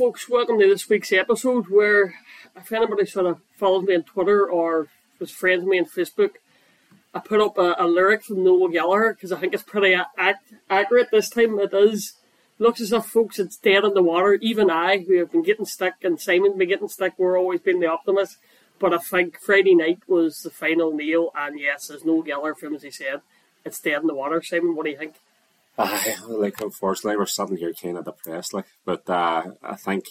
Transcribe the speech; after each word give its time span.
Folks, 0.00 0.30
welcome 0.30 0.58
to 0.58 0.66
this 0.66 0.88
week's 0.88 1.12
episode 1.12 1.66
where 1.68 2.14
if 2.56 2.72
anybody 2.72 3.04
sort 3.04 3.26
of 3.26 3.38
follows 3.58 3.84
me 3.84 3.94
on 3.96 4.02
Twitter 4.02 4.48
or 4.50 4.86
was 5.18 5.30
friends 5.30 5.60
with 5.60 5.68
me 5.68 5.78
on 5.78 5.84
Facebook, 5.84 6.36
I 7.12 7.18
put 7.18 7.38
up 7.38 7.58
a, 7.58 7.74
a 7.78 7.86
lyric 7.86 8.22
from 8.22 8.42
Noel 8.42 8.68
Gallagher 8.68 9.12
because 9.12 9.30
I 9.30 9.38
think 9.38 9.52
it's 9.52 9.62
pretty 9.62 9.92
a- 9.92 10.06
ac- 10.18 10.56
accurate 10.70 11.10
this 11.10 11.28
time. 11.28 11.58
It 11.58 11.74
is. 11.74 12.14
Looks 12.58 12.80
as 12.80 12.94
if, 12.94 13.04
folks, 13.04 13.38
it's 13.38 13.58
dead 13.58 13.84
in 13.84 13.92
the 13.92 14.02
water. 14.02 14.38
Even 14.40 14.70
I, 14.70 15.00
who 15.00 15.18
have 15.18 15.32
been 15.32 15.42
getting 15.42 15.66
stuck, 15.66 16.02
and 16.02 16.18
Simon 16.18 16.56
been 16.56 16.70
getting 16.70 16.88
stuck, 16.88 17.18
we're 17.18 17.38
always 17.38 17.60
been 17.60 17.80
the 17.80 17.88
optimist. 17.88 18.38
But 18.78 18.94
I 18.94 18.98
think 18.98 19.38
Friday 19.38 19.74
night 19.74 19.98
was 20.08 20.40
the 20.40 20.48
final 20.48 20.94
nail, 20.94 21.30
and 21.36 21.60
yes, 21.60 21.90
as 21.90 22.06
Noel 22.06 22.22
Gallagher 22.22 22.54
famously 22.54 22.90
said, 22.90 23.20
it's 23.66 23.78
dead 23.78 24.00
in 24.00 24.06
the 24.06 24.14
water. 24.14 24.40
Simon, 24.40 24.74
what 24.74 24.84
do 24.86 24.92
you 24.92 24.96
think? 24.96 25.16
Aye, 25.78 26.16
like 26.28 26.60
unfortunately 26.60 27.16
we're 27.16 27.26
sitting 27.26 27.56
here 27.56 27.72
kind 27.72 27.98
of 27.98 28.04
depressed, 28.04 28.54
like. 28.54 28.66
But 28.84 29.08
uh, 29.08 29.44
I 29.62 29.76
think 29.76 30.04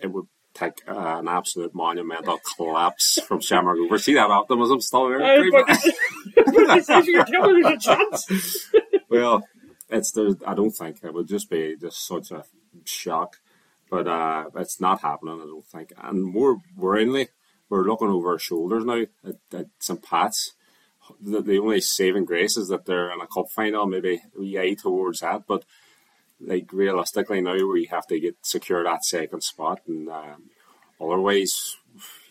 it 0.00 0.08
would 0.08 0.26
take 0.54 0.82
uh, 0.88 1.18
an 1.18 1.28
absolute 1.28 1.74
monumental 1.74 2.40
collapse 2.56 3.20
from 3.26 3.40
Shamrock 3.40 3.76
Rovers. 3.76 4.04
See 4.04 4.14
that 4.14 4.30
optimism 4.30 4.80
still 4.80 5.08
there? 5.08 5.22
Uh, 5.22 5.44
but, 5.52 6.86
but 6.86 7.06
you're 7.06 7.24
telling 7.24 7.62
there's 7.62 7.74
a 7.74 7.78
chance. 7.78 8.70
well, 9.08 9.46
it's 9.90 10.12
the. 10.12 10.36
I 10.46 10.54
don't 10.54 10.70
think 10.70 11.00
it 11.02 11.12
would 11.12 11.28
just 11.28 11.50
be 11.50 11.76
just 11.80 12.06
such 12.06 12.30
a 12.30 12.44
shock, 12.84 13.36
but 13.90 14.06
uh, 14.08 14.46
it's 14.56 14.80
not 14.80 15.02
happening. 15.02 15.40
I 15.40 15.46
don't 15.46 15.66
think. 15.66 15.92
And 16.02 16.24
more 16.24 16.60
worryingly, 16.78 17.28
we're 17.68 17.84
looking 17.84 18.08
over 18.08 18.32
our 18.32 18.38
shoulders 18.38 18.84
now 18.84 19.02
at, 19.24 19.36
at 19.52 19.66
St 19.78 20.02
Pat's. 20.02 20.54
The, 21.20 21.42
the 21.42 21.58
only 21.58 21.80
saving 21.80 22.24
grace 22.24 22.56
is 22.56 22.68
that 22.68 22.86
they're 22.86 23.10
in 23.12 23.20
a 23.20 23.26
cup 23.26 23.46
final. 23.50 23.86
Maybe 23.86 24.22
we 24.38 24.58
eye 24.58 24.74
towards 24.74 25.20
that, 25.20 25.46
but 25.46 25.64
like 26.40 26.72
realistically 26.72 27.40
now 27.40 27.54
we 27.66 27.86
have 27.86 28.06
to 28.08 28.20
get 28.20 28.36
secure 28.42 28.84
that 28.84 29.04
second 29.04 29.42
spot, 29.42 29.80
and 29.86 30.08
um, 30.08 30.50
otherwise 31.00 31.76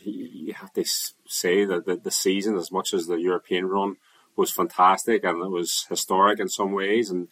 you 0.03 0.53
have 0.53 0.73
to 0.73 0.85
say 1.27 1.65
that 1.65 1.85
the, 1.85 1.95
the 1.95 2.11
season, 2.11 2.55
as 2.55 2.71
much 2.71 2.93
as 2.93 3.07
the 3.07 3.15
European 3.15 3.67
run 3.67 3.95
was 4.35 4.51
fantastic 4.51 5.23
and 5.23 5.43
it 5.43 5.49
was 5.49 5.85
historic 5.89 6.39
in 6.39 6.49
some 6.49 6.71
ways, 6.73 7.09
and 7.09 7.27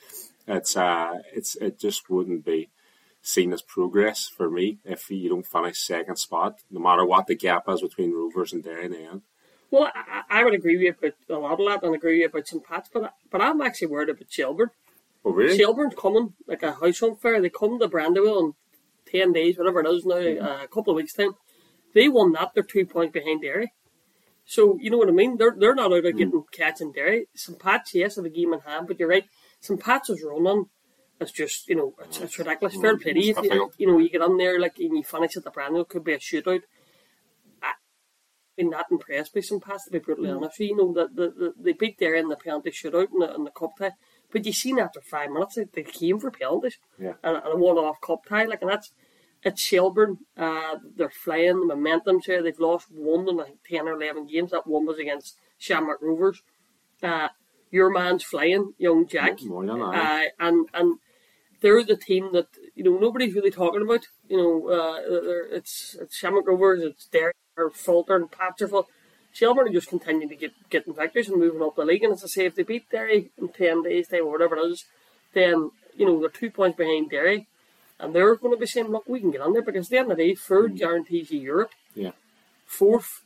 it's 0.47 0.75
uh, 0.75 1.19
it's 1.33 1.55
it 1.57 1.79
just 1.79 2.09
wouldn't 2.09 2.45
be 2.45 2.69
seen 3.21 3.53
as 3.53 3.61
progress 3.61 4.27
for 4.27 4.49
me 4.49 4.79
if 4.83 5.09
you 5.09 5.29
don't 5.29 5.47
finish 5.47 5.79
second 5.79 6.17
spot, 6.17 6.59
no 6.69 6.79
matter 6.79 7.05
what 7.05 7.27
the 7.27 7.35
gap 7.35 7.63
is 7.69 7.81
between 7.81 8.13
Rovers 8.13 8.51
and 8.51 8.63
Derry 8.63 8.85
end. 9.05 9.21
Well, 9.73 9.91
I, 9.95 10.21
I 10.29 10.43
would 10.43 10.53
agree 10.53 10.77
with 10.77 10.83
you 10.83 11.09
about 11.09 11.13
a 11.35 11.39
lot 11.39 11.59
of 11.59 11.65
that 11.65 11.83
and 11.83 11.95
agree 11.95 12.11
with 12.11 12.19
you 12.19 12.25
about 12.27 12.47
St. 12.47 12.63
Pat's, 12.63 12.91
but, 12.93 13.11
but 13.31 13.41
I'm 13.41 13.59
actually 13.59 13.87
worried 13.87 14.09
about 14.09 14.29
Shelbourne. 14.29 14.69
Oh, 15.25 15.31
really? 15.31 15.57
Shelbourne's 15.57 15.95
coming 15.95 16.33
like 16.45 16.61
a 16.61 16.73
house 16.73 17.01
on 17.01 17.15
fire. 17.15 17.41
They 17.41 17.49
come 17.49 17.79
to 17.79 17.87
Brandywell 17.87 18.39
in 18.39 18.53
10 19.11 19.33
days, 19.33 19.57
whatever 19.57 19.79
it 19.79 19.87
is 19.87 20.05
now, 20.05 20.17
mm-hmm. 20.17 20.45
uh, 20.45 20.63
a 20.65 20.67
couple 20.67 20.91
of 20.91 20.97
weeks' 20.97 21.15
time. 21.15 21.31
They 21.95 22.07
won 22.07 22.33
that, 22.33 22.51
they're 22.53 22.61
two 22.61 22.85
points 22.85 23.13
behind 23.13 23.41
Derry. 23.41 23.73
So, 24.45 24.77
you 24.79 24.91
know 24.91 24.97
what 24.97 25.09
I 25.09 25.11
mean? 25.11 25.37
They're 25.37 25.55
they're 25.57 25.73
not 25.73 25.91
out 25.91 26.05
of 26.05 26.13
mm. 26.13 26.17
getting 26.19 26.43
catching 26.51 26.91
Derry. 26.91 27.25
St. 27.33 27.57
Pat's, 27.57 27.95
yes, 27.95 28.17
have 28.17 28.25
a 28.25 28.29
game 28.29 28.53
in 28.53 28.59
hand, 28.59 28.87
but 28.87 28.99
you're 28.99 29.09
right. 29.09 29.25
St. 29.59 29.79
Pat's 29.79 30.11
is 30.11 30.21
running. 30.21 30.65
It's 31.19 31.31
just, 31.31 31.67
you 31.67 31.75
know, 31.75 31.95
it's, 32.03 32.19
it's 32.19 32.37
ridiculous. 32.37 32.75
Mm, 32.75 32.81
fair 32.81 32.97
play 32.97 33.13
to 33.13 33.25
you. 33.25 33.33
If 33.35 33.43
you, 33.43 33.71
you 33.79 33.87
know, 33.87 33.97
you 33.97 34.09
get 34.09 34.21
on 34.21 34.37
there 34.37 34.59
like 34.59 34.77
and 34.77 34.97
you 34.97 35.03
finish 35.03 35.35
at 35.35 35.43
the 35.43 35.49
Brandywell, 35.49 35.85
could 35.89 36.03
be 36.03 36.13
a 36.13 36.19
shootout. 36.19 36.61
Been 38.55 38.69
that 38.71 38.85
impressed 38.91 39.33
by 39.33 39.41
St. 39.41 39.63
Pat's 39.63 39.85
to 39.85 39.91
be 39.91 39.99
brutally 39.99 40.29
Mm. 40.29 40.37
honest. 40.37 40.59
You 40.59 40.75
know 40.75 40.93
that 40.93 41.15
the, 41.15 41.29
the, 41.29 41.53
they 41.59 41.73
beat 41.73 41.97
Derry 41.97 42.19
in 42.19 42.29
the 42.29 42.35
penalty 42.35 42.71
shootout 42.71 43.11
in 43.13 43.19
the, 43.19 43.33
in 43.35 43.43
the 43.43 43.51
cup 43.51 43.71
tie, 43.79 43.91
but 44.31 44.45
you 44.45 44.53
seen 44.53 44.79
after 44.79 45.01
five 45.01 45.29
minutes 45.31 45.55
they, 45.55 45.65
they 45.73 45.83
came 45.83 46.19
for 46.19 46.31
penalties 46.31 46.77
Yeah. 46.99 47.13
and, 47.23 47.37
and 47.37 47.53
a 47.53 47.57
one-off 47.57 47.99
cup 48.01 48.25
tie. 48.27 48.45
Like, 48.45 48.61
and 48.61 48.69
that's 48.71 48.91
it's 49.43 49.61
Shelbourne. 49.61 50.19
Uh, 50.37 50.77
they're 50.95 51.09
flying. 51.09 51.67
The 51.67 51.75
momentum's 51.75 52.25
here. 52.27 52.41
They've 52.41 52.57
lost 52.59 52.87
one 52.91 53.27
in 53.27 53.35
like 53.37 53.55
ten 53.69 53.87
or 53.89 53.93
eleven 53.93 54.25
games. 54.25 54.51
That 54.51 54.65
one 54.67 54.85
was 54.85 54.99
against 54.99 55.37
Shamrock 55.57 56.01
Rovers. 56.01 56.41
Uh, 57.01 57.27
your 57.69 57.89
man's 57.89 58.23
flying, 58.23 58.73
young 58.77 59.05
Jack. 59.05 59.41
Moylan, 59.41 59.81
aye. 59.81 60.27
Uh, 60.39 60.45
and 60.47 60.69
and 60.73 60.99
they're 61.59 61.83
the 61.83 61.97
team 61.97 62.29
that 62.31 62.47
you 62.73 62.85
know 62.85 62.97
nobody's 62.97 63.33
really 63.35 63.51
talking 63.51 63.81
about. 63.81 64.05
You 64.29 64.37
know, 64.37 64.67
uh, 64.69 64.99
it's 65.57 65.97
it's 65.99 66.15
Shamrock 66.15 66.47
Rovers, 66.47 66.81
it's 66.81 67.07
Derry, 67.07 67.33
or 67.57 67.69
Fulton, 67.69 68.15
and 68.15 68.31
Patcherville. 68.31 68.85
Shelbourne 69.31 69.67
are 69.67 69.71
just 69.71 69.89
continuing 69.89 70.29
to 70.29 70.35
get 70.35 70.53
getting 70.69 70.93
victories 70.93 71.27
and 71.27 71.39
moving 71.39 71.61
up 71.61 71.75
the 71.75 71.85
league. 71.85 72.03
And 72.03 72.13
as 72.13 72.23
I 72.23 72.27
say, 72.27 72.45
if 72.45 72.55
they 72.55 72.63
beat 72.63 72.89
Derry 72.89 73.31
in 73.37 73.49
ten 73.49 73.83
days 73.83 74.07
time 74.07 74.21
or 74.21 74.31
whatever 74.31 74.55
it 74.57 74.71
is, 74.71 74.85
then 75.33 75.71
you 75.95 76.05
know 76.05 76.19
they're 76.19 76.29
two 76.29 76.51
points 76.51 76.77
behind 76.77 77.09
Derry, 77.09 77.47
and 77.99 78.13
they're 78.13 78.35
going 78.35 78.53
to 78.53 78.59
be 78.59 78.67
saying, 78.67 78.87
"Look, 78.87 79.07
we 79.07 79.19
can 79.19 79.31
get 79.31 79.41
on 79.41 79.53
there." 79.53 79.63
Because 79.63 79.87
at 79.87 79.89
the 79.89 79.97
end 79.97 80.11
of 80.11 80.17
the 80.17 80.23
day, 80.23 80.35
third 80.35 80.73
mm. 80.73 80.79
guarantees 80.79 81.31
you 81.31 81.39
Europe. 81.39 81.71
Yeah. 81.95 82.11
Fourth, 82.65 83.23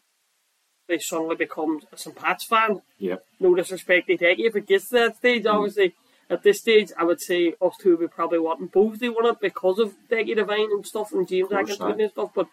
they 0.87 0.97
suddenly 0.97 1.35
become 1.35 1.81
a 1.91 1.97
St. 1.97 2.15
Pat's 2.15 2.45
fan 2.45 2.81
Yep. 2.97 3.23
no 3.39 3.55
disrespect 3.55 4.07
to 4.07 4.17
take. 4.17 4.39
If 4.39 4.55
it 4.55 4.67
gets 4.67 4.89
to 4.89 4.95
that 4.95 5.17
stage, 5.17 5.43
mm. 5.43 5.53
obviously, 5.53 5.93
at 6.29 6.43
this 6.43 6.59
stage, 6.59 6.91
I 6.97 7.03
would 7.03 7.21
say 7.21 7.53
us 7.61 7.75
two 7.79 7.91
would 7.91 7.99
be 7.99 8.07
probably 8.07 8.39
wanting 8.39 8.67
both 8.67 8.99
they 8.99 9.09
want 9.09 9.27
it 9.27 9.41
because 9.41 9.79
of 9.79 9.95
Decky 10.09 10.35
Devine 10.35 10.71
and 10.71 10.85
stuff 10.85 11.11
and 11.11 11.27
James 11.27 11.49
course, 11.49 11.71
Atkins 11.71 11.99
and 11.99 12.11
stuff. 12.11 12.31
But 12.33 12.47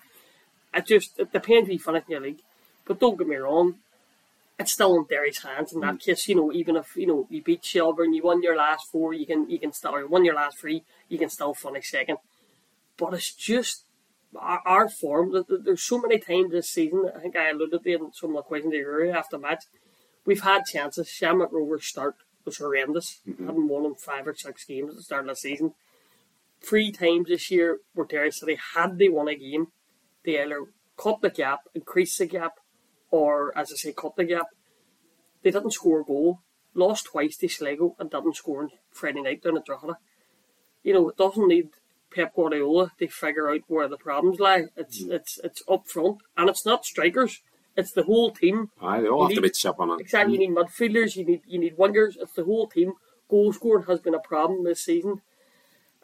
it 0.75 0.87
just 0.87 1.19
it 1.19 1.33
depends 1.33 1.69
who 1.69 1.75
you 1.75 1.79
finish 1.79 2.05
in 2.07 2.13
your 2.13 2.21
league. 2.21 2.43
But 2.87 3.01
don't 3.01 3.17
get 3.17 3.27
me 3.27 3.37
wrong, 3.37 3.77
it's 4.59 4.73
still 4.73 4.97
in 4.97 5.05
Derry's 5.05 5.43
hands 5.43 5.73
in 5.73 5.81
that 5.81 5.95
mm. 5.95 6.01
case. 6.01 6.29
You 6.29 6.37
know, 6.37 6.53
even 6.53 6.77
if 6.77 6.97
you 6.97 7.07
know 7.07 7.27
you 7.31 7.43
beat 7.43 7.65
Shelbourne, 7.65 8.15
you 8.15 8.23
won 8.23 8.43
your 8.43 8.57
last 8.57 8.91
four, 8.91 9.13
you 9.13 9.27
can 9.27 9.49
you 9.51 9.59
can 9.59 9.73
still 9.73 9.95
or 9.95 10.01
you 10.01 10.09
won 10.09 10.25
your 10.25 10.35
last 10.35 10.59
three, 10.59 10.85
you 11.09 11.19
can 11.19 11.31
still 11.31 11.55
finish 11.55 11.91
second. 11.91 12.19
But 12.97 13.15
it's 13.15 13.35
just 13.35 13.85
our, 14.37 14.61
our 14.65 14.89
form. 14.89 15.33
th- 15.33 15.47
th- 15.47 15.61
There's 15.65 15.83
so 15.83 15.99
many 15.99 16.19
times 16.19 16.53
this 16.53 16.71
season. 16.71 17.11
I 17.15 17.21
think 17.21 17.37
I 17.37 17.51
alluded 17.51 17.83
to 17.83 17.91
it 17.91 18.01
in 18.01 18.13
some 18.13 18.31
of 18.31 18.37
the 18.37 18.43
questions 18.43 18.75
you 18.75 19.13
after 19.13 19.37
the 19.37 19.43
match. 19.43 19.65
We've 20.25 20.43
had 20.43 20.65
chances. 20.65 21.09
Shamrock 21.09 21.53
Rovers 21.53 21.87
start 21.87 22.17
was 22.45 22.59
horrendous. 22.59 23.21
Mm-hmm. 23.29 23.47
Hadn't 23.47 23.69
won 23.69 23.85
in 23.85 23.95
five 23.95 24.27
or 24.27 24.35
six 24.35 24.65
games 24.65 24.91
at 24.91 24.97
the 24.97 25.03
start 25.03 25.23
of 25.23 25.29
the 25.29 25.37
season. 25.37 25.75
Three 26.61 26.93
times 26.93 27.29
this 27.29 27.51
year 27.51 27.79
where 27.95 28.07
Derry 28.07 28.31
City 28.31 28.59
had 28.75 28.99
they 28.99 29.09
won 29.09 29.29
a 29.29 29.35
game, 29.35 29.69
they 30.25 30.41
either 30.41 30.67
cut 30.97 31.21
the 31.21 31.31
gap, 31.31 31.61
increase 31.75 32.17
the 32.19 32.27
gap, 32.27 32.59
or 33.11 33.57
as 33.57 33.73
I 33.73 33.77
say, 33.77 33.93
cut 33.93 34.17
the 34.17 34.25
gap. 34.25 34.47
They 35.43 35.51
er 35.51 35.53
didn't 35.53 35.73
score 35.73 36.01
a 36.01 36.05
goal. 36.05 36.41
Lost 36.75 37.07
twice 37.07 37.37
to 37.39 37.47
er 37.47 37.51
Sligo 37.51 37.95
and 37.99 38.11
didn't 38.11 38.29
er 38.29 38.35
score 38.35 38.63
on 38.63 38.71
Friday 38.91 39.23
night 39.23 39.43
down 39.43 39.57
at 39.57 39.65
Drogheda. 39.65 39.99
You 40.83 40.95
know, 40.95 41.09
it 41.09 41.17
doesn't 41.17 41.49
need 41.49 41.71
Pep 42.15 42.35
Guardiola 42.35 42.93
to 42.99 43.09
figure 43.09 43.51
out 43.51 43.63
where 43.67 43.89
the 43.89 43.97
problems 43.97 44.39
lie. 44.39 44.67
It's 44.77 45.03
it's 45.03 45.39
it's 45.43 45.63
up 45.69 45.87
front, 45.87 46.19
and 46.37 46.49
it's 46.49 46.65
not 46.65 46.85
strikers. 46.85 47.43
It's 47.77 47.93
the 47.93 48.05
whole 48.05 48.31
team. 48.31 48.71
Aye, 48.81 49.01
they 49.01 49.09
all 49.09 49.23
have 49.23 49.31
You 49.31 49.37
to 49.37 49.43
be 49.43 49.51
chipping 49.51 49.91
on. 49.91 50.01
Exactly. 50.01 50.35
You 50.35 50.39
need 50.39 50.57
midfielders. 50.57 51.17
You 51.17 51.25
need 51.25 51.43
you 51.47 51.59
need 51.59 51.77
wingers. 51.77 52.15
It's 52.21 52.35
the 52.35 52.45
whole 52.45 52.69
team. 52.69 52.93
Goal 53.29 53.53
scoring 53.53 53.87
has 53.87 54.01
been 54.01 54.15
a 54.15 54.21
problem 54.21 54.65
this 54.65 54.85
season, 54.85 55.23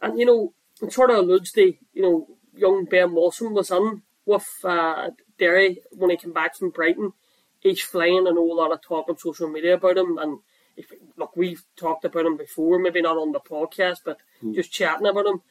and 0.03 0.19
you 0.19 0.27
know 0.27 0.53
it 0.83 0.93
sort 0.93 1.11
of 1.11 1.19
alludes 1.19 1.53
to 1.53 1.75
you 1.93 2.03
know 2.03 2.27
young 2.55 2.85
Ben 2.85 3.15
Wilson 3.15 3.55
was 3.55 3.71
in 3.71 4.03
with 4.31 4.49
uh, 4.65 5.11
Derry 5.39 5.79
when 5.91 6.11
he 6.11 6.17
came 6.17 6.33
back 6.33 6.57
from 6.57 6.71
Brighton. 6.71 7.13
He's 7.61 7.83
flying. 7.83 8.27
I 8.27 8.31
know 8.31 8.51
a 8.51 8.55
lot 8.55 8.73
of 8.73 8.81
talk 8.83 9.09
on 9.09 9.19
social 9.19 9.49
media 9.49 9.75
about 9.75 9.99
him, 9.99 10.17
and 10.19 10.39
if, 10.77 10.87
look, 11.17 11.37
we've 11.37 11.63
talked 11.77 12.05
about 12.05 12.25
him 12.25 12.37
before, 12.37 12.79
maybe 12.79 13.03
not 13.03 13.19
on 13.19 13.33
the 13.33 13.41
podcast, 13.41 13.99
but 14.05 14.19
just 14.55 14.73
chatting 14.73 15.07
about 15.07 15.27
him. 15.27 15.43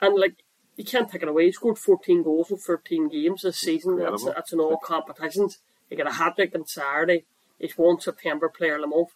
And 0.00 0.18
like 0.18 0.34
you 0.76 0.84
can't 0.84 1.10
take 1.10 1.22
it 1.22 1.28
away. 1.28 1.46
He 1.46 1.52
scored 1.52 1.78
14 1.78 2.22
goals 2.22 2.50
in 2.50 2.56
13 2.56 3.08
games 3.08 3.42
this 3.42 3.58
season. 3.58 3.96
That's, 3.98 4.24
that's 4.24 4.52
in 4.52 4.60
all 4.60 4.78
competitions. 4.78 5.58
He 5.88 5.96
got 5.96 6.08
a 6.08 6.12
hat 6.12 6.36
trick 6.36 6.54
on 6.54 6.66
Saturday. 6.66 7.24
He's 7.58 7.76
one 7.76 8.00
September 8.00 8.48
Player 8.48 8.76
of 8.76 8.82
the 8.82 8.86
Month. 8.86 9.10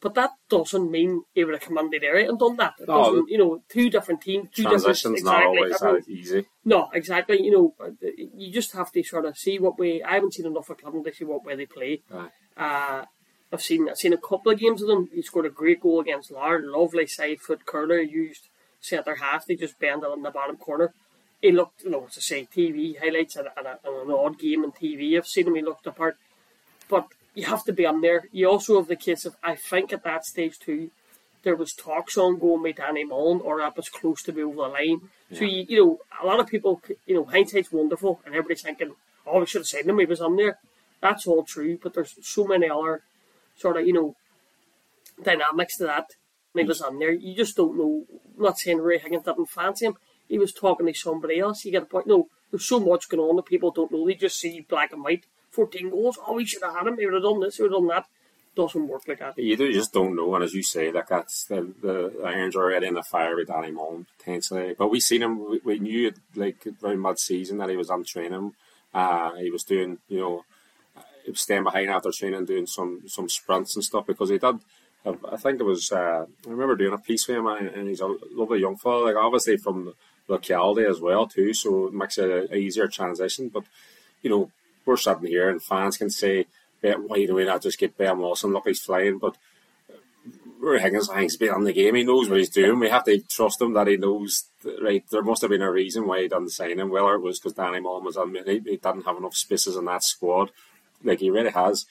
But 0.00 0.14
that 0.14 0.30
doesn't 0.48 0.90
mean 0.92 1.24
he 1.34 1.42
would 1.42 1.54
have 1.54 1.62
commanded 1.62 2.02
there 2.02 2.16
and 2.18 2.38
done 2.38 2.56
that. 2.56 2.74
It 2.80 2.86
No, 2.86 3.04
doesn't, 3.04 3.28
you 3.30 3.38
know, 3.38 3.62
two 3.68 3.90
different 3.90 4.20
teams, 4.20 4.48
two 4.54 4.62
Transitions 4.62 5.22
different 5.22 5.24
not 5.24 5.32
exactly. 5.34 5.58
always 5.58 5.74
everyone- 5.74 6.00
that 6.06 6.08
easy. 6.08 6.46
no, 6.64 6.90
exactly. 6.94 7.42
You 7.42 7.50
know, 7.50 7.74
uh, 7.80 7.90
you 8.34 8.52
just 8.52 8.72
have 8.74 8.92
to 8.92 9.02
sort 9.02 9.24
of 9.26 9.36
see 9.36 9.58
what 9.58 9.76
way. 9.78 10.00
I 10.02 10.14
haven't 10.14 10.34
seen 10.34 10.46
enough 10.46 10.70
of 10.70 10.78
Clinton 10.78 11.02
to 11.04 11.12
see 11.12 11.24
what 11.24 11.44
way 11.44 11.56
they 11.56 11.66
play. 11.66 12.02
Aye. 12.12 12.30
Uh, 12.56 13.04
I've 13.52 13.62
seen 13.62 13.88
I've 13.88 13.96
seen 13.98 14.12
a 14.12 14.18
couple 14.18 14.52
of 14.52 14.58
games 14.60 14.82
of 14.82 14.88
them. 14.88 15.08
He 15.12 15.22
scored 15.22 15.46
a 15.46 15.50
great 15.50 15.80
goal 15.80 16.00
against 16.00 16.30
Larne. 16.30 16.70
Lovely 16.70 17.06
side 17.06 17.40
foot 17.40 17.64
curler. 17.66 17.98
Used 18.00 18.48
centre 18.80 19.16
half. 19.16 19.46
They 19.46 19.56
just 19.56 19.78
bend 19.80 20.04
it 20.04 20.12
in 20.12 20.22
the 20.22 20.30
bottom 20.30 20.56
corner. 20.58 20.92
He 21.42 21.50
looked, 21.50 21.82
you 21.82 21.90
know, 21.90 22.06
to 22.12 22.20
say 22.20 22.46
TV 22.54 22.98
highlights 23.00 23.36
and, 23.36 23.48
and, 23.56 23.66
a, 23.66 23.78
and 23.84 24.10
an 24.10 24.16
odd 24.16 24.38
game 24.38 24.64
on 24.64 24.72
TV. 24.72 25.16
I've 25.16 25.26
seen 25.26 25.46
him. 25.48 25.54
He 25.56 25.62
looked 25.62 25.86
apart, 25.86 26.16
but 26.88 27.06
you 27.34 27.44
have 27.46 27.64
to 27.64 27.72
be 27.72 27.86
on 27.86 28.00
there. 28.00 28.24
You 28.32 28.50
also 28.50 28.78
have 28.78 28.88
the 28.88 28.96
case 28.96 29.24
of 29.24 29.36
I 29.42 29.54
think 29.54 29.92
at 29.92 30.04
that 30.04 30.24
stage 30.24 30.58
too, 30.58 30.90
there 31.42 31.56
was 31.56 31.72
talks 31.72 32.16
on 32.18 32.38
going 32.38 32.62
with 32.62 32.76
Danny 32.76 33.04
Mullen 33.04 33.40
or 33.40 33.58
that 33.58 33.76
was 33.76 33.88
close 33.88 34.22
to 34.24 34.32
be 34.32 34.42
over 34.42 34.56
the 34.56 34.62
line. 34.62 35.00
So 35.32 35.44
you, 35.44 35.66
you 35.68 35.84
know, 35.84 35.98
a 36.22 36.26
lot 36.26 36.40
of 36.40 36.46
people, 36.46 36.80
you 37.06 37.14
know, 37.14 37.24
hindsight's 37.24 37.70
wonderful, 37.70 38.20
and 38.24 38.34
everybody's 38.34 38.62
thinking, 38.62 38.94
oh, 39.26 39.40
we 39.40 39.46
should 39.46 39.60
have 39.60 39.66
seen 39.66 39.88
him. 39.88 39.98
He 39.98 40.06
was 40.06 40.20
on 40.20 40.36
there. 40.36 40.58
That's 41.00 41.26
all 41.26 41.44
true, 41.44 41.78
but 41.82 41.94
there's 41.94 42.14
so 42.22 42.44
many 42.44 42.68
other 42.68 43.02
sort 43.56 43.76
of, 43.76 43.86
you 43.86 43.92
know, 43.92 44.16
dynamics 45.22 45.76
to 45.78 45.84
that. 45.84 46.06
When 46.52 46.64
he 46.64 46.68
was 46.68 46.80
on 46.80 46.98
there, 46.98 47.12
you 47.12 47.36
just 47.36 47.56
don't 47.56 47.76
know. 47.76 48.06
I'm 48.36 48.42
not 48.42 48.58
saying 48.58 48.78
Ruaidhri 48.78 49.02
Higgins 49.02 49.24
didn't 49.24 49.46
fancy 49.46 49.86
him. 49.86 49.96
he 50.28 50.38
was 50.38 50.52
talking 50.52 50.86
to 50.86 50.94
somebody 50.94 51.38
else. 51.38 51.64
You 51.64 51.72
get 51.72 51.82
a 51.82 51.86
point. 51.86 52.06
No, 52.06 52.28
there's 52.50 52.64
so 52.64 52.80
much 52.80 53.08
going 53.08 53.20
on 53.20 53.36
that 53.36 53.44
people 53.44 53.70
don't 53.70 53.92
know. 53.92 54.06
They 54.06 54.14
just 54.14 54.40
see 54.40 54.64
black 54.66 54.92
and 54.92 55.04
white. 55.04 55.26
14 55.58 55.90
goals. 55.90 56.18
Oh, 56.24 56.34
we 56.34 56.44
should 56.44 56.62
have 56.62 56.76
had 56.76 56.86
him. 56.86 56.96
He 56.96 57.04
would 57.04 57.14
have 57.14 57.24
done 57.24 57.40
this. 57.40 57.56
He 57.56 57.64
would 57.64 57.72
have 57.72 57.80
done 57.80 57.88
that. 57.88 58.06
Doesn't 58.54 58.86
work 58.86 59.02
like 59.08 59.18
that. 59.18 59.36
You 59.36 59.56
do, 59.56 59.72
just 59.72 59.92
don't 59.92 60.14
know, 60.14 60.32
and 60.36 60.44
as 60.44 60.54
you 60.54 60.62
say, 60.62 60.92
like 60.92 61.08
that's 61.08 61.44
the 61.46 61.72
the 61.82 62.22
irons 62.24 62.54
are 62.54 62.62
already 62.62 62.86
in 62.86 62.94
the 62.94 63.02
fire 63.02 63.34
with 63.34 63.48
Danny 63.48 63.72
Mullen 63.72 64.06
potentially. 64.16 64.74
But 64.78 64.88
we 64.88 65.00
seen 65.00 65.22
him. 65.22 65.50
We, 65.50 65.60
we 65.64 65.78
knew 65.80 66.12
like 66.36 66.62
very 66.80 66.96
mid 66.96 67.18
season 67.18 67.58
that 67.58 67.70
he 67.70 67.76
was 67.76 67.90
on 67.90 68.04
training. 68.04 68.54
Uh, 68.94 69.34
he 69.34 69.50
was 69.50 69.64
doing, 69.64 69.98
you 70.08 70.20
know, 70.20 70.44
he 71.24 71.32
was 71.32 71.40
staying 71.40 71.64
behind 71.64 71.90
after 71.90 72.10
training, 72.12 72.44
doing 72.44 72.66
some 72.66 73.02
some 73.06 73.28
sprints 73.28 73.74
and 73.74 73.84
stuff 73.84 74.06
because 74.06 74.30
he 74.30 74.38
did. 74.38 74.58
I 75.06 75.36
think 75.36 75.60
it 75.60 75.64
was. 75.64 75.90
Uh, 75.90 76.26
I 76.46 76.50
remember 76.50 76.76
doing 76.76 76.94
a 76.94 76.98
piece 76.98 77.26
with 77.26 77.36
him, 77.36 77.46
and 77.46 77.88
he's 77.88 78.00
a 78.00 78.14
lovely 78.32 78.60
young 78.60 78.76
fellow. 78.76 79.04
Like 79.06 79.16
obviously 79.16 79.56
from 79.56 79.94
locality 80.28 80.84
as 80.84 81.00
well 81.00 81.26
too, 81.26 81.52
so 81.52 81.88
it 81.88 81.94
makes 81.94 82.18
it 82.18 82.50
an 82.50 82.56
easier 82.56 82.88
transition. 82.88 83.48
But 83.48 83.64
you 84.22 84.30
know, 84.30 84.50
we're 84.88 84.96
sitting 84.96 85.26
here 85.26 85.48
and 85.48 85.62
fans 85.62 85.96
can 85.96 86.10
say, 86.10 86.46
why 86.80 87.26
do 87.26 87.34
we 87.34 87.44
not 87.44 87.62
just 87.62 87.78
get 87.78 87.96
Ben 87.96 88.18
Wilson? 88.18 88.52
Look, 88.52 88.66
he's 88.66 88.80
flying. 88.80 89.18
But 89.18 89.36
Ruaidhri 90.60 90.80
Higgins, 90.80 91.10
he's 91.12 91.36
been 91.36 91.50
on 91.50 91.64
the 91.64 91.72
game. 91.72 91.94
He 91.94 92.04
knows 92.04 92.28
what 92.28 92.38
he's 92.38 92.48
doing. 92.48 92.78
We 92.78 92.88
have 92.88 93.04
to 93.04 93.20
trust 93.20 93.60
him 93.60 93.74
that 93.74 93.86
he 93.86 93.96
knows. 93.96 94.44
Right, 94.82 95.04
there 95.10 95.22
must 95.22 95.42
have 95.42 95.50
been 95.50 95.62
a 95.62 95.70
reason 95.70 96.06
why 96.06 96.22
he 96.22 96.28
didn't 96.28 96.50
sign 96.50 96.80
him. 96.80 96.90
Whether 96.90 97.14
it 97.14 97.22
was 97.22 97.38
because 97.38 97.52
Danny 97.52 97.80
Mullen 97.80 98.04
was 98.04 98.16
on, 98.16 98.34
he, 98.34 98.52
he 98.52 98.76
didn't 98.76 99.04
have 99.04 99.16
enough 99.16 99.36
spaces 99.36 99.76
in 99.76 99.84
that 99.84 100.02
squad. 100.02 100.50
Like 101.04 101.20
he 101.20 101.30
really 101.30 101.50
has. 101.50 101.86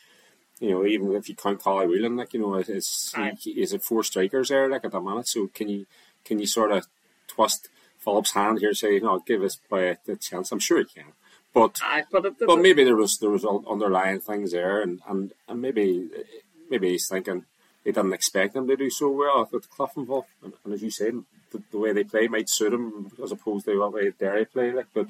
You 0.60 0.72
know, 0.72 0.86
even 0.86 1.14
if 1.14 1.30
you 1.30 1.36
count 1.36 1.62
Collie 1.62 1.88
Whelan, 1.88 2.18
like 2.18 2.34
you 2.34 2.42
know, 2.42 2.56
it's 2.56 3.14
is 3.46 3.74
it 3.74 3.84
four 3.84 4.04
strikers 4.04 4.50
there, 4.50 4.70
like 4.70 4.84
at 4.84 4.92
the 4.92 5.00
minute. 5.00 5.28
So 5.28 5.48
can 5.54 5.70
you 5.70 5.86
can 6.26 6.40
you 6.40 6.48
sort 6.48 6.72
of 6.72 6.88
twist 7.28 7.70
Phillips' 8.00 8.32
hand 8.34 8.60
here, 8.60 8.70
and 8.70 8.78
say, 8.78 8.96
you 8.96 9.02
know, 9.02 9.20
give 9.20 9.44
us 9.44 9.58
uh, 9.58 9.76
by 9.76 9.82
a 10.08 10.16
chance? 10.16 10.52
I'm 10.52 10.60
sure 10.60 10.80
he 10.80 10.86
can. 10.86 11.14
But 11.58 11.80
Aye, 11.82 12.04
but, 12.12 12.26
it, 12.26 12.34
but 12.46 12.60
maybe 12.60 12.84
there 12.84 12.96
was 12.96 13.18
there 13.18 13.32
was 13.32 13.44
underlying 13.46 14.20
things 14.20 14.52
there, 14.52 14.80
and, 14.80 15.02
and, 15.08 15.34
and 15.48 15.60
maybe 15.60 16.08
maybe 16.70 16.90
he's 16.90 17.08
thinking 17.10 17.46
he 17.84 17.92
didn't 17.92 18.14
expect 18.14 18.54
them 18.54 18.68
to 18.68 18.76
do 18.76 18.92
so 18.92 19.10
well 19.10 19.50
with 19.52 19.68
Cliftonville, 19.72 20.26
and, 20.44 20.54
and 20.64 20.74
as 20.76 20.84
you 20.84 20.92
said, 20.92 21.16
the, 21.52 21.64
the, 21.72 21.80
way 21.80 21.94
they 21.94 22.04
play 22.04 22.28
might 22.28 22.48
suit 22.48 22.74
him 22.74 23.12
as 23.24 23.32
opposed 23.32 23.66
to 23.66 23.80
what 23.80 23.94
way 23.94 24.12
Derry 24.12 24.46
play. 24.46 24.72
Like, 24.72 24.88
but 24.94 25.08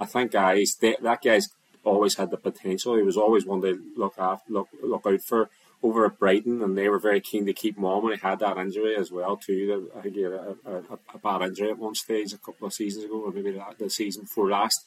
I 0.00 0.06
think 0.06 0.34
uh, 0.34 0.40
guys 0.40 0.76
that 0.80 1.22
guy's 1.22 1.50
always 1.84 2.16
had 2.16 2.32
the 2.32 2.36
potential. 2.36 2.96
He 2.96 3.02
was 3.02 3.16
always 3.16 3.46
one 3.46 3.62
to 3.62 3.80
look 3.96 4.14
after, 4.18 4.52
look 4.52 4.68
look 4.82 5.06
out 5.06 5.22
for 5.22 5.50
over 5.84 6.06
at 6.06 6.18
Brighton, 6.18 6.62
and 6.62 6.76
they 6.76 6.88
were 6.88 6.98
very 6.98 7.20
keen 7.20 7.46
to 7.46 7.52
keep 7.52 7.76
him 7.76 7.84
on 7.84 8.02
when 8.02 8.14
he 8.14 8.18
had 8.20 8.40
that 8.40 8.56
injury 8.56 8.96
as 8.96 9.12
well 9.12 9.36
too. 9.36 9.88
I 9.96 10.00
think 10.00 10.16
he 10.16 10.22
had 10.22 10.32
a, 10.32 10.56
a, 10.64 10.98
a 11.14 11.18
bad 11.22 11.42
injury 11.42 11.70
at 11.70 11.78
one 11.78 11.94
stage 11.94 12.32
a 12.32 12.38
couple 12.38 12.66
of 12.66 12.72
seasons 12.72 13.04
ago, 13.04 13.20
or 13.26 13.30
maybe 13.30 13.60
the 13.78 13.88
season 13.88 14.22
before 14.22 14.50
last 14.50 14.84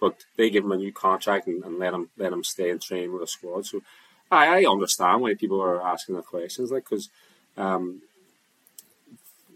but 0.00 0.24
they 0.36 0.50
give 0.50 0.64
him 0.64 0.72
a 0.72 0.76
new 0.76 0.92
contract 0.92 1.46
and, 1.46 1.64
and 1.64 1.78
let 1.78 1.94
him 1.94 2.10
let 2.16 2.32
him 2.32 2.44
stay 2.44 2.70
and 2.70 2.80
train 2.80 3.12
with 3.12 3.22
the 3.22 3.26
squad. 3.26 3.66
So 3.66 3.82
I, 4.30 4.62
I 4.64 4.70
understand 4.70 5.22
why 5.22 5.34
people 5.34 5.60
are 5.62 5.86
asking 5.86 6.16
the 6.16 6.22
questions, 6.22 6.70
like 6.70 6.84
because 6.84 7.08
um, 7.56 8.02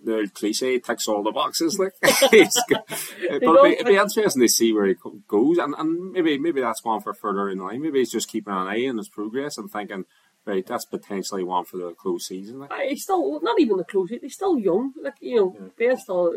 the 0.04 0.31
cliche 0.34 0.78
ticks 0.78 1.08
all 1.08 1.22
the 1.22 1.32
boxes. 1.32 1.78
Like, 1.78 1.92
but 2.00 2.32
it'd 2.32 3.40
be, 3.40 3.72
it'd 3.72 3.87
be, 3.87 3.96
interesting 3.96 4.42
to 4.42 4.48
see 4.48 4.72
where 4.72 4.87
he 4.87 4.94
goes, 5.28 5.58
and, 5.58 5.75
and 5.76 6.12
maybe 6.12 6.38
maybe 6.38 6.60
that's 6.60 6.84
one 6.84 7.00
for 7.00 7.14
further 7.14 7.48
in 7.48 7.58
line. 7.58 7.82
Maybe 7.82 7.98
he's 7.98 8.12
just 8.12 8.28
keeping 8.28 8.52
an 8.52 8.69
eye 8.69 8.87
on 8.88 8.98
his 8.98 9.08
progress 9.08 9.58
and 9.58 9.70
thinking, 9.70 10.04
right, 10.46 10.66
that's 10.66 10.84
potentially 10.84 11.44
one 11.44 11.64
for 11.64 11.76
the 11.76 11.92
close 11.92 12.26
season. 12.26 12.60
Like. 12.60 12.72
He's 12.88 13.02
still 13.02 13.40
not 13.40 13.60
even 13.60 13.76
the 13.76 13.84
close. 13.84 14.10
He's 14.10 14.34
still 14.34 14.58
young. 14.58 14.92
Like 15.00 15.16
you 15.20 15.37
know, 15.37 15.56
yeah. 15.58 15.66
Ben's 15.78 16.02
still 16.02 16.34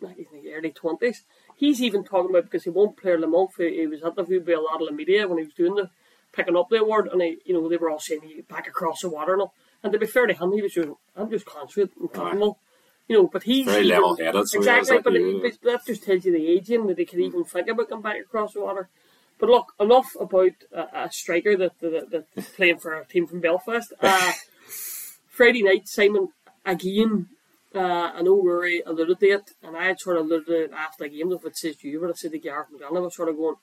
like 0.00 0.18
in 0.18 0.42
the 0.42 0.52
early 0.52 0.70
twenties 0.70 1.24
he's 1.60 1.82
even 1.82 2.02
talking 2.02 2.30
about 2.30 2.44
because 2.44 2.64
he 2.64 2.70
won't 2.70 2.96
play 2.96 3.14
Le 3.16 3.28
Mans. 3.28 3.50
He, 3.56 3.80
he 3.80 3.86
was 3.86 4.00
interviewed 4.02 4.46
by 4.46 4.52
a 4.52 4.60
lot 4.60 4.80
of 4.80 4.88
the 4.88 4.94
media 4.94 5.28
when 5.28 5.38
he 5.38 5.44
was 5.44 5.52
doing 5.52 5.74
the 5.74 5.90
picking 6.32 6.56
up 6.56 6.70
the 6.70 6.76
award, 6.76 7.08
and 7.12 7.20
he, 7.20 7.38
you 7.44 7.54
know 7.54 7.68
they 7.68 7.76
were 7.76 7.90
all 7.90 8.00
saying 8.00 8.22
he 8.22 8.40
back 8.40 8.66
across 8.66 9.02
the 9.02 9.10
water 9.10 9.34
and 9.34 9.42
all. 9.42 9.54
And 9.82 9.92
to 9.92 9.98
be 9.98 10.06
fair 10.06 10.26
to 10.26 10.34
him, 10.34 10.52
he 10.52 10.62
was 10.62 10.72
just 10.72 10.88
I'm 11.14 11.30
just 11.30 11.46
confident 11.46 11.92
and 12.00 12.12
comfortable. 12.12 12.58
You 13.08 13.16
know, 13.16 13.26
but 13.26 13.42
he's 13.42 13.66
very 13.66 13.84
level 13.84 14.16
headed. 14.16 14.48
So 14.48 14.58
exactly, 14.58 14.98
but, 15.02 15.16
it, 15.16 15.42
but 15.42 15.70
that 15.70 15.86
just 15.86 16.04
tells 16.04 16.24
you 16.24 16.32
the 16.32 16.46
age 16.46 16.70
in 16.70 16.86
that 16.86 16.98
he 16.98 17.04
can 17.04 17.20
even 17.20 17.44
think 17.44 17.68
about 17.68 17.90
going 17.90 18.02
back 18.02 18.20
across 18.20 18.54
the 18.54 18.60
water. 18.60 18.88
But 19.38 19.48
look, 19.48 19.72
enough 19.80 20.14
about 20.20 20.52
a, 20.72 21.06
a 21.06 21.10
striker 21.10 21.56
that, 21.56 21.80
that, 21.80 22.10
that 22.10 22.52
playing 22.56 22.78
for 22.78 22.94
a 22.94 23.04
team 23.04 23.26
from 23.26 23.40
Belfast. 23.40 23.92
Uh, 24.00 24.32
Friday 25.28 25.62
night, 25.62 25.88
Simon 25.88 26.28
again 26.64 27.30
uh, 27.74 28.12
I 28.14 28.22
know 28.22 28.42
Ruaidhri 28.42 28.80
alluded 28.84 29.20
to 29.20 29.26
it, 29.26 29.50
and 29.62 29.76
I 29.76 29.84
had 29.84 30.00
sort 30.00 30.16
of 30.16 30.26
alluded 30.26 30.46
to 30.46 30.64
it 30.64 30.72
after 30.72 31.04
the 31.04 31.16
game, 31.16 31.32
if 31.32 31.44
it 31.44 31.56
says 31.56 31.82
you, 31.82 32.00
but 32.00 32.10
I 32.10 32.12
said 32.14 32.32
to 32.32 32.38
Gareth 32.38 32.68
McDonald, 32.70 32.98
I 32.98 33.00
was 33.00 33.14
sort 33.14 33.28
of 33.28 33.36
going, 33.36 33.56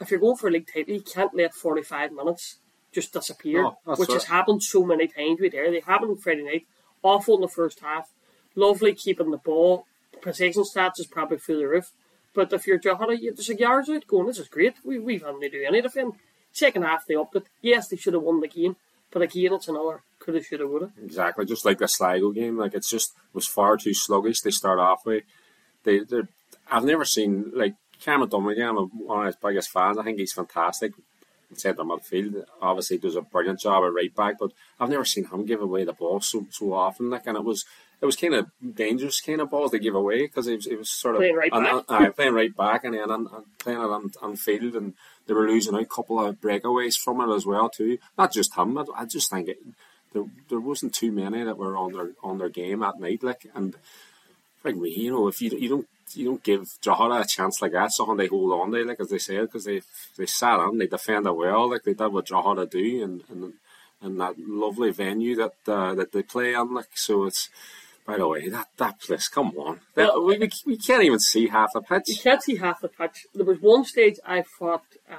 if 0.00 0.10
you're 0.10 0.20
going 0.20 0.36
for 0.36 0.48
a 0.48 0.50
league 0.50 0.68
title, 0.72 0.94
you 0.94 1.00
can't 1.00 1.34
let 1.34 1.54
45 1.54 2.12
minutes 2.12 2.58
just 2.92 3.12
disappear, 3.12 3.64
oh, 3.64 3.96
which 3.96 4.12
has 4.12 4.24
happened 4.24 4.62
so 4.62 4.84
many 4.84 5.08
times 5.08 5.40
with 5.40 5.52
there. 5.52 5.70
They 5.70 5.80
happened 5.80 6.22
Friday 6.22 6.44
night, 6.44 6.66
awful 7.02 7.36
in 7.36 7.40
the 7.42 7.48
first 7.48 7.80
half, 7.80 8.10
lovely 8.54 8.94
keeping 8.94 9.30
the 9.30 9.38
ball, 9.38 9.86
possession 10.20 10.62
stats 10.62 10.98
is 10.98 11.06
probably 11.06 11.38
through 11.38 11.58
the 11.58 11.68
roof. 11.68 11.92
But 12.34 12.52
if 12.52 12.66
you're 12.66 12.78
Drogheda, 12.78 13.16
there's 13.34 13.48
a 13.48 13.54
yards 13.54 13.88
out 13.88 14.06
going, 14.06 14.26
this 14.26 14.38
is 14.38 14.48
great, 14.48 14.74
we, 14.84 14.98
we've 14.98 15.24
had 15.24 15.40
to 15.40 15.48
do 15.48 15.64
any 15.66 15.80
defend. 15.80 16.14
Second 16.52 16.82
half, 16.82 17.06
they 17.06 17.14
upped 17.14 17.36
it. 17.36 17.44
Yes, 17.62 17.88
they 17.88 17.96
should 17.96 18.14
have 18.14 18.22
won 18.22 18.40
the 18.40 18.48
game, 18.48 18.76
but 19.10 19.22
again, 19.22 19.52
it's 19.54 19.68
another 19.68 20.02
could 20.26 20.34
have, 20.34 20.44
should 20.44 20.60
have, 20.60 20.68
would 20.68 20.82
have. 20.82 20.92
Exactly, 21.02 21.46
just 21.46 21.64
like 21.64 21.78
the 21.78 21.86
Sligo 21.88 22.32
game. 22.32 22.58
Like 22.58 22.74
it's 22.74 22.90
just 22.90 23.14
was 23.32 23.46
far 23.46 23.76
too 23.76 23.94
sluggish. 23.94 24.40
They 24.40 24.50
start 24.50 24.78
off 24.78 25.06
with 25.06 25.22
they. 25.84 26.00
I've 26.70 26.84
never 26.84 27.04
seen 27.04 27.52
like 27.54 27.76
Cameron 28.00 28.28
Dummigan. 28.28 28.68
I'm 28.68 29.06
one 29.06 29.20
of 29.20 29.26
his 29.26 29.36
biggest 29.36 29.70
fans. 29.70 29.96
I 29.96 30.02
think 30.02 30.18
he's 30.18 30.32
fantastic. 30.32 30.92
Centre 31.54 31.84
midfield, 31.84 32.44
obviously 32.60 32.98
does 32.98 33.14
a 33.14 33.22
brilliant 33.22 33.60
job 33.60 33.84
at 33.84 33.94
right 33.94 34.12
back, 34.14 34.34
but 34.40 34.50
I've 34.80 34.90
never 34.90 35.04
seen 35.04 35.26
him 35.26 35.46
give 35.46 35.62
away 35.62 35.84
the 35.84 35.92
ball 35.92 36.20
so 36.20 36.44
so 36.50 36.72
often. 36.72 37.08
Like, 37.08 37.26
and 37.26 37.36
it 37.36 37.44
was 37.44 37.64
it 38.00 38.04
was 38.06 38.16
kind 38.16 38.34
of 38.34 38.46
dangerous 38.74 39.20
kind 39.20 39.40
of 39.40 39.50
balls 39.50 39.70
they 39.70 39.78
give 39.78 39.94
away 39.94 40.22
because 40.22 40.48
it 40.48 40.56
was, 40.56 40.66
it 40.66 40.78
was 40.78 40.90
sort 40.90 41.14
of 41.14 41.20
playing 41.20 41.36
right 41.36 41.50
back, 41.50 41.84
uh, 41.88 42.10
playing 42.10 42.34
right 42.34 42.54
back, 42.54 42.84
and 42.84 42.94
then 42.94 43.10
and, 43.10 43.28
and 43.28 43.58
playing 43.58 43.78
it 43.78 43.84
on, 43.84 44.10
on 44.20 44.36
field, 44.36 44.74
and 44.74 44.94
they 45.26 45.34
were 45.34 45.48
losing 45.48 45.74
a 45.74 45.84
couple 45.86 46.18
of 46.18 46.40
breakaways 46.40 46.96
from 46.96 47.20
it 47.20 47.34
as 47.34 47.46
well 47.46 47.68
too. 47.68 47.98
Not 48.18 48.32
just 48.32 48.56
him, 48.56 48.76
I, 48.76 48.84
I 48.96 49.04
just 49.06 49.30
think 49.30 49.48
it, 49.48 49.58
there 50.12 50.24
there 50.48 50.60
wasn't 50.60 50.94
too 50.94 51.12
many 51.12 51.42
that 51.44 51.58
were 51.58 51.76
on 51.76 51.92
their 51.92 52.10
on 52.22 52.38
their 52.38 52.48
game 52.48 52.82
at 52.82 53.00
night. 53.00 53.22
Like 53.22 53.46
and 53.54 53.74
like 54.64 54.76
me, 54.76 54.90
you 54.90 55.10
know, 55.10 55.28
if 55.28 55.40
you 55.40 55.50
you 55.58 55.68
don't 55.68 55.88
you 56.14 56.24
don't 56.26 56.42
give 56.42 56.68
Drogheda 56.82 57.22
a 57.22 57.26
chance 57.26 57.60
like 57.60 57.72
that, 57.72 57.92
something 57.92 58.16
they 58.16 58.26
hold 58.26 58.52
on 58.52 58.72
to, 58.72 58.84
like 58.84 59.00
as 59.00 59.10
they 59.10 59.18
said, 59.18 59.42
because 59.42 59.64
they 59.64 59.82
they 60.16 60.26
sat 60.26 60.60
on, 60.60 60.78
they 60.78 60.86
defended 60.86 61.32
well, 61.34 61.70
like 61.70 61.82
they 61.84 61.94
did 61.94 62.12
what 62.12 62.26
Drogheda 62.26 62.66
do, 62.66 63.02
and 63.02 63.24
and 63.30 63.54
and 64.00 64.20
that 64.20 64.38
lovely 64.38 64.90
venue 64.92 65.36
that 65.36 65.54
uh, 65.66 65.94
that 65.94 66.12
they 66.12 66.22
play 66.22 66.54
on, 66.54 66.74
like 66.74 66.90
so 66.94 67.26
it's. 67.26 67.48
By 68.06 68.18
the 68.18 68.28
way, 68.28 68.48
that, 68.50 68.68
that 68.76 69.00
place, 69.00 69.26
come 69.26 69.48
on. 69.58 69.80
Well, 69.96 70.24
we, 70.24 70.38
we, 70.38 70.48
we 70.64 70.76
can't 70.76 71.02
even 71.02 71.18
see 71.18 71.48
half 71.48 71.72
the 71.72 71.80
pitch. 71.80 72.04
You 72.06 72.14
can't 72.22 72.40
see 72.40 72.54
half 72.54 72.80
the 72.80 72.86
pitch. 72.86 73.26
There 73.34 73.44
was 73.44 73.60
one 73.60 73.84
stage 73.84 74.20
I 74.24 74.42
thought 74.42 74.84
uh, 75.10 75.16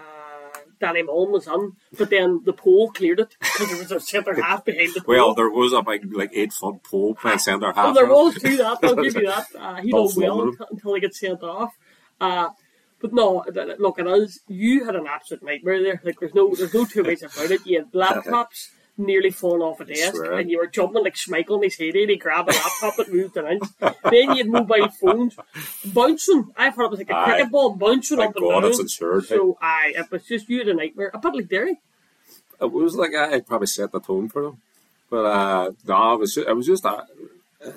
Danny 0.79 1.03
Mullen 1.03 1.31
was 1.31 1.48
on, 1.48 1.74
but 1.98 2.10
then 2.10 2.41
the 2.46 2.53
pole 2.53 2.91
cleared 2.91 3.19
it 3.19 3.36
because 3.39 3.67
there 3.69 3.77
was 3.77 3.91
a 3.91 4.00
centre 4.00 4.41
half 4.41 4.65
behind 4.65 4.93
the 4.93 5.01
pole. 5.01 5.15
Well, 5.15 5.34
there 5.34 5.50
was 5.50 5.74
a 5.74 5.81
big, 5.81 6.13
like 6.13 6.31
eight 6.34 6.53
foot 6.53 6.84
pole 6.84 7.15
playing 7.15 7.39
centre 7.39 7.72
half. 7.72 7.86
Well, 7.86 7.93
there 7.93 8.05
was 8.05 8.36
too 8.36 8.57
that. 8.57 8.79
I'll 8.84 8.96
give 8.96 9.15
you 9.15 9.27
that. 9.27 9.48
Uh, 9.57 9.75
he 9.81 9.91
done 9.91 10.10
well 10.15 10.41
until, 10.43 10.67
until 10.72 10.93
he 10.96 11.01
gets 11.01 11.19
sent 11.19 11.43
off. 11.43 11.74
Uh, 12.19 12.50
but 13.00 13.13
no, 13.13 13.43
look, 13.79 14.00
it 14.00 14.07
is. 14.07 14.39
You 14.48 14.86
had 14.86 14.96
an 14.96 15.05
absolute 15.07 15.43
nightmare 15.43 15.84
there. 15.84 16.01
Like 16.03 16.19
there's 16.19 16.34
no, 16.34 16.53
there's 16.55 16.74
no 16.74 16.86
two 16.86 17.03
ways 17.03 17.22
about 17.22 17.51
it. 17.51 17.65
You 17.65 17.79
had 17.79 17.91
laptops 17.93 18.69
nearly 18.97 19.29
falling 19.29 19.61
off 19.61 19.79
a 19.79 19.85
desk, 19.85 20.15
and 20.31 20.49
you 20.49 20.57
were 20.57 20.67
jumping 20.67 21.03
like 21.03 21.15
Schmeichel 21.15 21.57
in 21.57 21.63
his 21.63 21.77
head. 21.77 21.95
and 21.95 22.09
He 22.09 22.17
grabbed 22.17 22.49
a 22.49 22.53
laptop 22.53 22.99
and 22.99 23.13
moved 23.13 23.37
an 23.37 23.47
inch. 23.47 23.63
then 23.79 24.35
you 24.35 24.37
had 24.37 24.47
mobile 24.47 24.89
phones 24.89 25.35
bouncing. 25.85 26.51
I 26.57 26.71
thought 26.71 26.85
it 26.85 26.91
was 26.91 26.99
like 26.99 27.09
a 27.09 27.15
aye. 27.15 27.25
cricket 27.25 27.51
ball 27.51 27.75
bouncing 27.75 28.17
Thank 28.17 28.35
up 28.35 28.41
God, 28.41 28.63
and 28.63 28.73
down. 28.73 28.81
Insured, 28.81 29.25
so 29.25 29.57
aye, 29.61 29.93
it 29.95 30.11
was 30.11 30.23
just 30.25 30.49
you 30.49 30.59
had 30.59 30.67
a 30.69 30.73
nightmare. 30.73 31.11
A 31.13 31.19
bit 31.19 31.35
like 31.35 31.49
Derry. 31.49 31.79
It 32.59 32.71
was 32.71 32.95
like 32.95 33.13
I 33.15 33.39
probably 33.41 33.67
set 33.67 33.91
the 33.91 33.99
tone 33.99 34.29
for 34.29 34.41
them, 34.41 34.61
but 35.09 35.25
uh, 35.25 35.71
no, 35.87 36.13
it 36.13 36.19
was 36.19 36.33
just, 36.35 36.47
it 36.47 36.53
was 36.53 36.65
just 36.65 36.83
that. 36.83 37.05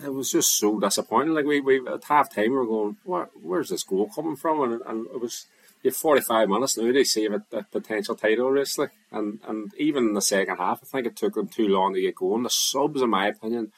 It 0.04 0.12
was 0.12 0.30
just 0.30 0.58
so 0.58 0.78
disappointing. 0.78 1.34
Like 1.34 1.46
we, 1.46 1.60
we 1.60 1.86
at 1.86 2.04
half 2.04 2.34
time, 2.34 2.50
we 2.50 2.56
were 2.56 2.66
going, 2.66 2.96
Where, 3.04 3.28
"Where's 3.42 3.70
this 3.70 3.82
goal 3.82 4.10
coming 4.14 4.36
from?" 4.36 4.60
And, 4.60 4.82
and 4.86 5.06
it 5.06 5.20
was 5.20 5.46
you 5.82 5.90
have 5.90 5.96
45 5.96 6.49
minutes 6.49 6.76
now 6.76 6.92
to 6.92 7.04
save 7.04 7.32
a, 7.32 7.42
a 7.52 7.62
potential 7.64 8.14
title 8.14 8.50
race. 8.50 8.78
Like, 8.78 8.92
and, 9.10 9.40
and 9.46 9.72
even 9.78 10.08
in 10.08 10.14
the 10.14 10.22
second 10.22 10.56
half, 10.56 10.80
I 10.82 10.87
think 10.87 11.06
it 11.06 11.16
took 11.16 11.34
them 11.34 11.49
too 11.49 11.68
long 11.68 11.94
to 11.94 12.00
get 12.00 12.14
going. 12.14 12.42
The 12.42 12.50
subs, 12.50 13.02
in 13.02 13.10
my 13.10 13.28
opinion, 13.28 13.72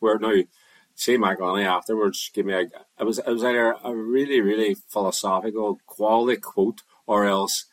were 0.00 0.18
now, 0.18 0.42
say 0.94 1.16
McGonaghy 1.16 1.64
afterwards 1.64 2.30
give 2.34 2.46
me 2.46 2.54
a, 2.54 2.60
it 2.60 3.04
was, 3.04 3.18
it 3.18 3.26
was 3.26 3.44
either 3.44 3.76
a 3.84 3.94
really, 3.94 4.40
really 4.40 4.74
philosophical 4.74 5.80
quality 5.86 6.40
quote 6.40 6.82
or 7.06 7.24
else 7.24 7.66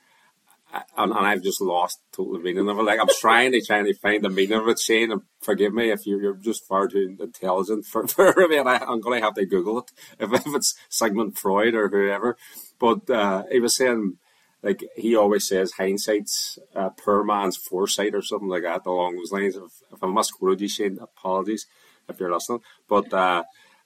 and, 0.98 1.12
and 1.12 1.26
I've 1.26 1.44
just 1.44 1.62
lost 1.62 2.00
total 2.12 2.40
meaning 2.40 2.68
of 2.68 2.78
it. 2.78 2.84
Like 2.84 3.00
I'm 3.00 3.08
trying 3.20 3.52
to 3.54 3.62
trying 3.62 3.86
to 3.86 3.94
find 3.94 4.24
the 4.24 4.30
meaning 4.30 4.58
of 4.58 4.68
it, 4.68 4.80
Shane. 4.80 5.12
And 5.12 5.22
forgive 5.42 5.74
me 5.74 5.92
if 5.92 6.06
you're, 6.06 6.22
you're 6.22 6.36
just 6.36 6.68
far 6.68 6.88
too 6.88 7.16
intelligent 7.20 7.86
for, 7.86 8.08
for 8.08 8.48
me. 8.48 8.58
And 8.58 8.70
I, 8.70 8.78
am 8.78 9.02
going 9.02 9.20
to 9.20 9.26
have 9.26 9.36
to 9.36 9.46
Google 9.46 9.80
it 9.80 9.92
if, 10.20 10.34
if 10.34 10.56
it's 10.56 10.76
Sigmund 10.90 11.38
Freud 11.38 11.76
or 11.76 11.90
whoever. 11.90 12.38
But 12.80 13.10
uh, 13.10 13.44
he 13.52 13.60
was 13.60 13.76
saying, 13.76 14.18
like 14.62 14.84
he 14.96 15.16
always 15.16 15.48
says, 15.48 15.74
hindsight's 15.74 16.60
uh, 16.76 16.90
poor 16.90 17.24
man's 17.24 17.58
foresight 17.58 18.16
or 18.16 18.22
something 18.22 18.50
like 18.50 18.64
that 18.64 18.86
along 18.86 19.16
those 19.16 19.32
lines. 19.32 19.56
If, 19.56 19.72
if 19.94 20.04
I 20.04 20.08
misquoted 20.08 20.62
you, 20.62 20.68
Shane, 20.68 21.00
apologies 21.02 21.68
if 22.10 22.20
you're 22.20 22.34
listening. 22.34 22.62
But 22.88 23.14
uh, 23.14 23.44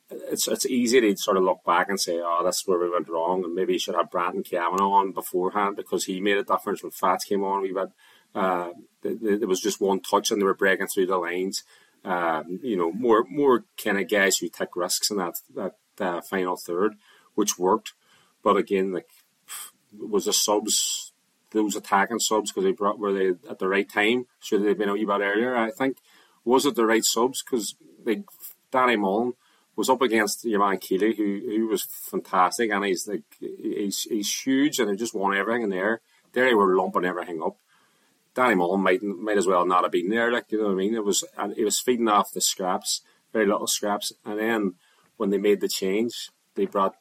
it's 0.10 0.48
it's 0.48 0.66
easy 0.66 1.02
to 1.02 1.16
sort 1.18 1.38
of 1.38 1.44
look 1.44 1.64
back 1.66 1.90
and 1.90 2.00
say, 2.00 2.20
oh, 2.20 2.42
that's 2.44 2.68
where 2.68 2.80
we 2.80 2.90
went 2.90 3.10
wrong, 3.10 3.44
and 3.44 3.54
maybe 3.54 3.74
you 3.74 3.80
should 3.80 3.96
have 3.96 4.12
Brandon 4.12 4.44
Kavanagh 4.44 4.84
on 4.84 5.12
beforehand 5.12 5.76
because 5.76 6.06
he 6.06 6.20
made 6.20 6.38
a 6.38 6.44
difference 6.44 6.82
when 6.82 6.92
Fats 6.92 7.26
came 7.26 7.44
on. 7.44 7.62
We 7.62 7.74
had 7.76 7.92
uh, 8.36 8.70
there 9.02 9.48
was 9.48 9.62
just 9.62 9.82
one 9.82 10.02
touch 10.02 10.32
and 10.32 10.42
they 10.42 10.46
were 10.46 10.54
breaking 10.54 10.88
through 10.88 11.08
the 11.08 11.18
lines. 11.18 11.64
Um, 12.06 12.60
you 12.64 12.78
know, 12.78 12.92
more 12.92 13.26
more 13.30 13.66
kind 13.82 14.00
of 14.00 14.10
guys 14.10 14.38
who 14.38 14.50
take 14.50 14.76
risks 14.76 15.12
in 15.12 15.18
that 15.18 15.36
that 15.56 15.76
uh, 16.00 16.22
final 16.22 16.56
third, 16.56 16.94
which 17.36 17.60
worked. 17.60 17.94
But 18.44 18.58
again, 18.58 18.94
like 18.94 19.10
was 19.98 20.26
the 20.26 20.34
subs, 20.34 21.12
those 21.52 21.76
attacking 21.76 22.20
subs 22.20 22.52
because 22.52 22.64
they 22.64 22.72
brought 22.72 23.00
were 23.00 23.14
they 23.14 23.30
at 23.50 23.60
the 23.60 23.68
right 23.68 23.90
time? 23.90 24.28
Should 24.40 24.64
they 24.64 24.70
have 24.70 24.78
been 24.78 24.90
a 24.90 24.94
wee 24.94 25.06
bit 25.06 25.22
earlier? 25.22 25.56
I 25.56 25.72
think 25.72 25.98
was 26.46 26.66
it 26.66 26.76
the 26.76 26.86
right 26.86 27.04
subs 27.04 27.44
because 27.44 27.76
like 28.06 28.24
Danny 28.72 28.96
Mullen 28.96 29.34
was 29.76 29.90
up 29.90 30.02
against 30.02 30.44
your 30.46 30.60
man 30.60 30.80
who 30.90 31.42
who 31.46 31.68
was 31.68 31.84
fantastic, 31.84 32.72
and 32.72 32.86
he's 32.86 33.08
like 33.08 33.24
he's 33.40 34.04
he's 34.04 34.42
huge, 34.42 34.80
and 34.80 34.90
he 34.90 34.98
just 34.98 35.16
won 35.16 35.36
everything 35.36 35.64
in 35.64 35.70
there. 35.70 36.02
There 36.34 36.46
they 36.46 36.54
were 36.54 36.76
lumping 36.76 37.06
everything 37.06 37.42
up. 37.42 37.58
Danny 38.34 38.56
Mullen 38.56 38.82
might 38.82 39.02
might 39.02 39.38
as 39.38 39.48
well 39.48 39.66
not 39.66 39.84
have 39.84 39.92
been 39.92 40.10
there, 40.10 40.32
like 40.32 40.52
you 40.52 40.60
know 40.60 40.66
what 40.66 40.74
I 40.74 40.76
mean. 40.76 40.96
It 40.96 41.04
was 41.04 41.24
and 41.38 41.56
he 41.56 41.64
was 41.64 41.80
feeding 41.80 42.08
off 42.08 42.34
the 42.34 42.42
scraps, 42.42 43.02
very 43.34 43.46
little 43.46 43.68
scraps, 43.68 44.12
and 44.26 44.40
then 44.40 44.76
when 45.18 45.30
they 45.30 45.38
made 45.38 45.62
the 45.62 45.68
change, 45.68 46.30
they 46.56 46.66
brought 46.66 46.96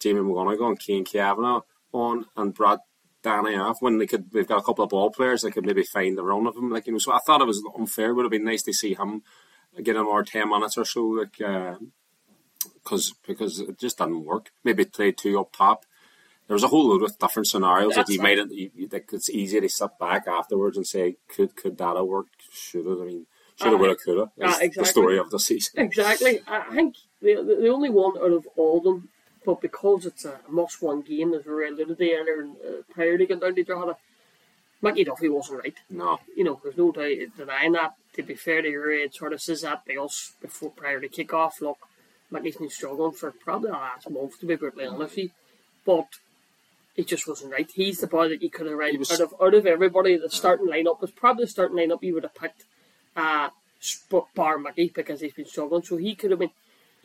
Jamie 0.00 0.20
McGonigle 0.20 0.68
and 0.68 0.82
Cian 0.82 1.04
Kavanagh 1.04 1.60
on 1.92 2.26
and 2.36 2.54
brought 2.54 2.80
Danny 3.22 3.56
off 3.56 3.78
when 3.80 3.98
they 3.98 4.06
could. 4.06 4.30
They've 4.30 4.46
got 4.46 4.58
a 4.58 4.62
couple 4.62 4.84
of 4.84 4.90
ball 4.90 5.10
players 5.10 5.42
they 5.42 5.50
could 5.50 5.66
maybe 5.66 5.82
find 5.82 6.16
the 6.16 6.22
run 6.22 6.46
of 6.46 6.56
him, 6.56 6.70
like 6.70 6.86
you 6.86 6.92
know. 6.92 6.98
So 6.98 7.12
I 7.12 7.18
thought 7.26 7.40
it 7.40 7.46
was 7.46 7.62
unfair. 7.78 8.10
It 8.10 8.14
would 8.14 8.24
have 8.24 8.30
been 8.30 8.44
nice 8.44 8.62
to 8.64 8.72
see 8.72 8.94
him 8.94 9.22
get 9.82 9.96
him 9.96 10.04
more 10.04 10.22
ten 10.22 10.48
minutes 10.48 10.78
or 10.78 10.84
so, 10.84 11.04
like. 11.04 11.40
Uh, 11.40 11.76
because 12.82 13.14
because 13.26 13.60
it 13.60 13.78
just 13.78 13.98
didn't 13.98 14.24
work. 14.24 14.50
Maybe 14.64 14.84
play 14.84 15.12
two 15.12 15.38
up 15.38 15.52
top. 15.52 15.84
There 16.46 16.54
was 16.54 16.62
a 16.62 16.68
whole 16.68 16.88
load 16.88 17.02
of 17.02 17.18
different 17.18 17.48
scenarios 17.48 17.94
That's 17.94 18.08
that 18.08 18.14
you 18.14 18.22
made 18.22 18.38
it. 18.38 18.52
You, 18.52 18.88
that 18.88 19.12
it's 19.12 19.28
easy 19.30 19.60
to 19.60 19.68
sit 19.68 19.98
back 19.98 20.28
afterwards 20.28 20.76
and 20.76 20.86
say, 20.86 21.16
could 21.28 21.56
could 21.56 21.78
that 21.78 21.96
have 21.96 22.06
worked? 22.06 22.42
Should 22.52 22.86
it? 22.86 23.02
I 23.02 23.04
mean, 23.04 23.26
should 23.56 23.72
have, 23.72 23.80
would 23.80 23.90
have, 23.90 23.98
could 23.98 24.18
have. 24.18 24.28
Uh, 24.40 24.58
exactly. 24.60 24.82
The 24.82 24.84
story 24.84 25.18
of 25.18 25.30
the 25.30 25.40
season. 25.40 25.80
Exactly. 25.80 26.40
I 26.46 26.74
think 26.74 26.96
the, 27.20 27.34
the 27.42 27.68
only 27.68 27.90
one 27.90 28.16
out 28.16 28.32
of 28.32 28.46
all 28.56 28.78
of 28.78 28.84
them, 28.84 29.08
but 29.46 29.60
because 29.60 30.04
it's 30.04 30.24
a 30.24 30.40
must-win 30.48 31.02
game, 31.02 31.32
as 31.32 31.46
we 31.46 31.68
alluded 31.68 31.96
to 31.96 32.12
earlier, 32.12 32.48
uh, 32.66 32.82
prior 32.92 33.16
to 33.16 33.26
getting 33.26 33.40
down 33.40 33.54
to 33.54 33.62
Drogheda, 33.62 33.96
Mickey 34.82 35.04
Duffy 35.04 35.28
wasn't 35.28 35.60
right. 35.60 35.76
No. 35.88 36.18
You 36.36 36.44
know, 36.44 36.60
there's 36.62 36.76
no 36.76 36.90
doubt 36.90 37.16
denying 37.36 37.72
that. 37.72 37.94
To 38.14 38.22
be 38.22 38.34
fair 38.34 38.60
to 38.60 38.68
your 38.68 38.90
it 38.90 39.14
sort 39.14 39.32
of 39.32 39.40
says 39.40 39.62
that 39.62 39.86
to 39.86 40.02
us 40.02 40.32
before 40.40 40.70
prior 40.70 41.00
to 41.00 41.08
kick 41.08 41.32
off. 41.32 41.60
Look, 41.60 41.78
Mickey's 42.30 42.56
been 42.56 42.70
struggling 42.70 43.12
for 43.12 43.30
probably 43.30 43.70
the 43.70 43.76
last 43.76 44.10
month, 44.10 44.40
to 44.40 44.46
be 44.46 44.56
brutally 44.56 44.86
honest 44.86 45.00
with 45.00 45.18
you. 45.18 45.30
But 45.84 46.08
it 46.96 47.06
just 47.06 47.28
wasn't 47.28 47.52
right. 47.52 47.70
He's 47.72 48.00
the 48.00 48.06
boy 48.06 48.28
that 48.30 48.42
you 48.42 48.50
could 48.50 48.66
have 48.66 48.76
read 48.76 48.96
out 48.96 49.20
of 49.20 49.34
out 49.40 49.54
of 49.54 49.66
everybody. 49.66 50.16
The 50.16 50.28
starting 50.28 50.66
lineup 50.66 51.00
was 51.00 51.12
probably 51.12 51.44
the 51.44 51.50
starting 51.50 51.76
lineup 51.76 52.02
you 52.02 52.14
would 52.14 52.24
have 52.24 52.34
picked, 52.34 52.64
uh, 53.14 53.50
bar 54.34 54.58
Mickey 54.58 54.90
because 54.92 55.20
he's 55.20 55.34
been 55.34 55.46
struggling. 55.46 55.82
So 55.82 55.96
he 55.96 56.16
could 56.16 56.32
have 56.32 56.40
been. 56.40 56.50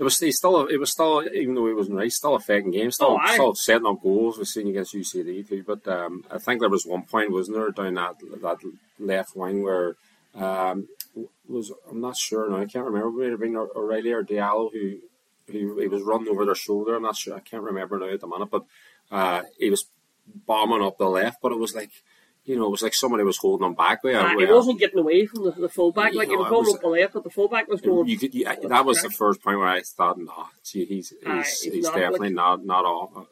It 0.02 0.04
was 0.04 0.16
still 0.16 0.66
it 0.66 0.80
was 0.80 0.92
still 0.92 1.24
even 1.32 1.54
though 1.54 1.68
he 1.68 1.76
wasn't 1.76 1.98
right, 1.98 2.12
still 2.12 2.34
a 2.34 2.40
faking 2.40 2.72
game, 2.72 2.90
still 2.90 3.20
oh, 3.22 3.34
still 3.34 3.54
setting 3.54 3.86
up 3.86 4.02
goals. 4.02 4.40
We've 4.40 4.48
seen 4.48 4.68
against 4.68 4.96
UCD 4.96 5.48
too, 5.48 5.64
but 5.64 5.88
um, 5.88 6.26
I 6.32 6.40
think 6.40 6.60
there 6.60 6.70
was 6.70 6.88
one 6.88 7.04
point, 7.04 7.32
wasn't 7.32 7.58
there, 7.58 7.70
down 7.70 7.94
that 7.94 8.16
that 8.42 8.58
left 8.98 9.36
wing 9.36 9.62
where 9.62 9.98
um, 10.34 10.88
was 11.48 11.72
I'm 11.88 12.02
not 12.02 12.18
sure 12.18 12.50
now. 12.50 12.62
I 12.62 12.66
can't 12.66 12.86
remember. 12.86 13.32
It 13.32 13.40
been 13.40 13.56
O'Reilly 13.56 14.12
or 14.12 14.24
Diallo 14.24 14.72
who 14.74 14.98
he, 15.52 15.60
he 15.60 15.88
was 15.88 16.02
running 16.02 16.30
over 16.30 16.46
their 16.46 16.56
shoulder. 16.56 16.96
I'm 16.96 17.04
not 17.04 17.16
sure. 17.18 17.36
I 17.36 17.40
can't 17.40 17.62
remember 17.62 18.00
now 18.00 18.10
at 18.10 18.22
the 18.22 18.28
minute, 18.28 18.50
but 18.50 18.66
uh, 19.12 19.44
he 19.60 19.70
was 19.70 19.86
bombing 20.48 20.82
up 20.82 20.98
the 20.98 21.06
left. 21.06 21.44
But 21.44 21.52
it 21.52 21.60
was 21.60 21.76
like, 21.76 21.92
you 22.44 22.58
know, 22.58 22.66
it 22.66 22.72
was 22.72 22.82
like 22.82 22.94
somebody 22.94 23.24
was 23.24 23.38
holding 23.38 23.68
him 23.68 23.76
back. 23.76 24.04
Way, 24.04 24.16
uh, 24.16 24.38
he 24.38 24.46
wasn't 24.46 24.80
getting 24.80 25.00
away 25.00 25.26
from 25.26 25.46
the, 25.46 25.52
the 25.52 25.70
fullback. 25.70 26.14
Like 26.14 26.30
know, 26.30 26.34
he 26.34 26.38
was 26.38 26.50
going 26.50 26.76
up 26.76 26.82
the 26.82 26.88
left, 26.88 27.14
but 27.14 27.24
the 27.24 27.30
fullback 27.30 27.68
was 27.68 27.82
going. 27.82 28.08
You 28.08 28.18
could, 28.18 28.34
yeah, 28.34 28.56
that 28.68 28.86
was 28.86 29.02
the 29.02 29.10
first 29.10 29.42
point 29.42 29.60
where 29.60 29.68
I 29.68 29.82
thought, 29.82 30.18
no, 30.18 30.48
gee, 30.64 30.86
he's 30.86 31.10
he's, 31.10 31.18
uh, 31.26 31.36
he's, 31.36 31.62
he's 31.62 31.84
not 31.84 31.96
definitely 31.96 32.30
like, 32.30 32.36
not 32.36 32.66
not 32.66 32.86
all. 32.86 33.28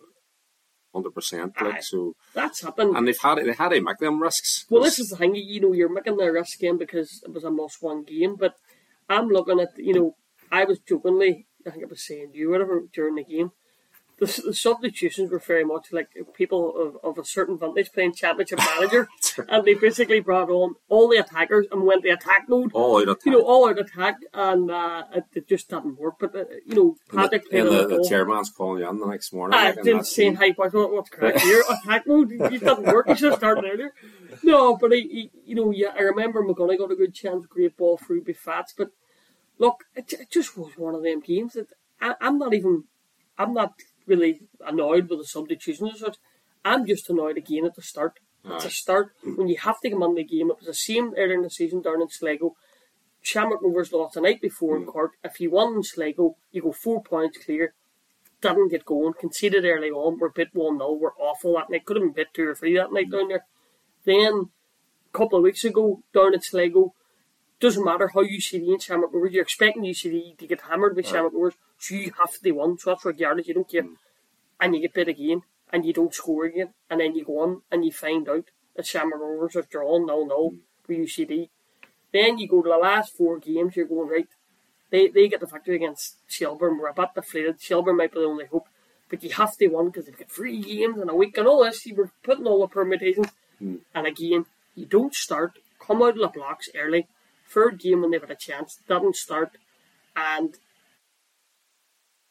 Hundred 0.93 1.11
percent, 1.11 1.53
like 1.61 1.83
so. 1.83 2.13
That's 2.33 2.61
happened, 2.61 2.97
and 2.97 3.07
they've 3.07 3.21
had 3.21 3.37
it. 3.37 3.45
They 3.45 3.53
had 3.53 3.69
to 3.69 3.81
make 3.81 3.99
them 3.99 4.21
risks. 4.21 4.65
Well, 4.71 4.81
this 4.81 4.97
is 4.97 5.09
the 5.09 5.17
thing. 5.17 5.35
You 5.35 5.61
know, 5.61 5.73
you're 5.73 5.93
making 5.93 6.17
the 6.17 6.31
risk 6.31 6.57
game 6.59 6.79
because 6.79 7.21
it 7.23 7.31
was 7.31 7.43
a 7.43 7.51
must-win 7.51 8.05
game. 8.05 8.35
But 8.35 8.55
I'm 9.07 9.27
looking 9.27 9.59
at, 9.59 9.77
you 9.77 9.93
know, 9.93 10.15
I 10.51 10.65
was 10.65 10.79
jokingly 10.79 11.45
I 11.65 11.71
think 11.71 11.83
I 11.83 11.87
was 11.87 12.05
saying 12.05 12.31
to 12.31 12.37
you, 12.37 12.49
whatever, 12.49 12.83
during 12.93 13.15
the 13.15 13.23
game, 13.23 13.51
the, 14.19 14.41
the 14.47 14.53
substitutions 14.53 15.31
were 15.31 15.39
very 15.39 15.63
much 15.63 15.91
like 15.91 16.09
people 16.33 16.75
of, 16.75 16.97
of 17.03 17.17
a 17.17 17.25
certain 17.25 17.57
vintage 17.57 17.91
playing 17.91 18.13
championship 18.13 18.59
manager, 18.59 19.07
and 19.49 19.65
they 19.65 19.73
basically 19.73 20.19
brought 20.19 20.49
on 20.49 20.75
all 20.87 21.07
the 21.09 21.17
attackers 21.17 21.67
and 21.71 21.85
went 21.85 22.03
the 22.03 22.09
attack 22.09 22.47
mode. 22.47 22.71
All 22.73 22.97
out 22.97 23.09
attack. 23.09 23.25
You 23.25 23.31
know, 23.31 23.41
all 23.41 23.69
out 23.69 23.79
attack, 23.79 24.17
and 24.33 24.69
uh, 24.69 25.03
it, 25.13 25.25
it, 25.33 25.47
just 25.47 25.69
didn't 25.69 25.97
work. 25.97 26.15
But 26.19 26.35
uh, 26.35 26.45
you 26.65 26.75
know, 26.75 26.95
Patrick 27.13 27.43
and 27.51 27.67
the, 27.67 27.81
and 27.83 27.91
the, 27.91 27.97
the 27.97 28.07
chairman's 28.07 28.49
calling 28.49 28.81
you 28.81 28.87
on 28.87 28.99
the 28.99 29.07
next 29.07 29.33
morning. 29.33 29.59
I 29.59 29.71
didn't 29.73 30.05
say, 30.05 30.33
"Hey, 30.33 30.51
boys, 30.51 30.73
what, 30.73 30.91
what's 30.91 31.09
correct 31.09 31.41
here? 31.41 31.63
attack 31.69 32.07
mode. 32.07 32.31
You 32.31 32.59
didn't 32.59 32.83
work. 32.83 33.07
You 33.07 33.15
should 33.15 33.31
have 33.31 33.39
started 33.39 33.65
earlier." 33.65 33.93
No, 34.43 34.77
but 34.77 34.91
he, 34.91 35.31
you 35.45 35.55
know, 35.55 35.71
yeah, 35.71 35.93
I 35.97 36.01
remember 36.01 36.43
McGonigle 36.43 36.79
got 36.79 36.91
a 36.91 36.95
good 36.95 37.13
chance, 37.13 37.45
great 37.47 37.75
ball 37.77 37.97
through 37.97 38.23
be 38.23 38.33
Fats, 38.33 38.73
but 38.77 38.89
look, 39.57 39.83
it, 39.95 40.11
it 40.13 40.31
just 40.31 40.57
was 40.57 40.77
one 40.77 40.95
of 40.95 41.03
them 41.03 41.19
games 41.19 41.53
that 41.53 41.67
I, 42.01 42.15
am 42.21 42.37
not 42.37 42.53
even, 42.53 42.85
I'm 43.37 43.53
not 43.53 43.73
really 44.09 44.41
annoyed 44.65 45.09
with 45.09 45.19
the 45.19 45.25
substitutions 45.25 45.99
such. 45.99 46.17
I'm 46.65 46.85
just 46.85 47.09
annoyed 47.09 47.37
again 47.37 47.65
at 47.65 47.75
the 47.75 47.81
start. 47.81 48.19
Aye. 48.45 48.55
It's 48.55 48.65
a 48.65 48.69
start 48.69 49.13
when 49.23 49.47
you 49.47 49.57
have 49.57 49.79
to 49.81 49.89
come 49.89 50.03
on 50.03 50.15
the 50.15 50.23
game. 50.23 50.49
It 50.49 50.57
was 50.57 50.67
the 50.67 50.73
same 50.73 51.13
earlier 51.17 51.35
in 51.35 51.43
the 51.43 51.49
season 51.49 51.81
down 51.81 52.01
in 52.01 52.09
Sligo. 52.09 52.55
Shamrock 53.21 53.61
Rovers 53.61 53.91
lost 53.91 54.15
the 54.15 54.21
night 54.21 54.41
before 54.41 54.77
mm. 54.77 54.81
in 54.81 54.85
Cork. 54.87 55.13
If 55.23 55.39
you 55.39 55.51
won 55.51 55.75
in 55.75 55.83
Sligo, 55.83 56.37
you 56.51 56.61
go 56.61 56.71
four 56.71 57.03
points 57.03 57.37
clear. 57.43 57.73
Didn't 58.41 58.69
get 58.71 58.85
going, 58.85 59.13
conceded 59.19 59.65
early 59.65 59.89
on. 59.89 60.17
We're 60.17 60.29
bit 60.29 60.49
1 60.53 60.77
0. 60.77 60.93
We're 60.93 61.13
awful 61.19 61.55
that 61.55 61.69
night. 61.69 61.85
Could 61.85 61.97
have 61.97 62.05
been 62.05 62.13
bit 62.13 62.33
2 62.33 62.47
or 62.47 62.55
3 62.55 62.77
that 62.77 62.93
night 62.93 63.09
mm. 63.09 63.11
down 63.11 63.27
there. 63.27 63.45
Then, 64.05 64.49
a 65.13 65.17
couple 65.17 65.39
of 65.39 65.43
weeks 65.43 65.65
ago, 65.65 66.01
down 66.13 66.33
at 66.33 66.45
Sligo, 66.45 66.93
doesn't 67.59 67.83
matter 67.83 68.09
how 68.13 68.23
UCD 68.23 68.71
and 68.71 68.81
Shamrock 68.81 69.13
Rovers, 69.13 69.33
you're 69.33 69.43
expecting 69.43 69.83
UCD 69.83 70.37
to 70.37 70.47
get 70.47 70.61
hammered 70.61 70.95
by 70.95 71.01
right. 71.01 71.07
Shamrock 71.07 71.33
Rovers, 71.33 71.55
you 71.89 72.11
have 72.19 72.33
to 72.39 72.51
win. 72.51 72.77
So 72.77 72.91
that's 72.91 73.05
regardless, 73.05 73.47
you 73.47 73.53
don't 73.53 73.69
care. 73.69 73.83
Mm. 73.83 73.95
And 74.61 74.75
you 74.75 74.81
get 74.81 74.93
bit 74.93 75.07
again, 75.07 75.43
and 75.71 75.85
you 75.85 75.93
don't 75.93 76.13
score 76.13 76.45
again, 76.45 76.73
and 76.89 76.99
then 76.99 77.15
you 77.15 77.23
go 77.23 77.39
on 77.39 77.61
and 77.71 77.85
you 77.85 77.91
find 77.91 78.27
out 78.27 78.45
that 78.75 78.85
Shamrock 78.85 79.21
Rovers 79.21 79.53
have 79.53 79.69
drawn 79.69 80.07
0 80.07 80.27
0 80.27 80.51
mm. 80.51 80.57
for 80.83 80.93
UCD. 80.93 81.49
Then 82.11 82.37
you 82.37 82.47
go 82.47 82.61
to 82.61 82.69
the 82.69 82.77
last 82.77 83.15
four 83.15 83.39
games, 83.39 83.75
you're 83.75 83.85
going, 83.85 84.09
right, 84.09 84.27
they, 84.89 85.07
they 85.07 85.27
get 85.27 85.39
the 85.39 85.45
victory 85.45 85.75
against 85.75 86.17
Shelbourne. 86.27 86.79
We're 86.79 86.87
a 86.87 86.93
bit 86.93 87.09
deflated. 87.13 87.61
Shelbourne 87.61 87.97
might 87.97 88.11
be 88.11 88.19
the 88.19 88.25
only 88.25 88.45
hope. 88.45 88.67
But 89.09 89.23
you 89.23 89.31
have 89.31 89.55
to 89.57 89.67
win 89.67 89.87
because 89.87 90.05
they've 90.05 90.17
got 90.17 90.31
three 90.31 90.61
games 90.61 90.99
in 90.99 91.09
a 91.09 91.15
week 91.15 91.37
and 91.37 91.47
all 91.47 91.63
this. 91.63 91.85
You 91.85 91.95
were 91.95 92.11
putting 92.23 92.47
all 92.47 92.61
the 92.61 92.67
permutations. 92.67 93.27
Mm. 93.61 93.79
And 93.93 94.07
again, 94.07 94.45
you 94.75 94.85
don't 94.85 95.13
start, 95.13 95.59
come 95.79 96.01
out 96.01 96.15
of 96.15 96.19
the 96.19 96.27
blocks 96.27 96.69
early, 96.75 97.07
third 97.47 97.79
game 97.79 98.01
when 98.01 98.11
they've 98.11 98.21
had 98.21 98.31
a 98.31 98.35
chance, 98.35 98.79
doesn't 98.87 99.15
start, 99.15 99.57
and 100.15 100.55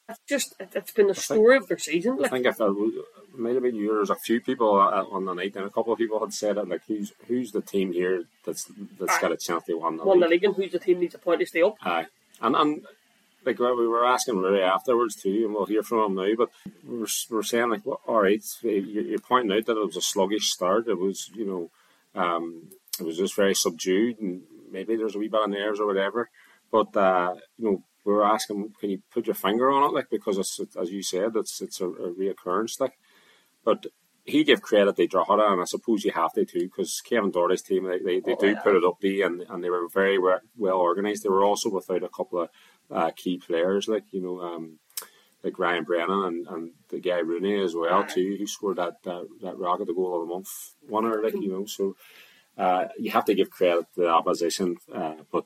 it's 0.09 0.21
just 0.29 0.55
it's 0.59 0.93
been 0.93 1.09
the 1.09 1.15
story 1.15 1.57
of 1.57 1.69
their 1.69 1.79
season. 1.79 2.17
Like. 2.17 2.27
I 2.27 2.29
think 2.31 2.47
if 2.47 2.61
it, 2.61 2.95
might 3.37 3.55
have 3.55 3.63
been 3.63 3.77
you, 3.77 3.95
there's 3.95 4.11
a 4.11 4.17
few 4.17 4.41
people 4.41 4.71
on 4.71 5.25
the 5.25 5.35
night, 5.35 5.55
and 5.57 5.67
a 5.67 5.71
couple 5.71 5.93
of 5.93 5.99
people 5.99 6.19
had 6.21 6.33
said 6.33 6.57
it 6.57 6.69
like, 6.69 6.83
who's 6.89 7.13
who's 7.27 7.53
the 7.53 7.61
team 7.61 7.93
here 7.93 8.25
that's 8.45 8.71
that's 8.99 9.17
Aye. 9.17 9.21
got 9.21 9.33
a 9.33 9.37
chance 9.37 9.65
to 9.65 9.75
win 9.75 9.97
the 9.97 10.05
won 10.05 10.19
league. 10.19 10.25
the 10.25 10.31
league, 10.31 10.45
and 10.45 10.55
who's 10.57 10.73
the 10.73 10.79
team 10.79 11.01
needs 11.01 11.15
a 11.15 11.19
point 11.19 11.41
to 11.41 11.47
stay 11.47 11.63
up? 11.63 11.77
Aye, 11.83 12.07
and 12.41 12.57
and 12.57 12.87
like 13.45 13.59
we 13.59 13.89
were 13.89 14.07
asking 14.07 14.35
Ruaidhri 14.35 14.67
afterwards 14.67 15.17
too, 15.17 15.45
and 15.45 15.55
we'll 15.55 15.67
hear 15.67 15.83
from 15.83 15.99
him 16.07 16.15
now. 16.15 16.35
But 16.37 16.49
we 16.87 17.03
are 17.03 17.07
we 17.31 17.39
are 17.39 17.43
saying 17.43 17.71
like, 17.71 17.85
well, 17.85 18.01
all 18.07 18.23
right, 18.23 18.43
you're 18.63 19.19
pointing 19.19 19.57
out 19.57 19.67
that 19.67 19.77
it 19.77 19.87
was 19.87 19.97
a 19.97 20.03
sluggish 20.03 20.51
start. 20.51 20.89
It 20.89 20.99
was, 20.99 21.31
you 21.35 21.47
know, 21.47 21.71
um, 22.21 22.71
it 22.99 23.05
was 23.05 23.17
just 23.17 23.37
very 23.37 23.55
subdued, 23.55 24.21
and 24.21 24.43
maybe 24.71 24.97
there's 24.97 25.15
a 25.15 25.19
wee 25.19 25.29
bit 25.29 25.43
of 25.43 25.51
nerves 25.51 25.81
or 25.81 25.87
whatever. 25.87 26.31
But 26.71 26.97
uh, 26.97 27.35
you 27.59 27.65
know, 27.65 27.83
we 28.09 28.15
were 28.15 28.25
asking, 28.25 28.73
can 28.81 28.89
you 28.89 29.03
put 29.13 29.27
your 29.27 29.35
finger 29.35 29.71
on 29.71 29.85
it, 29.85 29.93
like 29.93 30.09
because 30.11 30.39
it's 30.39 30.59
as 30.81 30.91
you 30.91 31.03
said, 31.03 31.33
it's 31.37 31.61
it's 31.61 31.81
a, 31.81 31.87
a 31.87 32.11
reoccurrence, 32.15 32.81
like. 32.81 32.99
But 33.65 33.87
he 34.25 34.45
gave 34.45 34.63
credit 34.63 34.97
to 34.97 35.07
Drogheda, 35.07 35.53
and 35.53 35.61
I 35.61 35.65
suppose 35.65 36.05
you 36.05 36.13
have 36.13 36.33
to 36.33 36.47
too, 36.47 36.61
because 36.61 37.03
Kevin 37.03 37.31
Doherty's 37.31 37.61
team 37.61 37.85
they, 37.85 37.99
they, 37.99 38.21
they 38.21 38.33
oh, 38.33 38.41
do 38.41 38.51
yeah. 38.53 38.61
put 38.61 38.77
it 38.77 38.85
up 38.85 38.99
there, 39.03 39.27
and, 39.27 39.43
and 39.43 39.63
they 39.63 39.69
were 39.69 39.89
very 39.89 40.19
well 40.19 40.79
organised. 40.79 41.23
They 41.23 41.29
were 41.29 41.45
also 41.45 41.69
without 41.69 42.03
a 42.03 42.09
couple 42.09 42.43
of 42.43 42.49
uh, 42.91 43.11
key 43.15 43.37
players 43.37 43.89
like 43.89 44.05
you 44.11 44.23
know 44.23 44.41
um, 44.41 44.79
like 45.45 45.59
Ryan 45.59 45.85
Brennan 45.85 46.25
and, 46.25 46.47
and 46.47 46.71
the 46.89 47.01
guy 47.01 47.19
Rooney 47.19 47.63
as 47.63 47.75
well 47.75 48.05
too, 48.05 48.37
who 48.39 48.47
scored 48.47 48.79
that 48.79 49.03
that, 49.03 49.27
that 49.43 49.59
rocket 49.59 49.87
the 49.87 49.93
goal 49.93 50.15
of 50.15 50.27
the 50.27 50.35
month 50.35 50.49
winner, 50.89 51.23
like 51.23 51.35
you 51.35 51.51
know. 51.51 51.67
So 51.67 51.95
uh, 52.57 52.87
you 52.99 53.11
have 53.11 53.27
to 53.27 53.35
give 53.35 53.51
credit 53.51 53.85
to 53.97 54.01
the 54.01 54.09
opposition, 54.09 54.77
uh, 54.95 55.17
but 55.31 55.45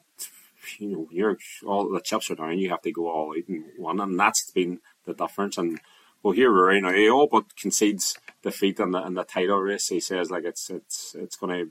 you 0.79 0.89
know 0.89 1.09
you're 1.11 1.39
all 1.67 1.91
the 1.91 2.01
chips 2.01 2.31
are 2.31 2.35
down. 2.35 2.59
You 2.59 2.71
have 2.71 2.83
to 2.83 2.93
go 2.93 3.09
all 3.09 3.35
out 3.37 3.49
and 3.49 3.65
win, 3.79 4.01
and 4.01 4.19
that's 4.19 4.51
been 4.51 4.81
the 5.05 5.15
difference. 5.15 5.59
And 5.59 5.81
well, 6.23 6.33
here 6.33 6.53
we're 6.53 6.79
now. 6.81 6.93
He 6.93 7.11
all 7.11 7.29
but 7.31 7.57
concedes 7.57 8.17
defeat 8.43 8.79
in 8.81 8.93
the 8.93 9.05
in 9.07 9.15
the 9.15 9.25
title 9.25 9.59
race. 9.59 9.89
He 9.89 10.01
says 10.01 10.31
like 10.31 10.45
it's 10.45 10.71
it's 10.71 11.15
it's 11.19 11.37
going 11.37 11.71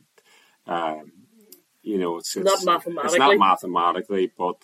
to, 0.67 0.73
um, 0.73 1.11
you 1.81 1.97
know, 1.97 2.17
it's, 2.17 2.35
it's 2.35 2.65
not 2.65 2.85
mathematically. 2.85 3.17
It's 3.17 3.19
not 3.19 3.37
mathematically, 3.37 4.31
but 4.37 4.57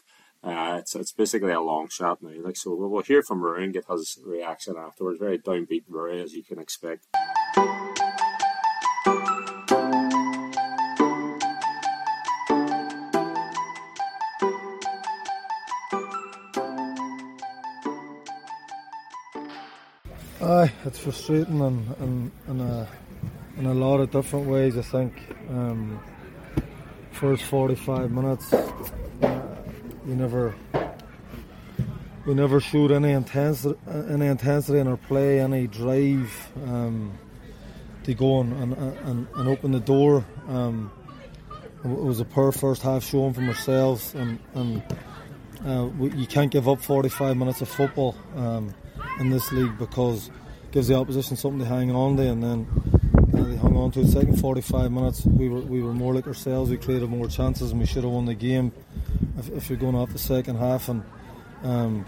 uh, 0.43 0.77
it's 0.79 0.95
it's 0.95 1.11
basically 1.11 1.51
a 1.51 1.61
long 1.61 1.89
shot 1.89 2.21
now. 2.21 2.31
Like 2.41 2.57
so, 2.57 2.75
we'll, 2.75 2.89
we'll 2.89 3.03
hear 3.03 3.23
from 3.23 3.41
Ruaidhri 3.41 3.63
and 3.63 3.73
get 3.73 3.85
his 3.89 4.19
reaction 4.25 4.75
afterwards. 4.77 5.19
Very 5.19 5.39
downbeat 5.39 5.85
Ruaidhri, 5.89 6.23
as 6.23 6.33
you 6.33 6.43
can 6.43 6.59
expect. 6.59 7.07
Aye, 20.57 20.71
it's 20.85 20.97
frustrating 20.97 21.59
in, 21.59 21.95
in, 21.99 22.31
in, 22.47 22.61
a, 22.61 22.87
in 23.57 23.65
a 23.67 23.73
lot 23.75 23.99
of 23.99 24.09
different 24.09 24.47
ways, 24.47 24.75
I 24.75 24.81
think. 24.81 25.13
Um, 25.51 25.99
first 27.11 27.43
45 27.43 28.09
minutes, 28.09 28.51
uh, 28.51 29.55
we 30.03 30.15
never 30.15 30.55
we 32.25 32.33
never 32.33 32.59
showed 32.59 32.91
any 32.91 33.11
intensity, 33.11 33.79
any 34.09 34.25
intensity 34.25 34.79
in 34.79 34.87
our 34.87 34.97
play, 34.97 35.39
any 35.39 35.67
drive 35.67 36.51
um, 36.65 37.15
to 38.05 38.15
go 38.15 38.39
and, 38.39 38.73
and, 38.73 39.27
and, 39.35 39.47
open 39.47 39.71
the 39.71 39.79
door. 39.79 40.25
Um, 40.47 40.91
it 41.85 41.87
was 41.87 42.19
a 42.19 42.25
poor 42.25 42.51
first 42.51 42.81
half 42.81 43.03
showing 43.03 43.33
from 43.33 43.47
ourselves, 43.47 44.15
and, 44.15 44.39
and 44.55 44.83
uh, 45.63 45.89
you 45.99 46.25
can't 46.25 46.51
give 46.51 46.67
up 46.67 46.81
45 46.81 47.37
minutes 47.37 47.61
of 47.61 47.69
football. 47.69 48.15
Um, 48.35 48.73
in 49.19 49.29
this 49.29 49.51
league 49.51 49.77
because 49.77 50.29
gives 50.71 50.87
the 50.87 50.95
opposition 50.95 51.35
something 51.35 51.59
to 51.59 51.65
hang 51.65 51.91
on 51.91 52.17
to, 52.17 52.23
and 52.23 52.43
then 52.43 52.67
uh, 53.33 53.43
they 53.43 53.55
hung 53.55 53.75
on 53.75 53.91
to 53.91 54.01
it. 54.01 54.07
Second 54.07 54.39
45 54.39 54.91
minutes, 54.91 55.25
we 55.25 55.49
were 55.49 55.61
we 55.61 55.81
were 55.81 55.93
more 55.93 56.13
like 56.13 56.27
ourselves. 56.27 56.69
We 56.69 56.77
created 56.77 57.09
more 57.09 57.27
chances, 57.27 57.71
and 57.71 57.79
we 57.79 57.85
should 57.85 58.03
have 58.03 58.13
won 58.13 58.25
the 58.25 58.35
game. 58.35 58.71
If, 59.37 59.49
if 59.49 59.69
you're 59.69 59.77
going 59.77 59.95
off 59.95 60.11
the 60.11 60.19
second 60.19 60.57
half, 60.57 60.89
and 60.89 61.03
um, 61.63 62.05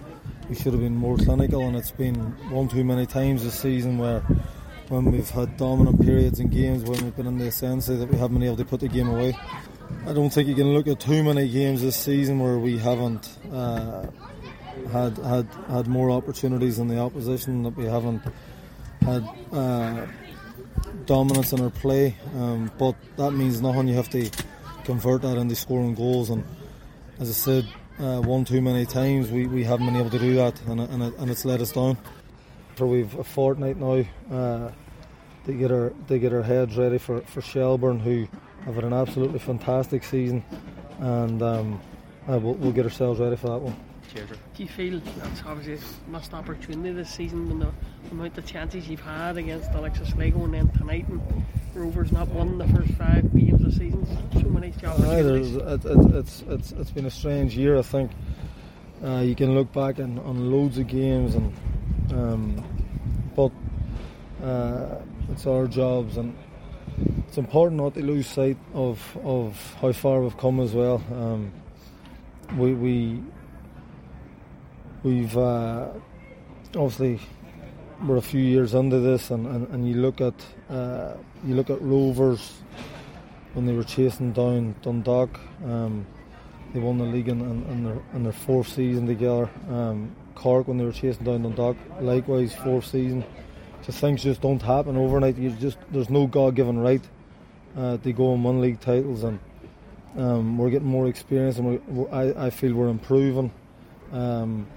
we 0.49 0.55
should 0.55 0.73
have 0.73 0.81
been 0.81 0.95
more 0.95 1.17
clinical. 1.17 1.67
And 1.67 1.75
it's 1.75 1.91
been 1.91 2.15
one 2.49 2.67
too 2.67 2.83
many 2.83 3.05
times 3.05 3.43
this 3.43 3.59
season 3.59 3.97
where 3.97 4.23
when 4.89 5.05
we've 5.05 5.29
had 5.29 5.55
dominant 5.57 6.01
periods 6.01 6.39
in 6.39 6.47
games 6.49 6.83
when 6.83 7.03
we've 7.03 7.15
been 7.15 7.27
in 7.27 7.37
the 7.37 7.47
ascendancy 7.47 7.95
that 7.95 8.09
we 8.09 8.17
haven't 8.17 8.39
been 8.39 8.47
able 8.47 8.57
to 8.57 8.65
put 8.65 8.79
the 8.79 8.87
game 8.87 9.07
away. 9.07 9.37
I 10.07 10.13
don't 10.13 10.31
think 10.31 10.47
you 10.47 10.55
can 10.55 10.73
look 10.73 10.87
at 10.87 10.99
too 10.99 11.23
many 11.23 11.47
games 11.47 11.81
this 11.81 11.95
season 11.95 12.39
where 12.39 12.57
we 12.57 12.77
haven't 12.77 13.37
uh, 13.51 14.07
had 14.91 15.17
had 15.17 15.47
had 15.67 15.87
more 15.87 16.09
opportunities 16.11 16.77
than 16.77 16.87
the 16.87 16.99
opposition. 16.99 17.63
That 17.63 17.75
we 17.75 17.85
haven't 17.85 18.21
had 19.13 19.29
uh, 19.51 20.07
dominance 21.05 21.53
in 21.53 21.61
our 21.61 21.69
play, 21.69 22.15
um, 22.35 22.71
but 22.77 22.95
that 23.17 23.31
means 23.31 23.61
nothing. 23.61 23.87
You 23.87 23.95
have 23.95 24.09
to 24.09 24.29
convert 24.83 25.21
that 25.23 25.37
into 25.37 25.55
scoring 25.55 25.95
goals, 25.95 26.29
and 26.29 26.43
as 27.19 27.29
I 27.29 27.33
said, 27.33 27.67
uh, 27.99 28.21
one 28.21 28.45
too 28.45 28.61
many 28.61 28.85
times 28.85 29.29
we, 29.29 29.45
we 29.47 29.63
haven't 29.63 29.87
been 29.87 29.95
able 29.95 30.09
to 30.11 30.19
do 30.19 30.35
that, 30.35 30.59
and, 30.67 30.79
and, 30.79 31.03
and 31.03 31.29
it's 31.29 31.45
let 31.45 31.61
us 31.61 31.71
down. 31.71 31.97
For 32.75 32.87
we've 32.87 33.13
a 33.15 33.23
fortnight 33.23 33.77
now 33.77 34.05
uh, 34.31 34.71
to 35.45 35.53
get 35.53 35.71
our 35.71 35.91
to 36.07 36.17
get 36.17 36.31
our 36.31 36.43
heads 36.43 36.77
ready 36.77 36.97
for, 36.97 37.21
for 37.21 37.41
Shelbourne, 37.41 37.99
who 37.99 38.27
have 38.65 38.75
had 38.75 38.83
an 38.85 38.93
absolutely 38.93 39.39
fantastic 39.39 40.03
season, 40.03 40.43
and 40.99 41.41
um, 41.41 41.81
uh, 42.29 42.39
we'll, 42.39 42.53
we'll 42.55 42.71
get 42.71 42.85
ourselves 42.85 43.19
ready 43.19 43.35
for 43.35 43.47
that 43.47 43.59
one. 43.59 43.88
Do 44.13 44.63
you 44.63 44.67
feel 44.67 44.99
that's 45.17 45.43
obviously 45.45 45.87
a 46.07 46.09
missed 46.09 46.33
opportunity 46.33 46.91
this 46.91 47.11
season 47.11 47.47
when 47.47 47.59
the 47.59 47.71
amount 48.11 48.37
of 48.37 48.45
chances 48.45 48.87
you've 48.87 49.01
had 49.01 49.37
against 49.37 49.71
Alexis 49.71 50.09
Sligo 50.09 50.45
and 50.45 50.53
then 50.53 50.69
tonight 50.69 51.07
and 51.09 51.21
Rovers 51.75 52.11
not 52.11 52.27
won 52.29 52.57
the 52.57 52.67
first 52.69 52.91
five 52.93 53.31
games 53.35 53.53
of 53.53 53.71
the 53.71 53.71
season? 53.71 54.05
So 54.33 54.49
many 54.49 54.73
opportunities. 54.83 55.55
It, 55.55 55.85
it, 55.85 56.15
it's, 56.15 56.43
it's, 56.47 56.71
it's 56.71 56.91
been 56.91 57.05
a 57.05 57.11
strange 57.11 57.55
year, 57.55 57.77
I 57.77 57.83
think. 57.83 58.11
Uh, 59.03 59.19
you 59.19 59.35
can 59.35 59.53
look 59.53 59.71
back 59.73 59.99
on, 59.99 60.17
on 60.19 60.51
loads 60.51 60.77
of 60.77 60.87
games, 60.87 61.35
and 61.35 61.53
um, 62.11 62.63
but 63.35 63.51
uh, 64.43 64.99
it's 65.31 65.45
our 65.45 65.67
jobs, 65.67 66.17
and 66.17 66.35
it's 67.27 67.37
important 67.37 67.79
not 67.79 67.93
to 67.93 68.01
lose 68.01 68.27
sight 68.27 68.57
of 68.73 69.17
of 69.23 69.75
how 69.79 69.91
far 69.93 70.21
we've 70.21 70.37
come 70.37 70.59
as 70.59 70.73
well. 70.73 71.01
Um, 71.13 71.53
we 72.57 72.73
we 72.73 73.23
we've 75.03 75.37
uh, 75.37 75.89
obviously 76.75 77.19
we're 78.05 78.17
a 78.17 78.21
few 78.21 78.41
years 78.41 78.75
under 78.75 78.99
this, 78.99 79.31
and, 79.31 79.45
and, 79.47 79.67
and 79.69 79.87
you 79.87 79.95
look 79.95 80.21
at 80.21 80.33
uh, 80.69 81.13
you 81.45 81.55
look 81.55 81.69
at 81.69 81.81
Rovers 81.81 82.61
when 83.53 83.65
they 83.65 83.73
were 83.73 83.83
chasing 83.83 84.31
down 84.31 84.75
Dundalk. 84.81 85.39
Um, 85.65 86.05
they 86.73 86.79
won 86.79 86.99
the 86.99 87.05
league 87.05 87.29
in, 87.29 87.41
in, 87.41 87.63
in, 87.65 87.83
their, 87.83 88.01
in 88.13 88.23
their 88.23 88.31
fourth 88.31 88.67
season 88.67 89.07
together. 89.07 89.49
Um, 89.69 90.15
Cork 90.35 90.67
when 90.67 90.77
they 90.77 90.85
were 90.85 90.91
chasing 90.91 91.25
down 91.25 91.41
Dundalk, 91.41 91.75
likewise 91.99 92.55
fourth 92.55 92.85
season. 92.85 93.25
Just 93.83 93.99
things 93.99 94.23
just 94.23 94.41
don't 94.41 94.61
happen 94.61 94.95
overnight. 94.97 95.37
You 95.37 95.49
just 95.51 95.77
there's 95.91 96.09
no 96.09 96.27
God-given 96.27 96.77
right 96.77 97.01
uh, 97.75 97.97
to 97.97 98.13
go 98.13 98.33
and 98.33 98.43
win 98.43 98.61
league 98.61 98.79
titles, 98.79 99.23
and 99.23 99.39
um, 100.17 100.57
we're 100.57 100.69
getting 100.69 100.87
more 100.87 101.07
experience, 101.07 101.57
and 101.57 102.07
I, 102.11 102.45
I 102.45 102.49
feel 102.49 102.73
we're 102.73 102.89
improving. 102.89 103.51
Um, 104.11 104.67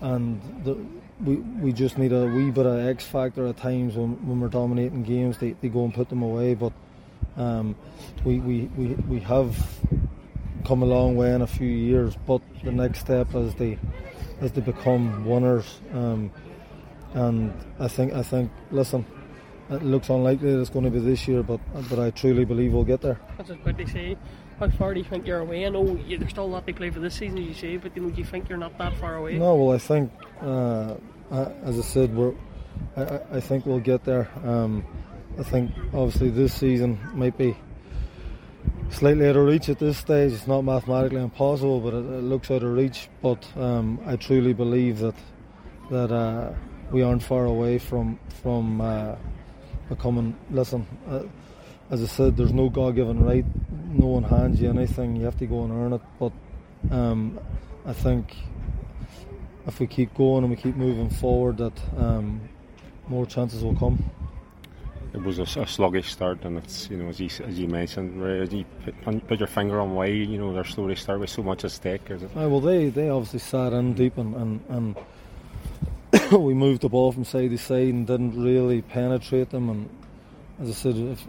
and 0.00 0.40
the, 0.64 0.76
we 1.24 1.36
we 1.36 1.72
just 1.72 1.98
need 1.98 2.12
a 2.12 2.26
wee 2.26 2.50
bit 2.50 2.66
of 2.66 2.78
X 2.86 3.04
factor 3.04 3.46
at 3.46 3.56
times 3.56 3.96
when, 3.96 4.12
when 4.26 4.40
we're 4.40 4.48
dominating 4.48 5.02
games. 5.02 5.38
They, 5.38 5.52
they 5.60 5.68
go 5.68 5.84
and 5.84 5.94
put 5.94 6.08
them 6.08 6.22
away, 6.22 6.54
but 6.54 6.72
um, 7.36 7.76
we, 8.24 8.38
we, 8.38 8.62
we 8.76 8.86
we 8.94 9.20
have 9.20 9.56
come 10.64 10.82
a 10.82 10.86
long 10.86 11.16
way 11.16 11.34
in 11.34 11.42
a 11.42 11.46
few 11.46 11.68
years. 11.68 12.14
But 12.26 12.40
the 12.64 12.72
next 12.72 13.00
step 13.00 13.34
is 13.34 13.54
they 13.54 13.78
as 14.40 14.52
they 14.52 14.62
become 14.62 15.26
winners, 15.26 15.80
um, 15.92 16.30
and 17.14 17.52
I 17.78 17.88
think 17.88 18.12
I 18.12 18.22
think 18.22 18.50
listen. 18.70 19.04
It 19.68 19.84
looks 19.84 20.08
unlikely 20.08 20.52
that 20.52 20.60
it's 20.60 20.68
going 20.68 20.84
to 20.84 20.90
be 20.90 20.98
this 20.98 21.28
year, 21.28 21.44
but 21.44 21.60
but 21.88 22.00
I 22.00 22.10
truly 22.10 22.44
believe 22.44 22.72
we'll 22.72 22.82
get 22.82 23.02
there. 23.02 23.20
That's 23.36 23.50
what 23.50 23.76
they 23.76 23.86
say 23.86 24.16
how 24.60 24.68
far 24.68 24.92
do 24.92 25.00
you 25.00 25.06
think 25.06 25.26
you're 25.26 25.38
away? 25.38 25.64
I 25.64 25.70
know 25.70 25.94
there's 26.06 26.30
still 26.30 26.44
a 26.44 26.52
lot 26.54 26.66
to 26.66 26.74
play 26.74 26.90
for 26.90 27.00
this 27.00 27.14
season, 27.14 27.38
as 27.38 27.44
you 27.44 27.54
say, 27.54 27.76
but 27.78 27.96
you 27.96 28.02
know, 28.02 28.10
do 28.10 28.18
you 28.18 28.26
think 28.26 28.48
you're 28.48 28.58
not 28.58 28.76
that 28.76 28.94
far 28.98 29.16
away? 29.16 29.38
No, 29.38 29.54
well, 29.54 29.74
I 29.74 29.78
think, 29.78 30.12
uh, 30.42 30.96
as 31.30 31.78
I 31.78 31.82
said, 31.82 32.14
we're. 32.14 32.34
I, 32.96 33.20
I 33.32 33.40
think 33.40 33.64
we'll 33.66 33.80
get 33.80 34.04
there. 34.04 34.30
Um, 34.44 34.84
I 35.38 35.42
think 35.42 35.70
obviously 35.94 36.28
this 36.28 36.52
season 36.52 36.98
might 37.14 37.36
be 37.38 37.56
slightly 38.90 39.26
out 39.28 39.36
of 39.36 39.46
reach 39.46 39.68
at 39.70 39.78
this 39.78 39.96
stage. 39.96 40.32
It's 40.32 40.46
not 40.46 40.62
mathematically 40.62 41.22
impossible, 41.22 41.80
but 41.80 41.94
it, 41.94 42.04
it 42.04 42.22
looks 42.22 42.50
out 42.50 42.62
of 42.62 42.70
reach. 42.70 43.08
But 43.22 43.46
um, 43.56 43.98
I 44.06 44.16
truly 44.16 44.52
believe 44.52 44.98
that 44.98 45.14
that 45.90 46.12
uh, 46.12 46.52
we 46.92 47.02
aren't 47.02 47.22
far 47.22 47.46
away 47.46 47.78
from 47.78 48.20
from 48.42 48.82
uh, 48.82 49.16
becoming. 49.88 50.36
Listen, 50.50 50.86
uh, 51.08 51.22
as 51.90 52.02
I 52.02 52.06
said, 52.06 52.36
there's 52.36 52.52
no 52.52 52.68
God-given 52.68 53.24
right. 53.24 53.44
No 53.92 54.06
one 54.06 54.22
hands 54.22 54.60
you 54.60 54.70
anything. 54.70 55.16
You 55.16 55.24
have 55.24 55.38
to 55.38 55.46
go 55.46 55.64
and 55.64 55.72
earn 55.72 55.92
it. 55.92 56.00
But 56.18 56.32
um, 56.90 57.40
I 57.84 57.92
think 57.92 58.36
if 59.66 59.80
we 59.80 59.86
keep 59.86 60.14
going 60.14 60.44
and 60.44 60.50
we 60.50 60.56
keep 60.56 60.76
moving 60.76 61.10
forward, 61.10 61.58
that 61.58 61.72
um, 61.96 62.40
more 63.08 63.26
chances 63.26 63.64
will 63.64 63.74
come. 63.74 64.02
It 65.12 65.22
was 65.22 65.40
a, 65.40 65.60
a, 65.60 65.66
sluggish 65.66 66.12
start, 66.12 66.44
and 66.44 66.56
it's 66.56 66.88
you 66.88 66.96
know 66.96 67.08
as 67.08 67.18
you, 67.18 67.28
as 67.44 67.58
you 67.58 67.66
mentioned, 67.66 68.22
as 68.24 68.52
you 68.52 68.64
put, 68.84 69.26
put, 69.26 69.38
your 69.40 69.48
finger 69.48 69.80
on 69.80 69.92
why 69.92 70.06
you 70.06 70.38
know 70.38 70.52
they're 70.54 70.62
slowly 70.64 70.94
start 70.94 71.18
with 71.18 71.30
so 71.30 71.42
much 71.42 71.64
at 71.64 71.72
stake. 71.72 72.08
Is 72.10 72.22
it? 72.22 72.30
Well, 72.32 72.60
they 72.60 72.90
they 72.90 73.08
obviously 73.08 73.40
sat 73.40 73.72
in 73.72 73.94
deep 73.94 74.18
and 74.18 74.36
and, 74.36 74.96
and 76.12 76.32
we 76.40 76.54
moved 76.54 76.82
the 76.82 76.88
ball 76.88 77.10
from 77.10 77.24
side 77.24 77.50
to 77.50 77.58
side 77.58 77.88
and 77.88 78.06
didn't 78.06 78.40
really 78.40 78.82
penetrate 78.82 79.50
them. 79.50 79.68
And 79.68 79.88
as 80.60 80.68
I 80.68 80.72
said, 80.72 80.96
if 80.96 81.26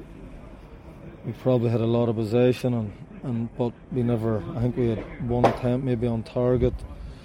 we 1.25 1.31
probably 1.33 1.69
had 1.69 1.81
a 1.81 1.85
lot 1.85 2.09
of 2.09 2.15
possession 2.15 2.73
and, 2.73 2.93
and 3.23 3.57
but 3.57 3.73
we 3.91 4.03
never 4.03 4.43
I 4.55 4.61
think 4.61 4.77
we 4.77 4.89
had 4.89 5.29
one 5.29 5.45
attempt 5.45 5.85
maybe 5.85 6.07
on 6.07 6.23
target. 6.23 6.73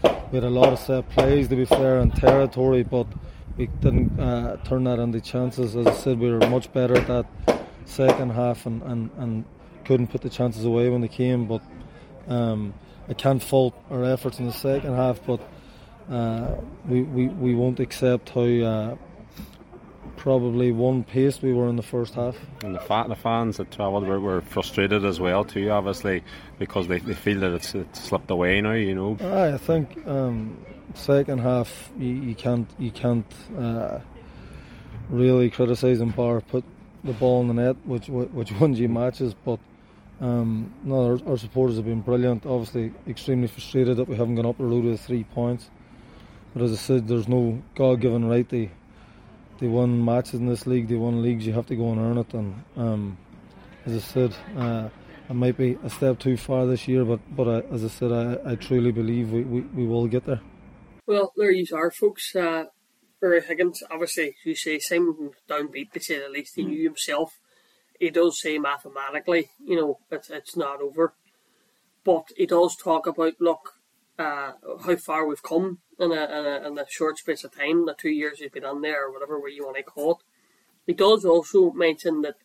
We 0.02 0.36
had 0.36 0.44
a 0.44 0.50
lot 0.50 0.72
of 0.72 0.78
set 0.78 1.08
plays 1.10 1.48
to 1.48 1.56
be 1.56 1.64
fair 1.64 2.00
in 2.00 2.10
territory 2.10 2.82
but 2.82 3.06
we 3.56 3.66
didn't 3.66 4.18
uh, 4.20 4.56
turn 4.64 4.84
that 4.84 4.98
into 4.98 5.20
chances. 5.20 5.76
As 5.76 5.86
I 5.86 5.94
said, 5.94 6.18
we 6.18 6.30
were 6.30 6.46
much 6.48 6.72
better 6.72 6.96
at 6.96 7.06
that 7.06 7.26
second 7.86 8.30
half 8.30 8.66
and, 8.66 8.82
and, 8.82 9.10
and 9.16 9.44
couldn't 9.84 10.08
put 10.08 10.20
the 10.20 10.28
chances 10.28 10.64
away 10.64 10.90
when 10.90 11.00
they 11.00 11.08
came. 11.08 11.46
But 11.46 11.62
um, 12.28 12.74
I 13.08 13.14
can't 13.14 13.42
fault 13.42 13.74
our 13.90 14.04
efforts 14.04 14.38
in 14.38 14.46
the 14.46 14.52
second 14.52 14.94
half, 14.94 15.20
but 15.26 15.40
uh, 16.10 16.56
we, 16.86 17.02
we, 17.02 17.28
we 17.28 17.54
won't 17.54 17.80
accept 17.80 18.30
how 18.30 18.42
uh, 18.42 18.96
probably 20.26 20.72
one 20.72 21.04
pace 21.04 21.40
we 21.40 21.52
were 21.52 21.68
in 21.68 21.76
the 21.76 21.84
first 21.84 22.14
half. 22.14 22.36
And 22.64 22.74
the, 22.74 22.80
fa- 22.80 23.04
the 23.06 23.14
fans 23.14 23.58
that 23.58 23.70
travelled 23.70 24.08
were, 24.08 24.18
were, 24.18 24.40
frustrated 24.40 25.04
as 25.04 25.20
well 25.20 25.44
too, 25.44 25.70
obviously, 25.70 26.24
because 26.58 26.88
they, 26.88 26.98
they 26.98 27.14
feel 27.14 27.38
that 27.38 27.52
it's, 27.52 27.76
it's 27.76 28.02
slipped 28.02 28.28
away 28.28 28.60
now. 28.60 28.72
You 28.72 28.96
know. 28.96 29.16
I 29.20 29.56
think 29.56 30.04
um, 30.04 30.58
second 30.94 31.38
half 31.38 31.92
you, 31.96 32.08
you 32.08 32.34
can't 32.34 32.68
you 32.76 32.90
can't 32.90 33.32
uh, 33.56 34.00
really 35.10 35.48
criticise 35.48 36.00
and 36.00 36.14
Bar 36.16 36.40
put 36.40 36.64
the 37.04 37.12
ball 37.12 37.42
in 37.42 37.46
the 37.46 37.54
net, 37.54 37.76
which 37.84 38.08
which 38.08 38.50
wins 38.60 38.80
you 38.80 38.88
matches, 38.88 39.32
but. 39.32 39.60
Um, 40.18 40.72
no, 40.82 41.04
our, 41.04 41.20
our, 41.28 41.36
supporters 41.36 41.76
have 41.76 41.84
been 41.84 42.00
brilliant. 42.00 42.46
Obviously, 42.46 42.90
extremely 43.06 43.48
frustrated 43.48 43.98
that 43.98 44.08
we 44.08 44.16
haven't 44.16 44.36
gone 44.36 44.46
up 44.46 44.56
the 44.56 44.64
road 44.64 44.84
with 44.84 44.98
three 44.98 45.24
points. 45.24 45.68
But 46.54 46.62
as 46.62 46.72
I 46.72 46.76
said, 46.76 47.06
there's 47.06 47.28
no 47.28 47.62
God-given 47.74 48.26
right 48.26 48.48
to 48.48 48.70
they 49.58 49.68
won 49.68 50.04
matches 50.04 50.34
in 50.34 50.46
this 50.46 50.66
league, 50.66 50.88
they 50.88 50.94
won 50.94 51.22
leagues, 51.22 51.46
you 51.46 51.52
have 51.52 51.66
to 51.66 51.76
go 51.76 51.90
and 51.92 52.00
earn 52.00 52.18
it. 52.18 52.34
And 52.34 52.64
um, 52.76 53.18
as 53.84 53.94
I 53.94 53.98
said, 53.98 54.36
uh, 54.56 54.88
it 55.28 55.34
might 55.34 55.56
be 55.56 55.78
a 55.82 55.90
step 55.90 56.18
too 56.18 56.36
far 56.36 56.66
this 56.66 56.86
year, 56.86 57.04
but 57.04 57.20
but 57.34 57.66
as 57.72 57.84
I 57.84 57.88
said, 57.88 58.12
I, 58.12 58.52
I 58.52 58.54
truly 58.54 58.92
believe 58.92 59.32
we, 59.32 59.42
we, 59.42 59.60
we 59.60 59.86
will 59.86 60.06
get 60.06 60.24
there. 60.24 60.40
Well, 61.06 61.32
there 61.36 61.50
you 61.50 61.66
are, 61.74 61.90
folks. 61.90 62.34
Uh, 62.34 62.64
Ruaidhri 63.22 63.44
Higgins, 63.44 63.82
obviously, 63.90 64.36
you 64.44 64.54
say, 64.54 64.78
Simon 64.78 65.30
downbeat 65.48 65.92
to 65.92 66.00
say 66.00 66.18
the 66.18 66.28
least. 66.28 66.56
He 66.56 66.64
knew 66.64 66.82
himself. 66.82 67.38
He 67.98 68.10
does 68.10 68.40
say 68.40 68.58
mathematically, 68.58 69.50
you 69.64 69.76
know, 69.76 69.98
it's, 70.10 70.28
it's 70.30 70.56
not 70.56 70.82
over. 70.82 71.14
But 72.04 72.26
he 72.36 72.46
does 72.46 72.76
talk 72.76 73.06
about, 73.06 73.34
look, 73.40 73.74
uh, 74.18 74.52
how 74.84 74.96
far 74.96 75.26
we've 75.26 75.42
come 75.42 75.78
in 75.98 76.12
a, 76.12 76.14
in 76.14 76.46
a, 76.46 76.68
in 76.68 76.78
a 76.78 76.86
short 76.88 77.18
space 77.18 77.44
of 77.44 77.54
time, 77.54 77.86
the 77.86 77.94
two 77.94 78.10
years 78.10 78.38
he's 78.38 78.50
been 78.50 78.64
on 78.64 78.80
there, 78.80 79.06
or 79.06 79.12
whatever 79.12 79.40
way 79.40 79.50
you 79.50 79.64
want 79.64 79.76
to 79.76 79.82
call 79.82 80.12
it. 80.12 80.18
He 80.86 80.92
does 80.92 81.24
also 81.24 81.72
mention 81.72 82.22
that 82.22 82.36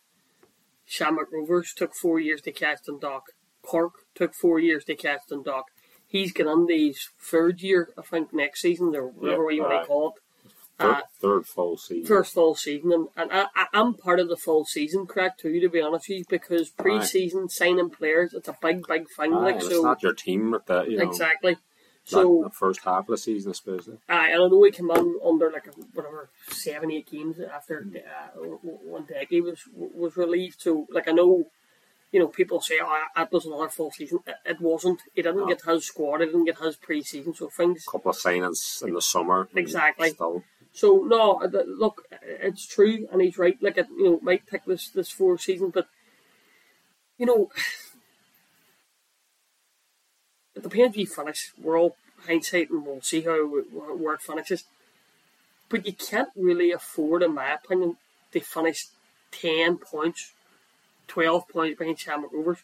Shamrock 0.84 1.32
Rovers 1.32 1.72
took 1.74 1.94
four 1.94 2.18
years 2.20 2.42
to 2.42 2.52
catch 2.52 2.84
Dundalk. 2.84 3.26
Cork 3.62 3.94
took 4.14 4.34
four 4.34 4.58
years 4.58 4.84
to 4.86 4.94
catch 4.94 5.20
Dundalk. 5.28 5.66
He's 6.06 6.32
going 6.32 6.48
on 6.48 6.68
his 6.68 7.08
third 7.18 7.62
year, 7.62 7.90
I 7.96 8.02
think, 8.02 8.34
next 8.34 8.60
season, 8.60 8.94
or 8.94 9.06
whatever 9.06 9.46
way 9.46 9.54
you 9.54 9.62
want 9.62 9.82
to 9.82 9.86
call 9.86 10.08
it. 10.08 10.21
Third, 10.82 10.94
uh, 10.94 11.00
third 11.20 11.46
full 11.46 11.76
season. 11.76 12.06
First 12.06 12.34
full 12.34 12.54
season, 12.54 12.92
and, 12.92 13.08
and 13.16 13.30
I, 13.32 13.66
am 13.72 13.94
part 13.94 14.20
of 14.20 14.28
the 14.28 14.36
full 14.36 14.64
season 14.64 15.06
crack 15.06 15.38
too, 15.38 15.60
to 15.60 15.68
be 15.68 15.80
honest 15.80 16.08
with 16.08 16.18
you, 16.18 16.24
because 16.28 16.70
pre-season 16.70 17.48
signing 17.48 17.90
players, 17.90 18.34
it's 18.34 18.48
a 18.48 18.56
big, 18.60 18.86
big 18.86 19.06
thing. 19.16 19.32
Aye, 19.32 19.38
like 19.38 19.62
so, 19.62 19.68
it's 19.68 19.82
not 19.82 20.02
your 20.02 20.14
team 20.14 20.50
with 20.50 20.66
that, 20.66 20.90
you 20.90 20.98
know. 20.98 21.08
Exactly. 21.08 21.56
So 22.04 22.42
the 22.44 22.50
first 22.50 22.80
half 22.84 23.00
of 23.00 23.06
the 23.06 23.16
season, 23.16 23.52
especially. 23.52 23.98
Aye, 24.08 24.30
and 24.30 24.42
I 24.42 24.48
know 24.48 24.64
he 24.64 24.72
came 24.72 24.90
on 24.90 25.14
under 25.24 25.50
like 25.50 25.68
a, 25.68 25.70
whatever 25.94 26.30
seven, 26.48 26.90
eight 26.90 27.08
games 27.08 27.38
after 27.38 27.86
uh, 27.96 28.38
one 28.38 29.04
decade 29.04 29.44
was 29.44 29.60
was 29.76 30.16
relieved. 30.16 30.60
So 30.60 30.86
like 30.90 31.06
I 31.06 31.12
know, 31.12 31.44
you 32.10 32.18
know, 32.18 32.26
people 32.26 32.60
say, 32.60 32.80
"Oh, 32.82 33.04
that 33.14 33.30
was 33.30 33.46
another 33.46 33.68
full 33.68 33.92
season." 33.92 34.18
It, 34.26 34.34
it 34.44 34.60
wasn't. 34.60 35.00
He 35.14 35.22
didn't 35.22 35.40
no. 35.40 35.46
get 35.46 35.62
his 35.62 35.86
squad. 35.86 36.20
He 36.20 36.26
didn't 36.26 36.44
get 36.44 36.58
his 36.58 36.76
pre-season. 36.76 37.34
So 37.34 37.48
things. 37.48 37.84
A 37.86 37.90
couple 37.92 38.10
of 38.10 38.16
signings 38.16 38.82
in 38.84 38.94
the 38.94 39.02
summer. 39.02 39.48
Exactly. 39.54 40.10
Still. 40.10 40.42
So 40.72 41.04
no, 41.06 41.42
look, 41.66 42.06
it's 42.22 42.66
true, 42.66 43.06
and 43.12 43.20
he's 43.20 43.38
right. 43.38 43.58
Like 43.60 43.76
it, 43.76 43.88
you 43.96 44.04
know, 44.04 44.20
might 44.22 44.46
take 44.46 44.64
this 44.64 44.88
this 44.88 45.10
four 45.10 45.38
season, 45.38 45.70
but 45.70 45.86
you 47.18 47.26
know 47.26 47.50
it 50.54 50.62
depends 50.62 50.96
you 50.96 51.06
finish. 51.06 51.52
We're 51.60 51.78
all 51.78 51.96
hindsight 52.26 52.70
and 52.70 52.86
we'll 52.86 53.02
see 53.02 53.22
how 53.22 53.46
where 53.46 54.14
it 54.14 54.22
finishes. 54.22 54.64
But 55.68 55.86
you 55.86 55.94
can't 55.94 56.28
really 56.36 56.70
afford, 56.70 57.22
in 57.22 57.34
my 57.34 57.54
opinion, 57.54 57.96
to 58.32 58.40
finish 58.40 58.88
10 59.30 59.78
points, 59.78 60.32
12 61.08 61.48
points 61.48 61.78
behind 61.78 61.98
Shamrock 61.98 62.32
Rovers. 62.32 62.58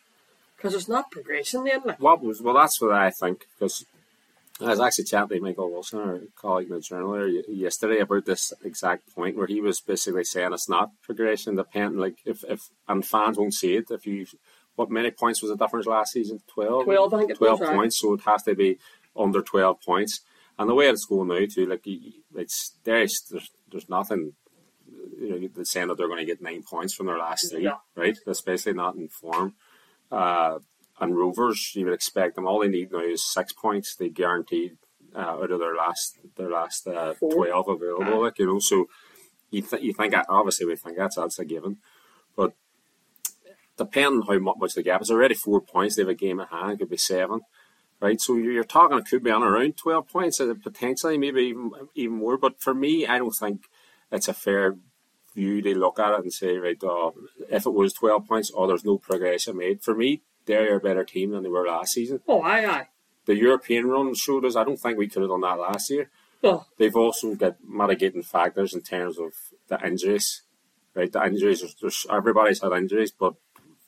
Because 0.56 0.74
it's 0.74 0.88
not 0.88 1.10
progressing 1.10 1.64
then. 1.64 1.82
Like. 1.84 2.00
What 2.00 2.22
was, 2.22 2.42
well, 2.42 2.54
that's 2.54 2.80
what 2.80 2.92
I 2.92 3.10
think. 3.10 3.46
Because 3.58 3.86
I 4.60 4.70
was 4.70 4.80
actually 4.80 5.04
chatting 5.04 5.38
to 5.38 5.40
Michael 5.40 5.70
Wilson, 5.70 6.00
our 6.00 6.20
colleague 6.34 6.68
in 6.68 6.74
the 6.74 6.80
journal, 6.80 7.28
yesterday 7.48 8.00
about 8.00 8.26
this 8.26 8.52
exact 8.64 9.14
point 9.14 9.36
where 9.36 9.46
he 9.46 9.60
was 9.60 9.80
basically 9.80 10.24
saying 10.24 10.52
it's 10.52 10.68
not 10.68 10.90
progression. 11.02 11.56
Depend 11.56 11.98
like 11.98 12.18
if, 12.24 12.44
if 12.44 12.68
and 12.88 13.06
fans 13.06 13.38
won't 13.38 13.54
see 13.54 13.76
it 13.76 13.90
if 13.90 14.06
you 14.06 14.26
what 14.74 14.90
many 14.90 15.10
points 15.10 15.42
was 15.42 15.50
the 15.50 15.56
difference 15.56 15.86
last 15.86 16.12
season? 16.12 16.40
Twelve. 16.46 16.84
Twelve, 16.84 17.12
I 17.14 17.18
think. 17.18 17.36
Twelve 17.36 17.60
was, 17.60 17.68
points, 17.68 18.00
so 18.00 18.14
it 18.14 18.20
has 18.22 18.42
to 18.44 18.54
be 18.54 18.78
under 19.16 19.42
twelve 19.42 19.80
points. 19.80 20.20
And 20.58 20.68
the 20.68 20.74
way 20.74 20.88
it's 20.88 21.04
going 21.04 21.28
now, 21.28 21.44
too, 21.52 21.66
like 21.66 21.82
it's 21.84 22.78
there's 22.84 23.22
there's, 23.30 23.50
there's 23.70 23.88
nothing. 23.88 24.34
You 25.20 25.30
know, 25.30 25.48
they're 25.54 25.64
saying 25.64 25.88
that 25.88 25.98
they're 25.98 26.06
going 26.08 26.20
to 26.20 26.24
get 26.24 26.40
nine 26.40 26.62
points 26.62 26.94
from 26.94 27.06
their 27.06 27.18
last 27.18 27.50
three, 27.50 27.64
yeah. 27.64 27.78
right? 27.96 28.16
That's 28.24 28.40
basically 28.40 28.74
not 28.74 28.94
in 28.94 29.08
form. 29.08 29.54
Uh, 30.10 30.60
and 31.00 31.16
Rovers, 31.16 31.72
you 31.74 31.84
would 31.84 31.94
expect 31.94 32.34
them. 32.34 32.46
All 32.46 32.60
they 32.60 32.68
need 32.68 32.92
now 32.92 33.00
is 33.00 33.24
six 33.24 33.52
points. 33.52 33.94
They 33.94 34.08
guaranteed 34.08 34.78
uh, 35.14 35.20
out 35.20 35.50
of 35.50 35.60
their 35.60 35.74
last 35.74 36.18
their 36.36 36.50
last 36.50 36.86
uh, 36.86 37.14
twelve 37.14 37.68
available. 37.68 38.22
Like 38.22 38.38
you 38.38 38.46
know, 38.46 38.58
so 38.58 38.86
you 39.50 39.62
th- 39.62 39.82
you 39.82 39.92
think 39.92 40.12
that? 40.12 40.26
obviously 40.28 40.66
we 40.66 40.76
think 40.76 40.96
that's 40.96 41.16
that's 41.16 41.38
a 41.38 41.44
given, 41.44 41.78
but 42.36 42.54
depending 43.76 44.22
on 44.22 44.26
how 44.26 44.54
much 44.58 44.74
the 44.74 44.82
gap 44.82 45.02
is, 45.02 45.10
already 45.10 45.34
four 45.34 45.60
points. 45.60 45.96
They 45.96 46.02
have 46.02 46.08
a 46.08 46.14
game 46.14 46.40
at 46.40 46.48
hand, 46.48 46.72
it 46.72 46.78
could 46.78 46.90
be 46.90 46.96
seven, 46.96 47.40
right? 48.00 48.20
So 48.20 48.36
you're, 48.36 48.64
talking 48.64 48.98
it 48.98 49.06
could 49.08 49.22
be 49.22 49.30
on 49.30 49.42
around 49.42 49.76
twelve 49.76 50.08
points, 50.08 50.40
uh, 50.40 50.52
potentially 50.62 51.16
maybe 51.16 51.42
even 51.42 51.70
even 51.94 52.16
more. 52.16 52.36
But 52.36 52.60
for 52.60 52.74
me, 52.74 53.06
I 53.06 53.18
don't 53.18 53.30
think 53.34 53.68
it's 54.10 54.28
a 54.28 54.34
fair 54.34 54.76
view 55.34 55.62
to 55.62 55.78
look 55.78 55.98
at 56.00 56.12
it 56.12 56.22
and 56.24 56.32
say, 56.32 56.56
right, 56.56 56.76
oh, 56.82 57.14
if 57.48 57.64
it 57.64 57.70
was 57.70 57.92
twelve 57.92 58.26
points, 58.26 58.50
oh, 58.54 58.66
there's 58.66 58.84
no 58.84 58.98
progression 58.98 59.56
made. 59.56 59.82
For 59.82 59.94
me, 59.94 60.22
they're 60.48 60.76
a 60.76 60.80
better 60.80 61.04
team 61.04 61.30
than 61.30 61.44
they 61.44 61.48
were 61.48 61.66
last 61.66 61.92
season. 61.92 62.20
Oh, 62.26 62.42
aye, 62.42 62.66
aye. 62.66 62.88
The 63.26 63.36
European 63.36 63.86
run 63.86 64.14
showed 64.14 64.44
us. 64.44 64.56
I 64.56 64.64
don't 64.64 64.78
think 64.78 64.98
we 64.98 65.06
could 65.06 65.22
have 65.22 65.30
done 65.30 65.42
that 65.42 65.60
last 65.60 65.90
year. 65.90 66.10
They've 66.76 66.96
also 66.96 67.34
got 67.34 67.56
mitigating 67.62 68.22
factors 68.22 68.74
in 68.74 68.80
terms 68.80 69.18
of 69.18 69.32
the 69.68 69.78
injuries. 69.86 70.42
Right, 70.94 71.12
the 71.12 71.24
injuries. 71.24 71.62
There's, 71.80 72.06
everybody's 72.10 72.62
had 72.62 72.72
injuries, 72.72 73.12
but 73.12 73.34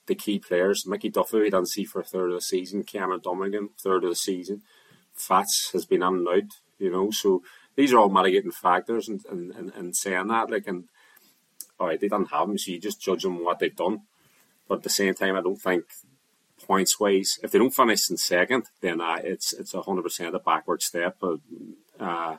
the 0.06 0.14
key 0.14 0.38
players. 0.38 0.86
Mickey 0.86 1.08
Duffy, 1.08 1.38
we 1.38 1.44
didn't 1.44 1.68
see 1.68 1.84
for 1.84 2.00
a 2.00 2.04
third 2.04 2.30
of 2.30 2.36
the 2.36 2.42
season. 2.42 2.84
Cameron 2.84 3.20
Dummigan, 3.20 3.70
third 3.82 4.04
of 4.04 4.10
the 4.10 4.16
season. 4.16 4.62
Fats 5.14 5.70
has 5.72 5.86
been 5.86 6.02
in 6.02 6.08
and 6.08 6.28
out, 6.28 6.52
you 6.78 6.90
know. 6.90 7.10
So 7.10 7.42
these 7.76 7.92
are 7.92 7.98
all 7.98 8.08
mitigating 8.10 8.52
factors 8.52 9.08
and 9.08 9.24
and, 9.30 9.52
and, 9.52 9.72
and 9.74 9.96
saying 9.96 10.28
that. 10.28 10.50
Like, 10.50 10.66
and 10.66 10.84
all 11.78 11.86
right, 11.86 12.00
they 12.00 12.08
didn't 12.08 12.30
have 12.30 12.48
them, 12.48 12.58
so 12.58 12.72
you 12.72 12.78
just 12.78 13.00
judge 13.00 13.22
them 13.22 13.44
what 13.44 13.58
they've 13.58 13.74
done. 13.74 14.02
But 14.68 14.78
at 14.78 14.82
the 14.82 14.90
same 14.90 15.14
time, 15.14 15.36
I 15.36 15.40
don't 15.40 15.56
think 15.56 15.84
points 16.66 17.00
wise, 17.00 17.38
if 17.42 17.50
they 17.50 17.58
don't 17.58 17.74
finish 17.74 18.10
in 18.10 18.16
second, 18.16 18.64
then 18.80 19.00
uh, 19.00 19.18
it's 19.22 19.52
it's 19.52 19.74
a 19.74 19.82
hundred 19.82 20.02
percent 20.02 20.34
a 20.34 20.38
backward 20.38 20.82
step. 20.82 21.16
Uh, 21.98 22.36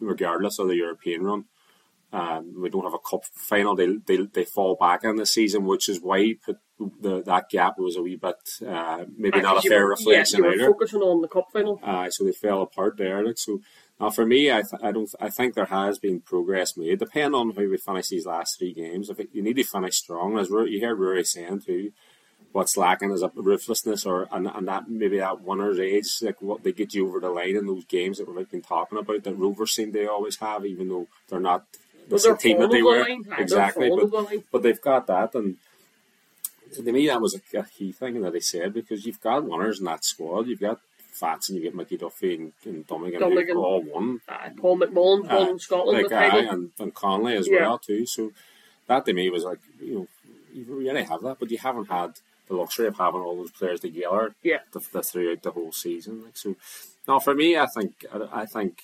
regardless 0.00 0.58
of 0.58 0.68
the 0.68 0.76
European 0.76 1.22
run. 1.22 1.44
Um, 2.12 2.60
we 2.60 2.70
don't 2.70 2.84
have 2.84 2.94
a 2.94 2.98
cup 2.98 3.24
final. 3.24 3.76
They, 3.76 3.86
they 4.04 4.16
they 4.16 4.44
fall 4.44 4.74
back 4.74 5.04
in 5.04 5.14
the 5.14 5.26
season, 5.26 5.64
which 5.64 5.88
is 5.88 6.00
why 6.00 6.34
the, 7.00 7.22
that 7.22 7.50
gap 7.50 7.78
was 7.78 7.94
a 7.94 8.02
wee 8.02 8.16
bit 8.16 8.34
uh, 8.66 9.04
maybe 9.16 9.40
not 9.40 9.64
a 9.64 9.68
fair 9.68 9.84
were, 9.84 9.90
reflection 9.90 10.42
yeah, 10.42 10.50
you 10.50 10.62
were 10.62 10.72
focusing 10.72 11.02
on 11.02 11.20
the 11.20 11.28
cup 11.28 11.46
final. 11.52 11.78
Uh, 11.84 12.10
so 12.10 12.24
they 12.24 12.32
fell 12.32 12.62
apart 12.62 12.96
there. 12.96 13.24
Like 13.24 13.38
so, 13.38 13.60
now 14.00 14.10
for 14.10 14.26
me, 14.26 14.50
I, 14.50 14.62
th- 14.62 14.82
I 14.82 14.90
don't 14.90 15.08
I 15.20 15.30
think 15.30 15.54
there 15.54 15.66
has 15.66 16.00
been 16.00 16.20
progress 16.20 16.76
made. 16.76 16.98
Depending 16.98 17.34
on 17.38 17.50
how 17.50 17.62
we 17.62 17.76
finish 17.76 18.08
these 18.08 18.26
last 18.26 18.58
three 18.58 18.72
games, 18.72 19.08
if 19.08 19.20
it, 19.20 19.28
you 19.32 19.42
need 19.42 19.56
to 19.56 19.62
finish 19.62 19.96
strong, 19.96 20.36
as 20.36 20.48
you 20.48 20.80
heard 20.84 20.98
Ruaidhri 20.98 21.26
saying 21.26 21.60
too, 21.60 21.92
what's 22.52 22.76
lacking 22.76 23.12
is 23.12 23.22
a 23.22 23.30
ruthlessness 23.34 24.04
or 24.04 24.28
and, 24.32 24.46
and 24.46 24.68
that 24.68 24.88
maybe 24.88 25.18
that 25.18 25.42
winner's 25.42 25.78
edge, 25.78 26.22
like 26.22 26.40
what 26.42 26.62
they 26.62 26.72
get 26.72 26.94
you 26.94 27.06
over 27.08 27.20
the 27.20 27.30
line 27.30 27.56
in 27.56 27.66
those 27.66 27.84
games 27.84 28.18
that 28.18 28.28
we've 28.28 28.50
been 28.50 28.62
talking 28.62 28.98
about 28.98 29.22
that 29.22 29.34
Rovers 29.34 29.72
seem 29.72 29.92
they 29.92 30.06
always 30.06 30.36
have, 30.36 30.66
even 30.66 30.88
though 30.88 31.06
they're 31.28 31.40
not 31.40 31.64
the 32.08 32.36
team 32.38 32.58
that 32.58 32.70
they 32.70 32.82
were. 32.82 33.06
Exactly, 33.38 33.90
but, 33.90 34.42
but 34.50 34.62
they've 34.62 34.80
got 34.80 35.06
that, 35.06 35.34
and 35.34 35.56
to 36.74 36.92
me 36.92 37.06
that 37.06 37.20
was 37.20 37.34
a, 37.34 37.58
a, 37.58 37.64
key 37.64 37.92
thing 37.92 38.20
that 38.22 38.32
they 38.32 38.40
said 38.40 38.72
because 38.72 39.04
you've 39.04 39.20
got 39.20 39.44
winners 39.44 39.78
in 39.78 39.86
that 39.86 40.04
squad. 40.04 40.46
You've 40.46 40.60
got 40.60 40.80
Fats 41.12 41.48
and 41.48 41.58
you 41.58 41.64
get 41.64 41.74
Mickey 41.74 41.96
Duffy 41.96 42.34
and, 42.34 42.52
and 42.64 42.84
who 42.88 43.58
all 43.58 43.82
won. 43.82 44.20
Uh, 44.28 44.48
Paul 44.56 44.78
McMullan 44.78 45.28
won 45.28 45.30
uh, 45.30 45.50
in 45.50 45.58
Scotland 45.58 46.08
like, 46.10 46.12
uh, 46.12 46.48
and, 46.48 46.70
and 46.78 46.94
Connolly 46.94 47.36
as 47.36 47.48
yeah. 47.48 47.62
well 47.62 47.78
too. 47.78 48.06
So 48.06 48.32
that 48.86 49.04
to 49.06 49.12
me 49.12 49.28
was 49.30 49.44
like 49.44 49.58
you 49.80 49.94
know 49.94 50.08
you 50.52 50.64
really 50.68 51.04
have 51.04 51.22
that, 51.22 51.38
but 51.38 51.50
you 51.50 51.58
haven't 51.58 51.90
had 51.90 52.12
the 52.50 52.56
luxury 52.56 52.88
of 52.88 52.98
having 52.98 53.20
all 53.20 53.36
those 53.36 53.52
players 53.52 53.80
together. 53.80 54.34
Yeah, 54.42 54.58
the, 54.72 54.80
the, 54.92 55.02
throughout 55.02 55.42
the 55.42 55.52
whole 55.52 55.72
season. 55.72 56.24
Like 56.24 56.36
so, 56.36 56.56
now 57.08 57.20
for 57.20 57.34
me, 57.34 57.56
I 57.56 57.66
think 57.66 58.04
I, 58.12 58.42
I 58.42 58.46
think 58.46 58.82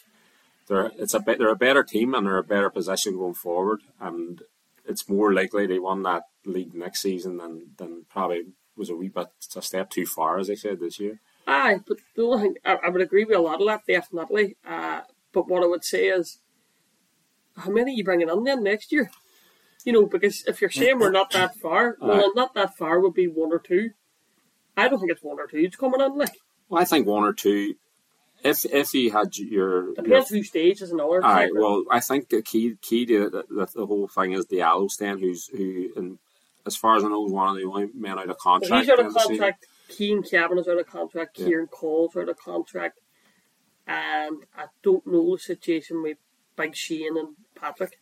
they're 0.68 0.92
it's 0.96 1.14
a 1.14 1.20
bit 1.20 1.38
they're 1.38 1.50
a 1.50 1.56
better 1.56 1.82
team 1.82 2.14
and 2.14 2.26
they're 2.26 2.38
a 2.38 2.44
better 2.44 2.70
position 2.70 3.18
going 3.18 3.34
forward, 3.34 3.80
and 4.00 4.42
it's 4.86 5.08
more 5.08 5.34
likely 5.34 5.66
they 5.66 5.80
won 5.80 6.04
that 6.04 6.22
league 6.44 6.74
next 6.74 7.02
season 7.02 7.36
than 7.36 7.72
than 7.76 8.06
probably 8.08 8.44
was 8.76 8.88
a 8.88 8.96
wee 8.96 9.08
bit 9.08 9.28
a 9.56 9.62
step 9.62 9.90
too 9.90 10.06
far, 10.06 10.38
as 10.38 10.48
I 10.48 10.54
said 10.54 10.80
this 10.80 11.00
year. 11.00 11.18
Aye, 11.46 11.80
but 11.86 11.98
the 12.14 12.22
only 12.22 12.42
thing 12.42 12.56
I, 12.64 12.78
I 12.86 12.88
would 12.88 13.02
agree 13.02 13.24
with 13.24 13.36
a 13.36 13.40
lot 13.40 13.60
of 13.60 13.66
that 13.66 13.82
definitely. 13.86 14.56
Uh, 14.66 15.00
but 15.32 15.48
what 15.48 15.62
I 15.62 15.66
would 15.66 15.84
say 15.84 16.06
is, 16.06 16.38
how 17.56 17.70
many 17.70 17.92
are 17.92 17.94
you 17.94 18.04
bringing 18.04 18.28
in 18.28 18.44
then 18.44 18.62
next 18.62 18.92
year? 18.92 19.10
You 19.86 19.92
know, 19.92 20.04
because 20.06 20.44
if 20.46 20.60
you're 20.60 20.68
saying 20.68 20.98
we're 20.98 21.12
not 21.12 21.30
that 21.30 21.54
far, 21.56 21.96
well, 22.00 22.34
not 22.34 22.52
that 22.54 22.76
far 22.76 22.98
would 23.00 23.14
be 23.14 23.28
one 23.28 23.52
or 23.52 23.60
two. 23.60 23.90
I 24.76 24.88
don't 24.88 24.98
think 24.98 25.12
it's 25.12 25.22
one 25.22 25.38
or 25.38 25.46
two. 25.46 25.58
It's 25.58 25.76
coming 25.76 26.00
in 26.00 26.18
like 26.18 26.32
Well, 26.68 26.82
I 26.82 26.84
think 26.84 27.06
one 27.06 27.22
or 27.24 27.32
two. 27.32 27.74
If 28.42 28.64
if 28.66 28.92
you 28.92 29.12
had 29.12 29.36
your, 29.38 29.84
your 29.86 29.94
depends 29.94 30.28
who 30.28 30.42
stage 30.42 30.82
is 30.82 30.90
another. 30.90 31.24
Aye, 31.24 31.44
factor. 31.44 31.60
well, 31.60 31.84
I 31.90 32.00
think 32.00 32.28
the 32.28 32.42
key 32.42 32.74
key 32.82 33.06
to 33.06 33.30
the, 33.30 33.44
the, 33.48 33.66
the 33.74 33.86
whole 33.86 34.08
thing 34.08 34.32
is 34.32 34.44
Diallo 34.46 34.90
stand, 34.90 35.20
who's 35.20 35.46
who, 35.46 35.90
and 35.96 36.18
as 36.66 36.76
far 36.76 36.96
as 36.96 37.04
I 37.04 37.08
know, 37.08 37.24
is 37.26 37.32
one 37.32 37.48
of 37.48 37.56
the 37.56 37.64
only 37.64 37.88
men 37.94 38.18
out 38.18 38.24
of 38.24 38.28
Well, 38.28 38.36
contract. 38.36 38.82
he's 38.82 38.90
out 38.90 38.98
of 38.98 39.14
the 39.14 39.20
contract. 39.20 39.66
Cian 39.96 40.22
Kavanagh 40.22 40.62
is 40.62 40.68
out 40.68 40.80
of 40.80 40.86
contract. 40.88 41.38
Yeah. 41.38 41.46
Ciaran 41.46 41.68
Coll's 41.70 42.16
out 42.16 42.28
of 42.28 42.36
contract. 42.36 42.98
And 43.86 44.38
I 44.58 44.64
don't 44.82 45.06
know 45.06 45.36
the 45.36 45.38
situation 45.40 46.02
with 46.02 46.18
Big 46.56 46.74
Shane 46.74 47.16
and 47.16 47.36
Patrick. 47.54 48.00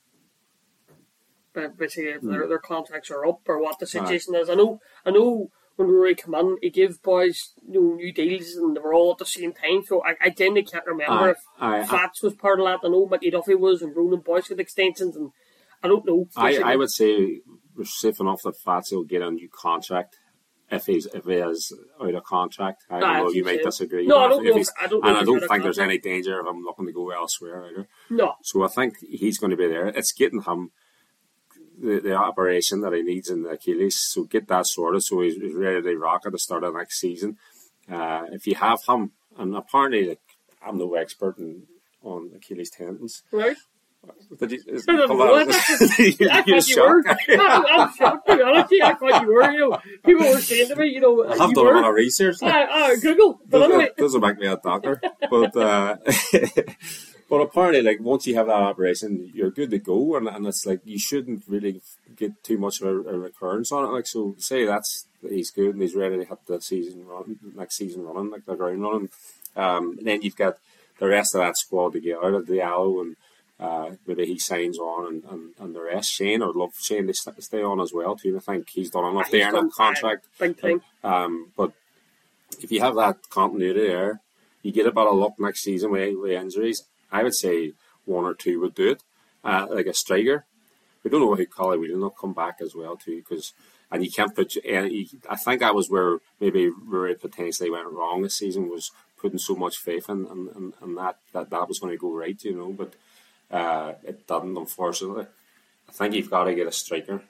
But 1.54 1.78
basically, 1.78 2.10
if 2.10 2.20
Hmm. 2.20 2.30
their, 2.32 2.48
their 2.48 2.58
contracts 2.58 3.10
are 3.10 3.24
up 3.26 3.40
or 3.46 3.58
what 3.60 3.78
the 3.78 3.86
situation 3.86 4.34
is. 4.34 4.50
I 4.50 4.54
know. 4.54 4.80
I 5.06 5.10
know 5.10 5.50
when 5.76 5.88
Ruaidhri 5.88 6.18
come 6.18 6.34
in, 6.34 6.58
he 6.62 6.70
gave 6.70 7.02
boys 7.02 7.52
you 7.66 7.80
know, 7.80 7.94
new 7.94 8.12
deals 8.12 8.54
and 8.56 8.76
they 8.76 8.80
were 8.80 8.94
all 8.94 9.12
at 9.12 9.18
the 9.18 9.26
same 9.26 9.52
time. 9.52 9.84
So 9.84 10.04
I, 10.04 10.14
I 10.20 10.30
genuinely 10.30 10.64
can't 10.64 10.86
remember 10.86 11.12
Aye, 11.28 11.30
if 11.30 11.36
aye. 11.60 11.84
Fats 11.86 12.22
was 12.22 12.34
part 12.34 12.60
of 12.60 12.66
that. 12.66 12.80
I 12.86 12.90
know 12.90 13.06
Mickey 13.06 13.30
Duffy 13.30 13.54
was 13.54 13.82
and 13.82 13.96
Ronan 13.96 14.20
Boyce 14.20 14.48
with 14.50 14.60
extensions 14.60 15.16
and 15.16 15.30
I 15.82 15.88
don't 15.88 16.06
know. 16.06 16.26
I. 16.36 16.58
I 16.58 16.76
would 16.76 16.90
say 16.90 17.40
we're 17.76 17.84
safe 17.84 18.20
enough 18.20 18.42
that 18.42 18.56
Fats 18.56 18.92
will 18.92 19.04
get 19.04 19.22
a 19.22 19.30
new 19.30 19.48
contract 19.48 20.16
if 20.70 20.86
he's 20.86 21.06
if 21.06 21.24
he 21.24 21.34
is 21.34 21.76
out 22.00 22.14
of 22.14 22.24
contract. 22.24 22.84
I 22.88 23.00
don't 23.00 23.12
know. 23.12 23.30
You 23.30 23.44
might 23.44 23.62
disagree. 23.62 24.06
No, 24.06 24.18
I 24.18 24.28
don't 24.28 24.44
know 24.44 24.62
I 24.80 24.86
don't 24.86 25.04
and 25.04 25.16
I 25.18 25.24
don't 25.24 25.40
think 25.46 25.62
there's 25.62 25.78
any 25.78 25.98
danger 25.98 26.40
of 26.40 26.46
him 26.46 26.62
looking 26.62 26.86
to 26.86 26.92
go 26.92 27.10
elsewhere 27.10 27.66
either. 27.66 27.88
No. 28.10 28.34
So 28.42 28.64
I 28.64 28.68
think 28.68 28.98
he's 29.00 29.38
going 29.38 29.50
to 29.50 29.56
be 29.56 29.68
there. 29.68 29.88
It's 29.88 30.12
getting 30.12 30.42
him 30.42 30.70
the, 31.80 32.00
the 32.00 32.14
operation 32.14 32.80
that 32.82 32.92
he 32.92 33.02
needs 33.02 33.30
in 33.30 33.42
the 33.42 33.50
Achilles. 33.50 33.96
So 33.96 34.24
get 34.24 34.48
that 34.48 34.66
sorted 34.66 35.02
so 35.02 35.20
he's, 35.20 35.36
he's 35.36 35.54
ready 35.54 35.82
to 35.82 35.96
rock 35.98 36.22
at 36.26 36.32
the 36.32 36.38
start 36.38 36.64
of 36.64 36.74
next 36.74 37.00
season. 37.00 37.38
Uh, 37.90 38.24
if 38.32 38.46
you 38.46 38.54
have 38.54 38.82
him, 38.88 39.12
and 39.38 39.54
apparently 39.56 40.08
like, 40.08 40.20
I'm 40.66 40.78
no 40.78 40.94
expert 40.94 41.38
in, 41.38 41.64
on 42.02 42.30
Achilles 42.34 42.70
tendons. 42.70 43.22
Right? 43.30 43.56
Did 44.38 44.52
you, 44.52 44.60
is, 44.66 44.84
I 44.88 44.96
don't 44.96 45.08
know. 45.16 45.34
on. 45.34 45.46
You're 45.46 46.28
thought 46.30 46.46
you 46.46 46.54
were. 46.54 46.60
shocked. 46.60 47.22
I'm, 47.30 47.94
shocked, 47.94 48.26
to 48.26 48.36
be 48.36 48.42
honest. 48.42 48.70
with 48.70 48.72
you. 48.72 48.84
I 48.84 48.94
thought 48.94 49.22
you 49.22 49.32
were. 49.32 49.50
You 49.50 49.70
know, 49.70 49.78
people 50.04 50.26
were 50.26 50.40
saying 50.40 50.68
to 50.68 50.76
me, 50.76 50.88
you 50.88 51.00
know, 51.00 51.24
I 51.24 51.36
have 51.36 51.50
you 51.50 51.54
done 51.54 51.66
a 51.66 51.80
lot 51.80 51.88
of 51.88 51.94
research. 51.94 52.36
Ah, 52.42 52.90
Google. 53.00 53.40
But 53.46 53.68
Doesn't, 53.68 53.96
doesn't 53.96 54.20
make 54.20 54.38
me 54.38 54.46
a 54.46 54.56
doctor, 54.56 55.00
but 55.30 55.56
uh, 55.56 55.96
but 57.28 57.40
apparently, 57.40 57.82
like 57.82 58.00
once 58.00 58.26
you 58.26 58.34
have 58.36 58.46
that 58.46 58.52
operation, 58.52 59.30
you're 59.34 59.50
good 59.50 59.70
to 59.70 59.78
go, 59.78 60.16
and, 60.16 60.28
and 60.28 60.46
it's 60.46 60.66
like 60.66 60.80
you 60.84 60.98
shouldn't 60.98 61.44
really 61.48 61.80
get 62.16 62.42
too 62.44 62.58
much 62.58 62.80
of 62.80 62.88
a, 62.88 63.10
a 63.10 63.18
recurrence 63.18 63.72
on 63.72 63.84
it. 63.84 63.88
Like 63.88 64.06
so, 64.06 64.34
say 64.38 64.64
that's 64.64 65.06
he's 65.28 65.50
good 65.50 65.74
and 65.74 65.82
he's 65.82 65.94
ready 65.94 66.18
to 66.18 66.24
hit 66.24 66.38
the 66.46 66.60
season 66.60 67.06
run, 67.06 67.38
next 67.56 67.76
season 67.76 68.04
running, 68.04 68.30
like 68.30 68.44
the 68.44 68.54
ground 68.54 68.82
running. 68.82 69.08
Um, 69.56 69.96
and 69.98 70.06
then 70.06 70.22
you've 70.22 70.36
got 70.36 70.58
the 70.98 71.08
rest 71.08 71.34
of 71.34 71.40
that 71.40 71.56
squad 71.56 71.92
to 71.94 72.00
get 72.00 72.18
out 72.18 72.34
of 72.34 72.46
the 72.46 72.54
Diallo 72.54 73.00
and. 73.00 73.16
Uh, 73.60 73.92
maybe 74.04 74.26
he 74.26 74.36
signs 74.36 74.78
on 74.78 75.06
and, 75.06 75.24
and, 75.30 75.54
and 75.60 75.76
the 75.76 75.80
rest. 75.80 76.10
Shane, 76.10 76.42
I'd 76.42 76.56
love 76.56 76.72
Shane 76.76 77.06
to 77.06 77.14
st- 77.14 77.40
stay 77.40 77.62
on 77.62 77.80
as 77.80 77.92
well 77.92 78.16
too. 78.16 78.36
I 78.36 78.40
think 78.40 78.68
he's 78.68 78.90
done 78.90 79.04
enough 79.04 79.30
there 79.30 79.48
in 79.48 79.54
that 79.54 79.72
contract. 79.72 80.26
Big 80.40 80.60
time. 80.60 80.82
Um, 81.04 81.52
but 81.56 81.70
if 82.60 82.72
you 82.72 82.80
have 82.80 82.96
that 82.96 83.30
continuity 83.30 83.86
there, 83.86 84.20
you 84.62 84.72
get 84.72 84.86
a 84.86 84.92
bit 84.92 85.06
of 85.06 85.14
luck 85.14 85.34
next 85.38 85.62
season 85.62 85.92
with, 85.92 86.16
with 86.18 86.32
injuries. 86.32 86.82
I 87.14 87.22
would 87.22 87.34
say 87.34 87.72
one 88.04 88.24
or 88.24 88.34
two 88.34 88.60
would 88.60 88.74
do 88.74 88.90
it. 88.90 89.02
Uh, 89.44 89.66
like 89.70 89.86
a 89.86 89.94
striker. 89.94 90.46
We 91.02 91.10
don't 91.10 91.20
know 91.20 91.34
how 91.34 91.44
Collie 91.44 91.78
Whelan 91.78 92.00
will 92.00 92.10
come 92.10 92.32
back 92.32 92.56
as 92.62 92.74
well 92.74 92.96
too, 92.96 93.18
because 93.18 93.52
and 93.90 94.02
you 94.02 94.10
can't 94.10 94.34
put. 94.34 94.56
And 94.56 94.90
I 95.28 95.36
think 95.36 95.60
that 95.60 95.74
was 95.74 95.90
where 95.90 96.18
maybe 96.40 96.70
Ruaidhri 96.70 97.20
potentially 97.20 97.70
went 97.70 97.92
wrong 97.92 98.22
this 98.22 98.38
season 98.38 98.70
was 98.70 98.90
putting 99.18 99.38
so 99.38 99.54
much 99.54 99.76
faith 99.76 100.08
in, 100.08 100.26
and 100.26 100.48
and, 100.56 100.72
and 100.80 100.96
that, 100.96 101.18
that 101.32 101.50
that 101.50 101.68
was 101.68 101.78
going 101.78 101.92
to 101.92 101.98
go 101.98 102.10
right, 102.12 102.42
you 102.42 102.56
know. 102.56 102.72
But 102.72 102.94
uh, 103.50 103.92
it 104.02 104.26
didn't, 104.26 104.56
unfortunately. 104.56 105.26
I 105.88 105.92
think 105.92 106.14
you've 106.14 106.30
got 106.30 106.44
to 106.44 106.54
get 106.54 106.66
a 106.66 106.72
striker, 106.72 107.22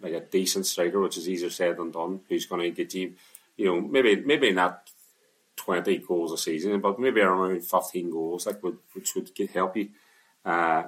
like 0.00 0.14
a 0.14 0.20
decent 0.20 0.66
striker, 0.66 1.00
which 1.00 1.16
is 1.16 1.28
easier 1.28 1.50
said 1.50 1.76
than 1.76 1.92
done. 1.92 2.20
Who's 2.28 2.46
going 2.46 2.62
to 2.62 2.70
get 2.70 2.92
you, 2.92 3.14
you 3.56 3.66
know, 3.66 3.80
maybe 3.80 4.16
maybe 4.16 4.50
not 4.52 4.90
twenty 5.64 5.98
goals 5.98 6.32
a 6.32 6.38
season, 6.38 6.80
but 6.80 6.98
maybe 6.98 7.20
around 7.20 7.64
fifteen 7.64 8.10
goals, 8.10 8.46
like 8.46 8.62
would 8.62 8.78
which 8.94 9.14
would 9.14 9.34
get, 9.34 9.50
help 9.50 9.76
you. 9.76 9.88
Uh, 10.44 10.84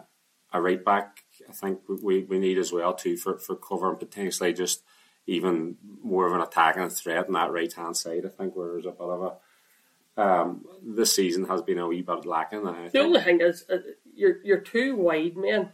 a 0.53 0.61
right 0.61 0.85
back, 0.85 1.25
I 1.49 1.53
think 1.53 1.81
we, 1.89 2.23
we 2.23 2.39
need 2.39 2.59
as 2.59 2.73
well 2.73 2.95
too 2.95 3.17
for 3.17 3.39
for 3.39 3.57
cover 3.57 3.91
and 3.91 3.99
potentially 3.99 4.53
just 4.53 4.83
even 5.27 5.77
more 6.03 6.27
of 6.27 6.33
an 6.35 6.41
attacking 6.41 6.91
threat 6.91 7.27
on 7.27 7.33
that 7.33 7.51
right 7.53 7.73
hand 7.73 7.97
side. 7.97 8.25
I 8.25 8.29
think 8.29 8.55
where 8.55 8.73
there's 8.73 8.87
a 8.87 8.91
bit 8.91 9.01
of 9.01 9.23
a 9.23 9.33
um, 10.17 10.65
this 10.81 11.13
season 11.15 11.45
has 11.47 11.63
been 11.63 11.79
a 11.79 11.89
wee 11.89 12.03
bit 12.03 12.25
lacking. 12.25 12.67
I 12.69 12.85
The 12.85 12.91
think. 12.91 13.05
only 13.05 13.21
thing 13.21 13.41
is, 13.41 13.65
uh, 13.69 13.79
you're 14.15 14.39
you're 14.45 14.61
two 14.61 14.95
wide 14.97 15.37
men. 15.37 15.73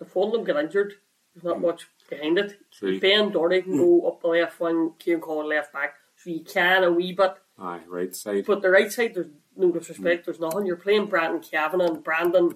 If 0.00 0.14
one 0.14 0.28
of 0.28 0.32
them 0.34 0.44
get 0.44 0.56
injured, 0.62 0.92
there's 1.34 1.44
not 1.44 1.62
much 1.62 1.86
behind 2.10 2.38
it. 2.38 2.58
True. 2.78 3.00
Ben 3.00 3.30
Doherty 3.30 3.62
can 3.62 3.78
go 3.78 4.06
up 4.08 4.20
the 4.20 4.28
left 4.28 4.60
wing, 4.60 4.92
Ciaran 4.98 5.22
Coll 5.22 5.48
left 5.48 5.72
back, 5.72 5.94
so 6.16 6.28
you 6.30 6.44
can 6.44 6.84
a 6.84 6.90
wee 6.92 7.12
bit. 7.12 7.34
Aye, 7.58 7.80
right 7.86 8.14
side. 8.14 8.44
But 8.46 8.62
the 8.62 8.70
right 8.70 8.90
side, 8.90 9.14
there's 9.14 9.28
no 9.56 9.70
disrespect. 9.70 10.24
There's 10.24 10.40
nothing. 10.40 10.66
You're 10.66 10.76
playing 10.76 11.06
Brandon 11.06 11.40
Kavanagh, 11.40 11.86
and 11.86 12.04
Brandon 12.04 12.54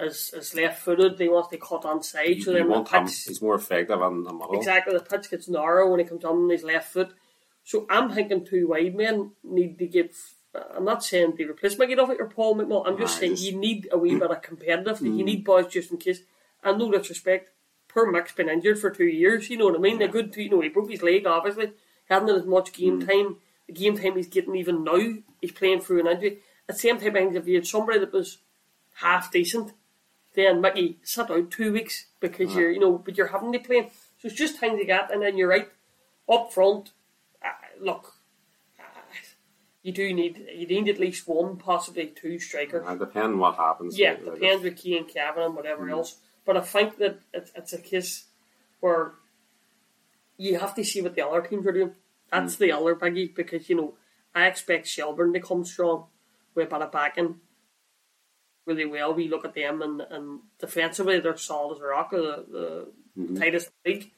is, 0.00 0.32
is 0.34 0.54
left 0.54 0.82
footed. 0.82 1.18
They 1.18 1.28
want 1.28 1.50
to 1.50 1.58
cut 1.58 1.84
on 1.84 2.02
side, 2.02 2.42
so 2.42 2.52
then 2.52 2.68
the 2.68 2.82
pitch 2.82 3.24
He's 3.26 3.42
more 3.42 3.54
effective 3.54 4.00
on 4.00 4.24
the 4.24 4.32
middle. 4.32 4.56
exactly 4.56 4.96
the 4.96 5.04
pitch 5.04 5.30
gets 5.30 5.48
narrow 5.48 5.90
when 5.90 6.00
he 6.00 6.06
comes 6.06 6.24
on 6.24 6.48
his 6.48 6.64
left 6.64 6.92
foot. 6.92 7.12
So 7.62 7.86
I'm 7.88 8.10
thinking 8.10 8.44
two 8.44 8.68
wide 8.68 8.94
men 8.94 9.32
need 9.44 9.78
to 9.78 9.86
give. 9.86 10.16
I'm 10.76 10.84
not 10.84 11.04
saying 11.04 11.34
they 11.38 11.44
replace 11.44 11.76
Duffy 11.76 12.16
or 12.18 12.28
Paul 12.28 12.56
McMullan. 12.56 12.88
I'm 12.88 12.98
just 12.98 13.16
Aye, 13.16 13.20
saying 13.20 13.32
just- 13.32 13.44
you 13.44 13.56
need 13.56 13.88
a 13.92 13.98
wee 13.98 14.16
bit 14.16 14.30
of 14.30 14.42
competitive. 14.42 14.98
Mm. 14.98 15.18
You 15.18 15.24
need 15.24 15.44
boys 15.44 15.68
just 15.68 15.92
in 15.92 15.98
case. 15.98 16.22
And 16.62 16.78
no 16.78 16.90
disrespect, 16.90 17.50
poor 17.88 18.10
Mick's 18.10 18.32
been 18.32 18.48
injured 18.48 18.78
for 18.78 18.90
two 18.90 19.06
years. 19.06 19.48
You 19.48 19.56
know 19.56 19.66
what 19.66 19.76
I 19.76 19.78
mean? 19.78 20.02
A 20.02 20.08
good, 20.08 20.32
two, 20.32 20.42
you 20.42 20.50
know, 20.50 20.60
he 20.60 20.68
broke 20.68 20.90
his 20.90 21.02
leg. 21.02 21.26
Obviously, 21.26 21.66
he 21.68 21.72
hasn't 22.08 22.28
had 22.28 22.40
as 22.40 22.46
much 22.46 22.72
game 22.72 23.00
mm. 23.00 23.06
time. 23.06 23.36
The 23.70 23.80
game 23.80 23.96
time 23.96 24.16
he's 24.16 24.26
getting 24.26 24.56
even 24.56 24.82
now, 24.82 25.14
he's 25.40 25.52
playing 25.52 25.80
through 25.80 26.00
an 26.00 26.08
injury. 26.08 26.38
At 26.68 26.74
the 26.74 26.80
same 26.80 26.98
time, 26.98 27.10
I 27.10 27.20
think 27.20 27.36
if 27.36 27.46
you 27.46 27.54
had 27.54 27.66
somebody 27.66 28.00
that 28.00 28.12
was 28.12 28.38
half 28.94 29.30
decent, 29.30 29.72
then 30.34 30.60
Mickey 30.60 30.98
sit 31.04 31.30
out 31.30 31.52
two 31.52 31.72
weeks 31.72 32.06
because 32.18 32.52
you're, 32.54 32.70
you 32.72 32.80
know, 32.80 32.98
but 32.98 33.16
you're 33.16 33.28
having 33.28 33.52
to 33.52 33.60
play. 33.60 33.90
So 34.18 34.26
it's 34.26 34.34
just 34.34 34.58
things 34.58 34.76
like 34.76 34.88
that. 34.88 35.12
And 35.12 35.22
then 35.22 35.36
you're 35.36 35.48
right 35.48 35.68
up 36.28 36.52
front. 36.52 36.90
Uh, 37.44 37.48
look, 37.80 38.14
uh, 38.80 38.82
you 39.84 39.92
do 39.92 40.12
need 40.12 40.44
you 40.52 40.66
need 40.66 40.88
at 40.88 40.98
least 40.98 41.28
one, 41.28 41.56
possibly 41.56 42.06
two 42.06 42.40
strikers. 42.40 42.84
Uh, 42.84 42.96
depending 42.96 43.38
what 43.38 43.54
happens. 43.54 43.96
Yeah, 43.96 44.12
like, 44.12 44.26
like, 44.26 44.34
depends 44.40 44.64
with 44.64 44.76
Key 44.78 44.96
and 44.96 45.06
Cavan 45.08 45.44
and 45.44 45.54
whatever 45.54 45.88
else. 45.88 46.16
But 46.44 46.56
I 46.56 46.60
think 46.60 46.98
that 46.98 47.20
it's, 47.32 47.52
it's 47.54 47.72
a 47.72 47.78
case 47.78 48.24
where 48.80 49.12
you 50.36 50.58
have 50.58 50.74
to 50.74 50.84
see 50.84 51.02
what 51.02 51.14
the 51.14 51.24
other 51.24 51.42
teams 51.42 51.64
are 51.66 51.72
doing. 51.72 51.92
That's 52.32 52.56
the 52.56 52.72
other 52.72 52.94
biggie 52.94 53.34
because 53.34 53.68
you 53.68 53.76
know 53.76 53.94
I 54.34 54.46
expect 54.46 54.86
Shelbourne 54.86 55.32
to 55.32 55.40
come 55.40 55.64
strong 55.64 56.06
with 56.54 56.68
a 56.68 56.70
bit 56.70 56.82
of 56.82 56.92
backing 56.92 57.40
really 58.66 58.84
well. 58.86 59.12
We 59.14 59.28
look 59.28 59.44
at 59.44 59.54
them 59.54 59.82
and, 59.82 60.00
and 60.00 60.40
defensively 60.58 61.18
they're 61.20 61.36
solid 61.36 61.76
as 61.76 61.80
a 61.80 61.86
rock, 61.86 62.10
the, 62.10 62.92
the 63.16 63.38
tightest 63.38 63.70
league. 63.84 64.10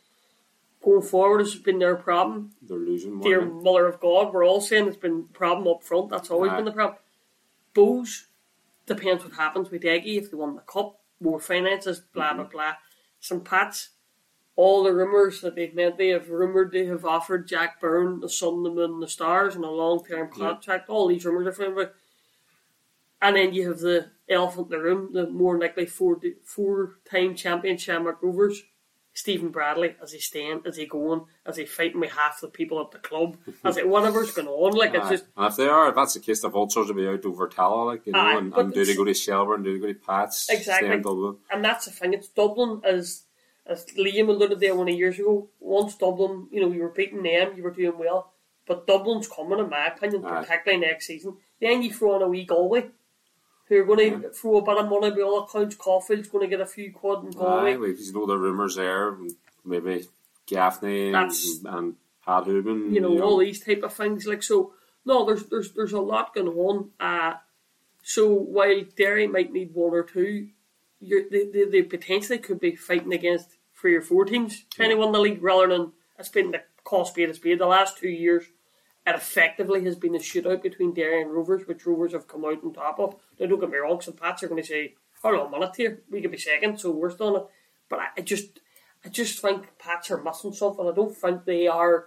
Going 0.85 1.03
forward 1.03 1.38
has 1.40 1.55
been 1.55 1.79
their 1.79 1.94
problem 1.94 2.51
They're 2.61 2.77
losing 2.77 3.20
dear 3.20 3.40
now. 3.44 3.53
mother 3.53 3.87
of 3.87 4.01
God, 4.01 4.33
we're 4.35 4.44
all 4.44 4.61
saying 4.61 4.88
it's 4.88 4.96
been 4.96 5.27
a 5.31 5.33
problem 5.33 5.68
up 5.68 5.83
front. 5.85 6.11
That's 6.11 6.31
always 6.31 6.51
been 6.53 6.64
the 6.64 6.72
problem. 6.72 6.98
Bose 7.72 8.27
depends 8.87 9.25
what 9.25 9.35
happens 9.35 9.70
with 9.70 9.85
Eggy 9.85 10.18
if 10.18 10.31
they 10.31 10.37
won 10.37 10.57
the 10.57 10.61
cup, 10.62 10.98
more 11.20 11.38
finances, 11.40 12.01
blah 12.12 12.31
Mm-hmm. 12.31 12.37
blah 12.38 12.46
blah. 12.48 12.72
Some 13.20 13.40
Pats, 13.42 13.90
all 14.57 14.83
the 14.83 14.93
rumours 14.93 15.41
that 15.41 15.55
they've 15.55 15.75
made, 15.75 15.97
they 15.97 16.09
have 16.09 16.29
rumoured 16.29 16.73
they 16.73 16.87
have 16.87 17.05
offered 17.05 17.49
Jack 17.49 17.81
Byrne, 17.81 18.21
the 18.21 18.29
Sun, 18.29 18.62
the 18.62 18.71
Moon, 18.71 19.01
the 19.01 19.09
Stars, 19.09 19.55
and 19.55 19.65
a 19.65 19.71
long 19.71 20.05
term 20.05 20.29
Yeah. 20.37 20.49
contract. 20.49 20.88
All 20.91 21.09
these 21.09 21.25
rumours 21.25 21.47
are 21.47 21.53
from 21.53 21.88
and 23.21 23.37
then 23.37 23.55
you 23.55 23.69
have 23.69 23.79
the 23.79 24.11
elephant 24.29 24.67
in 24.67 24.71
the 24.79 24.83
room, 24.85 25.12
the 25.12 25.29
more 25.29 25.59
likely 25.59 25.87
four 25.87 26.21
four 26.45 26.99
time 27.09 27.35
champion 27.35 27.77
Shamrock 27.77 28.23
Rovers. 28.23 28.62
Stephen 29.15 29.51
Bradley, 29.51 29.95
is 30.03 30.12
he 30.12 30.19
staying? 30.19 30.62
Is 30.65 30.77
he 30.79 30.87
going? 30.87 31.27
Is 31.47 31.57
he 31.59 31.67
fighting 31.67 32.01
with 32.01 32.12
half 32.12 32.41
the 32.41 32.49
people 32.49 32.81
at 32.81 32.93
the 32.93 32.99
club? 32.99 33.37
Is 33.67 33.77
it 33.77 33.87
whatever's 33.87 34.31
going 34.31 34.49
on? 34.49 34.73
Like 34.73 34.95
it's 34.95 35.11
just 35.11 35.25
and 35.37 35.47
if 35.47 35.57
they 35.57 35.69
are, 35.69 35.91
if 35.91 35.95
that's 35.95 36.15
the 36.15 36.21
case, 36.21 36.41
the 36.41 36.49
vultures 36.49 36.88
will 36.88 36.95
be 36.95 37.07
out 37.07 37.23
over 37.27 37.47
Tallaght, 37.47 37.87
like 37.87 38.07
you 38.07 38.12
know, 38.15 38.21
Aye, 38.21 38.38
and, 38.38 38.55
and 38.55 38.73
do 38.73 38.85
they 38.87 38.97
go 38.97 39.05
to 39.05 39.12
Shelbourne, 39.12 39.62
do 39.65 39.75
they 39.75 39.81
go 39.87 39.93
to 39.93 39.99
Pats, 39.99 40.49
Exactly. 40.49 40.88
stay 40.88 40.97
in 40.97 41.03
Dublin? 41.03 41.37
and 41.51 41.62
that's 41.62 41.85
the 41.85 41.91
thing. 41.91 42.15
It's 42.15 42.29
Dublin 42.29 42.81
as 42.85 43.25
as 43.66 43.87
Liam 43.96 44.29
alluded 44.29 44.61
there 44.61 44.75
one 44.75 44.88
of 44.88 44.94
years 44.96 45.18
ago. 45.18 45.48
Once 45.61 45.94
Dublin, 45.96 46.48
you 46.51 46.61
know, 46.61 46.72
you 46.72 46.83
were 46.83 46.88
beating 46.88 47.22
them, 47.22 47.53
you 47.57 47.62
were 47.62 47.70
doing 47.70 47.96
well. 47.98 48.33
But 48.66 48.87
Dublin's 48.87 49.29
coming, 49.29 49.59
in 49.59 49.68
my 49.70 49.87
opinion, 49.87 50.25
Aye. 50.25 50.42
particularly 50.44 50.87
next 50.87 51.07
season. 51.07 51.37
Then 51.61 51.83
you 51.83 51.92
throw 51.92 52.16
in 52.16 52.22
a 52.22 52.29
wee 52.29 52.44
Galway, 52.44 52.88
who 53.68 53.77
are 53.81 53.85
going 53.85 54.22
to 54.22 54.29
throw 54.31 54.59
a 54.59 54.62
bit 54.62 54.79
of 54.79 54.88
money 54.88 55.11
by 55.11 55.20
all 55.22 55.44
accounts. 55.44 55.77
Caulfield's 55.77 56.29
going 56.29 56.48
to 56.48 56.51
get 56.57 56.61
a 56.61 56.66
few 56.66 56.92
quid 56.92 57.25
in 57.25 57.31
Galway. 57.31 57.72
Aye, 57.72 57.77
like, 57.77 57.98
you 58.01 58.12
know 58.12 58.27
the 58.27 58.37
rumours 58.37 58.77
there, 58.77 59.16
maybe 59.64 60.07
Gaffney 60.46 61.07
and, 61.07 61.14
That's- 61.14 61.61
and 61.64 61.94
Pat 62.25 62.44
Hoban, 62.44 62.92
you 62.92 63.01
know, 63.01 63.20
all 63.20 63.38
these 63.38 63.61
type 63.64 63.83
of 63.83 63.92
things. 63.92 64.27
Like 64.27 64.42
so, 64.44 64.75
no, 65.05 65.25
there's 65.27 65.44
there's 65.46 65.72
there's 65.72 65.92
a 65.92 66.01
lot 66.01 66.35
going 66.35 66.48
on. 66.48 66.90
Uh, 67.01 67.35
so 68.05 68.29
while 68.33 68.83
Derry 68.96 69.27
might 69.27 69.53
need 69.53 69.75
one 69.75 69.92
or 69.92 70.05
two, 70.05 70.48
you're, 71.03 71.29
they, 71.31 71.45
they 71.53 71.65
they 71.65 71.83
potentially 71.83 72.38
could 72.38 72.61
be 72.61 72.77
fighting 72.77 73.12
against 73.12 73.57
three 73.75 73.95
or 73.95 74.01
four 74.01 74.25
teams, 74.25 74.65
trying 74.75 74.91
to 74.91 75.03
on 75.03 75.12
the 75.12 75.19
league, 75.19 75.43
rather 75.43 75.67
than 75.69 75.93
it's 76.19 76.29
been 76.29 76.53
the 76.53 76.62
call 76.85 77.05
spade 77.05 77.29
a 77.29 77.35
spade. 77.35 77.59
The 77.59 77.67
last 77.67 77.99
two 77.99 78.09
years, 78.09 78.45
it 79.07 79.15
effectively 79.15 79.85
has 79.85 79.97
been 79.97 80.15
a 80.15 80.19
shootout 80.19 80.62
between 80.62 80.95
Derry 80.95 81.23
and 81.23 81.33
Rovers, 81.33 81.67
which 81.67 81.85
Rovers 81.85 82.12
have 82.12 82.29
come 82.29 82.45
out 82.45 82.62
on 82.62 82.73
top 82.73 83.01
of. 83.01 83.17
Now, 83.38 83.47
don't 83.47 83.61
get 83.61 83.71
me 83.71 83.79
wrong, 83.79 84.01
some 84.01 84.15
Pats 84.15 84.43
are 84.43 84.49
going 84.49 84.62
to 84.62 84.67
say, 84.67 84.95
"Hold 85.23 85.41
on 85.41 85.47
a 85.49 85.51
minute 85.51 85.77
here, 85.77 86.03
we 86.11 86.23
could 86.23 86.31
be 86.31 86.38
second, 86.38 86.79
so 86.79 86.91
we're 86.93 87.11
still 87.11 87.37
in 87.37 87.43
it." 87.43 87.49
But 87.88 87.99
I, 87.99 88.07
I 88.19 88.21
just, 88.21 88.61
I 89.05 89.09
just 89.09 89.41
think 89.41 89.67
Pats 89.79 90.11
are 90.11 90.23
missing 90.23 90.53
something. 90.53 90.87
I 90.87 90.95
don't 90.95 91.17
think 91.17 91.45
they 91.45 91.67
are 91.67 92.07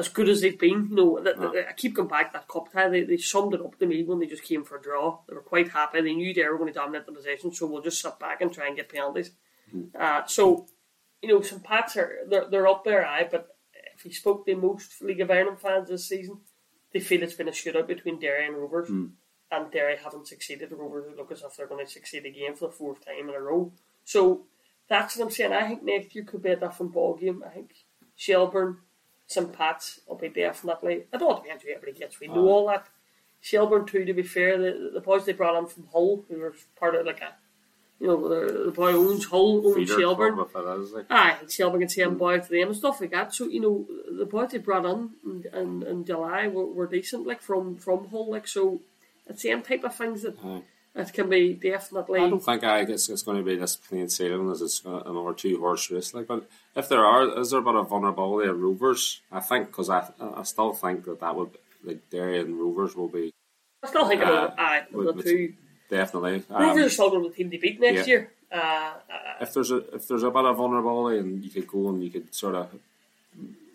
as 0.00 0.08
good 0.08 0.28
as 0.28 0.40
they've 0.40 0.58
been. 0.58 0.88
You 0.90 0.96
know, 0.96 1.64
I 1.68 1.72
keep 1.74 1.94
going 1.94 2.08
back 2.08 2.32
to 2.32 2.38
that 2.38 2.48
cup 2.48 2.72
tie. 2.72 2.88
They, 2.88 3.04
they 3.04 3.16
summed 3.16 3.54
it 3.54 3.60
up 3.60 3.78
to 3.78 3.86
me 3.86 4.02
when 4.02 4.18
they 4.18 4.26
just 4.26 4.42
came 4.42 4.64
for 4.64 4.76
a 4.76 4.82
draw. 4.82 5.20
They 5.28 5.34
were 5.34 5.42
quite 5.42 5.68
happy. 5.68 6.00
They 6.00 6.14
knew 6.14 6.34
they 6.34 6.48
were 6.48 6.58
going 6.58 6.72
to 6.72 6.78
dominate 6.78 7.06
the 7.06 7.12
possession, 7.12 7.52
so 7.52 7.66
we'll 7.66 7.82
just 7.82 8.02
sit 8.02 8.18
back 8.18 8.40
and 8.40 8.52
try 8.52 8.66
and 8.66 8.76
get 8.76 8.88
penalties. 8.88 9.30
Uh, 9.98 10.22
so, 10.26 10.66
you 11.22 11.28
know, 11.28 11.40
some 11.42 11.60
Pats 11.60 11.96
are 11.96 12.10
they're, 12.28 12.48
they're 12.50 12.66
up 12.66 12.84
there, 12.84 13.06
aye. 13.06 13.28
But 13.30 13.56
if 13.94 14.04
you 14.04 14.12
spoke 14.12 14.44
to 14.46 14.56
most 14.56 15.00
League 15.02 15.20
of 15.20 15.30
Ireland 15.30 15.60
fans 15.60 15.88
this 15.88 16.08
season, 16.08 16.38
they 16.92 17.00
feel 17.00 17.22
it's 17.22 17.34
been 17.34 17.48
a 17.48 17.52
shootout 17.52 17.86
between 17.86 18.18
Derry 18.18 18.46
and 18.46 18.56
Rovers, 18.56 18.88
and 19.52 19.70
Derry 19.70 19.96
haven't 20.02 20.26
succeeded. 20.26 20.70
The 20.70 20.76
Rovers 20.76 21.14
look 21.16 21.30
as 21.30 21.42
if 21.42 21.56
they're 21.56 21.68
going 21.68 21.84
to 21.84 21.90
succeed 21.90 22.26
again 22.26 22.54
for 22.56 22.66
the 22.66 22.74
fourth 22.74 23.04
time 23.04 23.28
in 23.28 23.34
a 23.34 23.40
row. 23.40 23.72
So 24.04 24.46
that's 24.88 25.16
what 25.16 25.26
I'm 25.26 25.30
saying. 25.30 25.52
I 25.52 25.68
think 25.68 25.84
next 25.84 26.14
year 26.14 26.24
could 26.24 26.42
be 26.42 26.50
a 26.50 26.56
different 26.56 26.92
ball 26.92 27.14
game. 27.16 27.44
I 27.46 27.50
think 27.50 27.70
Shelbourne, 28.16 28.78
St 29.30 29.52
Pat's 29.52 30.00
will 30.08 30.16
be 30.16 30.28
definitely. 30.28 31.04
I 31.12 31.16
don't 31.16 31.28
want 31.28 31.44
to 31.44 31.64
be 31.64 31.72
everybody 31.72 31.92
gets. 31.92 32.18
We 32.18 32.26
know 32.26 32.48
all 32.48 32.66
that. 32.66 32.88
Shelbourne 33.40 33.86
too. 33.86 34.04
To 34.04 34.12
be 34.12 34.24
fair, 34.24 34.58
the 34.58 34.90
the 34.92 35.00
boys 35.00 35.24
they 35.24 35.32
brought 35.32 35.56
in 35.56 35.66
from 35.66 35.86
Hull, 35.92 36.24
who 36.28 36.40
were 36.40 36.54
part 36.74 36.96
of 36.96 37.06
like 37.06 37.20
a, 37.20 37.32
you 38.00 38.08
know, 38.08 38.28
the, 38.28 38.64
the 38.64 38.72
boy 38.72 38.92
owns 38.92 39.26
Hull, 39.26 39.64
owns 39.64 39.76
Feeder 39.76 40.00
Shelbourne. 40.00 40.34
club, 40.34 40.50
if 40.52 40.56
it 40.56 40.82
is, 40.82 40.92
like. 40.92 41.06
Aye, 41.10 41.36
and 41.40 41.50
Shelbourne 41.50 41.78
can 41.78 41.88
send 41.88 42.16
mm. 42.16 42.18
boys 42.18 42.48
to 42.48 42.50
them 42.50 42.68
and 42.68 42.76
stuff 42.76 43.00
like 43.00 43.12
that. 43.12 43.32
So 43.32 43.46
you 43.46 43.60
know, 43.60 43.86
the 44.18 44.26
boys 44.26 44.50
they 44.50 44.58
brought 44.58 44.84
in 44.84 45.10
in, 45.24 45.44
in, 45.54 45.82
in 45.84 46.04
July 46.04 46.48
were, 46.48 46.66
were 46.66 46.88
decent, 46.88 47.24
like 47.24 47.40
from 47.40 47.76
from 47.76 48.08
Hull, 48.08 48.32
like 48.32 48.48
so. 48.48 48.80
It's 49.28 49.42
the 49.42 49.50
same 49.50 49.62
type 49.62 49.84
of 49.84 49.94
things 49.94 50.22
that 50.22 50.36
Aye. 50.44 50.62
That 50.94 51.12
can 51.12 51.28
be 51.28 51.54
definitely. 51.54 52.20
I 52.20 52.28
don't 52.28 52.42
think 52.44 52.64
I 52.64 52.84
guess 52.84 53.08
it's 53.08 53.22
going 53.22 53.38
to 53.38 53.44
be 53.44 53.56
this 53.56 53.76
plain 53.76 54.08
sailing 54.08 54.50
as 54.50 54.60
it's 54.60 54.84
uh, 54.84 55.02
another 55.06 55.32
two 55.34 55.58
horse 55.58 55.90
race. 55.90 56.12
Like, 56.14 56.26
but 56.26 56.48
if 56.74 56.88
there 56.88 57.04
are, 57.04 57.38
is 57.38 57.50
there 57.50 57.60
a 57.60 57.62
bit 57.62 57.74
of 57.76 57.88
vulnerability 57.88 58.48
at 58.48 58.56
Rovers? 58.56 59.20
I 59.30 59.40
think 59.40 59.68
because 59.68 59.88
I, 59.90 60.08
I 60.20 60.42
still 60.42 60.72
think 60.72 61.04
that 61.04 61.20
that 61.20 61.36
would 61.36 61.50
like 61.84 62.08
Derry 62.10 62.40
and 62.40 62.58
Rovers 62.58 62.94
will 62.96 63.08
be 63.08 63.32
I 63.82 63.88
still 63.88 64.06
think 64.08 64.20
Uh, 64.22 64.24
about 64.24 64.58
aye, 64.58 64.84
with- 64.92 65.16
the 65.16 65.22
two. 65.22 65.54
definitely. 65.88 66.42
Um, 66.50 66.62
Rovers 66.62 66.86
are 66.86 66.90
still 66.90 67.10
going 67.10 67.22
to 67.24 67.28
the 67.30 67.34
team 67.34 67.50
to 67.50 67.58
beat 67.58 67.80
next 67.80 68.06
yeah. 68.08 68.12
year. 68.12 68.30
Uh, 68.52 68.56
uh, 68.56 68.94
if 69.40 69.54
there's 69.54 69.70
a 69.70 69.76
if 69.94 70.08
there's 70.08 70.24
a 70.24 70.30
bit 70.30 70.44
of 70.44 70.56
vulnerability 70.56 71.18
and 71.20 71.44
you 71.44 71.50
could 71.50 71.68
go 71.68 71.88
and 71.88 72.02
you 72.02 72.10
could 72.10 72.34
sort 72.34 72.56
of 72.56 72.68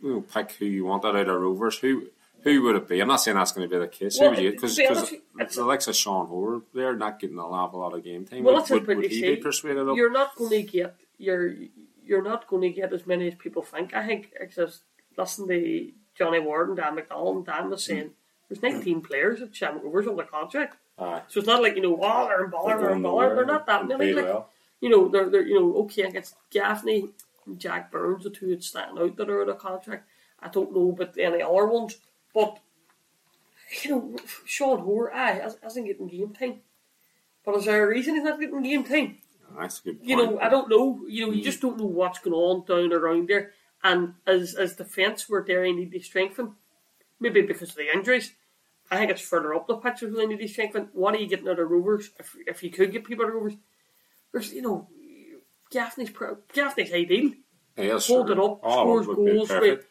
you 0.03 0.09
know 0.15 0.21
pick 0.21 0.51
who 0.53 0.65
you 0.65 0.83
wanted 0.85 1.15
out 1.15 1.29
of 1.29 1.41
Rovers, 1.41 1.79
who 1.79 2.07
who 2.45 2.61
would 2.61 2.75
it 2.75 2.87
be? 2.87 3.01
I'm 3.01 3.07
not 3.07 3.17
saying 3.17 3.35
that's 3.35 3.51
going 3.51 3.67
to 3.67 3.75
be 3.75 3.79
the 3.79 3.87
case. 3.87 4.19
Well, 4.19 4.29
who 4.29 4.35
would 4.35 4.43
you? 4.43 4.51
Because 4.51 4.79
it's- 4.79 5.87
of 5.87 5.95
Sean 5.95 6.27
Hoare, 6.27 6.61
they're 6.73 6.95
not 6.95 7.19
getting 7.19 7.39
a 7.39 7.47
lot, 7.47 7.73
a 7.73 7.77
lot 7.77 7.93
of 7.93 8.03
game 8.03 8.25
time. 8.25 8.43
well, 8.43 8.53
would, 8.53 8.61
that's 8.61 8.69
would, 8.71 8.87
would 8.87 9.05
he 9.05 9.19
say. 9.19 9.35
be 9.35 9.41
persuaded 9.41 9.87
of? 9.87 9.97
You're 9.97 10.11
not 10.11 10.35
going 10.37 10.51
to 10.51 10.63
get 10.63 10.95
you're 11.17 11.53
you're 12.05 12.21
not 12.21 12.47
going 12.47 12.61
to 12.61 12.69
get 12.69 12.93
as 12.93 13.07
many 13.07 13.27
as 13.27 13.35
people 13.35 13.63
think. 13.63 13.93
I 13.93 14.05
think 14.05 14.31
it's 14.39 14.55
just 14.55 14.83
listen 15.17 15.47
to 15.47 15.91
Johnny 16.15 16.39
Ward 16.39 16.69
and 16.69 16.77
Dan 16.77 16.95
McDonald. 16.95 17.37
And 17.37 17.45
Dan 17.45 17.69
was 17.69 17.81
mm. 17.81 17.87
saying 17.87 18.11
there's 18.47 18.61
19 18.61 19.01
players 19.01 19.41
at 19.41 19.55
Shamrock 19.55 19.83
Rovers 19.83 20.07
on 20.07 20.15
the 20.15 20.23
contract, 20.23 20.77
Aye. 20.99 21.23
so 21.27 21.39
it's 21.39 21.47
not 21.47 21.63
like 21.63 21.75
you 21.75 21.81
know, 21.81 21.97
oh, 22.01 22.27
they're 22.27 22.45
in 22.45 22.51
baller, 22.51 22.79
they're 22.79 22.93
in 22.93 23.01
baller. 23.01 23.35
They're 23.35 23.45
not 23.45 23.65
that 23.65 23.87
many. 23.87 24.13
Like, 24.13 24.25
well. 24.25 24.49
you 24.81 24.89
know, 24.89 25.07
they're, 25.07 25.29
they're 25.29 25.47
you 25.47 25.59
know, 25.59 25.75
okay, 25.83 26.03
against 26.03 26.35
Gaffney 26.51 27.09
and 27.45 27.59
Jack 27.59 27.91
Burns, 27.91 28.23
the 28.23 28.29
two 28.29 28.49
that 28.49 28.63
stand 28.63 28.99
out 28.99 29.17
that 29.17 29.29
are 29.29 29.41
out 29.41 29.49
of 29.49 29.57
contract. 29.57 30.07
I 30.39 30.49
don't 30.49 30.75
know 30.75 30.91
about 30.91 31.17
any 31.17 31.41
other 31.41 31.65
ones, 31.65 31.97
but 32.35 32.59
you 33.83 33.89
know, 33.89 34.15
Sean 34.45 34.79
Hoare, 34.81 35.11
aye, 35.13 35.39
has- 35.39 35.57
hasn't 35.63 35.87
getting 35.87 36.07
game 36.07 36.33
time. 36.33 36.61
But 37.43 37.55
is 37.55 37.65
there 37.65 37.83
a 37.83 37.87
reason 37.87 38.15
he's 38.15 38.23
not 38.23 38.39
getting 38.39 38.61
game 38.61 38.83
time? 38.83 39.17
That's 39.57 39.79
a 39.79 39.83
good 39.83 39.99
You 40.03 40.17
know, 40.17 40.39
I 40.39 40.49
don't 40.49 40.69
know. 40.69 41.01
You 41.07 41.25
know, 41.25 41.31
you 41.31 41.39
hmm. 41.39 41.45
just 41.45 41.61
don't 41.61 41.79
know 41.79 41.85
what's 41.85 42.19
going 42.19 42.35
on 42.35 42.65
down 42.65 42.93
around 42.93 43.29
there. 43.29 43.53
And 43.83 44.15
as 44.27 44.55
as 44.55 44.75
defence 44.75 45.29
where 45.29 45.43
Derry 45.43 45.71
need 45.71 45.91
to 45.91 45.99
strengthen, 45.99 46.55
maybe 47.19 47.41
because 47.41 47.69
of 47.69 47.75
the 47.75 47.93
injuries, 47.93 48.33
I 48.89 48.97
think 48.97 49.11
it's 49.11 49.21
further 49.21 49.53
up 49.53 49.67
the 49.67 49.75
pitch 49.75 50.01
where 50.01 50.11
they 50.11 50.25
need 50.25 50.39
to 50.39 50.47
strengthen. 50.47 50.89
What 50.93 51.15
are 51.15 51.19
you 51.19 51.27
getting 51.27 51.47
out 51.47 51.59
of 51.59 51.69
Rovers? 51.69 52.09
If 52.19 52.35
if 52.47 52.63
you 52.63 52.71
could 52.71 52.91
get 52.91 53.05
people 53.05 53.25
out 53.25 53.29
of 53.29 53.35
Rovers, 53.35 53.57
there's 54.31 54.53
you 54.53 54.61
know, 54.61 54.89
Gaffney's 55.71 56.09
pro- 56.09 56.39
Gaffney's 56.51 56.93
ideal. 56.93 57.31
Yes, 57.77 58.07
Hold 58.07 58.31
it 58.31 58.39
up, 58.39 58.61
Oh, 58.63 59.01
scores 59.01 59.05
goals. 59.05 59.49
With, 59.49 59.85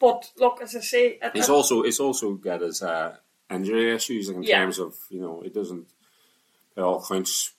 but 0.00 0.30
look, 0.38 0.60
as 0.62 0.74
I 0.74 0.80
say, 0.80 1.06
it, 1.22 1.30
He's 1.34 1.48
it- 1.48 1.52
also 1.52 1.82
he's 1.82 2.00
also 2.00 2.34
got 2.34 2.62
his 2.62 2.82
uh, 2.82 3.16
injury 3.50 3.94
issues 3.94 4.28
in 4.28 4.42
Yeah. 4.42 4.60
terms 4.60 4.78
of 4.78 4.96
you 5.10 5.20
know 5.20 5.42
it 5.42 5.54
doesn't 5.54 5.86
by 6.74 6.82
all 6.82 6.98
accounts 7.02 7.52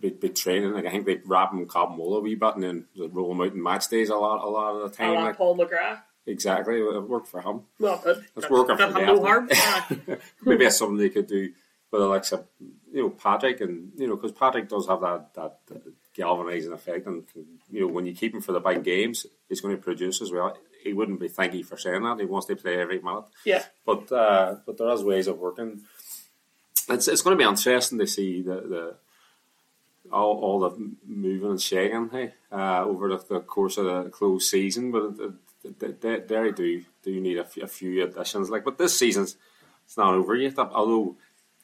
be, 0.00 0.10
be 0.10 0.28
training. 0.28 0.72
Like 0.72 0.86
I 0.86 0.90
think 0.90 1.06
they 1.06 1.20
wrap 1.24 1.52
him 1.52 1.64
Cobmola 1.66 2.18
a 2.18 2.20
wee 2.20 2.34
bit 2.34 2.54
and 2.56 2.62
then 2.64 2.84
roll 3.12 3.32
him 3.32 3.40
out 3.40 3.52
in 3.54 3.62
match 3.62 3.88
days 3.88 4.10
a 4.10 4.16
lot 4.16 4.44
a 4.44 4.48
lot 4.50 4.74
of 4.76 4.80
the 4.82 4.86
a 5.02 5.06
time. 5.06 5.14
Like, 5.24 5.36
Paul 5.36 5.56
McGrath. 5.56 6.00
exactly, 6.26 6.78
it 6.80 7.02
worked 7.08 7.28
for 7.28 7.40
him. 7.40 7.62
Well, 7.78 8.02
It's 8.36 8.50
working 8.50 8.76
for 8.76 8.82
had 8.82 9.06
no 9.06 9.22
harm. 9.24 9.48
Maybe 10.44 10.64
that's 10.64 10.78
something 10.78 10.96
they 10.98 11.08
could 11.10 11.26
do 11.28 11.52
with 11.90 12.02
of 12.32 12.44
you 12.92 13.02
know 13.02 13.10
Patrick 13.10 13.60
and 13.60 13.92
you 13.96 14.08
know 14.08 14.16
because 14.16 14.32
Patrick 14.32 14.68
does 14.68 14.86
have 14.88 15.00
that 15.00 15.32
that 15.34 15.58
galvanizing 16.14 16.72
effect 16.72 17.06
and 17.06 17.24
you 17.70 17.80
know 17.82 17.86
when 17.86 18.04
you 18.04 18.14
keep 18.14 18.34
him 18.34 18.40
for 18.40 18.52
the 18.52 18.60
big 18.60 18.82
games 18.82 19.24
he's 19.48 19.60
going 19.60 19.76
to 19.76 19.80
produce 19.82 20.20
as 20.20 20.32
well. 20.32 20.56
He 20.88 20.94
wouldn't 20.94 21.20
be 21.20 21.28
thank 21.28 21.54
you 21.54 21.64
for 21.64 21.76
saying 21.76 22.02
that. 22.02 22.18
He 22.18 22.26
wants 22.26 22.46
to 22.48 22.56
play 22.56 22.80
every 22.80 23.00
minute. 23.00 23.24
yeah. 23.44 23.62
But 23.86 24.10
uh, 24.10 24.56
but 24.66 24.78
there 24.78 24.90
is 24.90 25.02
ways 25.02 25.28
of 25.28 25.38
working. 25.38 25.82
It's 26.88 27.08
it's 27.08 27.22
going 27.22 27.36
to 27.36 27.42
be 27.42 27.48
interesting 27.48 27.98
to 27.98 28.06
see 28.06 28.42
the, 28.42 28.54
the 28.54 28.94
all, 30.10 30.38
all 30.38 30.60
the 30.60 30.92
moving 31.06 31.50
and 31.50 31.60
shaking 31.60 32.08
hey, 32.10 32.34
uh, 32.50 32.84
over 32.84 33.08
the, 33.08 33.24
the 33.28 33.40
course 33.40 33.76
of 33.76 33.84
the 33.84 34.10
close 34.10 34.50
season. 34.50 34.90
But 34.90 35.14
it, 35.64 36.00
they, 36.00 36.20
they 36.20 36.50
do 36.52 36.84
do 37.02 37.20
need 37.20 37.38
a 37.38 37.44
few, 37.44 38.02
additions. 38.04 38.50
Like, 38.50 38.64
but 38.64 38.78
this 38.78 38.98
season's 38.98 39.36
it's 39.84 39.96
not 39.96 40.14
over 40.14 40.34
yet. 40.34 40.58
Although 40.58 41.16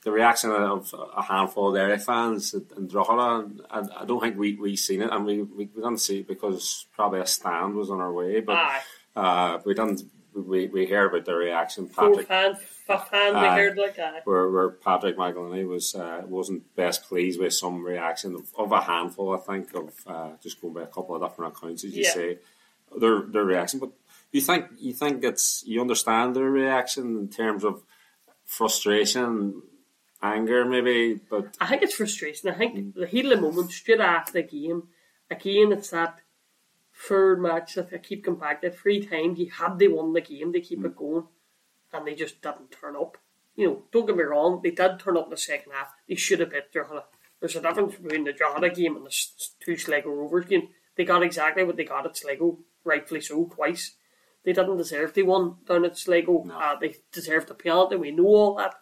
the 0.03 0.11
reaction 0.11 0.51
of 0.51 0.95
a 1.17 1.23
handful 1.23 1.69
of 1.69 1.75
Derry 1.75 1.99
fans 1.99 2.55
and 2.55 2.91
Drogheda, 2.91 3.51
I, 3.71 3.83
I 4.01 4.05
don't 4.05 4.21
think 4.21 4.39
we 4.39 4.55
we 4.55 4.77
seen 4.77 5.03
it, 5.03 5.11
and 5.11 5.25
we, 5.25 5.43
we, 5.43 5.67
we 5.75 5.83
didn't 5.83 5.99
see 5.99 6.21
it 6.21 6.29
because 6.29 6.87
probably 6.93 7.21
a 7.21 7.27
stand 7.27 7.75
was 7.75 7.91
on 7.91 8.01
our 8.01 8.13
way. 8.13 8.41
But 8.41 8.57
Aye. 8.57 8.81
Uh, 9.17 9.59
we 9.65 9.75
didn't. 9.75 10.03
We, 10.35 10.67
we 10.67 10.85
hear 10.87 11.07
about 11.07 11.25
the 11.27 11.35
reaction. 11.35 11.89
Patrick 11.89 12.27
hand, 12.27 12.59
fifth 12.59 13.09
hand, 13.13 13.37
we 13.37 13.47
heard 13.47 13.79
like 13.79 13.95
that. 13.97 14.27
where, 14.27 14.51
where 14.51 14.71
Patrick 14.71 15.17
McEleney 15.17 15.65
was 15.67 15.95
uh, 15.95 16.23
wasn't 16.27 16.75
best 16.75 17.05
pleased 17.09 17.39
with 17.39 17.53
some 17.55 17.85
reaction 17.85 18.35
of, 18.35 18.49
of 18.59 18.73
a 18.73 18.81
handful, 18.81 19.33
I 19.33 19.39
think, 19.39 19.73
of 19.77 19.93
uh, 20.09 20.31
just 20.43 20.61
going 20.61 20.75
by 20.75 20.83
a 20.83 20.87
couple 20.89 21.15
of 21.15 21.23
different 21.23 21.57
accounts, 21.57 21.85
as 21.85 21.95
you 21.97 22.03
Yeah. 22.03 22.11
say, 22.11 22.39
their 22.99 23.21
their 23.23 23.45
reaction. 23.45 23.79
But 23.79 23.91
you 24.33 24.41
think 24.41 24.67
you 24.79 24.93
think 24.93 25.23
it's 25.23 25.63
you 25.65 25.81
understand 25.81 26.35
their 26.35 26.51
reaction 26.51 27.17
in 27.17 27.29
terms 27.29 27.63
of 27.63 27.85
frustration, 28.45 29.63
anger, 30.21 30.65
maybe, 30.65 31.21
but 31.31 31.57
I 31.61 31.67
think 31.69 31.83
it's 31.83 31.95
frustration. 31.95 32.49
I 32.51 32.55
think 32.55 32.75
Mm. 32.77 32.95
the 32.95 33.07
heat 33.07 33.25
of 33.27 33.31
the 33.31 33.41
moment, 33.41 33.71
straight 33.71 34.01
after 34.01 34.33
the 34.33 34.43
game, 34.43 34.89
again, 35.31 35.71
it's 35.73 35.91
that 35.91 36.19
third 36.95 37.41
match 37.41 37.75
that 37.75 37.93
I 37.93 37.99
keep 37.99 38.25
coming 38.25 38.41
back 38.41 38.61
to 38.63 38.71
three 38.71 39.05
times. 39.05 39.39
You 39.39 39.51
had 39.51 39.79
they 39.79 39.89
won 39.89 40.13
the 40.13 40.21
game, 40.21 40.53
they 40.53 40.61
Mm. 40.61 40.65
keep 40.69 40.85
it 40.85 40.97
going, 40.97 41.27
and 41.93 42.07
they 42.07 42.15
just 42.15 42.41
didn't 42.41 42.71
turn 42.71 42.97
up. 42.97 43.19
You 43.57 43.67
know, 43.69 43.83
don't 43.93 44.07
get 44.07 44.17
me 44.17 44.23
wrong, 44.25 44.61
they 44.63 44.71
did 44.71 44.99
turn 44.99 45.17
up 45.17 45.25
in 45.25 45.31
the 45.31 45.37
second 45.37 45.73
half. 45.73 45.93
They 46.09 46.15
should 46.15 46.41
have 46.41 46.51
beat 46.51 46.73
Drogheda. 46.73 47.05
There's 47.41 47.57
a 47.57 47.61
difference 47.61 47.97
between 47.97 48.25
the 48.25 48.33
Drogheda 48.33 48.71
game 48.71 48.97
and 48.97 49.07
the 49.07 49.15
two 49.61 49.77
Sligo 49.77 50.11
Rovers 50.11 50.47
game. 50.47 50.71
they 50.97 51.05
got 51.05 51.23
exactly 51.25 51.65
what 51.65 51.77
they 51.77 51.85
got 51.85 52.07
at 52.07 52.17
Sligo, 52.17 52.59
rightfully 52.85 53.21
so, 53.21 53.47
twice. 53.47 53.97
They 54.45 54.53
didn't 54.53 54.77
deserve 54.77 55.13
the 55.15 55.25
one 55.25 55.57
down 55.67 55.85
at 55.85 55.99
Sligo. 55.99 56.45
No. 56.45 56.55
Uh, 56.57 56.77
they 56.79 56.97
deserved 57.11 57.49
the 57.49 57.55
penalty. 57.55 57.97
We 57.97 58.13
know 58.13 58.27
all 58.27 58.55
that. 58.57 58.75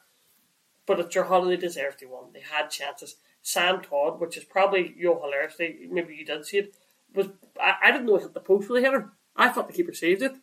But 0.85 1.01
at 1.01 1.11
Drogheda, 1.11 1.47
they 1.47 1.57
deserved 1.57 2.01
the 2.01 2.07
one. 2.07 2.33
They 2.35 2.41
had 2.41 2.69
chances. 2.69 3.17
Sam 3.41 3.81
Todd, 3.81 4.21
which 4.21 4.37
is 4.37 4.45
probably 4.45 4.95
your 4.97 5.21
hilarity, 5.21 5.89
maybe 5.91 6.15
you 6.15 6.25
did 6.27 6.45
see 6.45 6.59
it, 6.59 6.75
was 7.15 7.29
I, 7.63 7.75
I 7.85 7.91
didn't 7.93 8.07
know 8.07 8.17
it 8.17 8.23
hit 8.23 8.35
the 8.35 8.41
post 8.41 8.69
with 8.69 8.83
the 8.83 8.87
header. 8.87 9.11
I 9.37 9.49
thought 9.49 9.67
the 9.69 9.73
keeper 9.75 9.93
saved 9.95 10.23
it. 10.23 10.35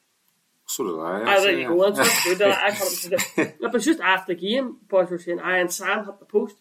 So 0.66 0.84
did 0.84 1.00
I. 1.00 1.22
Ah, 1.38 1.40
there 1.42 1.60
you 1.60 1.68
go. 1.68 1.92
That's 1.92 2.24
good. 2.24 2.42
I 2.42 2.72
thought 2.72 2.88
it 2.88 3.12
was 3.12 3.24
good. 3.36 3.54
It 3.62 3.74
was 3.74 3.86
just 3.86 4.00
after 4.00 4.34
the 4.34 4.40
game, 4.40 4.78
boys 4.88 5.10
were 5.10 5.18
saying, 5.20 5.40
I 5.40 5.58
and 5.58 5.72
Sam 5.72 6.06
hit 6.06 6.20
the 6.20 6.26
post. 6.26 6.56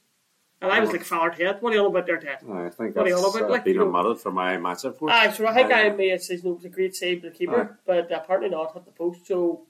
And 0.61 0.73
I 0.73 0.81
was 0.81 0.91
like, 0.91 1.05
Fallard 1.05 1.39
head. 1.39 1.59
What 1.61 1.73
are 1.73 1.77
you 1.77 1.83
on 1.85 1.91
about 1.91 2.07
there, 2.07 2.19
Ted? 2.19 2.39
I 2.51 2.69
think 2.71 2.97
What 2.97 3.07
are 3.07 3.09
you 3.09 3.15
that's 3.15 3.25
on 3.27 3.37
about, 3.37 3.49
uh, 3.49 3.53
like, 3.53 3.65
been 3.65 3.75
you 3.75 3.81
know- 3.81 3.87
omitted 3.97 4.19
for 4.21 4.33
my 4.33 4.57
match 4.57 4.83
report. 4.85 5.13
Aye, 5.13 5.31
so 5.33 5.47
I 5.47 5.55
think 5.55 5.71
Uh, 5.71 5.75
I 5.75 5.89
may 5.91 6.09
have 6.09 6.23
said 6.23 6.39
it 6.39 6.45
was 6.45 6.65
a 6.65 6.69
great 6.69 6.97
save 6.97 7.23
by 7.23 7.29
the 7.29 7.35
keeper, 7.35 7.79
but 7.87 8.11
apparently 8.11 8.51
not 8.51 8.73
hit 8.75 8.85
the 8.85 8.91
post. 8.91 9.25
So, 9.27 9.67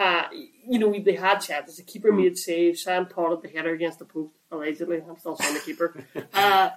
uh, 0.00 0.24
you 0.66 0.78
know, 0.80 0.92
they 0.98 1.12
had 1.14 1.38
chances. 1.38 1.76
The 1.76 1.84
keeper 1.84 2.10
Hmm. 2.10 2.16
made 2.16 2.36
saves. 2.38 2.82
Sam 2.82 3.06
potted 3.06 3.42
the 3.42 3.48
header 3.56 3.72
against 3.72 3.98
the 4.00 4.04
post, 4.04 4.32
allegedly. 4.50 5.00
I'm 5.08 5.16
still 5.18 5.36
saying 5.36 5.54
the 5.54 5.60
keeper. 5.60 5.94
uh, 6.34 6.70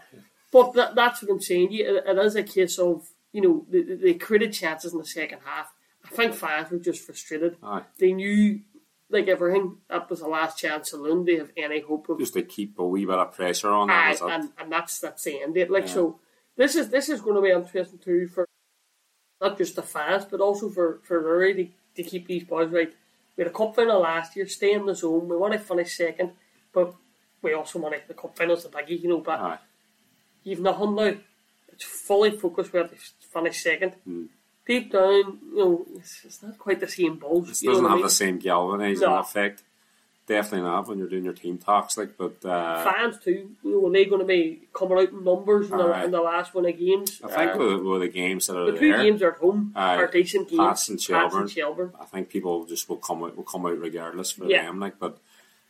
but 0.51 0.73
that, 0.73 0.93
that's 0.95 1.21
what 1.23 1.31
I'm 1.31 1.41
saying. 1.41 1.69
It, 1.71 1.87
it 2.07 2.17
is 2.19 2.35
a 2.35 2.43
case 2.43 2.77
of, 2.77 3.09
you 3.33 3.41
know, 3.41 3.65
they, 3.69 3.81
they 3.81 4.13
created 4.15 4.53
chances 4.53 4.93
in 4.93 4.99
the 4.99 5.05
second 5.05 5.39
half. 5.45 5.71
I 6.05 6.09
think 6.09 6.33
fans 6.33 6.71
were 6.71 6.79
just 6.79 7.05
frustrated. 7.05 7.57
Aye. 7.61 7.83
They 7.97 8.13
knew, 8.13 8.61
like 9.09 9.27
everything, 9.27 9.77
that 9.89 10.09
was 10.09 10.19
the 10.19 10.27
last 10.27 10.57
chance 10.57 10.91
saloon. 10.91 11.25
They 11.25 11.35
have 11.37 11.51
any 11.57 11.81
hope 11.81 12.09
of 12.09 12.19
Just 12.19 12.33
to 12.33 12.41
keep 12.43 12.79
a 12.79 12.87
wee 12.87 13.05
bit 13.05 13.15
of 13.19 13.33
pressure 13.33 13.69
on. 13.69 13.89
Aye, 13.89 14.13
it. 14.13 14.21
and, 14.21 14.49
and 14.57 14.71
that's 14.71 14.99
that's 14.99 15.23
the 15.23 15.41
end 15.41 15.55
date. 15.55 15.69
Like 15.69 15.87
Yeah. 15.87 15.93
so, 15.93 16.19
this 16.55 16.75
is 16.75 16.89
this 16.89 17.09
is 17.09 17.21
going 17.21 17.35
to 17.35 17.41
be 17.41 17.51
interesting 17.51 17.99
too 17.99 18.27
for 18.27 18.45
not 19.41 19.57
just 19.57 19.75
the 19.75 19.83
fans, 19.83 20.25
but 20.25 20.41
also 20.41 20.69
for 20.69 20.99
for 21.03 21.21
Rory 21.21 21.53
to, 21.95 22.03
to 22.03 22.09
keep 22.09 22.27
these 22.27 22.43
boys 22.43 22.69
right. 22.71 22.93
We 23.35 23.43
had 23.43 23.51
a 23.51 23.55
cup 23.55 23.75
final 23.75 24.01
last 24.01 24.35
year, 24.35 24.47
stay 24.47 24.73
in 24.73 24.85
the 24.85 24.95
zone. 24.95 25.29
We 25.29 25.37
want 25.37 25.53
to 25.53 25.59
finish 25.59 25.95
second, 25.95 26.31
but 26.73 26.93
we 27.41 27.53
also 27.53 27.79
want 27.79 27.95
to 27.95 28.01
the 28.07 28.13
cup 28.13 28.37
finals 28.37 28.63
the 28.63 28.69
biggie, 28.69 29.01
you 29.01 29.09
know. 29.09 29.19
But 29.21 29.39
Aye. 29.39 29.57
you've 30.43 30.59
nothing 30.59 30.95
now. 30.95 31.13
It's 31.71 31.85
fully 31.85 32.31
focused. 32.31 32.73
We 32.73 32.79
have 32.79 32.89
to 32.89 32.97
finish 33.33 33.63
second. 33.63 33.93
Hmm. 34.05 34.25
Deep 34.67 34.91
down, 34.91 35.39
you 35.51 35.57
know, 35.57 35.85
it's, 35.95 36.21
it's 36.23 36.43
not 36.43 36.57
quite 36.59 36.79
the 36.79 36.87
same 36.87 37.15
balls. 37.17 37.49
It 37.63 37.65
doesn't 37.65 37.83
what 37.83 37.89
I 37.89 37.91
have 37.93 37.97
mean? 37.97 38.05
the 38.05 38.09
same 38.11 38.37
galvanizing 38.37 39.07
No. 39.07 39.17
effect. 39.19 39.63
Definitely 40.27 40.67
not 40.69 40.87
when 40.87 40.99
you're 40.99 41.09
doing 41.09 41.23
your 41.25 41.33
team 41.33 41.57
talks. 41.57 41.97
Like, 41.97 42.15
but 42.15 42.45
uh, 42.45 42.83
Fans 42.83 43.17
too, 43.17 43.49
you 43.63 43.71
know, 43.71 43.87
are 43.87 43.91
they 43.91 44.05
going 44.05 44.21
to 44.21 44.27
be 44.27 44.61
coming 44.75 44.99
out 44.99 45.09
in 45.09 45.23
numbers 45.23 45.71
in 45.71 45.77
the, 45.77 46.03
in 46.03 46.11
the 46.11 46.21
last 46.21 46.53
one 46.53 46.67
of 46.67 46.77
games? 46.77 47.19
I 47.23 47.27
think 47.35 47.55
Uh, 47.55 47.57
with, 47.57 47.81
with 47.81 48.01
the 48.01 48.09
games 48.09 48.45
that 48.45 48.55
are 48.55 48.71
The 48.71 48.77
two 48.77 48.91
there, 48.91 49.01
games 49.01 49.23
are 49.23 49.31
at 49.31 49.39
home 49.39 49.73
Aye. 49.75 49.95
are 49.95 50.05
decent 50.05 50.47
games. 50.49 50.59
Pats 50.59 50.89
and 50.89 51.01
Shelbourne. 51.01 51.47
Shelbourne. 51.47 51.93
I 51.99 52.05
think 52.05 52.29
people 52.29 52.65
just 52.65 52.87
will 52.87 52.97
come 52.97 53.23
out 53.23 53.35
will 53.35 53.43
come 53.43 53.65
out 53.65 53.79
regardless 53.79 54.29
for 54.33 54.45
Yeah. 54.45 54.65
them. 54.65 54.79
Like, 54.79 54.99
but 54.99 55.17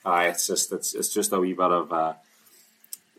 uh, 0.06 0.26
it's 0.28 0.46
just 0.48 0.74
it's 0.74 0.94
it's 0.94 1.14
just 1.14 1.32
a 1.32 1.40
wee 1.40 1.54
bit 1.54 1.72
of 1.72 1.94
uh, 1.94 2.14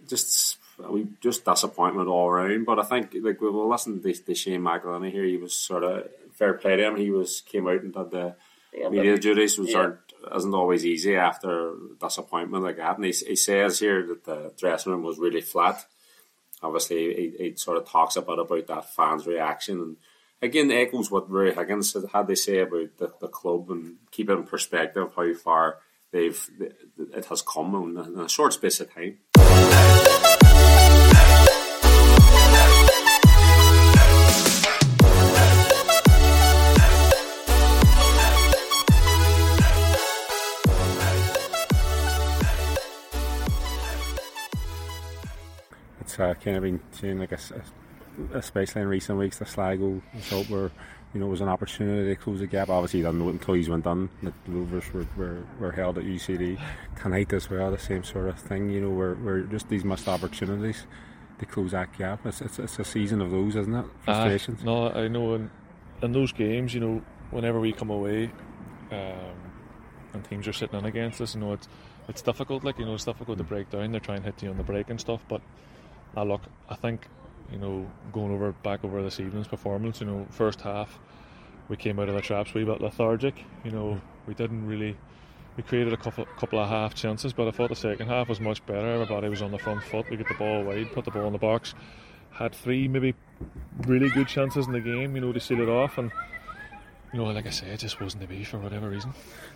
just 0.09 0.59
a 0.85 0.93
wee, 0.93 1.09
just 1.21 1.45
disappointment 1.45 2.09
all 2.09 2.29
around. 2.29 2.65
But 2.65 2.79
I 2.79 2.83
think 2.83 3.15
like 3.21 3.41
we 3.41 3.51
will 3.51 3.69
listen 3.69 4.03
to, 4.03 4.13
to 4.13 4.35
Shane 4.35 4.63
McEleney 4.63 5.13
here. 5.13 5.25
He 5.25 5.37
was 5.37 5.55
sort 5.55 5.85
of 5.85 6.09
fair 6.33 6.55
play 6.55 6.77
to 6.77 6.87
him. 6.87 6.97
He 6.97 7.11
was 7.11 7.43
came 7.43 7.67
out 7.67 7.83
and 7.83 7.93
did 7.93 8.11
the 8.11 8.37
Yeah, 8.73 8.89
media 8.89 9.19
duties, 9.19 9.59
which 9.59 9.71
yeah. 9.71 9.79
aren't 9.79 9.99
isn't 10.35 10.55
always 10.55 10.85
easy 10.85 11.17
after 11.17 11.75
disappointment 12.01 12.65
like 12.65 12.77
that. 12.77 12.97
And 12.97 13.05
he, 13.05 13.13
he 13.13 13.37
says 13.37 13.79
here 13.79 14.07
that 14.07 14.25
the 14.25 14.53
dressing 14.59 14.93
room 14.93 15.03
was 15.03 15.19
really 15.19 15.41
flat. 15.41 15.85
Obviously, 16.63 17.15
he, 17.15 17.45
he 17.45 17.57
sort 17.57 17.79
of 17.79 17.89
talks 17.89 18.17
a 18.17 18.23
bit 18.23 18.39
about 18.39 18.67
that 18.67 18.95
fans' 18.95 19.27
reaction 19.27 19.81
and 19.81 19.97
again 20.43 20.71
echoes 20.71 21.11
what 21.11 21.31
Ruaidhri 21.31 21.55
Higgins 21.55 21.97
had, 22.13 22.27
they 22.27 22.35
say 22.35 22.59
about 22.59 22.97
the, 22.99 23.13
the 23.21 23.29
club 23.29 23.71
and 23.71 23.97
keep 24.11 24.31
it 24.31 24.35
in 24.35 24.45
perspective 24.45 25.13
how 25.15 25.35
far 25.35 25.79
they've 26.13 26.51
it 27.15 27.25
has 27.27 27.43
come 27.43 27.97
in 27.97 28.19
a 28.19 28.29
short 28.29 28.53
space 28.53 28.81
of 28.81 28.93
time. 28.93 29.19
Uh, 46.21 46.35
kind 46.35 46.57
of 46.57 46.63
been 46.63 46.81
seeing 46.93 47.19
like 47.19 47.33
a 47.33 47.39
especially 48.35 48.83
in 48.83 48.89
recent 48.89 49.19
weeks, 49.19 49.39
the 49.39 49.47
Sligo 49.47 50.03
result 50.15 50.51
where 50.51 50.71
you 51.15 51.21
know 51.21 51.27
it 51.27 51.31
was 51.31 51.41
an 51.41 51.49
opportunity 51.49 52.15
to 52.15 52.17
close 52.17 52.41
the 52.41 52.47
gap. 52.47 52.69
Obviously, 52.69 53.01
you 53.01 53.07
didn't 53.07 53.19
know 53.19 53.29
it 53.29 53.33
until 53.33 53.57
you 53.57 53.71
went 53.71 53.85
done. 53.85 54.09
The 54.23 54.33
Rovers 54.47 54.93
were, 54.93 55.07
were, 55.17 55.43
were 55.59 55.73
held 55.73 55.99
at 55.99 56.05
UCD 56.05 56.61
tonight 57.01 57.33
as 57.33 57.49
well. 57.51 57.71
The 57.71 57.79
same 57.79 58.05
sort 58.05 58.29
of 58.29 58.39
thing, 58.39 58.71
you 58.71 58.81
know, 58.81 58.91
where, 58.91 59.15
where 59.15 59.41
just 59.41 59.69
these 59.69 59.85
missed 59.85 60.09
opportunities 60.09 60.87
to 61.39 61.47
close 61.47 61.73
that 61.73 61.97
gap. 61.97 62.25
It's, 62.27 62.41
it's, 62.41 62.59
it's 62.59 62.79
a 62.79 62.85
season 62.85 63.21
of 63.21 63.31
those, 63.31 63.57
isn't 63.57 63.75
it? 63.75 63.87
Frustrations. 64.05 64.61
Aye, 64.63 64.65
no, 64.67 64.91
I 64.91 65.09
know 65.09 65.35
in, 65.35 65.51
in 66.03 66.13
those 66.13 66.33
games, 66.33 66.75
you 66.75 66.81
know, 66.81 67.03
whenever 67.31 67.59
we 67.61 67.73
come 67.73 67.91
away 67.91 68.31
um, 68.91 69.35
and 70.13 70.25
teams 70.29 70.47
are 70.47 70.53
sitting 70.53 70.79
in 70.79 70.85
against 70.85 71.21
us, 71.21 71.35
you 71.35 71.41
know, 71.41 71.55
it's 71.55 71.69
it's 72.09 72.23
difficult. 72.23 72.65
Like 72.65 72.79
you 72.79 72.85
know, 72.85 72.95
it's 72.95 73.05
difficult 73.05 73.39
to 73.39 73.45
break 73.45 73.71
down. 73.71 73.93
They're 73.93 74.01
trying 74.01 74.19
to 74.19 74.25
hit 74.25 74.43
you 74.43 74.51
on 74.51 74.57
the 74.57 74.65
break 74.65 74.91
and 74.91 75.01
stuff. 75.01 75.25
But 75.29 75.41
uh, 76.17 76.25
look, 76.25 76.43
I 76.69 76.75
think 76.75 77.07
you 77.53 77.59
know, 77.59 77.91
going 78.13 78.33
over 78.33 78.53
back 78.53 78.85
over 78.85 79.03
this 79.03 79.19
evening's 79.19 79.49
performance, 79.49 80.01
you 80.01 80.07
know, 80.07 80.27
first 80.31 80.61
half 80.61 80.99
we 81.71 81.77
came 81.77 82.01
out 82.01 82.09
of 82.09 82.17
the 82.17 82.21
traps 82.21 82.51
a 82.51 82.59
wee 82.59 82.65
bit 82.65 82.83
lethargic. 82.83 83.45
You 83.65 83.71
know, 83.71 84.01
we 84.27 84.35
didn't 84.35 84.67
really. 84.67 84.97
We 85.57 85.63
created 85.63 85.93
a 85.93 85.97
couple 85.97 86.27
couple 86.37 86.59
of 86.59 86.69
half 86.69 86.95
chances, 86.95 87.33
but 87.33 87.47
I 87.49 87.53
thought 87.53 87.71
the 87.71 87.77
second 87.77 88.09
half 88.09 88.29
was 88.29 88.41
much 88.41 88.65
better. 88.67 88.87
Everybody 88.93 89.29
was 89.29 89.41
on 89.41 89.53
the 89.53 89.59
front 89.59 89.83
foot. 89.85 90.11
We 90.11 90.17
get 90.17 90.29
the 90.29 90.35
ball 90.35 90.65
wide, 90.65 90.93
put 90.93 91.05
the 91.05 91.11
ball 91.13 91.27
in 91.27 91.33
the 91.33 91.39
box. 91.39 91.75
Had 92.33 92.55
three 92.55 92.89
maybe 92.89 93.15
really 93.87 94.11
good 94.11 94.29
chances 94.29 94.67
in 94.67 94.73
the 94.73 94.81
game, 94.81 95.15
you 95.15 95.21
know, 95.21 95.33
to 95.33 95.41
seal 95.41 95.61
it 95.61 95.69
off. 95.69 95.97
And 95.97 96.11
you 97.13 97.19
know, 97.19 97.25
like 97.27 97.47
I 97.47 97.51
say, 97.51 97.67
it 97.67 97.81
just 97.81 98.01
wasn't 98.01 98.23
to 98.23 98.29
be 98.29 98.45
for 98.45 98.59
whatever 98.59 98.89
reason. 98.89 99.13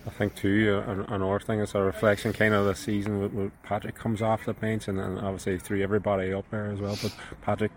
I 0.06 0.10
think 0.10 0.34
too, 0.34 0.82
uh, 0.86 1.04
another 1.14 1.38
thing 1.38 1.60
is 1.60 1.74
a 1.74 1.80
reflection 1.80 2.32
kind 2.32 2.52
of 2.52 2.66
the 2.66 2.74
season 2.74 3.20
with 3.34 3.62
Patrick 3.62 3.94
comes 3.94 4.20
off 4.22 4.44
the 4.44 4.54
bench 4.54 4.88
and, 4.88 4.98
and 4.98 5.18
obviously 5.20 5.58
threw 5.58 5.80
everybody 5.80 6.32
up 6.32 6.50
there 6.50 6.66
as 6.72 6.80
well. 6.80 6.98
But 7.00 7.14
Patrick, 7.42 7.70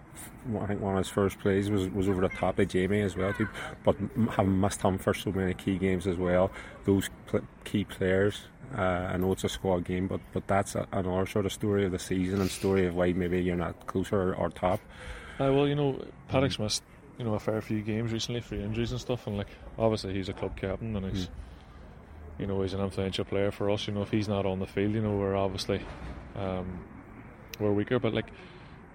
I 0.60 0.66
think 0.66 0.82
one 0.82 0.94
of 0.94 1.00
his 1.00 1.10
first 1.10 1.40
plays 1.40 1.70
was, 1.70 1.88
was 1.90 2.10
over 2.10 2.22
the 2.22 2.30
top 2.30 2.58
of 2.58 2.68
Jamie 2.68 3.02
as 3.02 3.16
well 3.16 3.34
too. 3.34 3.48
But 3.84 3.98
having 4.32 4.60
missed 4.60 4.82
him 4.82 4.98
for 4.98 5.14
so 5.14 5.32
many 5.32 5.54
key 5.54 5.78
games 5.78 6.08
as 6.08 6.18
well, 6.18 6.52
those 6.86 7.10
pl- 7.28 7.48
key 7.64 7.84
players. 7.84 8.42
Uh, 8.76 8.82
I 8.82 9.18
know 9.18 9.32
it's 9.32 9.46
a 9.46 9.50
squad 9.50 9.86
game, 9.86 10.08
but 10.08 10.20
but 10.34 10.46
that's 10.48 10.76
a, 10.76 10.88
another 10.92 11.26
sort 11.26 11.46
of 11.46 11.54
story 11.54 11.86
of 11.86 11.94
the 11.94 12.00
season 12.00 12.42
and 12.42 12.50
story 12.50 12.86
of 12.86 12.96
why 12.96 13.14
maybe 13.14 13.42
you're 13.42 13.56
not 13.56 13.88
closer 13.88 14.34
or, 14.34 14.36
or 14.36 14.50
top. 14.50 14.82
Uh, 15.40 15.54
well, 15.54 15.68
you 15.68 15.76
know, 15.76 16.04
Paddock's 16.28 16.60
missed 16.60 16.84
you 17.18 17.26
know 17.26 17.34
a 17.34 17.40
fair 17.40 17.62
few 17.62 17.82
games 17.82 18.12
recently 18.12 18.42
for 18.42 18.56
injuries 18.56 18.92
and 18.92 19.02
stuff, 19.02 19.28
and 19.28 19.38
like 19.38 19.48
obviously 19.78 20.14
he's 20.14 20.30
a 20.30 20.34
club 20.34 20.56
captain 20.56 20.96
and 20.96 21.06
he's 21.12 21.30
you 22.40 22.46
know 22.46 22.62
he's 22.62 22.74
an 22.74 22.82
influential 22.82 23.26
player 23.26 23.52
for 23.52 23.70
us. 23.70 23.88
You 23.88 23.94
know, 23.94 24.04
if 24.04 24.12
he's 24.12 24.28
not 24.28 24.46
on 24.46 24.60
the 24.60 24.68
field, 24.68 24.94
you 24.94 25.02
know 25.02 25.16
we're 25.18 25.36
obviously 25.36 25.82
um, 26.36 26.80
we're 27.60 27.72
weaker. 27.72 28.00
But 28.00 28.14
like 28.14 28.28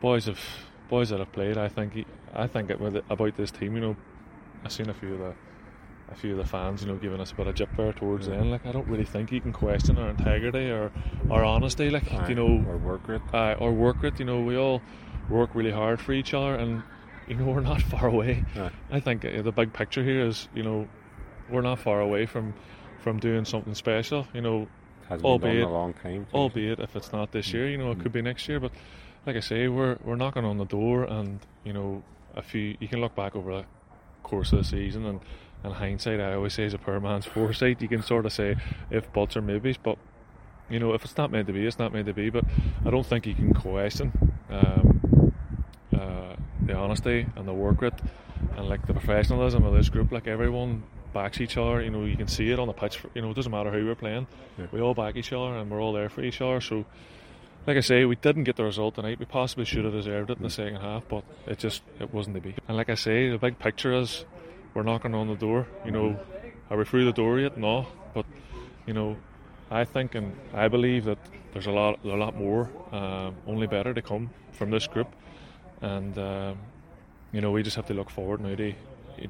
boys 0.01 0.27
have 0.27 0.41
boys 0.89 1.09
that 1.09 1.19
have 1.19 1.33
played, 1.33 1.57
I 1.59 1.69
think 1.69 1.95
he, 1.95 2.07
I 2.35 2.47
think 2.47 2.71
it, 2.71 2.81
it, 2.81 3.05
about 3.11 3.37
this 3.37 3.51
team. 3.51 3.75
You 3.75 3.81
know, 3.81 3.97
I've 4.65 4.73
seen 4.73 4.89
a 4.91 4.95
few 4.95 5.15
of 5.15 5.19
the 5.19 5.35
a 6.11 6.15
few 6.15 6.33
of 6.33 6.37
the 6.37 6.45
fans, 6.45 6.83
you 6.83 6.89
know, 6.89 6.97
giving 6.97 7.21
us 7.21 7.33
a 7.33 7.35
bit 7.35 7.47
of 7.47 7.55
jip 7.55 7.71
there 7.77 7.93
towards 7.93 8.27
the 8.27 8.35
end. 8.35 8.51
Like 8.51 8.67
I 8.67 8.73
don't 8.73 8.87
really 8.87 9.05
think 9.07 9.33
you 9.33 9.41
can 9.41 9.53
question 9.53 9.97
our 9.99 10.11
integrity 10.11 10.71
or 10.71 10.93
our 11.31 11.43
honesty. 11.43 11.91
Like 11.91 12.05
you 12.29 12.35
know, 12.35 12.65
or 12.69 12.77
work 12.77 13.09
rate. 13.09 13.23
uh, 13.33 13.55
or 13.59 13.73
work 13.73 14.05
it. 14.05 14.19
You 14.19 14.27
know, 14.27 14.41
we 14.41 14.57
all 14.57 14.83
work 15.31 15.55
really 15.55 15.71
hard 15.71 16.01
for 16.01 16.13
each 16.13 16.35
other, 16.35 16.55
and 16.55 16.83
you 17.29 17.35
know 17.37 17.45
we're 17.53 17.61
not 17.61 17.83
far 17.83 18.07
away. 18.07 18.45
I 18.91 19.01
think 19.01 19.25
uh, 19.25 19.43
the 19.43 19.53
big 19.53 19.73
picture 19.73 20.03
here 20.03 20.27
is, 20.27 20.49
you 20.55 20.63
know, 20.63 20.89
we're 21.51 21.63
not 21.63 21.79
far 21.79 22.01
away 22.01 22.27
from 22.27 22.55
from 23.01 23.19
doing 23.19 23.45
something 23.45 23.75
special. 23.75 24.27
You 24.33 24.41
know, 24.43 24.69
Hasn't 25.09 25.25
albeit- 25.27 25.65
a 25.65 25.69
long 25.69 25.93
time. 25.95 26.27
albeit 26.33 26.79
if 26.81 26.95
it's 26.97 27.13
not 27.13 27.33
this 27.33 27.53
year, 27.53 27.69
you 27.69 27.77
know, 27.79 27.91
it 27.93 28.01
could 28.01 28.13
be 28.13 28.23
next 28.23 28.49
year. 28.49 28.61
But 28.61 28.73
like 29.27 29.37
I 29.37 29.41
say, 29.41 29.69
we're 29.69 29.99
we're 30.05 30.17
knocking 30.17 30.45
on 30.45 30.59
the 30.59 30.65
door, 30.67 31.05
and 31.05 31.41
you 31.65 31.73
know, 31.73 32.03
if 32.37 32.47
few 32.47 32.77
you 32.81 32.89
can 32.89 33.01
look 33.01 33.15
back 33.15 33.35
over 33.37 33.53
the 33.59 33.65
course 34.23 34.53
of 34.53 34.59
the 34.59 34.65
season, 34.65 35.05
and 35.07 35.21
in 35.65 35.71
hindsight, 35.73 36.21
I 36.21 36.35
always 36.35 36.55
say, 36.55 36.65
as 36.65 36.75
a 36.75 36.79
poor 36.79 36.99
man's 37.01 37.27
foresight, 37.35 37.81
you 37.83 37.89
can 37.89 38.03
sort 38.03 38.27
of 38.27 38.33
say 38.33 38.57
if 38.91 39.13
buts 39.13 39.37
or 39.37 39.43
maybes, 39.43 39.77
but 39.77 39.99
you 40.71 40.79
know, 40.79 40.93
if 40.95 41.05
it's 41.05 41.17
not 41.17 41.31
meant 41.31 41.47
to 41.49 41.53
be, 41.53 41.67
it's 41.67 41.79
not 41.79 41.93
meant 41.93 42.07
to 42.07 42.15
be. 42.15 42.31
But 42.31 42.45
I 42.87 42.91
don't 42.91 43.05
think 43.07 43.27
you 43.27 43.35
can 43.35 43.53
question 43.53 44.13
um, 44.49 45.33
uh, 45.95 46.35
the 46.67 46.75
honesty 46.75 47.27
and 47.37 47.47
the 47.47 47.53
work 47.53 47.83
rate 47.83 47.95
and 48.57 48.69
like 48.69 48.87
the 48.87 48.93
professionalism 48.93 49.65
of 49.65 49.75
this 49.75 49.89
group. 49.89 50.13
Like 50.13 50.27
everyone 50.27 50.83
backs 51.13 51.41
each 51.41 51.57
other. 51.57 51.83
You 51.83 51.91
know, 51.91 52.05
you 52.05 52.17
can 52.17 52.29
see 52.29 52.51
it 52.51 52.59
on 52.59 52.67
the 52.67 52.73
pitch. 52.73 53.01
You 53.15 53.23
know, 53.23 53.31
it 53.31 53.35
doesn't 53.35 53.53
matter 53.53 53.71
who 53.71 53.87
we're 53.87 53.95
playing. 53.95 54.27
Yeah. 54.59 54.67
We 54.73 54.81
all 54.81 54.95
back 54.95 55.17
each 55.17 55.33
other 55.33 55.57
and 55.57 55.71
we're 55.71 55.81
all 55.81 55.93
there 55.93 56.09
for 56.09 56.23
each 56.23 56.41
other. 56.41 56.61
So 56.61 56.85
like 57.67 57.77
I 57.77 57.81
say, 57.81 58.05
we 58.05 58.17
didn't 58.17 58.45
get 58.45 58.57
the 58.57 58.65
result 58.65 58.97
tonight. 58.97 59.19
We 59.19 59.25
possibly 59.25 59.65
should 59.65 59.85
have 59.85 59.93
deserved 59.93 60.31
it 60.31 60.39
in 60.39 60.43
the 60.43 60.51
second 60.51 60.77
half, 60.77 61.05
but 61.09 61.25
it 61.47 61.59
just 61.59 61.83
it 62.01 62.13
wasn't 62.13 62.37
to 62.37 62.41
be. 62.41 62.55
And 62.67 62.77
like 62.77 62.91
I 62.91 62.97
say, 62.97 63.31
the 63.31 63.39
big 63.39 63.59
picture 63.59 63.93
is 63.95 64.25
we're 64.75 64.83
knocking 64.83 65.15
on 65.15 65.29
the 65.29 65.37
door. 65.37 65.67
You 65.85 65.93
know, 65.93 66.19
are 66.71 66.77
we 66.77 66.85
through 66.85 67.05
the 67.05 67.13
door 67.13 67.39
yet? 67.39 67.57
No, 67.57 67.87
but 68.15 68.27
you 68.87 68.95
know, 68.95 69.17
I 69.71 69.85
think 69.85 70.15
and 70.15 70.37
I 70.53 70.69
believe 70.69 71.05
that 71.05 71.19
there's 71.53 71.67
a 71.67 71.71
lot, 71.71 72.01
a 72.05 72.09
lot 72.09 72.37
more, 72.37 72.71
um, 72.93 73.37
only 73.47 73.67
better 73.67 73.93
to 73.95 74.03
come 74.03 74.31
from 74.53 74.71
this 74.71 74.87
group, 74.87 75.09
and 75.83 76.17
um, 76.19 76.59
you 77.33 77.41
know 77.41 77.51
we 77.51 77.63
just 77.63 77.77
have 77.77 77.87
to 77.87 77.95
look 77.95 78.09
forward 78.09 78.41
now 78.41 78.55
to 78.55 78.73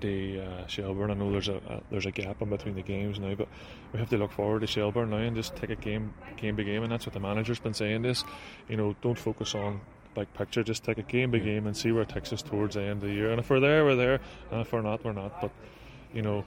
to 0.00 0.40
uh, 0.40 0.66
Shelbourne. 0.66 1.10
I 1.10 1.14
know 1.14 1.30
there's 1.32 1.48
a, 1.48 1.56
a, 1.56 1.82
there's 1.90 2.06
a 2.06 2.12
gap 2.12 2.40
in 2.40 2.50
between 2.50 2.76
the 2.76 2.82
games 2.82 3.18
now, 3.18 3.34
but 3.34 3.48
we 3.92 3.98
have 3.98 4.08
to 4.10 4.16
look 4.16 4.32
forward 4.32 4.60
to 4.60 4.66
Shelbourne 4.66 5.10
now 5.10 5.16
and 5.16 5.36
just 5.36 5.56
take 5.56 5.70
a 5.70 5.76
game 5.76 6.14
game 6.36 6.56
by 6.56 6.62
game, 6.62 6.82
and 6.82 6.92
that's 6.92 7.06
what 7.06 7.12
the 7.12 7.20
manager's 7.20 7.58
been 7.58 7.74
saying. 7.74 8.02
This, 8.02 8.24
you 8.68 8.76
know, 8.76 8.94
don't 9.02 9.18
focus 9.18 9.54
on 9.54 9.80
the 10.14 10.20
big 10.20 10.34
picture, 10.34 10.62
just 10.62 10.84
take 10.84 10.98
a 10.98 11.02
game 11.02 11.30
by 11.30 11.38
game 11.38 11.66
and 11.66 11.76
see 11.76 11.90
where 11.90 12.02
it 12.02 12.08
takes 12.08 12.32
us 12.32 12.42
towards 12.42 12.74
the 12.76 12.82
end 12.82 13.02
of 13.02 13.08
the 13.08 13.14
year. 13.14 13.30
And 13.30 13.40
if 13.40 13.50
we're 13.50 13.60
there, 13.60 13.84
we're 13.84 13.96
there, 13.96 14.20
and 14.50 14.60
if 14.60 14.72
we're 14.72 14.82
not, 14.82 15.04
we're 15.04 15.12
not. 15.12 15.40
But 15.40 15.50
you 16.14 16.22
know, 16.22 16.44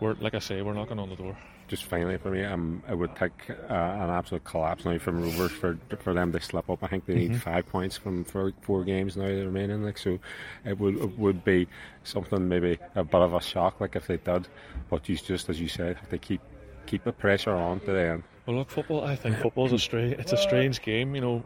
we're 0.00 0.14
like 0.14 0.34
I 0.34 0.40
say, 0.40 0.62
we're 0.62 0.74
knocking 0.74 0.98
on 0.98 1.08
the 1.08 1.16
door 1.16 1.36
just 1.70 1.84
finally 1.84 2.18
for 2.18 2.32
me, 2.32 2.44
um, 2.44 2.82
it 2.90 2.98
would 2.98 3.14
take 3.14 3.48
uh, 3.48 3.72
an 3.72 4.10
absolute 4.10 4.42
collapse 4.42 4.84
now 4.84 4.98
from 4.98 5.22
Rovers 5.22 5.52
for 5.52 5.78
for 6.00 6.12
them 6.12 6.32
to 6.32 6.40
slip 6.40 6.68
up. 6.68 6.82
I 6.82 6.88
think 6.88 7.06
they 7.06 7.14
need 7.14 7.30
mm-hmm. 7.30 7.38
five 7.38 7.66
points 7.68 7.96
from 7.96 8.24
four, 8.24 8.52
four 8.60 8.82
games 8.82 9.16
now 9.16 9.26
remaining. 9.26 9.84
Like 9.84 9.96
so, 9.96 10.18
it 10.64 10.78
would 10.80 10.96
it 10.96 11.16
would 11.16 11.44
be 11.44 11.68
something 12.02 12.48
maybe 12.48 12.76
a 12.96 13.04
bit 13.04 13.20
of 13.20 13.34
a 13.34 13.40
shock, 13.40 13.80
like 13.80 13.94
if 13.94 14.08
they 14.08 14.16
did. 14.16 14.48
But 14.90 15.08
you 15.08 15.16
just 15.16 15.48
as 15.48 15.60
you 15.60 15.68
said, 15.68 15.96
they 16.10 16.18
keep 16.18 16.40
keep 16.86 17.04
the 17.04 17.12
pressure 17.12 17.54
on 17.54 17.78
to 17.80 17.92
the 17.92 18.00
end. 18.00 18.22
Well, 18.46 18.56
look, 18.56 18.70
football. 18.70 19.04
I 19.04 19.14
think 19.14 19.36
football's 19.36 19.72
a 19.72 19.78
strange. 19.78 20.14
It's 20.14 20.32
a 20.32 20.38
strange 20.38 20.82
game. 20.82 21.14
You 21.14 21.20
know, 21.20 21.44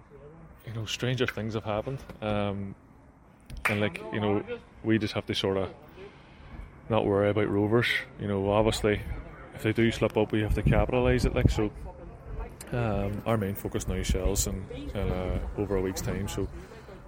you 0.66 0.72
know, 0.72 0.86
stranger 0.86 1.26
things 1.26 1.52
have 1.52 1.64
happened. 1.64 1.98
Um, 2.22 2.74
and 3.66 3.78
like 3.78 4.00
you 4.10 4.20
know, 4.20 4.42
we 4.82 4.98
just 4.98 5.12
have 5.12 5.26
to 5.26 5.34
sort 5.34 5.58
of 5.58 5.68
not 6.88 7.04
worry 7.04 7.28
about 7.28 7.50
Rovers. 7.50 7.88
You 8.18 8.28
know, 8.28 8.48
obviously 8.50 9.02
if 9.54 9.62
they 9.62 9.72
do 9.72 9.90
slip 9.90 10.16
up, 10.16 10.32
we 10.32 10.42
have 10.42 10.54
to 10.54 10.62
capitalise 10.62 11.24
it. 11.24 11.34
Like 11.34 11.50
so, 11.50 11.70
um, 12.72 13.22
our 13.26 13.36
main 13.36 13.54
focus 13.54 13.86
now 13.86 13.94
is 13.94 14.06
shells 14.06 14.46
and, 14.46 14.64
uh, 14.94 15.38
over 15.58 15.76
a 15.76 15.80
week's 15.80 16.00
time. 16.00 16.28
So 16.28 16.48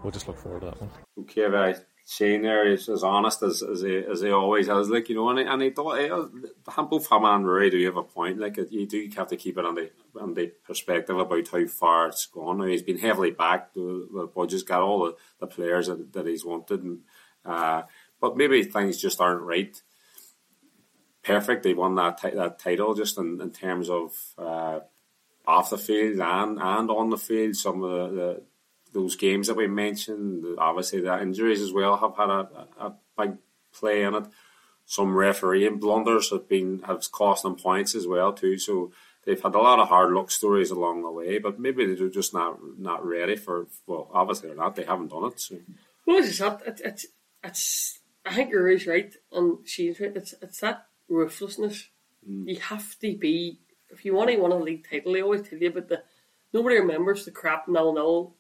we'll 0.02 0.12
just 0.12 0.28
look 0.28 0.38
forward 0.38 0.60
to 0.60 0.66
that 0.66 0.80
one. 0.80 0.90
Okay, 1.20 1.48
but 1.48 1.86
Shane 2.08 2.42
there 2.42 2.68
is 2.68 2.88
as 2.88 3.02
honest 3.02 3.42
as, 3.42 3.62
as 3.62 3.80
he 3.82 3.96
as 3.96 4.20
he 4.20 4.30
always 4.30 4.68
has. 4.68 4.88
Like 4.88 5.08
you 5.08 5.16
know, 5.16 5.28
and 5.28 5.40
he, 5.40 5.44
and 5.44 5.60
he 5.60 5.70
thought 5.70 5.98
uh, 5.98 6.82
both 6.84 7.10
him 7.10 7.24
and 7.24 7.46
Rory 7.46 7.68
do 7.68 7.84
have 7.84 7.96
a 7.96 8.04
point. 8.04 8.38
Like 8.38 8.58
you 8.70 8.86
do 8.86 9.10
have 9.16 9.26
to 9.28 9.36
keep 9.36 9.58
it 9.58 9.66
on 9.66 9.74
the 9.74 9.90
on 10.20 10.34
the 10.34 10.52
perspective 10.64 11.18
about 11.18 11.48
how 11.48 11.66
far 11.66 12.08
it's 12.08 12.26
gone. 12.26 12.58
Now, 12.58 12.66
he's 12.66 12.82
been 12.82 12.98
heavily 12.98 13.32
backed. 13.32 13.74
The, 13.74 14.08
the 14.12 14.26
budget's 14.26 14.62
got 14.62 14.82
all 14.82 15.06
the, 15.06 15.16
the 15.40 15.46
players 15.48 15.88
that, 15.88 16.12
that 16.12 16.26
he's 16.26 16.44
wanted, 16.44 16.84
and 16.84 17.00
uh, 17.44 17.82
but 18.20 18.36
maybe 18.36 18.62
things 18.62 18.98
just 18.98 19.20
aren't 19.20 19.42
right 19.42 19.80
perfect. 21.26 21.64
They 21.64 21.74
won 21.74 21.96
that 21.96 22.18
t- 22.18 22.30
that 22.30 22.58
title 22.58 22.94
just 22.94 23.18
in, 23.18 23.40
in 23.40 23.50
terms 23.50 23.90
of 23.90 24.12
uh, 24.38 24.80
off 25.46 25.70
the 25.70 25.78
field 25.78 26.20
and 26.20 26.58
and 26.60 26.90
on 26.90 27.10
the 27.10 27.18
field. 27.18 27.56
Some 27.56 27.82
of 27.82 27.90
the, 27.90 28.16
the 28.16 28.42
those 28.92 29.16
games 29.16 29.48
that 29.48 29.56
we 29.56 29.66
mentioned, 29.66 30.46
obviously 30.58 31.00
the 31.00 31.20
injuries 31.20 31.60
as 31.60 31.72
well 31.72 31.96
have 31.98 32.16
had 32.16 32.30
a, 32.30 32.66
a, 32.80 32.92
big 33.18 33.36
play 33.74 34.04
in 34.04 34.14
it. 34.14 34.24
Some 34.86 35.14
refereeing 35.14 35.78
blunders 35.78 36.30
have 36.30 36.48
been 36.48 36.80
have 36.86 37.10
cost 37.12 37.42
them 37.42 37.56
points 37.56 37.94
as 37.94 38.06
well 38.06 38.32
too. 38.32 38.56
So 38.58 38.92
they've 39.24 39.40
had 39.40 39.54
a 39.54 39.58
lot 39.58 39.80
of 39.80 39.88
hard 39.88 40.12
luck 40.12 40.30
stories 40.30 40.70
along 40.70 41.02
the 41.02 41.10
way, 41.10 41.38
but 41.38 41.58
maybe 41.58 41.84
they're 41.84 42.08
just 42.08 42.32
not 42.32 42.58
not 42.78 43.04
ready 43.04 43.36
for. 43.36 43.66
Well, 43.86 44.08
obviously 44.14 44.48
they're 44.48 44.56
not. 44.56 44.76
They 44.76 44.84
haven't 44.84 45.08
done 45.08 45.24
it. 45.24 45.40
So. 45.40 45.56
Well, 46.06 46.18
it's 46.18 46.38
that. 46.38 46.62
It's, 46.66 47.06
it's, 47.42 47.98
I 48.24 48.34
think 48.34 48.50
you're 48.50 48.64
right, 48.64 49.14
and 49.32 49.58
she's 49.64 49.98
right. 50.00 50.16
It's 50.16 50.34
it's 50.40 50.60
that 50.60 50.86
ruthlessness. 51.08 51.88
Mm. 52.28 52.48
You 52.48 52.60
have 52.60 52.98
to 53.00 53.16
be 53.16 53.58
if 53.90 54.04
you 54.04 54.14
want 54.14 54.30
to 54.30 54.36
win 54.36 54.52
a 54.52 54.56
league 54.56 54.88
title. 54.88 55.12
They 55.12 55.22
always 55.22 55.48
tell 55.48 55.58
you 55.58 55.68
about 55.68 55.88
the 55.88 56.02
nobody 56.52 56.76
remembers 56.76 57.24
the 57.24 57.30
crap 57.30 57.68
nil 57.68 57.94
nil. 57.94 58.34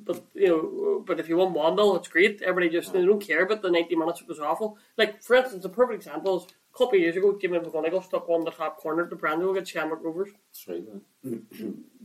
But 0.00 0.24
you 0.34 0.48
know, 0.48 1.04
but 1.04 1.18
if 1.18 1.28
you 1.28 1.36
won 1.36 1.52
one 1.52 1.76
nil, 1.76 1.96
it's 1.96 2.08
great. 2.08 2.40
Everybody 2.42 2.70
just 2.70 2.92
they 2.92 3.04
don't 3.04 3.20
care 3.20 3.42
about 3.42 3.62
the 3.62 3.70
ninety 3.70 3.96
minutes. 3.96 4.20
It 4.20 4.28
was 4.28 4.40
awful. 4.40 4.78
Like 4.96 5.22
for 5.22 5.36
instance, 5.36 5.64
a 5.64 5.68
perfect 5.68 6.04
example 6.06 6.38
is 6.38 6.44
a 6.44 6.78
couple 6.78 6.96
of 6.96 7.00
years 7.00 7.16
ago, 7.16 7.36
Jamie 7.40 7.58
McGonigle 7.58 8.04
stuck 8.04 8.28
on 8.28 8.44
the 8.44 8.50
top 8.50 8.76
corner 8.76 9.02
at 9.02 9.10
the 9.10 9.16
Brandon 9.16 9.48
against 9.50 9.72
Shamrock 9.72 10.04
Rovers. 10.04 10.30
That's 10.48 10.68
right. 10.68 10.84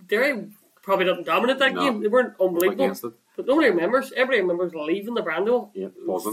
Derry 0.07 0.47
probably 0.81 1.05
didn't 1.05 1.25
dominate 1.25 1.59
that 1.59 1.73
no. 1.73 1.81
game. 1.81 2.01
They 2.01 2.07
weren't 2.07 2.33
unbelievable. 2.39 3.13
But 3.35 3.47
nobody 3.47 3.69
remembers. 3.69 4.11
Everybody 4.15 4.41
remembers 4.41 4.75
leaving 4.75 5.15
the 5.15 5.23
Brando, 5.23 5.69
yeah, 5.73 5.87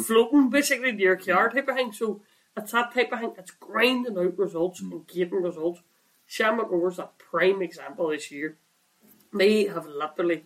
floating 0.05 0.51
basically 0.51 0.93
to 0.93 0.99
your 0.99 1.17
car 1.17 1.51
type 1.51 1.69
of 1.69 1.77
thing. 1.77 1.93
So 1.93 2.21
it's 2.57 2.73
that 2.73 2.93
type 2.93 3.13
of 3.13 3.21
thing. 3.21 3.33
It's 3.39 3.53
grinding 3.53 4.19
out 4.19 4.39
results 4.39 4.83
mm. 4.83 4.93
and 4.93 5.07
getting 5.07 5.43
results. 5.43 5.81
Shamrock 6.27 6.71
Rovers 6.71 6.99
a 6.99 7.09
prime 7.19 7.63
example 7.63 8.09
this 8.09 8.31
year. 8.31 8.57
They 9.33 9.65
have 9.65 9.87
literally 9.87 10.45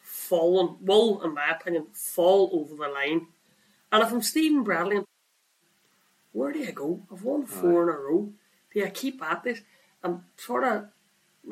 fallen, 0.00 0.76
will, 0.80 1.22
in 1.22 1.34
my 1.34 1.50
opinion, 1.50 1.86
fall 1.92 2.50
over 2.52 2.74
the 2.74 2.92
line. 2.92 3.26
And 3.90 4.02
if 4.02 4.12
I'm 4.12 4.22
Stephen 4.22 4.62
Bradley, 4.62 5.02
where 6.32 6.52
do 6.52 6.64
I 6.66 6.70
go? 6.72 7.02
I've 7.12 7.22
won 7.22 7.46
four 7.46 7.84
in 7.84 7.94
a 7.94 7.98
row. 7.98 8.32
Do 8.72 8.84
I 8.84 8.90
keep 8.90 9.22
at 9.22 9.44
this? 9.44 9.60
I'm 10.02 10.24
sort 10.36 10.64
of 10.64 10.86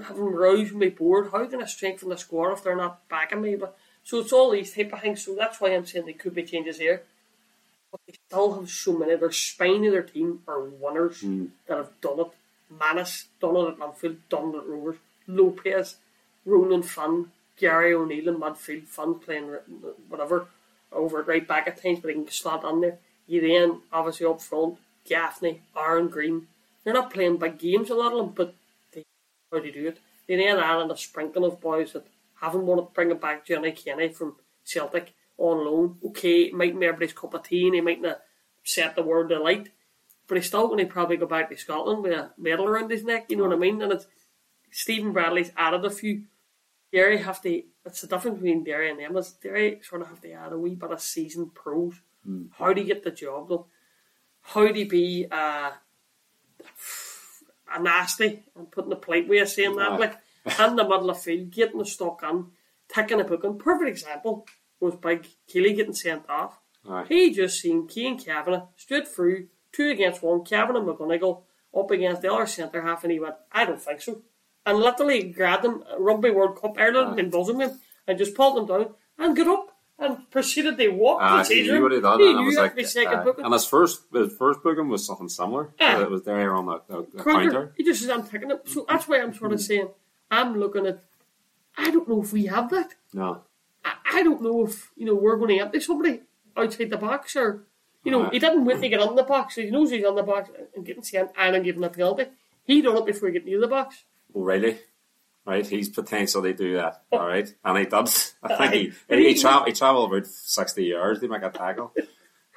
having 0.04 0.24
roused 0.24 0.74
me 0.74 0.88
bored. 0.88 1.30
How 1.30 1.46
can 1.46 1.62
I 1.62 1.66
strengthen 1.66 2.08
the 2.08 2.18
squad 2.18 2.52
if 2.52 2.64
they're 2.64 2.76
not 2.76 3.08
backing 3.08 3.42
me? 3.42 3.56
But 3.56 3.76
so 4.02 4.18
it's 4.18 4.32
all 4.32 4.50
these 4.50 4.74
type 4.74 4.92
of 4.92 5.00
things. 5.00 5.24
So 5.24 5.36
that's 5.36 5.60
why 5.60 5.70
I'm 5.70 5.86
saying 5.86 6.06
there 6.06 6.14
could 6.14 6.34
be 6.34 6.42
changes 6.42 6.78
here 6.78 7.04
but 7.92 8.00
they 8.06 8.14
still 8.26 8.54
have 8.54 8.68
so 8.68 8.98
many. 8.98 9.14
Their 9.14 9.30
spine 9.30 9.84
of 9.84 9.92
their 9.92 10.02
team 10.02 10.40
are 10.48 10.64
winners 10.64 11.22
mm. 11.22 11.50
that 11.68 11.76
have 11.76 12.00
done 12.00 12.20
it. 12.20 12.30
Mannus 12.80 13.26
done 13.40 13.56
it 13.56 13.68
at 13.68 13.78
Linfield, 13.78 14.16
done 14.28 14.54
it 14.54 14.58
at 14.58 14.66
Rovers. 14.66 14.96
Lopes, 15.28 15.96
Ronan 16.44 16.82
Finn, 16.82 17.26
Gary 17.56 17.94
O'Neill 17.94 18.28
in 18.28 18.40
midfield, 18.40 18.88
Fun 18.88 19.20
playing 19.20 19.54
whatever 20.08 20.48
over 20.90 21.20
at 21.20 21.28
right 21.28 21.46
back 21.46 21.68
at 21.68 21.80
times, 21.80 22.00
but 22.00 22.08
he 22.08 22.14
can 22.14 22.28
slot 22.28 22.64
on 22.64 22.80
there. 22.80 22.98
You 23.26 23.40
then 23.40 23.82
obviously 23.92 24.26
up 24.26 24.40
front, 24.40 24.78
Gaffney, 25.04 25.60
Aaron 25.76 26.08
Greene. 26.08 26.48
They're 26.82 26.94
not 26.94 27.12
playing 27.12 27.36
big 27.36 27.58
games 27.58 27.90
a 27.90 27.94
lot 27.94 28.12
of 28.12 28.18
them, 28.18 28.32
but 28.34 28.54
they 28.92 29.04
how 29.52 29.60
to 29.60 29.70
do 29.70 29.88
it. 29.88 29.98
They 30.26 30.36
then 30.36 30.58
add 30.58 30.80
in 30.80 30.90
a 30.90 30.96
sprinkling 30.96 31.44
of 31.44 31.60
boys 31.60 31.92
that 31.92 32.06
haven't 32.40 32.66
wanted 32.66 32.82
to 32.82 32.92
bring 32.92 33.10
it 33.10 33.20
back 33.20 33.46
Johnny 33.46 33.72
Kenny 33.72 34.08
from 34.08 34.36
Celtic 34.64 35.12
on 35.38 35.64
loan. 35.64 35.98
Okay, 36.06 36.42
it 36.42 36.54
mightn't 36.54 36.80
be 36.80 36.86
everybody's 36.86 37.12
cup 37.12 37.34
of 37.34 37.42
tea 37.42 37.66
and 37.66 37.74
he 37.74 37.80
might 37.80 38.00
not 38.00 38.20
set 38.62 38.94
the 38.94 39.02
world 39.02 39.32
alight, 39.32 39.70
but 40.26 40.36
he's 40.36 40.46
still 40.46 40.68
going 40.68 40.78
to 40.78 40.92
probably 40.92 41.16
go 41.16 41.26
back 41.26 41.50
to 41.50 41.56
Scotland 41.56 42.02
with 42.02 42.12
a 42.12 42.30
medal 42.38 42.66
around 42.66 42.90
his 42.90 43.04
neck, 43.04 43.26
you 43.28 43.36
know 43.36 43.44
what 43.44 43.52
I 43.52 43.58
mean? 43.58 43.82
And 43.82 43.92
it's 43.92 44.06
Stephen 44.70 45.12
Bradley's 45.12 45.52
added 45.56 45.84
a 45.84 45.90
few. 45.90 46.24
Derry 46.92 47.18
have 47.18 47.40
to, 47.42 47.62
it's 47.86 48.02
the 48.02 48.06
difference 48.06 48.36
between 48.36 48.64
Derry 48.64 48.90
and 48.90 49.00
them, 49.00 49.16
is 49.16 49.32
Derry 49.32 49.80
sort 49.82 50.02
of 50.02 50.08
have 50.08 50.20
to 50.20 50.32
add 50.32 50.52
a 50.52 50.58
wee 50.58 50.74
bit 50.74 50.90
of 50.90 51.00
seasoned 51.00 51.54
pros. 51.54 51.94
Mm. 52.28 52.48
How 52.58 52.72
do 52.72 52.80
you 52.80 52.86
get 52.86 53.02
the 53.02 53.10
job 53.10 53.48
done? 53.48 53.64
How 54.42 54.66
do 54.66 54.78
you 54.78 54.88
be 54.88 55.26
uh, 55.30 55.70
a 57.74 57.82
nasty, 57.82 58.42
I'm 58.56 58.66
putting 58.66 58.90
the 58.90 58.96
polite 58.96 59.28
way 59.28 59.38
of 59.38 59.48
saying 59.48 59.76
that, 59.76 59.98
like 59.98 60.18
in 60.44 60.76
the 60.76 60.84
middle 60.84 61.10
of 61.10 61.20
field, 61.20 61.50
getting 61.50 61.78
the 61.78 61.86
stock 61.86 62.22
on, 62.22 62.50
taking 62.88 63.20
a 63.20 63.24
book 63.24 63.44
on. 63.44 63.58
Perfect 63.58 63.88
example 63.88 64.46
was 64.82 64.96
big 64.96 65.26
Keeley 65.46 65.72
getting 65.74 65.94
sent 65.94 66.28
off. 66.28 66.58
Aye. 66.88 67.04
He 67.08 67.32
just 67.32 67.60
seen 67.60 67.88
Cian 67.88 68.18
Kavanagh 68.18 68.66
straight 68.76 69.08
through, 69.08 69.48
two 69.70 69.88
against 69.88 70.22
one, 70.22 70.44
Kavanagh 70.44 70.80
and 70.80 70.88
McGonigle 70.88 71.42
up 71.76 71.90
against 71.90 72.22
the 72.22 72.32
other 72.32 72.46
centre 72.46 72.82
half, 72.82 73.04
and 73.04 73.12
he 73.12 73.20
went, 73.20 73.36
I 73.50 73.64
don't 73.64 73.80
think 73.80 74.02
so. 74.02 74.22
And 74.66 74.78
literally 74.78 75.22
grabbed 75.24 75.64
him, 75.64 75.82
Rugby 75.98 76.30
World 76.30 76.60
Cup, 76.60 76.76
Ireland, 76.78 77.18
and 77.18 77.30
buzzing 77.30 77.60
him, 77.60 77.80
and 78.06 78.18
just 78.18 78.34
pulled 78.34 78.58
him 78.58 78.66
down 78.66 78.94
and 79.18 79.36
got 79.36 79.46
up 79.48 79.68
and 79.98 80.30
proceeded 80.30 80.76
to 80.78 80.88
walk 80.88 81.20
uh, 81.22 81.44
he 81.44 81.62
knew 81.62 81.82
what 81.82 81.92
he 81.92 82.00
done, 82.00 82.18
he 82.18 82.30
and, 82.30 82.38
knew 82.38 82.56
like, 82.56 82.72
uh, 82.76 83.32
and 83.44 83.52
his 83.52 83.64
first 83.64 84.02
his 84.12 84.32
first 84.36 84.62
booking 84.62 84.88
was 84.88 85.06
something 85.06 85.28
similar. 85.28 85.72
Uh, 85.80 86.00
it 86.00 86.10
was 86.10 86.24
there 86.24 86.54
on 86.54 86.66
the, 86.66 86.82
the, 86.88 87.06
the 87.14 87.22
counter. 87.22 87.72
He 87.76 87.84
just 87.84 88.00
says, 88.00 88.10
I'm 88.10 88.26
taking 88.26 88.50
it. 88.50 88.68
So 88.68 88.84
that's 88.88 89.06
why 89.06 89.20
I'm 89.20 89.34
sort 89.34 89.52
of 89.52 89.60
saying, 89.60 89.88
I'm 90.30 90.58
looking 90.58 90.86
at, 90.86 91.04
I 91.76 91.90
don't 91.90 92.08
know 92.08 92.22
if 92.22 92.32
we 92.32 92.46
have 92.46 92.70
that. 92.70 92.94
No. 93.12 93.42
I, 94.12 94.20
I 94.20 94.22
don't 94.22 94.42
know 94.42 94.66
if 94.66 94.90
you 94.96 95.06
know 95.06 95.14
we're 95.14 95.36
going 95.36 95.56
to 95.56 95.64
empty 95.64 95.80
somebody 95.80 96.20
outside 96.56 96.90
the 96.90 96.96
box 96.96 97.36
or 97.36 97.64
you 98.04 98.10
know, 98.10 98.28
he 98.30 98.38
didn't 98.38 98.64
wait 98.64 98.80
to 98.80 98.88
get 98.88 99.00
on 99.00 99.14
the 99.14 99.22
box. 99.22 99.54
He 99.54 99.70
knows 99.70 99.90
he's 99.90 100.04
on 100.04 100.16
the 100.16 100.22
box 100.22 100.50
and 100.74 100.84
getting 100.84 101.04
sent 101.04 101.30
and 101.36 101.54
then 101.54 101.62
giving 101.62 101.84
a 101.84 101.88
penalty. 101.88 102.26
He 102.64 102.82
done 102.82 102.96
it 102.96 103.06
before 103.06 103.28
he 103.28 103.34
get 103.34 103.44
near 103.44 103.60
the 103.60 103.68
box. 103.68 104.04
Oh, 104.34 104.42
really? 104.42 104.78
Right, 105.44 105.66
he's 105.66 105.88
potentially 105.88 106.52
do 106.52 106.74
that. 106.74 107.02
All 107.10 107.26
right, 107.26 107.52
and 107.64 107.78
he 107.78 107.86
does. 107.86 108.34
I 108.42 108.56
think 108.56 108.72
he 108.72 108.92
he, 109.16 109.28
he, 109.34 109.40
tra- 109.40 109.64
he 109.66 109.72
travelled 109.72 110.12
about 110.12 110.26
sixty 110.26 110.84
yards 110.84 111.18
to 111.18 111.26
make 111.26 111.42
a 111.42 111.50
tackle, 111.50 111.92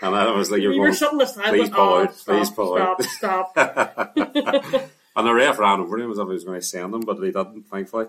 and 0.01 0.13
then 0.13 0.27
it 0.27 0.35
was 0.35 0.51
like 0.51 0.61
you're 0.61 0.71
going. 0.71 0.81
Were 0.81 0.93
sitting 0.93 1.17
this 1.17 1.33
time, 1.33 1.49
please 1.49 1.69
pull 1.69 1.79
oh, 1.79 2.01
out. 2.03 2.13
Stop, 2.13 2.35
please 2.35 2.49
pull 2.51 2.77
stop, 3.07 3.57
out. 3.57 4.11
Stop. 4.13 4.89
and 5.15 5.27
the 5.27 5.33
ref 5.33 5.57
ran 5.57 5.79
over 5.79 5.97
him 5.97 6.11
as 6.11 6.19
if 6.19 6.27
he 6.27 6.33
was 6.33 6.43
going 6.43 6.59
to 6.59 6.65
send 6.65 6.93
him, 6.93 7.01
but 7.01 7.17
he 7.17 7.31
didn't. 7.31 7.63
Thankfully. 7.63 8.05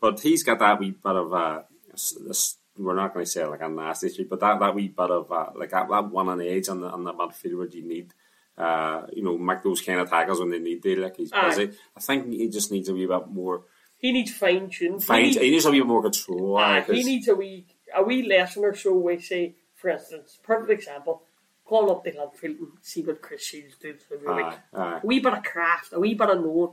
but 0.00 0.20
he's 0.20 0.44
got 0.44 0.60
that 0.60 0.78
wee 0.78 0.92
bit 0.92 1.16
of 1.16 1.32
uh, 1.32 1.62
s- 1.92 2.16
this, 2.24 2.58
we're 2.78 2.94
not 2.94 3.12
going 3.12 3.24
to 3.24 3.30
say 3.30 3.44
like 3.44 3.60
a 3.62 3.68
nasty 3.68 4.08
streak, 4.08 4.28
but 4.30 4.40
that, 4.40 4.58
that 4.60 4.74
wee 4.74 4.88
bit 4.88 5.10
of 5.10 5.30
uh, 5.30 5.50
like 5.54 5.70
that, 5.70 5.88
that 5.88 6.10
one 6.10 6.28
on 6.28 6.40
edge 6.40 6.68
on 6.68 6.80
the 6.80 6.88
on 6.88 7.04
the 7.04 7.12
midfield 7.12 7.58
where 7.58 7.68
you 7.68 7.86
need. 7.86 8.12
Uh, 8.56 9.06
you 9.14 9.22
know, 9.24 9.38
make 9.38 9.62
those 9.62 9.80
kind 9.80 9.98
of 9.98 10.10
tackles 10.10 10.38
when 10.38 10.50
they 10.50 10.58
need 10.58 10.82
to. 10.82 10.96
Like 11.00 11.16
he's 11.16 11.32
Aye. 11.32 11.48
busy. 11.48 11.70
I 11.96 12.00
think 12.00 12.30
he 12.32 12.48
just 12.48 12.70
needs 12.70 12.88
a 12.90 12.92
wee 12.94 13.06
bit 13.06 13.28
more. 13.28 13.62
He 13.96 14.12
needs 14.12 14.32
fine 14.34 14.68
tune. 14.68 15.00
Fine, 15.00 15.24
he 15.24 15.50
needs 15.50 15.64
a 15.64 15.70
wee 15.70 15.78
bit 15.80 15.86
more 15.86 16.02
control. 16.02 16.58
aye, 16.58 16.80
Uh, 16.80 16.92
he 16.92 17.02
needs 17.02 17.28
a 17.28 17.34
wee 17.34 17.64
a 17.94 18.02
wee 18.02 18.26
lesson 18.28 18.64
or 18.64 18.74
so. 18.74 18.92
We 18.94 19.18
say, 19.20 19.54
for 19.74 19.88
instance, 19.90 20.38
perfect 20.42 20.70
example, 20.70 21.22
Call 21.64 21.90
up 21.92 22.04
to 22.04 22.10
Linfield 22.10 22.58
and 22.58 22.68
see 22.82 23.02
what 23.02 23.22
Chris 23.22 23.42
Shields 23.46 23.76
does 23.80 24.02
every 24.12 24.28
Aye, 24.28 24.36
week. 24.48 24.58
aye. 24.74 25.00
A 25.02 25.06
wee 25.06 25.20
bit 25.20 25.32
of 25.32 25.42
craft, 25.44 25.92
a 25.94 26.00
wee 26.00 26.12
bit 26.14 26.28
of 26.28 26.40
knowing. 26.44 26.72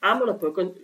I'm 0.00 0.18
gonna 0.20 0.34
put 0.34 0.56
on 0.58 0.74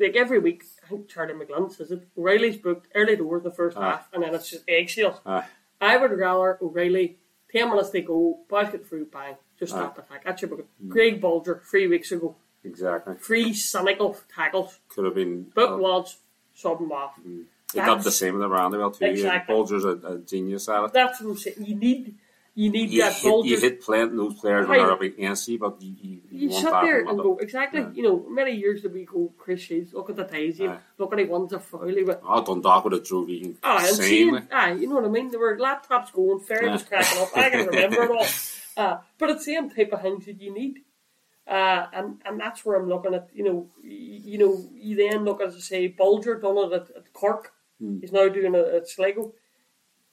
like 0.00 0.16
every 0.16 0.40
week. 0.40 0.64
I 0.84 0.88
think 0.88 1.08
Charlie 1.08 1.34
McGlynn 1.34 1.72
says 1.72 1.90
it. 1.90 2.08
O'Reilly's 2.18 2.56
booked 2.56 2.88
early 2.94 3.16
doors 3.16 3.42
the 3.42 3.50
first 3.50 3.76
Aye. 3.76 3.82
half, 3.90 4.08
and 4.12 4.22
then 4.22 4.34
it's 4.34 4.50
just 4.50 4.64
eggshells. 4.68 5.20
Aye. 5.24 5.44
I 5.80 5.96
would 5.96 6.12
rather 6.12 6.58
O'Reilly 6.62 7.18
ten 7.50 7.68
minutes 7.68 7.90
to 7.90 8.00
go, 8.02 8.40
basket 8.50 8.86
through, 8.86 9.06
bang, 9.06 9.36
just 9.58 9.72
stop 9.72 9.94
the 9.96 10.02
attack. 10.02 10.24
That's 10.24 10.42
your 10.42 10.48
booking. 10.50 10.66
Greg 10.88 11.20
Bolger 11.20 11.62
three 11.64 11.86
weeks 11.86 12.10
ago, 12.12 12.36
exactly. 12.64 13.14
three 13.16 13.52
cynical 13.54 14.16
tackles, 14.34 14.78
Could 14.88 15.04
have 15.04 15.14
been. 15.14 15.50
But 15.54 15.72
uh, 15.74 15.76
once, 15.78 16.18
them 16.78 16.92
off. 16.92 17.14
He 17.24 17.30
did 17.78 17.86
That's- 17.86 18.04
the 18.04 18.10
same 18.10 18.34
with 18.34 18.42
the 18.42 18.48
Randall 18.48 18.90
too. 18.90 19.04
Exactly. 19.06 19.54
Bolger's 19.54 19.84
a, 19.84 19.90
a 20.06 20.18
genius 20.18 20.68
at 20.68 20.84
it. 20.84 20.92
That's 20.92 21.20
what 21.20 21.30
I'm 21.30 21.36
saying. 21.38 21.56
You 21.60 21.74
need, 21.74 22.14
you 22.54 22.70
need 22.70 22.90
You 22.90 23.00
that 23.02 23.14
hit, 23.14 23.44
you 23.46 23.58
hit 23.58 23.80
playing 23.80 24.14
those 24.16 24.34
players 24.34 24.68
when 24.68 24.78
they're 24.78 24.90
up 24.92 25.00
against 25.00 25.48
you, 25.48 25.58
but 25.58 25.80
you, 25.80 25.94
you, 26.02 26.20
You 26.30 26.48
want 26.50 26.62
sit 26.64 26.70
there 26.70 27.00
and 27.00 27.18
go 27.18 27.38
exactly. 27.38 27.80
Yeah. 27.80 27.90
You 27.94 28.02
know, 28.02 28.26
many 28.28 28.52
years 28.52 28.82
that 28.82 28.92
we 28.92 29.04
go, 29.06 29.32
Chris 29.38 29.60
Shields, 29.60 29.94
look 29.94 30.10
at 30.10 30.16
the 30.16 30.24
ties, 30.24 30.58
you 30.60 30.78
look 30.98 31.12
at 31.12 31.16
the 31.16 31.24
ones 31.24 31.50
that 31.50 31.60
foul. 31.62 31.86
He 31.86 32.02
went, 32.04 32.20
Oh, 32.22 32.44
Dundalk 32.44 32.84
would 32.84 32.92
have 32.92 33.04
drove 33.06 33.30
you 33.30 33.56
Ah, 33.62 33.78
insane. 33.88 34.48
aye, 34.52 34.72
you 34.72 34.86
know 34.86 34.96
what 34.96 35.04
I 35.06 35.08
mean? 35.08 35.30
There 35.30 35.40
were 35.40 35.56
laptops 35.56 36.12
going, 36.12 36.40
Ferry 36.40 36.68
was 36.70 36.82
cracking 36.82 37.22
up. 37.22 37.34
I 37.36 37.48
can 37.50 37.66
remember 37.66 38.02
it 38.04 38.10
all. 38.10 38.26
Uh, 38.76 38.98
but 39.18 39.30
it's 39.30 39.46
the 39.46 39.52
same 39.54 39.70
type 39.70 39.92
of 39.92 40.02
things 40.02 40.26
that 40.26 40.40
you 40.40 40.52
need. 40.52 40.80
Uh, 41.46 41.86
and, 41.92 42.20
and 42.24 42.38
that's 42.38 42.64
where 42.64 42.76
I'm 42.78 42.88
looking 42.88 43.14
at, 43.14 43.28
you 43.34 43.44
know, 43.44 43.66
y- 43.82 43.88
you 44.24 44.38
know, 44.38 44.62
you 44.74 44.94
then 44.94 45.24
look 45.24 45.40
at, 45.40 45.48
as 45.48 45.56
I 45.56 45.60
say, 45.60 45.88
Bolger 45.98 46.40
done 46.40 46.56
it 46.58 46.72
at, 46.72 46.96
at 46.96 47.12
Cork. 47.14 47.52
Hmm. 47.80 47.98
He's 48.00 48.12
now 48.12 48.28
doing 48.28 48.54
it 48.54 48.74
at 48.74 48.88
Sligo. 48.88 49.32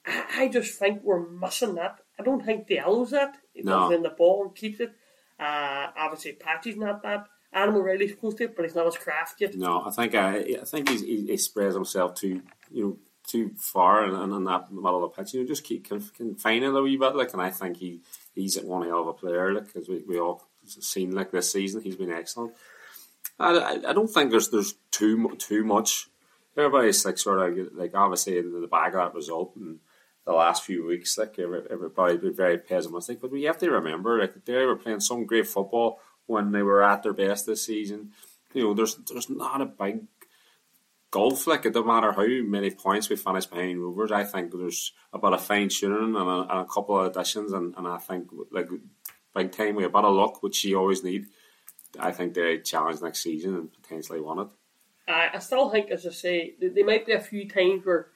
I, 0.06 0.24
I 0.38 0.48
just 0.48 0.78
think 0.78 1.02
we're 1.02 1.20
missing 1.28 1.74
that. 1.76 2.00
I 2.20 2.22
don't 2.22 2.44
think 2.44 2.68
Diallo's 2.68 3.10
that. 3.10 3.36
He 3.54 3.62
No. 3.62 3.78
comes 3.78 3.94
in 3.96 4.02
the 4.02 4.10
ball 4.10 4.44
and 4.44 4.54
keeps 4.54 4.80
it. 4.80 4.92
Uh, 5.38 5.86
obviously, 5.96 6.32
Patchy's 6.32 6.76
not 6.76 7.02
that. 7.02 7.26
Adam 7.52 7.74
O'Reilly's 7.74 8.14
close 8.14 8.34
to 8.34 8.44
it, 8.44 8.54
but 8.54 8.64
he's 8.64 8.74
not 8.74 8.86
as 8.86 8.96
crafty. 8.96 9.48
No, 9.54 9.82
I 9.84 9.90
think 9.90 10.14
uh, 10.14 10.34
I 10.60 10.64
think 10.64 10.88
he's, 10.88 11.00
he, 11.00 11.26
he 11.26 11.36
spreads 11.36 11.74
himself 11.74 12.14
too, 12.14 12.42
you 12.70 12.84
know, 12.84 12.96
too 13.26 13.50
far 13.56 14.04
and 14.04 14.14
in, 14.14 14.32
in 14.36 14.44
that 14.44 14.70
middle 14.70 15.02
of 15.04 15.10
the 15.10 15.16
pitch. 15.22 15.34
You 15.34 15.40
know, 15.40 15.46
just 15.48 15.64
keep 15.64 15.88
conf- 15.88 16.12
confining 16.14 16.76
a 16.76 16.82
wee 16.82 16.96
bit. 16.96 17.16
Like, 17.16 17.32
and 17.32 17.42
I 17.42 17.50
think 17.50 17.78
he 17.78 18.00
he's 18.34 18.60
one 18.60 18.86
hell 18.86 19.00
of 19.00 19.08
a 19.08 19.12
player. 19.14 19.52
Like, 19.54 19.66
because 19.72 19.88
we, 19.88 20.02
we 20.06 20.20
all 20.20 20.46
seen 20.66 21.10
like 21.12 21.30
this 21.32 21.50
season, 21.50 21.82
he's 21.82 21.96
been 21.96 22.12
excellent. 22.12 22.52
I, 23.38 23.56
I, 23.58 23.90
I 23.90 23.92
don't 23.94 24.08
think 24.08 24.30
there's 24.30 24.50
there's 24.50 24.74
too 24.92 25.34
too 25.38 25.64
much. 25.64 26.08
Everybody's 26.56 27.04
like 27.04 27.18
sort 27.18 27.58
of 27.58 27.68
like 27.74 27.94
obviously 27.94 28.38
in 28.38 28.60
the 28.60 28.66
back 28.68 28.88
of 28.88 29.00
that 29.00 29.14
result 29.14 29.56
and 29.56 29.78
the 30.30 30.36
last 30.36 30.62
few 30.62 30.86
weeks, 30.86 31.18
like 31.18 31.38
every, 31.38 31.62
everybody 31.70 32.16
been 32.16 32.34
very 32.34 32.58
pessimistic. 32.58 33.20
But 33.20 33.32
we 33.32 33.42
have 33.44 33.58
to 33.58 33.70
remember, 33.70 34.18
like 34.18 34.44
they 34.44 34.64
were 34.64 34.76
playing 34.76 35.00
some 35.00 35.26
great 35.26 35.48
football 35.48 36.00
when 36.26 36.52
they 36.52 36.62
were 36.62 36.84
at 36.84 37.02
their 37.02 37.12
best 37.12 37.46
this 37.46 37.66
season. 37.66 38.12
You 38.54 38.62
know, 38.62 38.74
there's 38.74 38.94
there's 39.10 39.28
not 39.28 39.60
a 39.60 39.66
big 39.66 40.02
gulf. 41.10 41.48
Like 41.48 41.66
it 41.66 41.72
doesn't 41.72 41.86
matter 41.86 42.12
how 42.12 42.26
many 42.26 42.70
points 42.70 43.08
we 43.08 43.16
finish 43.16 43.46
behind 43.46 43.80
Rovers. 43.80 44.12
I 44.12 44.22
think 44.22 44.52
there's 44.52 44.92
about 45.12 45.34
a 45.34 45.38
fine 45.38 45.68
tuning 45.68 46.14
and 46.14 46.28
a, 46.28 46.40
and 46.42 46.60
a 46.60 46.64
couple 46.64 47.00
of 47.00 47.06
additions, 47.06 47.52
and, 47.52 47.74
and 47.76 47.88
I 47.88 47.98
think 47.98 48.30
like 48.52 48.68
big 49.34 49.50
time 49.50 49.74
with 49.74 49.86
a 49.86 49.88
bit 49.88 50.04
of 50.04 50.14
luck, 50.14 50.44
which 50.44 50.64
you 50.64 50.78
always 50.78 51.02
need. 51.02 51.26
I 51.98 52.12
think 52.12 52.34
they 52.34 52.58
challenge 52.58 53.02
next 53.02 53.24
season 53.24 53.56
and 53.56 53.72
potentially 53.72 54.20
won 54.20 54.38
it. 54.38 54.48
I, 55.08 55.30
I 55.34 55.38
still 55.40 55.70
think, 55.70 55.90
as 55.90 56.06
I 56.06 56.10
say, 56.10 56.50
th- 56.50 56.72
there 56.72 56.86
might 56.86 57.04
be 57.04 57.14
a 57.14 57.20
few 57.20 57.48
times 57.48 57.84
where 57.84 58.06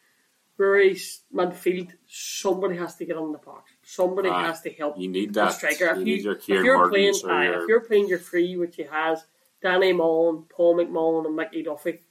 Rory's 0.57 1.23
midfield, 1.35 1.91
somebody 2.07 2.77
has 2.77 2.95
to 2.97 3.05
get 3.05 3.17
on 3.17 3.33
the 3.33 3.39
box. 3.39 3.73
Somebody 3.83 4.29
Aye. 4.29 4.47
has 4.47 4.61
to 4.63 4.71
help 4.71 4.99
You 4.99 5.09
need 5.09 5.35
that. 5.35 5.53
striker. 5.53 5.87
If, 5.87 5.99
you, 5.99 6.05
you 6.05 6.05
need 6.17 6.25
your 6.25 6.35
if 6.37 6.49
you're, 6.49 6.89
playing, 6.89 7.15
aye, 7.29 7.45
your- 7.47 7.63
if 7.63 7.69
you're 7.69 7.81
playing 7.81 8.09
your 8.09 8.19
three, 8.19 8.57
which 8.57 8.77
he 8.77 8.85
has, 8.85 9.25
Danny 9.63 9.93
Mullen, 9.93 10.45
Paul 10.49 10.77
McMullan, 10.77 11.27
and 11.27 11.37
Mickey 11.37 11.63
Duffy, 11.63 12.03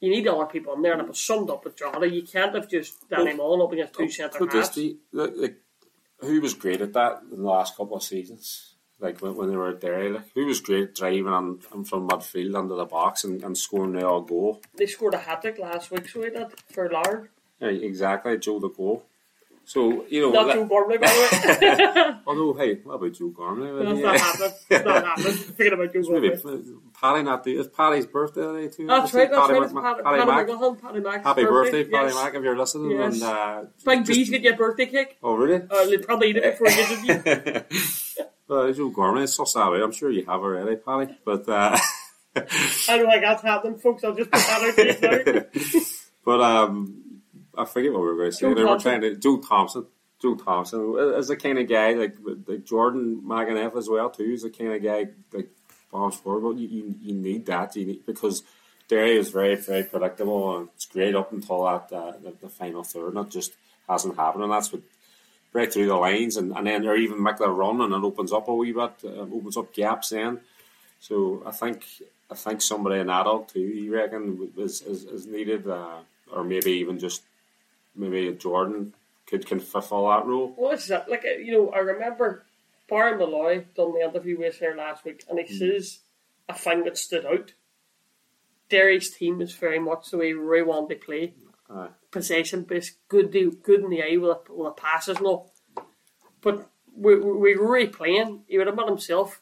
you 0.00 0.10
need 0.10 0.26
other 0.28 0.46
people 0.46 0.72
in 0.74 0.82
there. 0.82 0.92
And 0.92 1.02
it 1.02 1.08
was 1.08 1.18
summed 1.18 1.50
up 1.50 1.64
with 1.64 1.76
Jota. 1.76 2.08
You 2.08 2.22
can't 2.22 2.54
have 2.54 2.68
just 2.68 3.08
Danny 3.10 3.34
Well, 3.34 3.36
Mullen 3.58 3.60
up 3.62 3.72
against 3.72 3.94
two 3.94 4.08
centre 4.10 4.38
halves. 4.38 4.76
like, 5.12 5.32
like, 5.36 5.56
who 6.20 6.40
was 6.40 6.54
great 6.54 6.80
at 6.80 6.92
that 6.94 7.22
in 7.30 7.42
the 7.42 7.48
last 7.48 7.76
couple 7.76 7.96
of 7.96 8.02
seasons? 8.02 8.72
Like 8.98 9.20
when, 9.20 9.34
when 9.34 9.50
they 9.50 9.56
were 9.56 9.74
there, 9.74 10.08
like 10.08 10.30
who 10.34 10.46
was 10.46 10.60
great 10.60 10.94
driving 10.94 11.28
on, 11.28 11.60
on 11.72 11.84
from 11.84 12.08
midfield 12.08 12.56
under 12.56 12.76
the 12.76 12.86
box 12.86 13.24
and, 13.24 13.44
and 13.44 13.56
scoring 13.58 13.92
the 13.92 14.06
odd 14.06 14.26
goal? 14.28 14.62
They 14.74 14.86
scored 14.86 15.12
a 15.12 15.18
hat 15.18 15.42
trick 15.42 15.58
last 15.58 15.90
week, 15.90 16.08
so 16.08 16.20
we 16.20 16.30
did 16.30 16.46
for 16.72 16.88
Lard. 16.88 17.28
Yeah, 17.60 17.68
exactly, 17.68 18.38
Joe 18.38 18.58
the 18.60 18.68
goal. 18.68 19.04
So 19.68 20.04
you 20.08 20.20
know, 20.22 20.30
Not 20.30 20.54
Joe 20.54 20.64
Gormley, 20.64 20.96
by 20.98 21.06
the 21.08 21.66
way. 22.14 22.20
although 22.24 22.52
hey, 22.54 22.76
what 22.84 22.94
about 22.94 23.12
Joe 23.14 23.28
Gormley? 23.30 23.84
That's 23.84 24.00
not 24.00 24.20
happening. 24.20 24.52
It's 24.70 24.84
not 24.84 25.04
happening. 25.04 25.32
Forget 25.32 25.72
about 25.72 25.92
Joe 25.92 26.02
Maybe 26.08 26.28
Gormley. 26.36 26.62
Paddy 27.00 27.22
not 27.24 27.42
do 27.42 27.58
it's 27.60 27.68
Paddy's 27.76 28.06
birthday 28.06 28.42
today 28.42 28.68
too. 28.68 28.86
That's 28.86 29.12
right, 29.12 29.28
that's 29.28 29.40
Paddy 29.48 29.58
right. 29.58 29.72
Mac- 29.74 29.96
It's 29.98 30.04
Paddy, 30.04 30.22
Paddy 30.22 30.26
Paddy 30.26 30.46
Mac. 30.70 30.80
Paddy 30.82 31.00
Mac's 31.00 31.24
Happy 31.24 31.44
birthday, 31.44 31.78
yes. 31.82 31.90
Paddy 31.90 32.14
Mac, 32.14 32.34
if 32.34 32.42
you're 32.44 32.56
listening. 32.56 32.90
Yes. 32.92 33.14
And, 33.14 33.22
uh, 33.24 33.64
Big 33.84 34.06
B's 34.06 34.30
get 34.30 34.42
your 34.42 34.56
birthday 34.56 34.86
cake. 34.86 35.18
Oh, 35.22 35.34
really? 35.34 35.62
Uh, 35.68 35.84
they 35.86 35.98
probably 35.98 36.30
eat 36.30 36.36
it 36.36 36.58
before 36.58 36.68
you 36.68 37.06
get 37.06 37.26
it. 37.26 38.30
well, 38.46 38.72
Joe 38.72 38.90
Gormley, 38.90 39.24
it's 39.24 39.34
so 39.34 39.44
sorry. 39.44 39.82
I'm 39.82 39.90
sure 39.92 40.10
you 40.12 40.24
have 40.26 40.40
already, 40.42 40.76
Paddy. 40.76 41.12
But 41.24 41.48
uh, 41.48 41.76
I 42.36 42.40
don't 42.98 43.10
think 43.10 43.22
that's 43.22 43.42
happening, 43.42 43.78
folks. 43.78 44.04
I'll 44.04 44.14
just 44.14 44.30
put 44.30 44.38
that 44.40 44.62
out 44.62 45.00
there 45.00 45.50
but 46.24 46.40
um, 46.40 47.02
I 47.56 47.64
forget 47.64 47.92
what 47.92 48.02
we 48.02 48.06
were 48.08 48.16
going 48.16 48.30
to 48.30 48.36
say. 48.36 48.46
Joe 48.46 48.54
they 48.54 48.64
were 48.64 48.78
trying 48.78 49.00
to 49.02 49.16
Joe 49.16 49.38
Thomson. 49.38 49.86
Joe 50.20 50.34
Thomson 50.34 50.96
is 51.16 51.28
the 51.28 51.36
kind 51.36 51.58
of 51.58 51.68
guy 51.68 51.92
like 51.92 52.16
like 52.46 52.64
Jordan 52.64 53.22
McEneff 53.24 53.76
as 53.76 53.88
well 53.88 54.10
too. 54.10 54.24
Is 54.24 54.42
the 54.42 54.50
kind 54.50 54.72
of 54.72 54.82
guy 54.82 55.08
like 55.32 55.50
bombs 55.90 56.16
forward. 56.16 56.40
But 56.40 56.60
you, 56.60 56.68
you, 56.68 56.94
you 57.00 57.14
need 57.14 57.46
that 57.46 57.76
you 57.76 57.86
need, 57.86 58.06
because 58.06 58.42
Derry 58.88 59.16
is 59.16 59.30
very 59.30 59.56
very 59.56 59.84
predictable 59.84 60.56
and 60.56 60.68
it's 60.74 60.86
great 60.86 61.14
up 61.14 61.32
until 61.32 61.64
that 61.64 61.92
uh, 61.92 62.12
the, 62.22 62.34
the 62.40 62.48
final 62.48 62.82
third. 62.82 63.14
And 63.14 63.26
it 63.26 63.30
just 63.30 63.52
hasn't 63.88 64.16
happened, 64.16 64.44
and 64.44 64.52
that's 64.52 64.72
what 64.72 64.82
break 65.52 65.72
through 65.72 65.86
the 65.86 65.96
lines 65.96 66.36
and, 66.36 66.52
and 66.56 66.66
then 66.66 66.86
or 66.86 66.96
even 66.96 67.22
make 67.22 67.36
the 67.36 67.48
run 67.48 67.80
and 67.80 67.94
it 67.94 68.04
opens 68.04 68.32
up 68.32 68.48
a 68.48 68.54
wee 68.54 68.72
bit, 68.72 68.92
uh, 69.04 69.22
opens 69.22 69.56
up 69.56 69.72
gaps 69.72 70.10
then. 70.10 70.40
So 71.00 71.42
I 71.46 71.50
think 71.50 71.84
I 72.30 72.34
think 72.34 72.60
somebody 72.60 73.00
an 73.00 73.10
adult 73.10 73.50
too. 73.50 73.60
You 73.60 73.94
reckon 73.94 74.50
is 74.56 74.82
is, 74.82 75.04
is 75.04 75.26
needed, 75.26 75.68
uh, 75.68 75.98
or 76.32 76.42
maybe 76.44 76.72
even 76.72 76.98
just 76.98 77.22
maybe 77.96 78.32
Jordan 78.36 78.94
could 79.26 79.46
can 79.46 79.60
fulfill 79.60 80.08
that 80.08 80.26
role. 80.26 80.54
Well, 80.56 80.70
this 80.70 80.84
is 80.84 80.90
it. 80.90 81.04
Like, 81.08 81.24
you 81.24 81.52
know, 81.52 81.70
I 81.70 81.78
remember 81.78 82.46
Barry 82.88 83.18
Molloy 83.18 83.64
done 83.74 83.92
the 83.92 84.04
interview 84.04 84.38
with 84.38 84.54
us 84.54 84.58
here 84.60 84.74
last 84.76 85.04
week, 85.04 85.24
and 85.28 85.38
he 85.38 85.46
hmm. 85.46 85.58
says 85.58 86.00
a 86.48 86.54
thing 86.54 86.84
that 86.84 86.96
stood 86.96 87.26
out. 87.26 87.52
Derry's 88.68 89.10
team 89.10 89.40
is 89.40 89.54
very 89.54 89.78
much 89.78 90.10
the 90.10 90.18
way 90.18 90.32
Roy 90.32 90.64
wanted 90.64 91.00
to 91.00 91.06
play. 91.06 91.34
Aye. 91.70 91.88
Possession 92.10 92.62
based, 92.62 92.96
good, 93.08 93.32
good 93.32 93.80
in 93.80 93.90
the 93.90 94.02
eye 94.02 94.16
with 94.16 94.44
the, 94.46 94.52
with 94.52 94.66
the 94.68 94.80
passes 94.80 95.18
and 95.18 95.26
all. 95.26 95.52
But 96.40 96.68
we, 96.96 97.18
we, 97.18 97.54
really 97.54 97.88
playing. 97.88 98.44
He 98.46 98.58
would 98.58 98.68
admit 98.68 98.88
himself. 98.88 99.40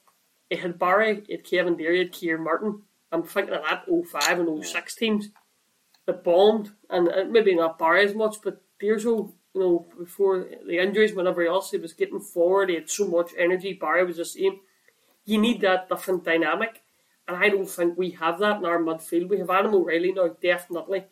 It 0.50 0.60
had 0.60 0.78
Barry, 0.78 1.22
it 1.28 1.30
had 1.30 1.44
Kevin 1.44 1.76
Deery, 1.76 2.00
it 2.00 2.04
had 2.04 2.12
Kieran 2.12 2.44
Martin. 2.44 2.82
I'm 3.12 3.22
thinking 3.22 3.54
of 3.54 3.62
that 3.62 3.84
05 3.86 4.40
and 4.40 4.64
06 4.64 4.94
teams 4.94 5.30
that 6.06 6.24
bombed, 6.24 6.70
and 6.90 7.08
uh, 7.08 7.24
maybe 7.28 7.54
not 7.54 7.78
Barry 7.78 8.04
as 8.04 8.14
much, 8.14 8.36
but 8.42 8.62
Dearso, 8.80 9.32
you 9.54 9.60
know, 9.60 9.86
before 9.98 10.46
the 10.66 10.78
injuries, 10.78 11.14
whenever 11.14 11.42
else 11.46 11.70
he 11.70 11.78
was 11.78 11.92
getting 11.92 12.20
forward, 12.20 12.68
he 12.68 12.74
had 12.74 12.90
so 12.90 13.06
much 13.06 13.30
energy. 13.38 13.72
Barry 13.72 14.04
was 14.04 14.16
the 14.16 14.24
same. 14.24 14.60
You 15.24 15.38
need 15.38 15.60
that 15.62 15.88
different 15.88 16.24
dynamic, 16.24 16.82
and 17.26 17.36
I 17.36 17.48
don't 17.48 17.68
think 17.68 17.96
we 17.96 18.10
have 18.10 18.38
that 18.40 18.58
in 18.58 18.66
our 18.66 18.78
midfield. 18.78 19.28
We 19.28 19.38
have 19.38 19.50
Adam 19.50 19.74
O'Reilly 19.74 20.12
now, 20.12 20.28
definitely. 20.42 21.04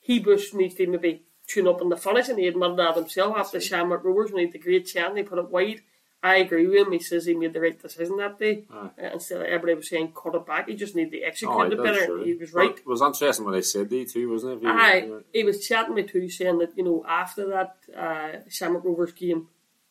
He 0.00 0.20
just 0.20 0.54
needs 0.54 0.74
to 0.76 0.86
maybe 0.86 1.22
tune 1.46 1.68
up 1.68 1.82
on 1.82 1.90
the 1.90 1.96
finish, 1.96 2.28
and 2.28 2.38
he 2.38 2.46
admitted 2.46 2.78
that 2.78 2.96
himself 2.96 3.36
after 3.36 3.60
Shamrock 3.60 4.04
Rovers 4.04 4.32
when 4.32 4.40
he 4.40 4.46
had 4.46 4.54
the 4.54 4.58
great 4.58 4.86
chance, 4.86 5.14
they 5.14 5.22
put 5.22 5.38
it 5.38 5.50
wide. 5.50 5.82
I 6.30 6.36
agree 6.36 6.66
with 6.66 6.86
him. 6.86 6.92
He 6.92 7.00
says 7.00 7.26
he 7.26 7.34
made 7.34 7.52
the 7.52 7.60
right 7.60 7.78
decision 7.80 8.16
that 8.16 8.38
day. 8.38 8.64
Aye. 8.72 8.90
Uh, 9.02 9.10
instead 9.12 9.40
of 9.42 9.46
everybody 9.46 9.74
was 9.74 9.88
saying 9.90 10.12
cut 10.20 10.34
it 10.34 10.46
back, 10.46 10.68
he 10.68 10.74
just 10.74 10.96
needed 10.96 11.12
to 11.12 11.20
execute 11.22 11.52
Oh, 11.54 11.60
it 11.60 11.82
better. 11.82 12.06
true. 12.06 12.24
He 12.24 12.34
was 12.34 12.54
right. 12.54 12.70
But 12.74 12.78
It 12.80 12.86
was 12.86 13.02
interesting 13.02 13.44
what 13.44 13.52
they 13.52 13.60
said 13.62 13.92
you 13.92 14.06
too, 14.06 14.30
wasn't 14.30 14.54
it? 14.54 14.62
You- 14.62 14.70
Aye, 14.70 15.10
he 15.34 15.44
was 15.44 15.66
chatting 15.68 15.94
me 15.94 16.02
too, 16.04 16.28
saying 16.30 16.58
that 16.60 16.72
you 16.78 16.84
know 16.84 17.04
after 17.06 17.42
that 17.54 17.76
uh, 18.04 18.38
Shamrock 18.48 18.84
Rovers 18.84 19.12
game, 19.12 19.48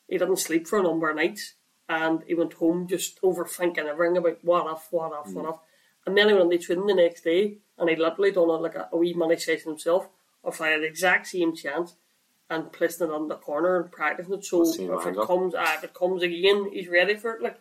he 0.09 0.17
didn't 0.17 0.37
sleep 0.47 0.67
for 0.67 0.79
a 0.79 0.83
number 0.83 1.07
of 1.09 1.15
nights, 1.17 1.53
and 1.87 2.23
he 2.25 2.33
went 2.33 2.53
home 2.53 2.87
just 2.87 3.21
overthinking 3.21 3.85
everything 3.85 4.17
about 4.17 4.39
what 4.43 4.65
if, 4.75 4.87
what 4.91 5.11
if, 5.27 5.33
what 5.35 5.49
if. 5.49 5.55
And 6.07 6.17
then 6.17 6.35
when 6.35 6.49
they 6.49 6.57
trained 6.57 6.81
the 6.81 6.85
training 6.85 6.87
the 6.87 7.03
next 7.03 7.21
day, 7.23 7.57
and 7.77 7.89
he 7.89 7.95
literally 7.95 8.31
done 8.31 8.49
a, 8.49 8.53
like 8.65 8.75
a, 8.75 8.89
a 8.91 8.97
wee 8.97 9.13
money 9.13 9.37
session 9.37 9.69
himself, 9.73 10.07
of 10.43 10.59
I 10.59 10.69
had 10.69 10.81
the 10.81 10.87
exact 10.87 11.27
same 11.27 11.55
chance 11.55 11.95
and 12.49 12.71
placing 12.71 13.07
it 13.07 13.13
on 13.13 13.27
the 13.27 13.35
corner 13.35 13.81
and 13.81 13.91
practicing 13.91 14.33
it. 14.33 14.45
So 14.45 14.63
if 14.63 14.79
it 15.07 15.15
comes, 15.25 15.55
uh, 15.55 15.65
if 15.77 15.83
it 15.85 15.93
comes 15.93 16.21
again, 16.23 16.69
he's 16.71 16.87
ready 16.87 17.15
for 17.15 17.33
it. 17.35 17.41
Like 17.41 17.59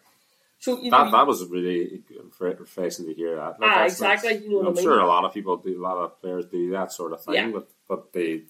so, 0.58 0.78
you 0.80 0.90
know, 0.90 1.04
That, 1.04 1.10
that 1.12 1.26
was 1.26 1.44
really 1.46 2.02
fre- 2.36 2.48
refreshing 2.50 3.06
to 3.06 3.14
hear 3.14 3.34
that. 3.36 3.56
Ah, 3.60 3.66
that's- 3.66 3.92
exactly, 3.94 4.36
you 4.38 4.50
know 4.50 4.56
what 4.58 4.66
I'm 4.68 4.72
I 4.72 4.76
mean? 4.76 4.82
sure 4.84 4.98
a 5.00 5.06
lot 5.06 5.24
of 5.24 5.34
people 5.34 5.56
do, 5.56 5.76
a 5.80 5.82
lot 5.82 5.96
of 5.98 6.20
players 6.20 6.46
do 6.46 6.70
that 6.70 6.92
sort 6.92 7.12
of 7.12 7.22
thing, 7.24 7.34
Yeah. 7.34 7.50
but 7.50 7.68
but 7.88 8.12
they 8.12 8.42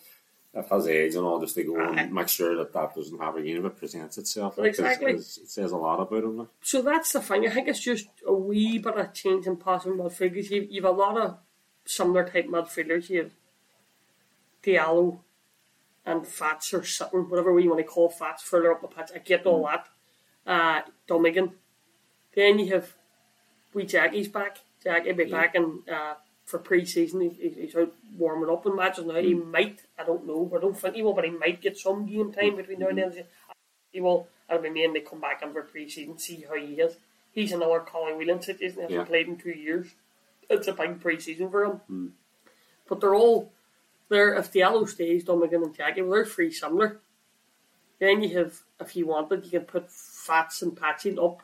at 0.55 0.69
his 0.69 0.87
age 0.87 1.15
and 1.15 1.25
all, 1.25 1.41
just 1.41 1.55
to 1.55 1.65
go 1.65 1.81
Aye. 1.81 1.95
and 1.97 2.13
make 2.13 2.29
sure 2.29 2.55
that 2.57 2.75
that 2.75 2.95
doesn't 2.95 3.19
happen 3.19 3.41
again 3.43 3.57
if 3.57 3.65
it 3.65 3.77
presents 3.79 4.19
itself. 4.19 4.59
Like, 4.59 4.69
exactly. 4.69 5.15
'cause 5.15 5.39
It 5.43 5.49
says 5.49 5.73
a 5.73 5.79
lot 5.79 5.99
about 6.01 6.25
him. 6.25 6.37
Like. 6.37 6.49
So 6.61 6.83
that's 6.83 7.11
the 7.13 7.23
thing. 7.23 7.47
I 7.47 7.51
think 7.51 7.69
it's 7.69 7.81
just 7.81 8.07
a 8.27 8.35
wee 8.35 8.77
bit 8.79 8.99
of 8.99 9.15
change 9.15 9.47
in 9.47 9.57
passing 9.57 9.93
midfielders. 9.95 10.51
You've, 10.51 10.71
you've 10.71 10.85
a 10.85 10.91
lot 10.91 11.17
of 11.17 11.39
similar 11.87 12.29
type 12.29 12.49
midfielders. 12.49 13.09
You 13.09 13.23
have 13.23 13.31
Diallo 14.63 15.21
and 16.05 16.27
Fats 16.27 16.73
or 16.75 16.85
sitting, 16.85 17.29
whatever 17.31 17.59
you 17.61 17.71
want 17.71 17.81
to 17.81 17.85
call 17.87 18.09
Fats, 18.09 18.43
further 18.43 18.73
up 18.73 18.81
the 18.81 18.89
pitch. 18.89 19.11
I 19.15 19.19
get 19.19 19.47
all 19.47 19.65
that. 19.67 19.87
Uh, 20.47 20.83
Dummigan. 21.09 21.53
Then 22.35 22.59
you 22.59 22.75
have 22.75 22.95
wee 23.75 23.85
Jackie's 23.85 24.29
back. 24.29 24.59
Jackie 24.83 25.13
be 25.13 25.25
Yeah. 25.25 25.31
back 25.41 25.55
and 25.55 25.89
uh, 25.89 26.15
for 26.45 26.59
pre-season. 26.59 27.21
He, 27.21 27.29
he- 27.29 27.61
he's 27.63 27.77
out 27.77 27.93
warming 28.19 28.51
up 28.51 28.67
in 28.67 28.75
matches 28.75 29.05
now. 29.07 29.15
He 29.15 29.35
might, 29.35 29.81
I 29.99 30.03
don't 30.05 30.27
know, 30.27 30.51
I 30.57 30.61
don't 30.61 30.77
think 30.77 30.97
he 30.97 31.03
will, 31.03 31.15
but 31.15 31.25
he 31.25 31.31
might 31.31 31.61
get 31.61 31.79
some 31.79 32.05
game 32.07 32.33
time 32.33 32.57
between 32.57 32.81
now 32.81 32.89
and 32.89 32.99
then. 32.99 33.25
He 33.93 34.01
will. 34.01 34.27
That'll 34.49 34.63
be 34.63 34.71
mainly 34.71 35.01
come 35.01 35.21
back 35.21 35.43
in 35.43 35.53
for 35.53 35.63
pre-season, 35.63 36.19
see 36.19 36.45
how 36.49 36.57
he 36.57 36.75
is. 36.81 36.97
He's 37.33 37.53
another 37.53 37.81
Colin 37.81 38.19
Whelan 38.19 38.43
situation. 38.43 38.77
He 38.77 38.83
hasn't 38.83 38.91
Yeah. 38.91 39.05
played 39.05 39.29
in 39.29 39.37
two 39.39 39.51
years. 39.51 39.95
It's 40.51 40.67
a 40.67 40.73
big 40.73 41.01
pre-season 41.01 41.49
for 41.51 41.65
him. 41.65 42.15
But 42.89 43.01
they're 43.01 43.15
all 43.15 43.53
they're 44.13 44.35
if 44.35 44.53
Diallo 44.53 44.89
stays, 44.89 45.25
Dummigan 45.25 45.65
and 45.65 45.75
Jackie, 45.75 46.03
well, 46.03 46.13
they're 46.13 46.25
three 46.25 46.53
similar. 46.53 47.01
Then 47.99 48.23
you 48.23 48.37
have, 48.39 48.61
if 48.81 48.97
you 48.97 49.07
wanted, 49.07 49.45
you 49.45 49.51
can 49.53 49.63
put 49.63 49.91
Fats 49.91 50.63
and 50.63 50.77
Patsy 50.77 51.17
up. 51.19 51.43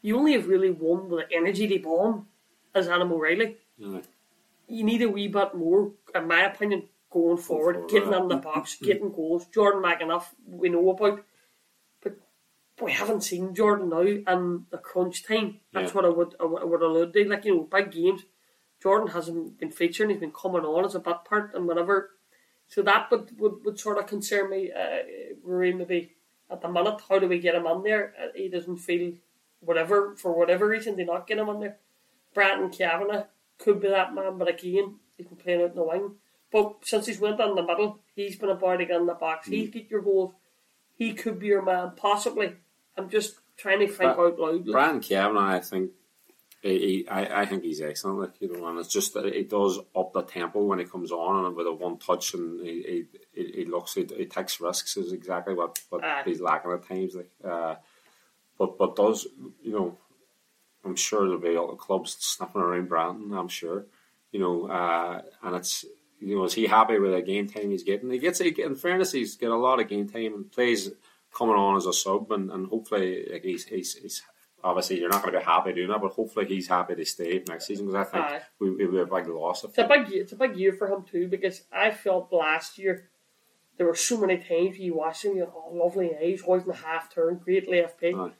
You 0.00 0.16
only 0.16 0.32
have 0.32 0.48
really 0.48 0.70
one 0.70 1.08
with 1.08 1.28
the 1.28 1.36
energy 1.36 1.66
to 1.68 1.78
bomb 1.78 2.26
as 2.74 2.88
O'Reilly. 2.88 3.56
You 3.78 3.88
know. 3.88 4.02
You 4.68 4.84
need 4.84 5.02
a 5.02 5.08
wee 5.08 5.28
bit 5.28 5.54
more, 5.54 5.92
in 6.14 6.28
my 6.28 6.42
opinion, 6.42 6.88
going 7.10 7.36
forward, 7.36 7.74
forward, 7.74 7.90
getting 7.90 8.12
yeah. 8.12 8.20
in 8.20 8.28
the 8.28 8.36
box, 8.36 8.76
getting 8.76 9.12
goals. 9.12 9.46
Jordan 9.46 9.82
McEneff, 9.82 10.26
we 10.46 10.68
know 10.68 10.90
about, 10.90 11.24
but 12.00 12.16
we 12.80 12.92
haven't 12.92 13.22
seen 13.22 13.54
Jordan 13.54 13.90
now 13.90 14.00
in 14.00 14.66
the 14.70 14.78
crunch 14.78 15.24
time. 15.24 15.60
That's 15.72 15.90
Yeah. 15.90 15.94
what 15.94 16.04
I 16.04 16.08
would 16.08 16.34
I 16.40 16.44
would, 16.44 16.62
I 16.62 16.64
would 16.64 16.82
allude 16.82 17.12
to. 17.12 17.28
Like 17.28 17.44
you 17.44 17.56
know, 17.56 17.62
big 17.62 17.90
games. 17.90 18.22
Jordan 18.82 19.08
hasn't 19.08 19.60
been 19.60 19.70
featuring. 19.70 20.10
He's 20.10 20.18
been 20.18 20.32
coming 20.32 20.64
on 20.64 20.84
as 20.84 20.94
a 20.94 21.00
bit 21.00 21.24
part 21.24 21.54
and 21.54 21.66
whatever. 21.68 22.10
So 22.66 22.82
that 22.82 23.10
would, 23.10 23.38
would, 23.38 23.64
would 23.64 23.78
sort 23.78 23.98
of 23.98 24.06
concern 24.06 24.50
me. 24.50 24.72
Uh, 24.72 25.02
Rory, 25.44 25.72
maybe 25.72 26.14
at 26.50 26.62
the 26.62 26.68
minute, 26.68 27.00
how 27.08 27.18
do 27.18 27.28
we 27.28 27.38
get 27.38 27.54
him 27.54 27.66
in 27.66 27.82
there? 27.82 28.14
Uh, 28.20 28.28
he 28.34 28.48
doesn't 28.48 28.78
feel 28.78 29.12
whatever 29.60 30.16
for 30.16 30.32
whatever 30.36 30.66
reason 30.66 30.96
they 30.96 31.04
not 31.04 31.26
get 31.26 31.38
him 31.38 31.48
in 31.48 31.60
there. 31.60 31.76
Brandon 32.34 32.70
Kavanagh 32.70 33.24
could 33.58 33.80
be 33.80 33.88
that 33.88 34.14
man, 34.14 34.38
but 34.38 34.48
again, 34.48 34.96
he 35.16 35.24
can 35.24 35.36
play 35.36 35.54
playing 35.54 35.62
out 35.62 35.70
in 35.70 35.76
the 35.76 35.82
wing. 35.82 36.14
But 36.50 36.76
since 36.82 37.06
he's 37.06 37.20
went 37.20 37.40
in 37.40 37.54
the 37.54 37.62
middle, 37.62 38.00
he's 38.14 38.36
been 38.36 38.50
about 38.50 38.80
again 38.80 39.02
in 39.02 39.06
the 39.06 39.14
box. 39.14 39.46
He's 39.46 39.70
get 39.70 39.90
your 39.90 40.02
goals. 40.02 40.34
He 40.96 41.14
could 41.14 41.38
be 41.38 41.46
your 41.46 41.62
man, 41.62 41.92
possibly. 41.96 42.54
I'm 42.96 43.08
just 43.08 43.36
trying 43.56 43.80
to 43.80 43.86
think 43.86 44.14
Bra- 44.14 44.26
out 44.26 44.38
loud. 44.38 44.66
Brian 44.66 45.00
Kavanagh, 45.00 45.56
I 45.56 45.60
think, 45.60 45.92
he, 46.62 47.06
I, 47.08 47.42
I 47.42 47.46
think 47.46 47.64
he's 47.64 47.80
excellent. 47.80 48.20
Like 48.20 48.40
you 48.40 48.52
know, 48.52 48.66
and 48.68 48.78
it's 48.78 48.92
just 48.92 49.14
that 49.14 49.32
he 49.32 49.42
does 49.42 49.78
up 49.94 50.12
the 50.12 50.22
tempo 50.22 50.62
when 50.62 50.78
he 50.78 50.84
comes 50.84 51.12
on, 51.12 51.44
and 51.44 51.56
with 51.56 51.66
a 51.66 51.72
one 51.72 51.98
touch, 51.98 52.34
and 52.34 52.64
he 52.64 53.06
he, 53.34 53.52
he, 53.54 53.64
looks, 53.64 53.94
he, 53.94 54.06
he 54.16 54.26
takes 54.26 54.60
risks. 54.60 54.96
Is 54.96 55.12
exactly 55.12 55.54
what, 55.54 55.78
what 55.90 56.04
Aye. 56.04 56.22
he's 56.24 56.40
lacking 56.40 56.72
at 56.72 56.86
times. 56.86 57.14
Like, 57.14 57.30
uh, 57.44 57.74
but 58.58 58.78
but 58.78 58.96
does 58.96 59.26
you 59.62 59.72
know? 59.72 59.98
I'm 60.84 60.96
sure 60.96 61.20
there'll 61.20 61.38
be 61.40 61.56
other 61.56 61.76
clubs 61.76 62.16
snapping 62.18 62.60
around 62.60 62.88
Brandon. 62.88 63.32
I'm 63.32 63.46
sure, 63.46 63.86
you 64.32 64.40
know, 64.40 64.66
uh, 64.66 65.22
and 65.44 65.54
it's 65.54 65.84
you 66.22 66.36
know, 66.36 66.44
is 66.44 66.54
he 66.54 66.66
happy 66.66 66.98
with 66.98 67.12
the 67.12 67.22
game 67.22 67.48
time 67.48 67.70
he's 67.70 67.82
getting? 67.82 68.10
He 68.10 68.18
gets, 68.18 68.38
he, 68.38 68.54
in 68.62 68.76
fairness, 68.76 69.12
he's 69.12 69.36
got 69.36 69.50
a 69.50 69.56
lot 69.56 69.80
of 69.80 69.88
game 69.88 70.08
time 70.08 70.34
and 70.34 70.50
plays 70.50 70.90
coming 71.36 71.56
on 71.56 71.76
as 71.76 71.86
a 71.86 71.92
sub, 71.92 72.30
and, 72.30 72.50
and 72.50 72.68
hopefully, 72.68 73.26
like 73.30 73.42
he's, 73.42 73.64
he's, 73.64 73.94
he's 73.94 74.22
obviously 74.64 75.00
you're 75.00 75.10
not 75.10 75.22
going 75.22 75.32
to 75.34 75.40
be 75.40 75.44
happy 75.44 75.72
doing 75.72 75.88
that, 75.88 76.00
but 76.00 76.12
hopefully 76.12 76.46
he's 76.46 76.68
happy 76.68 76.94
to 76.94 77.04
stay 77.04 77.42
next 77.48 77.66
season 77.66 77.86
because 77.86 78.06
I 78.06 78.10
think 78.10 78.24
Aye. 78.24 78.40
we 78.58 78.70
we 78.70 78.86
would 78.86 78.92
be 78.92 79.16
a 79.16 79.20
big 79.20 79.28
loss 79.28 79.64
It's 79.64 79.78
a 79.78 79.86
big. 79.86 80.12
It's 80.12 80.32
a 80.32 80.36
big 80.36 80.56
year 80.56 80.72
for 80.72 80.88
him 80.88 81.02
too 81.02 81.28
because 81.28 81.62
I 81.72 81.90
felt 81.90 82.32
last 82.32 82.78
year 82.78 83.08
there 83.76 83.86
were 83.86 83.94
so 83.94 84.18
many 84.18 84.38
times 84.38 84.78
you 84.78 84.94
watched 84.94 85.24
him, 85.24 85.34
you 85.34 85.40
know, 85.40 85.52
oh, 85.54 85.74
lovely 85.74 86.12
eyes, 86.22 86.42
holding 86.42 86.66
the 86.66 86.74
half 86.74 87.12
turn, 87.12 87.40
great 87.42 87.68
left 87.70 88.00
pick, 88.00 88.14
Aye. 88.14 88.30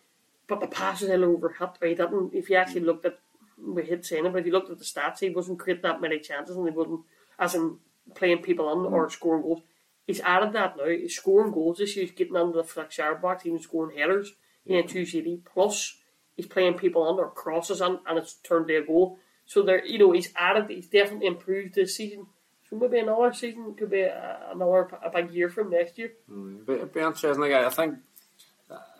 but 0.46 0.60
the 0.60 0.66
passes 0.66 1.10
all 1.10 1.24
over 1.24 1.48
hit. 1.58 1.78
He 1.80 1.94
didn't. 1.94 2.34
If 2.34 2.50
you 2.50 2.56
actually 2.56 2.82
looked 2.82 3.06
at, 3.06 3.18
we 3.58 3.82
hit 3.84 4.04
saying 4.04 4.26
it, 4.26 4.32
but 4.32 4.40
if 4.40 4.46
you 4.46 4.52
looked 4.52 4.70
at 4.70 4.78
the 4.78 4.84
stats, 4.84 5.20
he 5.20 5.30
wasn't 5.30 5.58
creating 5.58 5.82
that 5.82 6.00
many 6.00 6.18
chances, 6.18 6.56
and 6.56 6.68
he 6.68 6.74
wasn't 6.74 7.00
as 7.38 7.54
in 7.54 7.78
playing 8.14 8.42
people 8.42 8.70
in 8.72 8.92
or 8.92 9.08
scoring 9.10 9.42
goals. 9.42 9.62
He's 10.06 10.20
added 10.20 10.52
that 10.52 10.76
now. 10.76 10.86
He's 10.88 11.16
scoring 11.16 11.52
goals 11.52 11.78
this 11.78 11.96
year. 11.96 12.04
He's 12.04 12.14
getting 12.14 12.36
under 12.36 12.58
the 12.58 12.64
flex 12.64 12.98
yard 12.98 13.22
box, 13.22 13.46
even 13.46 13.60
scoring 13.60 13.96
headers. 13.96 14.32
He 14.64 14.74
had 14.74 14.88
two 14.88 15.06
CD 15.06 15.40
plus. 15.44 15.96
He's 16.36 16.46
playing 16.46 16.74
people 16.74 17.06
under 17.06 17.26
crosses 17.26 17.80
on, 17.80 18.00
and 18.06 18.18
it's 18.18 18.34
turned 18.34 18.68
to 18.68 18.76
a 18.76 18.82
goal. 18.82 19.18
So 19.44 19.62
there, 19.62 19.84
you 19.84 19.98
know, 19.98 20.12
he's 20.12 20.32
added. 20.36 20.70
He's 20.70 20.88
definitely 20.88 21.26
improved 21.26 21.74
this 21.74 21.96
season. 21.96 22.26
So 22.70 22.76
maybe 22.76 22.98
another 22.98 23.32
season 23.34 23.74
could 23.74 23.90
be 23.90 24.00
a, 24.00 24.48
another 24.50 24.88
a 25.04 25.10
big 25.10 25.32
year 25.32 25.50
from 25.50 25.70
next 25.70 25.98
year. 25.98 26.12
Mm-hmm. 26.30 26.54
It'd 26.54 26.66
be, 26.66 26.72
it'd 26.74 26.92
be 26.94 27.00
interesting. 27.00 27.40
Like, 27.40 27.52
I 27.52 27.68
think 27.68 27.96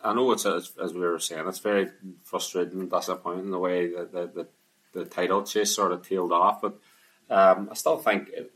I 0.03 0.13
know 0.13 0.31
it's 0.31 0.45
as, 0.45 0.73
as 0.81 0.93
we 0.93 0.99
were 0.99 1.17
saying, 1.17 1.47
it's 1.47 1.59
very 1.59 1.89
frustrating 2.23 2.79
and 2.79 2.91
disappointing 2.91 3.49
the 3.49 3.59
way 3.59 3.87
that 3.87 4.11
the, 4.11 4.27
the, 4.27 4.47
the 4.99 5.05
title 5.05 5.43
chase 5.43 5.73
sort 5.73 5.91
of 5.91 6.07
tailed 6.07 6.31
off. 6.31 6.61
But 6.61 6.77
um, 7.29 7.69
I 7.71 7.73
still 7.73 7.97
think, 7.97 8.29
it, 8.29 8.51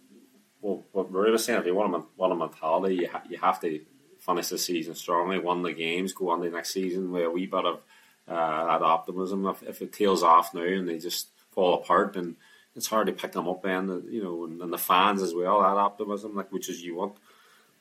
well, 0.61 0.83
what 0.91 1.09
Marie 1.09 1.31
was 1.31 1.45
saying, 1.45 1.59
if 1.59 1.65
you 1.65 1.73
want 1.73 1.95
a, 1.95 2.03
want 2.15 2.33
a 2.33 2.35
mentality, 2.35 2.95
you, 2.95 3.09
ha- 3.11 3.23
you 3.29 3.37
have 3.37 3.59
to 3.61 3.79
finish 4.19 4.49
the 4.49 4.57
season 4.57 4.93
strongly, 4.93 5.39
win 5.39 5.61
the 5.61 5.73
games, 5.73 6.13
go 6.13 6.29
on 6.29 6.41
the 6.41 6.49
next 6.49 6.73
season 6.73 7.11
with 7.11 7.23
a 7.23 7.31
wee 7.31 7.45
bit 7.47 7.65
of 7.65 7.79
uh, 8.27 8.65
that 8.65 8.81
optimism. 8.83 9.45
If, 9.45 9.63
if 9.63 9.81
it 9.81 9.93
tails 9.93 10.23
off 10.23 10.53
now 10.53 10.61
and 10.61 10.87
they 10.87 10.97
just 10.97 11.29
fall 11.51 11.75
apart, 11.75 12.13
then 12.13 12.35
it's 12.75 12.87
hard 12.87 13.07
to 13.07 13.13
pick 13.13 13.31
them 13.31 13.47
up 13.47 13.63
then, 13.63 14.03
you 14.09 14.23
know, 14.23 14.45
and, 14.45 14.61
and 14.61 14.71
the 14.71 14.77
fans 14.77 15.21
as 15.21 15.33
well, 15.33 15.61
that 15.61 15.77
optimism, 15.77 16.35
like 16.35 16.51
which 16.51 16.69
is 16.69 16.83
you 16.83 16.95
want. 16.95 17.17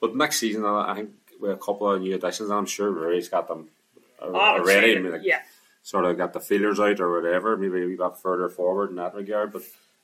But 0.00 0.16
next 0.16 0.38
season, 0.38 0.64
I 0.64 0.94
think 0.94 1.10
with 1.40 1.52
a 1.52 1.56
couple 1.56 1.90
of 1.90 2.00
new 2.00 2.14
additions, 2.14 2.50
I'm 2.50 2.66
sure 2.66 2.90
Rory's 2.90 3.28
got 3.28 3.48
them 3.48 3.68
Oh, 4.20 4.34
already. 4.34 4.96
I 4.96 5.00
mean, 5.00 5.12
like, 5.12 5.24
yeah, 5.24 5.40
sort 5.82 6.04
of 6.04 6.16
got 6.16 6.32
the 6.32 6.40
feelers 6.40 6.80
out 6.80 7.00
or 7.00 7.20
whatever, 7.20 7.56
maybe 7.56 7.82
a 7.82 7.86
wee 7.86 7.96
bit 7.96 8.16
further 8.16 8.48
forward 8.48 8.90
in 8.90 8.96
that 8.96 9.14
regard. 9.14 9.52
But 9.52 9.62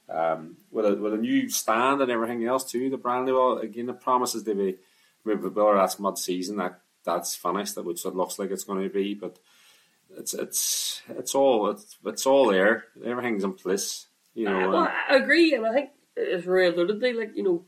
um, 0.09 0.57
with 0.71 0.87
a 0.87 0.95
with 0.95 1.15
a 1.15 1.19
new 1.19 1.49
stand 1.49 2.01
and 2.01 2.11
everything 2.11 2.45
else 2.45 2.71
too, 2.71 2.91
the 2.91 2.97
brand 2.97 3.27
new 3.27 3.35
well, 3.35 3.59
again 3.59 3.87
the 3.87 3.95
promises 3.95 4.43
to 4.45 4.55
be 4.55 4.77
maybe 5.25 5.49
whether 5.49 5.77
that's 5.77 5.99
mid 5.99 6.19
season 6.19 6.57
that 6.57 6.81
that's 7.05 7.35
finished, 7.35 7.75
that 7.75 7.85
which 7.85 8.05
it 8.05 8.15
looks 8.15 8.39
like 8.39 8.51
it's 8.51 8.65
going 8.65 8.83
to 8.83 8.89
be, 8.93 9.15
but 9.15 9.39
it's 10.19 10.35
it's 10.35 11.03
it's 11.09 11.35
all 11.35 11.71
it's, 11.71 11.97
it's 12.05 12.27
all 12.27 12.49
there. 12.49 12.85
Everything's 13.05 13.45
in 13.45 13.55
place, 13.55 14.07
you 14.35 14.47
know. 14.47 14.69
Uh, 14.69 14.73
well, 14.73 14.93
I 15.09 15.17
agree, 15.17 15.55
and 15.55 15.67
I 15.67 15.73
think 15.73 15.91
as 16.17 16.47
Ray 16.47 16.69
alluded 16.69 17.01
to, 17.01 17.19
like 17.19 17.37
you 17.37 17.43
know, 17.43 17.65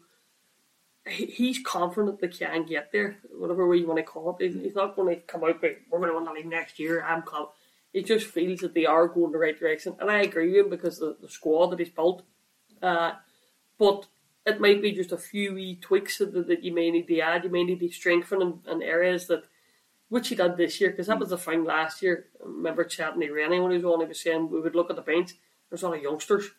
he, 1.09 1.27
he's 1.27 1.59
confident 1.61 2.21
they 2.21 2.29
can 2.29 2.65
get 2.65 2.93
there, 2.93 3.19
whatever 3.33 3.69
way 3.69 3.79
you 3.79 3.87
want 3.87 3.99
to 3.99 4.05
call 4.05 4.37
it. 4.39 4.45
He's, 4.45 4.63
he's 4.63 4.75
not 4.75 4.97
going 4.97 5.15
to 5.15 5.21
come 5.23 5.45
out 5.45 5.61
with 5.61 5.77
we're 5.91 5.99
going 5.99 6.11
to 6.11 6.17
win 6.17 6.25
the 6.25 6.33
league 6.33 6.47
next 6.47 6.79
year. 6.79 7.03
I'm 7.03 7.23
confident. 7.23 7.51
He 7.93 8.03
just 8.03 8.27
feels 8.27 8.61
that 8.61 8.75
they 8.75 8.87
are 8.87 9.07
going 9.07 9.33
the 9.33 9.39
right 9.39 9.59
direction, 9.59 9.97
and 10.01 10.11
I 10.11 10.23
agree 10.23 10.49
with 10.49 10.65
him 10.65 10.71
because 10.71 10.99
the, 10.99 11.17
the 11.21 11.29
squad 11.29 11.69
that 11.69 11.79
he's 11.79 11.91
built. 11.91 12.23
Uh, 12.83 13.13
but 13.79 14.07
it 14.47 14.61
might 14.61 14.83
be 14.83 14.93
just 14.93 15.13
a 15.13 15.17
few 15.17 15.55
wee 15.55 15.77
tweaks 15.81 16.19
that, 16.19 16.33
that 16.49 16.65
you 16.65 16.75
may 16.75 16.91
need 16.91 17.07
to 17.09 17.21
add. 17.21 17.45
You 17.45 17.51
may 17.51 17.65
need 17.65 17.81
to 17.81 17.89
strengthen 17.91 18.43
in, 18.43 18.61
in 18.69 18.83
areas 18.83 19.27
that 19.29 19.45
which 20.09 20.29
he 20.29 20.35
did 20.35 20.57
this 20.57 20.81
year 20.81 20.91
because 20.91 21.07
that 21.07 21.15
hmm. 21.15 21.21
was 21.21 21.31
the 21.31 21.39
thing 21.39 21.65
last 21.65 22.03
year. 22.03 22.27
I 22.41 22.47
remember 22.47 22.85
chatting 22.85 23.21
to 23.21 23.33
Rennie 23.33 23.61
when 23.61 23.71
he 23.71 23.79
was 23.79 23.85
on. 23.85 24.01
He 24.01 24.07
was 24.07 24.21
saying 24.21 24.51
we 24.51 24.61
would 24.61 24.75
look 24.75 24.91
at 24.91 24.97
the 24.97 25.03
bench. 25.03 25.35
There's 25.69 25.83
a 25.83 25.89
lot 25.89 25.97
of 25.97 26.03
youngsters. 26.03 26.51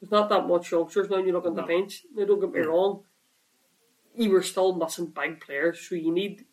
There's 0.00 0.12
not 0.12 0.28
that 0.28 0.46
much 0.46 0.70
youngsters 0.70 1.08
now. 1.08 1.16
when 1.16 1.26
You 1.26 1.32
look 1.32 1.46
at 1.46 1.56
the 1.56 1.62
bench. 1.62 2.02
Now, 2.14 2.26
don't 2.26 2.40
get 2.40 2.52
me 2.52 2.60
hmm. 2.60 2.68
wrong. 2.68 3.02
You 4.16 4.30
were 4.30 4.42
still 4.42 4.74
missing 4.74 5.06
big 5.06 5.40
players, 5.40 5.80
so 5.80 5.96
you 5.96 6.12
need 6.12 6.44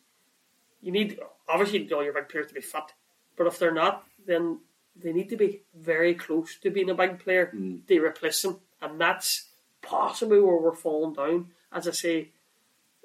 you 0.80 0.90
need 0.90 1.20
obviously 1.48 1.78
you 1.78 1.84
need 1.84 1.92
all 1.92 2.04
your 2.04 2.12
big 2.12 2.28
players 2.28 2.48
to 2.48 2.54
be 2.54 2.60
fit. 2.60 2.92
But 3.36 3.46
if 3.46 3.58
they're 3.58 3.72
not, 3.72 4.04
then 4.26 4.58
they 4.96 5.12
need 5.12 5.28
to 5.30 5.36
be 5.36 5.62
very 5.74 6.14
close 6.14 6.56
to 6.58 6.70
being 6.70 6.90
a 6.90 6.94
big 6.94 7.20
player 7.20 7.46
hmm. 7.46 7.76
to 7.86 8.04
replace 8.04 8.42
them, 8.42 8.60
and 8.80 9.00
that's 9.00 9.50
possibly 9.80 10.40
where 10.40 10.56
we're 10.56 10.74
falling 10.74 11.14
down. 11.14 11.50
As 11.70 11.86
I 11.86 11.92
say, 11.92 12.30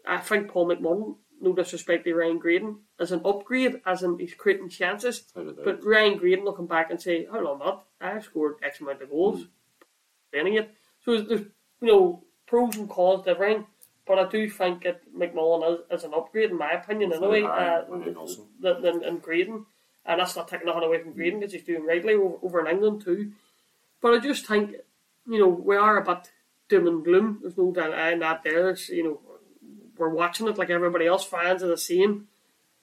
I 0.05 0.17
think 0.17 0.49
Paul 0.49 0.69
McMullan 0.69 1.15
no 1.41 1.53
disrespect 1.53 2.05
to 2.05 2.13
Ryan 2.13 2.39
Graydon, 2.39 2.77
as 2.99 3.11
an 3.11 3.21
upgrade, 3.25 3.81
as 3.85 4.03
in 4.03 4.17
he's 4.19 4.33
creating 4.33 4.69
chances. 4.69 5.21
Doubt. 5.21 5.57
But 5.63 5.85
Ryan 5.85 6.17
Graydon 6.17 6.45
will 6.45 6.53
come 6.53 6.67
back 6.67 6.89
and 6.89 7.01
say, 7.01 7.25
hold 7.25 7.47
on, 7.47 7.59
not 7.59 7.85
I've 8.01 8.23
scored 8.23 8.55
X 8.63 8.79
amount 8.79 9.01
of 9.01 9.09
goals. 9.09 9.45
Playing 10.31 10.55
it. 10.55 10.71
So 11.03 11.15
there's, 11.15 11.27
there's, 11.27 11.41
you 11.81 11.88
know, 11.88 12.23
pros 12.45 12.75
and 12.75 12.89
cons 12.89 13.25
to 13.25 13.31
everything. 13.31 13.65
But 14.05 14.19
I 14.19 14.29
do 14.29 14.49
think 14.49 14.83
that 14.83 15.01
McMullan 15.13 15.73
is, 15.73 15.99
is 15.99 16.03
an 16.05 16.13
upgrade, 16.13 16.51
in 16.51 16.57
my 16.57 16.71
opinion, 16.71 17.11
anyway, 17.11 17.43
Aye, 17.43 17.67
uh, 17.67 17.85
than, 18.61 18.81
than, 18.81 18.99
than 19.01 19.17
Graydon. 19.17 19.65
And 20.05 20.21
that's 20.21 20.35
not 20.35 20.47
taking 20.47 20.67
nothing 20.67 20.83
away 20.83 21.01
from 21.01 21.13
Graydon 21.13 21.39
because 21.39 21.53
he's 21.53 21.63
doing 21.63 21.85
rightly 21.85 22.13
over, 22.13 22.38
over 22.41 22.59
in 22.61 22.73
England 22.73 23.03
too. 23.03 23.33
But 24.01 24.13
I 24.13 24.19
just 24.19 24.47
think, 24.47 24.75
you 25.27 25.39
know, 25.39 25.47
we 25.47 25.75
are 25.75 25.97
a 25.97 26.05
bit 26.05 26.31
doom 26.69 26.88
and 26.88 27.03
gloom. 27.03 27.39
There's 27.41 27.57
no 27.57 27.71
denying 27.71 28.23
eh, 28.23 28.27
that 28.27 28.43
there. 28.43 28.69
It's, 28.69 28.88
you 28.89 29.03
know, 29.03 29.21
we're 29.98 30.10
watching 30.10 30.48
it 30.48 30.58
like 30.58 30.70
everybody 30.70 31.06
else. 31.08 31.24
Fans 31.26 31.64
are 31.64 31.68
the 31.68 31.78
same. 31.78 32.28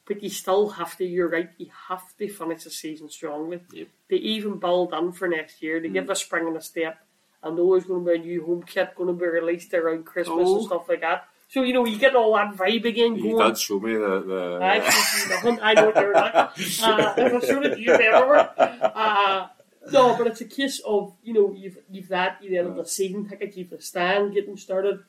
But 0.06 0.22
you 0.22 0.28
still 0.28 0.68
have 0.68 0.98
to, 0.98 1.04
you're 1.06 1.30
right, 1.30 1.48
you 1.56 1.68
have 1.88 2.02
to 2.18 2.28
finish 2.28 2.64
the 2.64 2.70
season 2.70 3.08
strongly. 3.08 3.60
Yep. 3.72 3.88
They 4.10 4.16
even 4.16 4.58
build 4.58 4.92
in 4.92 5.12
for 5.12 5.26
next 5.26 5.62
year. 5.62 5.80
They 5.80 5.88
give 5.88 6.10
a 6.10 6.14
spring 6.14 6.46
and 6.46 6.56
a 6.58 6.60
step. 6.60 6.98
I 7.42 7.48
know 7.48 7.70
there's 7.72 7.84
going 7.84 8.04
to 8.04 8.10
be 8.12 8.16
a 8.18 8.22
new 8.22 8.44
home 8.44 8.62
kit 8.64 8.94
going 8.96 9.06
to 9.06 9.14
be 9.18 9.24
released 9.26 9.72
around 9.72 10.04
Christmas 10.04 10.46
Oh. 10.46 10.56
and 10.56 10.64
stuff 10.66 10.90
like 10.90 11.00
that. 11.00 11.26
So, 11.48 11.62
you 11.62 11.72
know, 11.72 11.86
you 11.86 11.98
get 11.98 12.14
all 12.16 12.34
that 12.34 12.54
vibe 12.54 12.84
again 12.84 13.16
You 13.16 13.32
going. 13.32 13.48
did 13.48 13.58
show 13.58 13.80
me 13.80 13.94
the. 13.94 14.20
the 14.26 14.58
I 14.62 14.78
nothing. 14.78 15.58
I 15.62 15.72
know 15.72 15.86
what 15.86 15.96
you're 15.96 16.12
like. 16.14 16.34
Uh, 16.82 17.14
if 17.16 17.42
I 17.44 17.46
showed 17.46 17.64
it 17.66 17.74
to 17.76 17.80
you, 17.80 17.92
everywhere. 17.92 18.50
Uh, 18.58 19.46
no, 19.90 20.16
but 20.18 20.26
it's 20.26 20.40
a 20.42 20.46
case 20.46 20.80
of 20.80 21.14
you 21.22 21.32
know 21.32 21.52
you've 21.56 21.78
you've 21.90 22.08
that 22.08 22.42
you 22.42 22.62
know 22.62 22.74
the 22.74 22.84
season 22.86 23.28
ticket, 23.28 23.56
you've 23.56 23.70
the 23.70 23.80
stand 23.80 24.34
getting 24.34 24.56
started. 24.56 25.00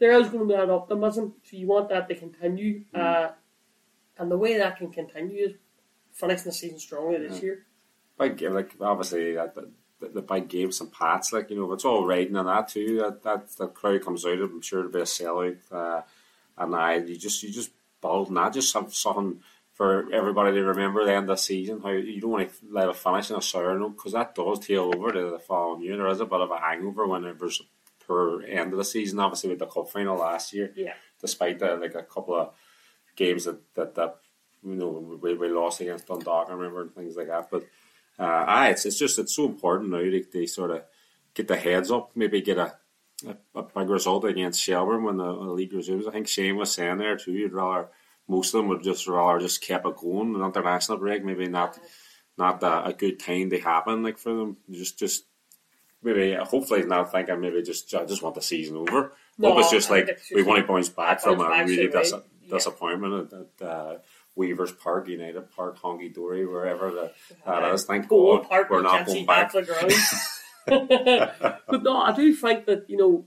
There 0.00 0.18
is 0.18 0.28
going 0.28 0.48
to 0.48 0.54
be 0.54 0.60
an 0.60 0.70
optimism, 0.70 1.34
so 1.44 1.56
you 1.56 1.66
want 1.66 1.90
that 1.90 2.08
to 2.08 2.14
continue. 2.14 2.84
Uh, 2.92 3.28
and 4.18 4.30
the 4.30 4.36
way 4.36 4.58
that 4.58 4.78
can 4.78 4.90
continue 4.90 5.44
is 5.44 5.52
finishing 6.12 6.46
the 6.46 6.52
season 6.52 6.78
strongly 6.78 7.18
this 7.18 7.42
year. 7.42 7.66
big 8.18 8.38
game, 8.38 8.54
like 8.54 8.74
obviously 8.80 9.34
that 9.34 9.54
the, 9.54 9.70
the, 10.08 10.22
big 10.22 10.48
games 10.48 10.80
and 10.80 10.90
Pats, 10.90 11.34
like 11.34 11.50
you 11.50 11.56
know, 11.56 11.72
it's 11.72 11.84
all 11.84 12.06
riding 12.06 12.36
on 12.36 12.46
that 12.46 12.68
too. 12.68 12.98
That 12.98 13.22
that 13.22 13.56
the 13.56 13.68
crowd 13.68 14.02
comes 14.02 14.24
out, 14.24 14.40
I'm 14.40 14.62
sure 14.62 14.80
it'll 14.80 14.90
be 14.90 15.00
a 15.00 15.02
sellout. 15.02 15.58
Uh, 15.70 16.00
and 16.56 16.74
I, 16.74 16.96
you 16.96 17.16
just 17.16 17.42
you 17.42 17.50
just 17.50 17.70
build 18.00 18.28
and 18.28 18.38
that 18.38 18.54
just 18.54 18.72
have 18.74 18.94
something 18.94 19.40
for 19.74 20.12
everybody 20.12 20.52
to 20.52 20.64
remember 20.64 21.04
the 21.04 21.12
end 21.12 21.30
of 21.30 21.36
the 21.36 21.42
season. 21.42 21.80
How 21.82 21.90
you 21.90 22.20
don't 22.20 22.30
want 22.30 22.50
to 22.50 22.56
let 22.70 22.88
it 22.88 22.96
finish 22.96 23.30
in 23.30 23.36
a 23.36 23.42
sour 23.42 23.78
note 23.78 23.96
because 23.96 24.12
that 24.12 24.34
does 24.34 24.58
tail 24.60 24.92
over 24.94 25.12
to 25.12 25.30
the 25.30 25.38
following 25.38 25.82
year. 25.82 25.96
There 25.96 26.08
is 26.08 26.20
a 26.20 26.26
bit 26.26 26.40
of 26.40 26.50
a 26.50 26.58
hangover 26.58 27.06
when 27.06 27.24
poor 28.10 28.42
end 28.42 28.72
of 28.72 28.78
the 28.78 28.84
season. 28.84 29.18
Obviously 29.20 29.50
with 29.50 29.58
the 29.60 29.66
cup 29.74 29.88
final 29.90 30.16
last 30.18 30.52
year, 30.52 30.72
Yeah. 30.76 30.94
despite 31.20 31.58
the, 31.60 31.76
like 31.76 31.94
a 31.94 32.02
couple 32.14 32.34
of 32.34 32.50
games 33.16 33.44
that 33.44 33.58
that, 33.76 33.94
that 33.94 34.12
you 34.62 34.74
know 34.74 34.90
we, 35.22 35.34
we 35.34 35.48
lost 35.48 35.80
against 35.80 36.06
Dundalk, 36.08 36.48
I 36.48 36.52
remember 36.54 36.82
and 36.82 36.94
things 36.94 37.16
like 37.16 37.28
that. 37.28 37.50
But 37.50 37.62
uh, 38.18 38.44
aye, 38.56 38.70
it's 38.70 38.84
it's 38.86 38.98
just 38.98 39.18
it's 39.18 39.34
so 39.36 39.44
important 39.46 39.90
now 39.90 39.98
to, 39.98 40.22
to 40.24 40.46
sort 40.46 40.70
of 40.72 40.82
get 41.34 41.46
the 41.48 41.56
heads 41.56 41.90
up, 41.90 42.10
maybe 42.14 42.40
get 42.42 42.58
a, 42.58 42.68
a, 43.26 43.34
a 43.60 43.62
big 43.62 43.88
result 43.88 44.24
against 44.24 44.60
Shelbourne 44.60 45.04
when 45.04 45.16
the, 45.16 45.24
the 45.32 45.52
league 45.58 45.72
resumes. 45.72 46.06
I 46.06 46.10
think 46.12 46.28
Shane 46.28 46.56
was 46.56 46.72
saying 46.72 46.98
there 46.98 47.16
too. 47.16 47.32
You'd 47.32 47.52
rather 47.52 47.88
most 48.28 48.52
of 48.54 48.58
them 48.58 48.68
would 48.68 48.82
just 48.82 49.06
rather 49.08 49.38
just 49.40 49.60
keep 49.62 49.84
it 49.84 49.96
going. 49.96 50.34
An 50.34 50.42
international 50.44 50.98
break, 50.98 51.24
maybe 51.24 51.46
not 51.48 51.78
not 52.36 52.62
a, 52.62 52.86
a 52.90 52.92
good 52.92 53.18
time 53.20 53.50
to 53.50 53.58
happen 53.60 54.02
like 54.02 54.18
for 54.18 54.34
them. 54.34 54.56
Just 54.70 54.98
just 54.98 55.24
maybe 56.02 56.34
hopefully 56.34 56.82
not 56.84 57.10
thinking 57.12 57.40
maybe 57.40 57.62
just 57.62 57.94
I 57.94 58.04
just 58.04 58.22
want 58.22 58.34
the 58.34 58.42
season 58.42 58.76
over. 58.76 59.12
No, 59.38 59.52
Hope 59.52 59.60
it's 59.60 59.70
just 59.70 59.90
I 59.90 59.94
like 59.96 60.06
we 60.30 60.36
just 60.38 60.48
want 60.48 60.60
to 60.60 60.66
bounce 60.72 60.88
back 60.88 61.20
from 61.20 61.40
a 61.40 61.48
really 61.64 61.88
dis- 61.88 62.12
Yeah. 62.12 62.20
disappointment 62.56 63.32
at, 63.32 63.66
uh, 63.66 63.96
Weavers 64.36 64.72
Park, 64.72 65.08
United 65.08 65.50
Park, 65.50 65.78
Honky 65.80 66.12
Dory, 66.14 66.46
wherever 66.46 66.90
the, 66.90 67.12
that 67.44 67.74
is. 67.74 67.84
Thank 67.84 68.08
Go 68.08 68.36
God 68.36 68.44
apart, 68.46 68.70
we're 68.70 68.82
not 68.82 69.06
going 69.06 69.26
back. 69.26 69.52
but 70.66 71.82
no, 71.82 71.96
I 71.96 72.12
do 72.14 72.34
think 72.34 72.66
that 72.66 72.88
you 72.88 72.96
know 72.96 73.24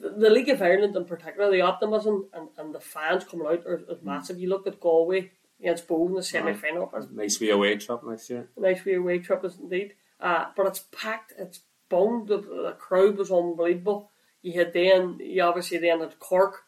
the, 0.00 0.10
the 0.10 0.30
League 0.30 0.48
of 0.48 0.60
Ireland 0.62 0.96
in 0.96 1.04
particular, 1.04 1.50
the 1.50 1.62
optimism 1.62 2.28
and, 2.32 2.48
and 2.58 2.74
the 2.74 2.80
fans 2.80 3.24
coming 3.24 3.46
out 3.46 3.66
are, 3.66 3.78
Mm. 3.78 3.92
is 3.92 4.02
massive. 4.02 4.38
You 4.40 4.48
look 4.48 4.66
at 4.66 4.80
Galway 4.80 5.30
against 5.60 5.88
Bohs 5.88 6.08
in 6.08 6.14
the 6.14 6.22
semi 6.22 6.52
final. 6.54 6.92
Nice 7.12 7.40
wee 7.40 7.50
away 7.50 7.76
trip 7.76 8.00
next 8.04 8.30
year. 8.30 8.48
nice 8.56 8.84
wee 8.84 8.94
away 8.94 9.18
trip, 9.18 9.44
is 9.44 9.58
indeed. 9.58 9.94
Uh, 10.20 10.46
but 10.56 10.66
it's 10.66 10.84
packed. 10.92 11.32
It's 11.38 11.60
bunged. 11.90 12.28
The, 12.28 12.38
the 12.38 12.76
crowd 12.78 13.18
was 13.18 13.30
unbelievable. 13.30 14.10
You 14.40 14.54
had 14.54 14.72
then 14.72 15.18
you 15.20 15.42
obviously 15.42 15.76
then 15.76 16.00
had 16.00 16.18
Cork, 16.18 16.64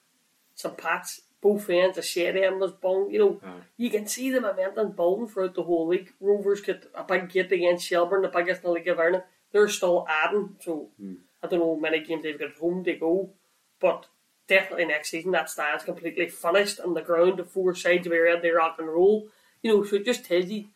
St 0.55 0.77
Pat's, 0.77 1.23
both 1.41 1.71
ends. 1.71 1.97
The 1.97 2.03
shed 2.03 2.37
end 2.37 2.61
was 2.61 2.73
bunged. 2.73 3.13
You 3.13 3.19
know, 3.19 3.41
Aye. 3.45 3.61
you 3.79 3.91
can 3.91 4.07
see 4.07 4.31
the 4.31 4.41
momentum 4.41 4.93
building 4.93 5.29
throughout 5.29 5.55
the 5.55 5.63
whole 5.63 5.89
league. 5.89 6.13
Rovers 6.21 6.61
get 6.61 6.91
a 6.95 7.03
big 7.05 7.31
get 7.31 7.51
against 7.51 7.87
Shelbourne, 7.87 8.23
the 8.23 8.29
biggest 8.29 8.63
in 8.63 8.69
the 8.69 8.75
League 8.75 8.89
of 8.89 8.99
Ireland. 8.99 9.25
They're 9.53 9.69
still 9.69 10.07
adding, 10.09 10.57
so 10.61 10.89
hmm. 10.99 11.15
I 11.43 11.47
don't 11.47 11.61
know 11.61 11.75
how 11.75 11.81
many 11.81 12.05
games 12.05 12.23
they've 12.23 12.39
got 12.39 12.51
at 12.51 12.59
home 12.59 12.85
to 12.85 12.95
go, 12.95 13.31
but 13.81 14.07
definitely 14.47 14.87
next 14.87 15.11
season 15.11 15.33
that 15.33 15.51
stands 15.51 15.85
completely 15.85 16.29
finished 16.29 16.81
on 16.81 16.95
the 16.95 17.03
ground. 17.03 17.39
The 17.39 17.45
four 17.45 17.75
sides 17.75 18.07
will 18.07 18.13
be 18.13 18.19
ready 18.19 18.41
to 18.43 18.55
rock 18.55 18.77
and 18.79 18.89
roll. 18.89 19.29
You 19.63 19.77
know, 19.77 19.85
so 19.85 19.97
it 19.97 20.05
just 20.05 20.25
tells 20.25 20.47
you 20.47 20.67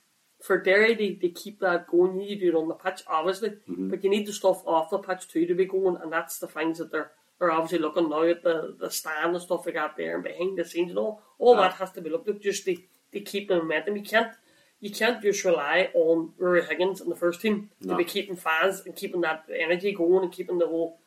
for 0.43 0.61
Derry 0.61 0.93
er 0.93 0.97
to, 0.97 1.15
to 1.17 1.29
keep 1.31 1.61
that 1.61 1.75
er 1.75 1.87
going, 1.91 2.13
mm-hmm. 2.13 2.21
you 2.21 2.27
need 2.29 2.35
to 2.41 2.51
do 2.53 2.57
it 2.57 2.61
on 2.61 2.69
the 2.69 2.75
pitch, 2.75 3.03
obviously, 3.07 3.53
but 3.67 4.05
you 4.05 4.11
need 4.11 4.27
the 4.27 4.33
stuff 4.33 4.63
off 4.67 4.91
the 4.91 4.99
pitch 4.99 5.29
too 5.29 5.47
to 5.47 5.55
be 5.55 5.65
going, 5.65 5.97
and 6.03 6.13
that's 6.13 6.39
the 6.39 6.47
things 6.47 6.79
that 6.79 6.91
they're 6.91 7.13
they're 7.39 7.53
obviously 7.53 7.79
looking 7.79 8.09
now 8.09 8.23
at 8.23 8.43
the, 8.43 8.77
the 8.81 8.91
stand 8.91 9.35
and 9.35 9.43
stuff 9.43 9.67
like 9.67 9.75
that 9.75 9.95
there 9.97 10.15
and 10.15 10.25
behind 10.25 10.57
the 10.57 10.65
scenes 10.65 10.91
and 10.91 10.99
all. 10.99 11.23
All 11.39 11.57
that 11.57 11.75
has 11.75 11.93
to 11.93 12.01
be 12.01 12.11
looked 12.11 12.29
at 12.29 12.41
just 12.41 12.65
to, 12.65 12.77
to 13.13 13.21
keep 13.21 13.49
the 13.49 13.57
momentum. 13.57 13.97
You 13.97 14.03
can't 14.03 14.33
you 14.81 14.91
can't 14.91 15.23
just 15.23 15.45
rely 15.45 15.91
on 15.95 16.33
Ruaidhri 16.41 16.69
Higgins 16.69 17.01
and 17.01 17.11
the 17.11 17.17
first 17.17 17.41
team 17.41 17.71
to 17.83 17.97
be 17.97 18.05
keeping 18.05 18.37
fans 18.37 18.83
and 18.85 18.95
keeping 18.95 19.23
that 19.23 19.45
energy 19.55 19.93
going 19.93 20.25
and 20.25 20.33
keeping 20.33 20.59
the 20.59 20.67
whole 20.67 21.01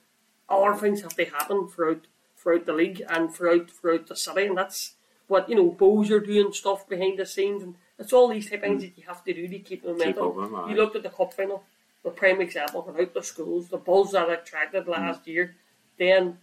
other 0.50 0.74
things 0.76 1.02
have 1.02 1.16
to 1.16 1.26
happen 1.26 1.68
throughout 1.68 2.08
throughout 2.36 2.66
the 2.66 2.74
league 2.74 3.04
and 3.10 3.34
throughout 3.34 3.70
throughout 3.70 4.08
the 4.08 4.16
city. 4.16 4.46
And 4.46 4.58
that's 4.58 4.96
what 5.28 5.50
you 5.50 5.56
know 5.56 5.72
Bohs 5.72 6.12
are 6.12 6.20
doing 6.20 6.52
stuff 6.52 6.88
behind 6.88 7.20
the 7.20 7.26
scenes 7.26 7.64
and 7.64 7.76
it's 8.00 8.14
all 8.14 8.28
these 8.30 8.50
type 8.50 8.60
of 8.64 8.70
things 8.70 8.82
that 8.82 8.98
you 8.98 9.04
have 9.08 9.24
to 9.26 9.34
do 9.34 9.48
to 9.48 9.60
keep 9.60 9.84
the 9.84 9.90
momentum. 9.92 10.24
up 10.28 10.36
with 10.36 10.46
'em, 10.46 10.56
aye. 10.56 10.70
you 10.72 10.76
looked 10.76 10.96
at 10.96 11.04
the 11.04 11.10
cup 11.10 11.34
final, 11.34 11.64
the 12.04 12.10
prime 12.10 12.42
example 12.42 12.82
without 12.88 13.14
the 13.14 13.22
schools, 13.24 13.68
the 13.70 13.78
buzz 13.78 14.12
that 14.12 14.30
attracted 14.30 14.88
last 14.88 15.28
year, 15.28 15.56
then 15.98 16.38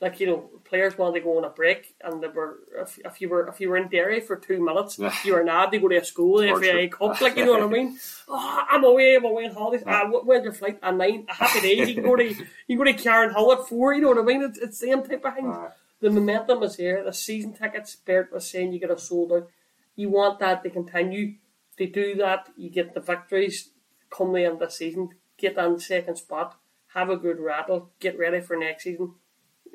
like 0.00 0.20
you 0.20 0.26
know 0.26 0.50
players 0.64 0.98
wanted 0.98 1.14
to 1.20 1.24
go 1.24 1.38
on 1.38 1.44
a 1.44 1.48
break 1.48 1.94
and 2.04 2.22
they 2.22 2.28
were 2.28 2.58
if, 2.76 2.98
if 3.02 3.18
you 3.20 3.30
were 3.30 3.48
if 3.48 3.60
you 3.60 3.70
were 3.70 3.78
in 3.78 3.88
Derry 3.88 4.20
for 4.20 4.36
two 4.36 4.62
minutes 4.62 4.98
you 5.24 5.32
were 5.32 5.42
not 5.42 5.72
to 5.72 5.78
go 5.78 5.88
to 5.88 5.96
a 5.96 6.04
school. 6.04 6.42
FAI 6.60 6.88
Cup 6.88 7.18
like 7.22 7.34
you 7.36 7.46
know 7.46 7.52
what 7.52 7.62
I 7.62 7.66
mean? 7.66 7.98
Oh, 8.28 8.64
I'm 8.68 8.84
away 8.84 9.14
I'm 9.16 9.24
away 9.24 9.46
on 9.46 9.52
holidays. 9.54 9.84
Ah, 9.86 10.06
wh- 10.08 10.26
when's 10.26 10.44
your 10.44 10.52
flight? 10.52 10.78
At 10.82 10.96
nine 10.96 11.24
a 11.30 11.32
happy 11.34 11.60
day. 11.60 11.74
You 11.86 11.94
can 11.94 12.02
go 12.02 12.16
to 12.16 12.24
you 12.28 12.34
can 12.68 12.76
go 12.78 12.84
to 12.84 12.92
Karen 12.92 13.32
Hill 13.32 13.52
at 13.52 13.68
four 13.68 13.94
you 13.94 14.02
know 14.02 14.08
what 14.08 14.18
I 14.18 14.22
mean? 14.22 14.42
It's, 14.42 14.58
it's 14.58 14.80
the 14.80 14.86
same 14.88 15.02
type 15.02 15.24
of 15.24 15.34
thing 15.34 15.56
the 16.02 16.10
momentum 16.10 16.62
is 16.62 16.76
here 16.76 17.02
the 17.02 17.12
season 17.12 17.54
tickets 17.54 17.96
Bert 17.96 18.30
was 18.32 18.46
saying 18.50 18.72
you 18.74 18.78
get 18.78 18.90
a 18.90 18.98
sold 18.98 19.32
out 19.32 19.48
you 19.96 20.08
want 20.08 20.38
that 20.38 20.62
to 20.62 20.70
continue 20.70 21.34
to 21.76 21.86
do 21.86 22.14
that 22.14 22.48
you 22.56 22.70
get 22.70 22.94
the 22.94 23.00
victories 23.00 23.70
come 24.10 24.32
the 24.32 24.44
end 24.44 24.54
of 24.54 24.60
the 24.60 24.70
season 24.70 25.08
get 25.36 25.58
on 25.58 25.78
second 25.80 26.16
spot 26.16 26.56
have 26.94 27.10
a 27.10 27.16
good 27.16 27.40
rattle 27.40 27.90
get 27.98 28.18
ready 28.18 28.40
for 28.40 28.56
next 28.56 28.84
season 28.84 29.14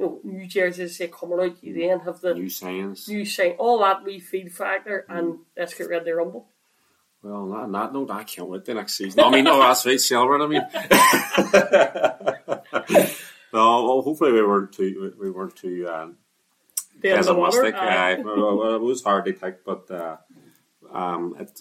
you 0.01 0.05
know, 0.05 0.19
new 0.23 0.47
jerseys 0.47 0.97
say 0.97 1.07
coming 1.07 1.39
out, 1.39 1.63
you 1.63 1.73
then 1.73 1.99
have 1.99 2.21
the 2.21 2.33
New 2.33 2.49
science. 2.49 3.07
new 3.07 3.25
sign, 3.25 3.51
all 3.59 3.79
that 3.79 4.03
wee 4.03 4.19
feed 4.19 4.51
factor, 4.51 5.05
and 5.09 5.39
let's 5.55 5.73
get 5.73 5.89
ready 5.89 6.05
to 6.05 6.15
rumble. 6.15 6.47
Well, 7.21 7.53
on 7.53 7.71
that 7.73 7.93
note, 7.93 8.09
I 8.09 8.23
can't 8.23 8.49
wait 8.49 8.65
the 8.65 8.73
next 8.73 8.95
season. 8.95 9.19
I 9.19 9.29
mean, 9.29 9.43
no, 9.43 9.59
that's 9.59 9.85
right, 9.85 10.01
Shelbourne. 10.01 10.41
I 10.41 10.47
mean, 10.47 10.63
no. 13.53 13.83
Well, 13.83 14.01
hopefully 14.01 14.31
we 14.31 14.41
weren't 14.41 14.71
too 14.71 15.13
we 15.19 15.29
weren't 15.29 15.55
too 15.55 15.87
um, 15.87 16.09
in 16.09 16.15
the 17.01 17.35
water. 17.35 17.63
pessimistic. 17.63 17.75
aye. 17.75 18.13
Aye. 18.13 18.21
well, 18.21 18.57
well, 18.57 18.75
it 18.75 18.81
was 18.81 19.03
hard 19.03 19.25
to 19.25 19.33
pick, 19.33 19.65
but 19.65 19.89
uh, 19.91 20.17
um, 20.91 21.35
it, 21.39 21.59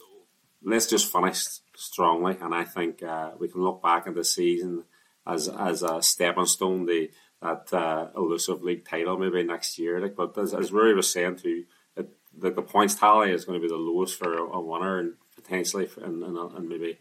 let's 0.63 0.87
just 0.87 1.13
finish 1.13 1.47
strongly, 1.77 2.37
and 2.41 2.55
I 2.55 2.65
think 2.65 3.03
uh, 3.03 3.33
we 3.39 3.49
can 3.49 3.63
look 3.63 3.83
back 3.83 4.07
at 4.07 4.15
the 4.15 4.25
season 4.25 4.85
as 5.27 5.49
as 5.49 5.83
a 5.83 6.03
stepping 6.03 6.47
stone 6.47 6.87
to 6.87 7.09
that 7.43 7.73
uh, 7.73 8.09
elusive 8.15 8.63
league 8.63 8.85
title 8.85 9.19
maybe 9.19 9.43
next 9.43 9.79
year. 9.79 10.01
Like, 10.01 10.15
but 10.15 10.37
as, 10.37 10.53
as 10.53 10.73
Rory 10.73 10.95
was 10.95 11.11
saying 11.11 11.37
too, 11.37 11.65
it, 11.97 12.11
the, 12.37 12.51
the 12.51 12.63
points 12.63 12.95
tally 12.95 13.33
is 13.33 13.47
going 13.47 13.59
to 13.59 13.67
be 13.67 13.73
the 13.73 13.81
lowest 13.81 14.17
for 14.17 14.35
a, 14.35 14.43
a 14.43 14.61
winner, 14.61 14.99
and 14.99 15.15
potentially 15.35 15.87
for, 15.87 16.05
in, 16.05 16.23
in, 16.23 16.37
a, 16.37 16.61
maybe 16.61 16.99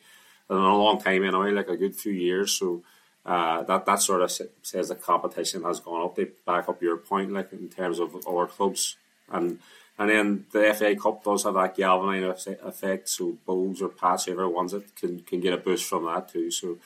in 0.50 0.56
a 0.56 0.78
long 0.78 1.00
time 1.00 1.24
anyway, 1.24 1.52
like 1.52 1.68
a 1.70 1.78
good 1.78 1.96
few 1.96 2.14
years. 2.14 2.52
So. 2.52 2.84
Uh, 3.26 3.64
that 3.64 3.86
that 3.86 4.02
sort 4.02 4.22
of 4.22 4.32
says 4.64 4.88
the 4.88 4.96
competition 4.96 5.64
has 5.64 5.80
gone 5.80 6.04
up. 6.04 6.16
They 6.16 6.28
back 6.46 6.70
up 6.70 6.82
your 6.82 6.98
point, 6.98 7.32
like 7.32 7.52
in 7.52 7.70
terms 7.70 8.00
of 8.00 8.16
our 8.28 8.48
clubs, 8.48 8.96
and 9.30 9.60
and 9.98 10.10
then 10.10 10.46
the 10.52 10.74
FA 10.74 10.96
Cup 10.96 11.24
does 11.24 11.44
have 11.44 11.56
that 11.56 11.76
galvanizing 11.76 12.56
effect. 12.64 13.10
So 13.10 13.38
Bulls 13.46 13.82
or 13.82 13.90
Pats, 13.90 14.26
whoever 14.26 14.48
wins 14.48 14.74
it, 14.74 14.96
can 14.96 15.20
can 15.20 15.42
get 15.42 15.54
a 15.54 15.58
boost 15.58 15.86
from 15.86 16.06
that 16.06 16.30
too. 16.30 16.50
So 16.50 16.78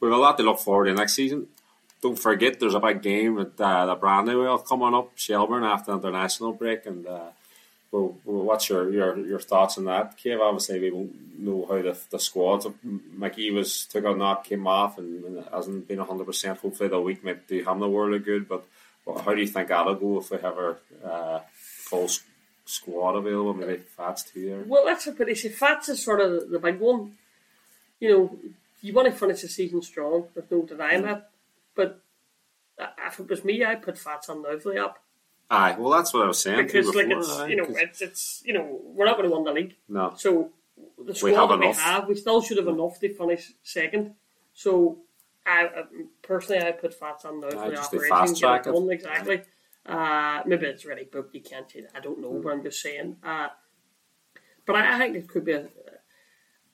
we 0.00 0.08
have 0.08 0.18
a 0.18 0.20
lot 0.20 0.36
to 0.38 0.42
look 0.42 0.58
forward 0.58 0.86
to 0.86 0.94
next 0.94 1.14
season. 1.14 1.46
Don't 2.00 2.18
forget, 2.18 2.60
there's 2.60 2.74
a 2.74 2.80
big 2.80 3.02
game 3.02 3.38
at 3.38 3.60
uh, 3.60 3.86
the 3.86 3.96
Brandywell 3.96 4.64
coming 4.64 4.94
up, 4.94 5.10
Shelbourne 5.16 5.64
after 5.64 5.92
the 5.92 5.98
international 5.98 6.52
break, 6.52 6.86
and 6.86 7.06
uh, 7.06 7.30
well, 7.90 8.16
well, 8.24 8.44
what's 8.44 8.68
your, 8.68 8.90
your 8.90 9.18
your 9.18 9.40
thoughts 9.40 9.78
on 9.78 9.84
that? 9.84 10.18
Kev, 10.18 10.40
obviously 10.40 10.80
we 10.80 10.90
won't 10.90 11.38
know 11.40 11.66
how 11.66 11.80
the 11.80 11.98
the 12.10 12.18
squad. 12.18 12.64
Mickey 12.82 13.50
was 13.50 13.86
took 13.86 14.04
a 14.04 14.14
knock, 14.14 14.44
came 14.44 14.66
off, 14.66 14.98
and, 14.98 15.24
and 15.24 15.44
hasn't 15.52 15.88
been 15.88 15.98
hundred 15.98 16.26
percent. 16.26 16.58
Hopefully 16.58 16.88
the 16.88 17.00
week 17.00 17.24
might 17.24 17.48
do 17.48 17.64
him 17.64 17.80
the 17.80 17.88
world 17.88 18.14
of 18.14 18.24
good. 18.24 18.48
But 18.48 18.64
well, 19.06 19.18
how 19.18 19.34
do 19.34 19.40
you 19.40 19.46
think 19.46 19.68
that'll 19.68 19.94
go 19.94 20.18
if 20.18 20.30
we 20.30 20.38
have 20.38 20.58
our 20.58 20.78
uh, 21.04 21.40
full 21.54 22.08
squad 22.66 23.16
available? 23.16 23.54
Maybe 23.54 23.78
Fats 23.78 24.24
too 24.24 24.46
there. 24.46 24.64
Well, 24.66 24.84
that's 24.84 25.06
a 25.06 25.12
pretty. 25.12 25.34
See, 25.34 25.48
Fats 25.48 25.88
is 25.88 26.02
sort 26.02 26.20
of 26.20 26.50
the 26.50 26.58
big 26.58 26.80
one. 26.80 27.12
You 28.00 28.10
know, 28.10 28.38
you 28.82 28.92
want 28.92 29.10
to 29.10 29.18
finish 29.18 29.40
the 29.40 29.48
season 29.48 29.80
strong. 29.82 30.26
There's 30.34 30.50
no 30.50 30.62
denying 30.62 31.02
that. 31.02 31.30
But 31.74 32.02
if 33.06 33.18
it 33.18 33.30
was 33.30 33.44
me, 33.44 33.64
I'd 33.64 33.82
put 33.82 33.98
Fats 33.98 34.28
on 34.28 34.42
now 34.42 34.58
for 34.58 34.74
the 34.74 34.84
app. 34.84 34.98
Aye, 35.50 35.76
well, 35.78 35.90
that's 35.90 36.12
what 36.12 36.24
I 36.24 36.26
was 36.26 36.42
saying. 36.42 36.58
Because 36.66 36.86
before, 36.86 37.02
like 37.04 37.16
it's 37.18 37.30
aye, 37.30 37.46
you 37.46 37.56
know 37.56 37.66
it's 37.68 38.02
it's 38.02 38.42
you 38.44 38.52
know 38.52 38.80
we're 38.84 39.06
not 39.06 39.16
going 39.16 39.28
to 39.30 39.34
win 39.34 39.44
the 39.44 39.52
league. 39.52 39.76
no, 39.88 40.12
So 40.16 40.50
the 41.04 41.14
squad 41.14 41.30
We 41.30 41.34
have 41.34 41.48
that 41.48 41.58
we 41.60 41.72
have, 41.72 42.08
we 42.08 42.14
still 42.16 42.42
should 42.42 42.58
have 42.58 42.68
enough 42.68 42.98
to 43.00 43.14
finish 43.14 43.52
second. 43.62 44.14
So 44.52 44.98
I 45.46 45.62
I- 45.66 45.84
personally, 46.22 46.62
I 46.62 46.72
put 46.72 46.92
Fats 46.92 47.24
on 47.24 47.40
now 47.40 47.46
Aye, 47.48 47.50
for 47.50 47.70
the 47.70 47.80
operation. 47.80 48.08
fast 48.16 48.40
get 48.40 48.66
it 48.66 48.72
done, 48.72 48.90
exactly. 48.90 49.42
Uh, 49.86 50.42
maybe 50.44 50.66
it's 50.66 50.84
ready 50.84 51.04
booked. 51.04 51.34
You 51.34 51.40
can't. 51.40 51.72
I 51.94 52.00
don't 52.00 52.20
know, 52.20 52.32
Mm. 52.32 52.42
but 52.42 52.52
I'm 52.52 52.62
just 52.62 52.82
saying. 52.82 53.16
Uh, 53.24 53.48
but 54.66 54.76
I, 54.76 54.96
I 54.96 54.98
think 54.98 55.16
it 55.16 55.26
could 55.28 55.46
be. 55.46 55.52
A, 55.52 55.66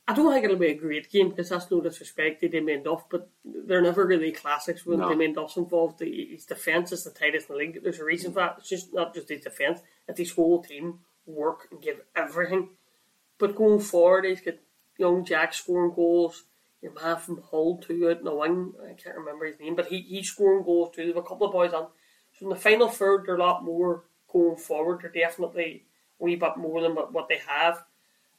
I 0.06 0.12
don't 0.12 0.30
think 0.32 0.44
it'll 0.44 0.56
be 0.58 0.68
a 0.70 0.74
great 0.74 1.10
game 1.10 1.30
because 1.30 1.48
that's 1.48 1.70
no 1.70 1.80
disrespect 1.80 2.40
to 2.40 2.48
Damien 2.48 2.82
Duff, 2.82 3.08
but 3.08 3.28
they're 3.44 3.80
never 3.80 4.04
really 4.06 4.32
classics 4.32 4.84
when 4.84 4.98
No. 4.98 5.08
Damien 5.08 5.32
Duff's 5.32 5.56
involved. 5.56 5.98
The- 5.98 6.26
His 6.32 6.44
defence 6.44 6.92
is 6.92 7.04
the 7.04 7.10
tightest 7.10 7.48
in 7.48 7.54
the 7.54 7.58
league. 7.58 7.82
There's 7.82 8.00
a 8.00 8.04
reason 8.04 8.32
for 8.32 8.40
that. 8.40 8.56
It's 8.58 8.68
just 8.68 8.92
not 8.92 9.14
just 9.14 9.30
his 9.30 9.40
defence; 9.40 9.80
it's 10.06 10.18
his 10.18 10.32
whole 10.32 10.62
team 10.62 11.00
work 11.26 11.68
and 11.70 11.80
give 11.80 12.00
everything. 12.14 12.68
But 13.38 13.56
going 13.56 13.80
forward, 13.80 14.26
he's 14.26 14.42
got 14.42 14.54
young 14.98 15.24
Jack 15.24 15.54
scoring 15.54 15.92
goals. 15.94 16.44
Your 16.82 16.92
man 16.92 17.16
from 17.16 17.40
Hull 17.50 17.78
too 17.78 18.10
out 18.10 18.18
in 18.18 18.24
the 18.24 18.34
wing. 18.34 18.74
I 18.84 18.92
can't 18.92 19.16
remember 19.16 19.46
his 19.46 19.58
name, 19.58 19.74
but 19.74 19.86
he, 19.86 20.02
he's 20.02 20.28
scoring 20.28 20.64
goals 20.64 20.94
too. 20.94 21.04
There's 21.04 21.16
a 21.16 21.22
couple 21.22 21.46
of 21.46 21.52
boys 21.54 21.72
on. 21.72 21.86
So 22.38 22.44
in 22.44 22.50
the 22.50 22.56
final 22.56 22.88
third, 22.88 23.24
they're 23.24 23.36
a 23.36 23.38
lot 23.38 23.64
more 23.64 24.04
going 24.30 24.56
forward. 24.56 25.00
They're 25.00 25.10
definitely 25.24 25.86
a 26.20 26.24
wee 26.24 26.36
bit 26.36 26.58
more 26.58 26.82
than 26.82 26.94
what, 26.94 27.10
what 27.10 27.28
they 27.30 27.40
have. 27.48 27.82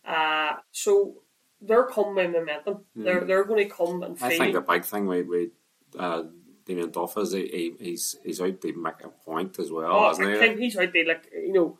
Uh, 0.06 0.58
so 0.72 1.24
they're 1.62 1.86
coming 1.86 2.16
with 2.16 2.32
momentum. 2.32 2.86
They're 2.96 3.22
they're 3.26 3.44
going 3.46 3.68
to 3.68 3.74
come 3.76 4.04
and 4.04 4.18
I 4.22 4.30
feel. 4.30 4.38
think 4.40 4.54
the 4.54 4.62
big 4.62 4.84
thing 4.86 5.08
with, 5.08 5.28
with 5.28 5.50
uh, 5.98 6.24
Damien 6.66 6.92
Duff 6.92 7.18
is 7.18 7.32
he, 7.34 7.48
he, 7.48 7.74
he's 7.92 8.16
he's 8.24 8.42
out 8.42 8.60
to 8.62 8.74
make 8.74 9.04
a 9.04 9.10
point 9.10 9.58
as 9.60 9.72
well, 9.72 9.92
Oh, 9.92 10.12
isn't 10.12 10.26
I 10.26 10.34
he? 10.34 10.38
think 10.40 10.60
he's 10.60 10.78
out 10.78 10.92
there 10.94 11.06
like 11.06 11.28
you 11.34 11.54
know, 11.54 11.78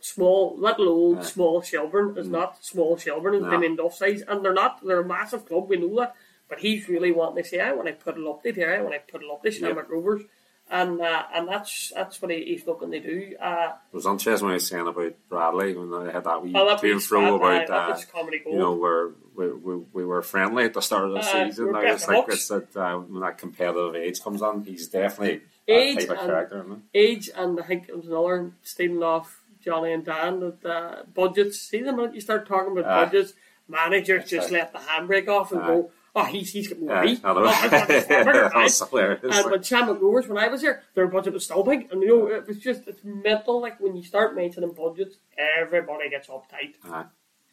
small, 0.00 0.56
little 0.58 0.88
old, 0.88 1.16
Yeah. 1.16 1.22
Mm. 1.22 1.26
small 1.26 1.62
Shelbourne 1.62 2.16
is 2.18 2.28
not 2.28 2.64
small 2.64 2.96
Shelbourne 2.96 3.34
is 3.34 3.42
No. 3.42 3.50
Damien 3.50 3.76
Duff 3.76 3.94
size, 3.94 4.22
and 4.26 4.44
they're 4.44 4.54
not. 4.54 4.80
They're 4.86 5.00
a 5.00 5.06
massive 5.06 5.46
club. 5.46 5.68
We 5.68 5.76
know 5.78 5.96
that, 6.00 6.14
but 6.48 6.58
he's 6.60 6.88
really 6.88 7.12
wanting 7.12 7.42
to 7.42 7.48
say, 7.48 7.60
"I 7.60 7.72
want 7.72 7.88
to 7.88 7.94
put 7.94 8.16
it 8.18 8.26
up 8.26 8.42
to 8.42 8.52
here. 8.52 8.72
I 8.74 8.82
want 8.82 8.94
to 8.94 9.12
put 9.12 9.22
it 9.22 9.30
up 9.30 9.42
to 9.42 9.50
Shamrock 9.50 9.90
Rovers," 9.90 10.22
and 10.70 11.00
uh, 11.00 11.22
and 11.34 11.46
that's 11.48 11.92
that's 11.94 12.20
what 12.20 12.30
he, 12.30 12.44
he's 12.44 12.66
looking 12.66 12.90
to 12.90 13.00
do. 13.00 13.36
Uh, 13.40 13.72
It 13.92 13.96
was 13.96 14.06
interesting 14.06 14.46
when 14.46 14.52
he 14.52 14.56
was 14.56 14.66
saying 14.66 14.86
about 14.86 15.12
Bradley 15.28 15.76
when 15.76 15.90
they 16.06 16.12
had 16.12 16.24
that 16.24 16.42
wee 16.42 16.52
to 16.52 16.76
and 16.92 17.02
fro 17.02 17.36
about 17.36 17.66
that 17.68 18.04
uh, 18.14 18.20
you 18.46 18.58
know 18.58 18.74
we're, 18.74 19.10
we, 19.36 19.52
we, 19.52 19.76
we 19.92 20.04
were 20.04 20.22
friendly 20.22 20.64
at 20.64 20.74
the 20.74 20.82
start 20.82 21.04
of 21.04 21.12
the 21.12 21.18
Uh, 21.20 21.22
season. 21.50 21.72
Now 21.72 21.80
it's 21.80 22.08
like 22.08 22.24
it's 22.28 22.48
that 22.48 22.76
uh, 22.76 22.98
when 22.98 23.20
that 23.22 23.38
competitive 23.38 23.94
age 23.94 24.20
comes 24.22 24.42
on, 24.42 24.64
he's 24.64 24.88
definitely 24.88 25.42
Age 25.68 25.96
that 25.96 26.06
type 26.06 26.10
of 26.10 26.18
and- 26.22 26.30
character. 26.30 26.66
Age 26.94 27.30
and 27.36 27.58
I 27.60 27.62
think 27.64 27.88
it 27.88 27.96
was 27.96 28.06
another 28.06 28.52
stealing 28.62 29.02
off 29.02 29.40
Johnny 29.64 29.92
and 29.92 30.04
Dan 30.04 30.40
that 30.40 30.64
uh, 30.64 31.02
budgets. 31.12 31.60
See 31.60 31.82
the 31.82 31.92
minute 31.92 32.14
you 32.14 32.20
start 32.20 32.46
talking 32.46 32.76
about 32.76 32.90
Aye. 32.90 33.04
budgets, 33.06 33.34
managers 33.68 34.28
just 34.30 34.50
right. 34.52 34.60
let 34.60 34.72
the 34.72 34.78
handbrake 34.78 35.28
off 35.28 35.52
and 35.52 35.62
Aye. 35.62 35.66
go, 35.66 35.90
"Oh, 36.16 36.24
he's 36.24 36.52
he's 36.52 36.66
getting 36.68 36.86
Yeah, 36.88 36.94
money." 36.94 37.20
I 37.22 37.32
know. 37.34 37.40
Oh, 37.40 37.44
that's- 37.68 37.88
that's 37.88 38.06
far 38.06 38.24
bigger, 38.24 38.42
right? 38.42 38.52
That's 38.54 38.88
hilarious. 38.88 39.20
And 39.36 39.50
when 39.50 39.62
Shamrock 39.62 40.00
Rovers, 40.02 40.26
when 40.28 40.38
I 40.38 40.48
was 40.48 40.60
here, 40.62 40.82
their 40.94 41.06
budget 41.06 41.34
was 41.34 41.44
still 41.44 41.62
big, 41.62 41.88
and 41.92 42.02
you 42.02 42.08
know 42.08 42.26
it 42.26 42.48
was 42.48 42.58
just 42.58 42.88
it's 42.88 43.00
mental. 43.04 43.60
Like 43.60 43.78
when 43.78 43.94
you 43.96 44.02
start 44.02 44.34
mentioning 44.34 44.72
budgets, 44.72 45.16
everybody 45.38 46.08
gets 46.10 46.26
uptight, 46.28 46.74
Aye. 46.90 47.04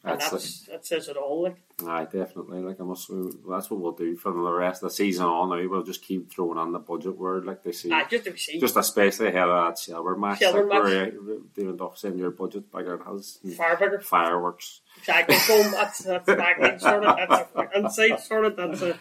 And 0.05 0.19
That's, 0.19 0.31
that's 0.31 0.59
that 0.63 0.85
says 0.85 1.07
it 1.07 1.15
all. 1.15 1.43
Like 1.43 1.55
Aye, 1.87 2.03
definitely. 2.11 2.59
Like 2.61 2.81
I 2.81 2.83
must. 2.83 3.09
That's 3.49 3.69
what 3.69 3.79
we'll 3.79 3.93
do 3.93 4.17
from 4.17 4.43
the 4.43 4.51
rest 4.51 4.83
of 4.83 4.89
the 4.89 4.95
season 4.95 5.25
on. 5.25 5.49
Now 5.49 5.69
we'll 5.69 5.83
just 5.83 6.01
keep 6.03 6.29
throwing 6.29 6.57
on 6.57 6.73
the 6.73 6.79
budget 6.79 7.17
word, 7.17 7.45
like 7.45 7.63
they 7.63 7.71
say. 7.71 7.89
ah, 7.89 8.05
just 8.09 8.25
to 8.25 8.37
see 8.37 8.59
Just 8.59 8.75
especially 8.75 9.27
ahead 9.29 9.47
of 9.47 9.65
that 9.67 9.79
Shelbourne 9.79 10.19
match, 10.19 10.39
Shelbourne 10.39 10.67
like 10.67 10.83
match. 10.83 11.13
uh, 11.13 11.33
David 11.55 11.77
Duff 11.77 11.97
saying 11.97 12.17
your 12.17 12.31
budget 12.31 12.69
bigger 12.69 12.97
than 12.97 13.15
his. 13.15 13.39
far 13.55 13.77
bigger. 13.77 14.01
Fireworks. 14.01 14.81
Exactly. 14.97 15.37
Boom. 15.47 15.71
That's 15.71 15.99
that's 15.99 16.25
back 16.25 16.79
sort 16.81 17.05
of 17.05 17.15
that's 17.17 17.55
a 17.55 17.79
inside 17.79 18.19
sort 18.19 18.45
of 18.45 18.55
that's 18.57 18.81
a 18.81 18.99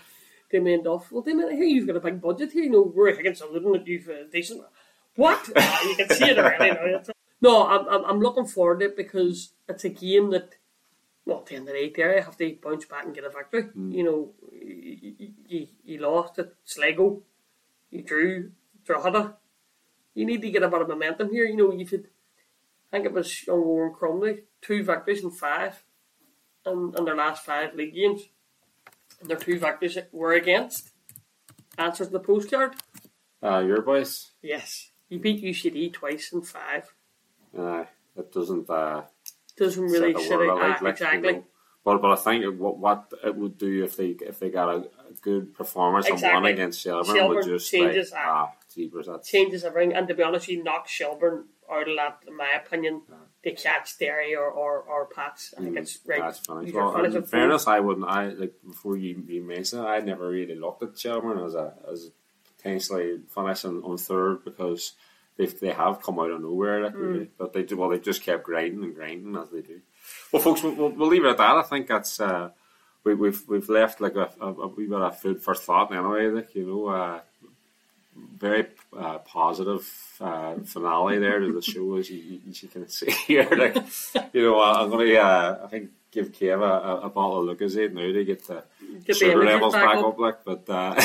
Damien 0.53 0.85
Duff. 0.85 1.11
Well, 1.11 1.23
Damien, 1.23 1.51
here 1.57 1.65
you've 1.65 1.89
got 1.89 1.97
a 1.97 2.01
big 2.01 2.21
budget 2.21 2.53
here. 2.53 2.63
You 2.63 2.71
know, 2.71 2.93
we're 2.95 3.13
Higgins 3.17 3.41
alluding 3.41 3.73
that 3.73 3.89
you've 3.89 4.09
uh, 4.09 4.29
decent. 4.31 4.63
What? 5.17 5.51
Ah, 5.57 5.83
you 5.89 5.97
can 5.97 6.09
see 6.11 6.27
it 6.31 6.39
already 6.39 6.71
now. 6.71 7.03
No, 7.41 7.67
I'm, 7.67 7.89
I'm 7.89 8.05
I'm 8.05 8.21
looking 8.21 8.47
forward 8.47 8.79
to 8.81 8.87
it 8.87 8.97
because 8.97 9.53
it's 9.69 9.85
a 9.85 9.89
game 9.89 10.31
that. 10.31 10.55
Well, 11.25 11.39
at 11.39 11.47
the 11.47 11.55
end 11.55 11.69
of 11.69 11.75
the 11.75 11.81
day, 11.81 11.93
there 11.95 12.17
you 12.17 12.23
have 12.23 12.37
to 12.37 12.57
bounce 12.63 12.85
back 12.85 13.05
and 13.05 13.15
get 13.15 13.25
a 13.25 13.31
victory. 13.31 13.69
You 13.75 14.03
know, 14.03 14.31
you, 14.53 15.33
you, 15.47 15.67
you 15.85 15.99
lost 15.99 16.39
at 16.39 16.53
Sligo, 16.65 17.23
you 17.91 18.03
drew 18.03 18.51
Drogheda. 18.85 19.37
You 20.15 20.27
need 20.27 20.43
to 20.43 20.51
get 20.51 20.63
a 20.63 20.69
bit 20.69 20.83
of 20.83 20.89
momentum 20.89 21.31
here. 21.31 21.45
You 21.45 21.57
know, 21.57 21.73
you've 21.73 21.91
had, 21.91 22.05
I 22.93 22.97
think 22.97 23.07
it 23.07 23.13
was 23.13 23.47
young 23.47 23.65
Warren 23.65 23.95
Crumley, 23.95 24.41
two 24.61 24.83
victories 24.83 25.23
in 25.23 25.31
five 25.31 25.85
in, 26.67 26.93
in 26.97 27.05
their 27.05 27.17
last 27.17 27.45
five 27.45 27.75
league 27.75 27.95
games. 27.95 28.23
And 29.21 29.31
their 29.31 29.37
two 29.37 29.59
victories 29.59 29.99
were 30.11 30.33
against. 30.33 30.91
Answers 31.79 32.09
in 32.09 32.13
the 32.13 32.21
postcard. 32.21 32.75
Uh, 33.43 33.61
your 33.61 33.83
boys. 33.83 34.33
Yes. 34.43 34.91
You 35.09 35.19
beat 35.19 35.43
UCD 35.43 35.93
twice 35.93 36.33
in 36.33 36.43
five. 36.43 36.93
Aye, 37.59 37.87
it 38.17 38.33
doesn't. 38.33 38.69
Uh, 38.69 39.03
Doesn't 39.57 39.83
really 39.85 40.13
set 40.13 40.23
the 40.23 40.29
sit 40.29 40.39
world 40.39 40.59
alight, 40.59 40.83
like, 40.83 41.01
you 41.01 41.07
exactly. 41.07 41.33
know. 41.33 41.45
But 41.85 42.01
but 42.01 42.13
I 42.13 42.17
think 42.17 42.61
what 42.61 42.79
what 42.79 43.13
it 43.25 43.35
would 43.35 43.59
do 43.59 43.85
if 43.85 43.97
they 43.97 44.15
if 44.21 44.39
they 44.39 44.51
got 44.51 44.69
a, 44.69 44.77
a 44.79 45.13
good 45.21 45.53
performance 45.55 46.07
and 46.07 46.15
Exactly. 46.15 46.43
won 46.43 46.53
against 46.53 46.81
Shelbourne, 46.81 47.17
Shelbourne 47.17 47.37
would 47.37 47.45
just 47.47 47.71
changes, 47.71 48.13
like, 48.13 48.21
ah, 48.25 48.53
jeepers, 48.73 49.07
that's 49.07 49.29
Changes 49.29 49.65
everything. 49.65 49.93
And 49.93 50.07
to 50.09 50.15
be 50.15 50.23
honest, 50.23 50.49
you 50.49 50.63
knock 50.63 50.87
Shelbourne 50.89 51.47
out 51.71 51.89
of 51.89 51.97
that, 51.97 52.23
in 52.29 52.37
my 52.37 52.51
opinion, 52.65 53.03
to 53.43 53.53
catch 53.53 53.99
Derry 53.99 54.35
or, 54.37 54.49
or, 54.49 54.81
or 54.83 55.07
Pats. 55.07 55.55
I 55.59 55.63
think 55.63 55.77
it's 55.77 55.99
right. 56.07 56.21
Mm, 56.21 56.25
That's 56.25 56.39
funny. 56.41 56.73
Well, 56.73 56.95
finished 56.95 57.17
in 57.17 57.25
fairness, 57.25 57.67
I 57.67 57.81
wouldn't. 57.81 58.07
I 58.07 58.29
like 58.29 58.55
before 58.65 58.97
you, 58.97 59.23
you 59.27 59.43
mentioned 59.43 59.83
it. 59.83 59.89
I 59.89 59.99
never 60.01 60.29
really 60.29 60.55
looked 60.55 60.83
at 60.83 60.99
Shelbourne 60.99 61.45
as 61.45 61.55
a 61.55 61.75
as 61.91 62.11
potentially 62.57 63.19
finishing 63.35 63.83
on 63.83 63.99
third 63.99 64.45
because 64.45 64.93
they 65.37 65.47
they 65.47 65.73
have 65.73 66.03
come 66.03 66.19
out 66.19 66.31
of 66.31 66.41
nowhere, 66.43 66.83
like, 66.85 66.93
Hmm. 66.95 67.01
really. 67.01 67.31
but 67.39 67.53
they 67.53 67.63
do 67.63 67.77
well. 67.77 67.89
They 67.91 67.99
just 67.99 68.23
kept 68.23 68.45
grinding 68.45 68.85
and 68.85 68.95
grinding 68.95 69.37
as 69.37 69.51
they 69.51 69.63
do. 69.63 69.81
Well, 70.33 70.43
folks, 70.43 70.63
we'll, 70.63 70.91
we'll, 70.91 71.09
leave 71.09 71.25
it 71.25 71.31
at 71.31 71.37
that. 71.39 71.57
I 71.57 71.63
think 71.63 71.87
that's 71.87 72.21
uh, 72.21 72.51
we, 73.05 73.15
we've 73.15 73.43
we've 73.49 73.69
left 73.69 74.01
like 74.01 74.17
a, 74.17 74.31
a, 74.41 74.47
a 74.49 74.67
wee 74.69 74.87
bit 74.87 75.01
of 75.01 75.19
food 75.21 75.43
for 75.43 75.55
thought 75.55 75.93
anyway. 75.93 76.27
Like 76.29 76.55
you 76.55 76.67
know. 76.67 76.87
Uh, 76.89 77.21
very 78.39 78.67
uh, 78.97 79.19
positive 79.19 79.89
uh, 80.21 80.55
finale 80.67 81.19
there 81.19 81.41
to 81.41 81.51
the 81.53 81.63
show, 81.73 81.97
as 81.97 82.11
you, 82.11 82.41
as 82.49 82.63
you 82.63 82.69
can 82.69 82.87
see 82.89 83.11
here. 83.11 83.49
Like, 83.51 83.77
you 84.35 84.43
know, 84.43 84.61
I'm 84.61 84.91
going 84.91 85.07
to, 85.09 85.17
uh, 85.17 85.61
I 85.65 85.67
think, 85.69 85.91
give 86.11 86.31
Kev 86.31 86.61
a, 86.61 86.89
a, 86.89 87.01
a 87.07 87.09
bottle 87.09 87.49
of 87.49 87.59
Lucozade 87.59 87.93
now 87.95 88.03
to 88.13 88.25
get 88.25 88.47
the 88.47 88.65
Get 88.99 89.07
the 89.07 89.15
sugar 89.15 89.45
levels 89.45 89.73
back 89.73 89.87
back 89.87 89.97
up. 89.99 90.05
up. 90.05 90.19
Like, 90.19 90.45
but 90.45 90.69
uh, 90.69 91.01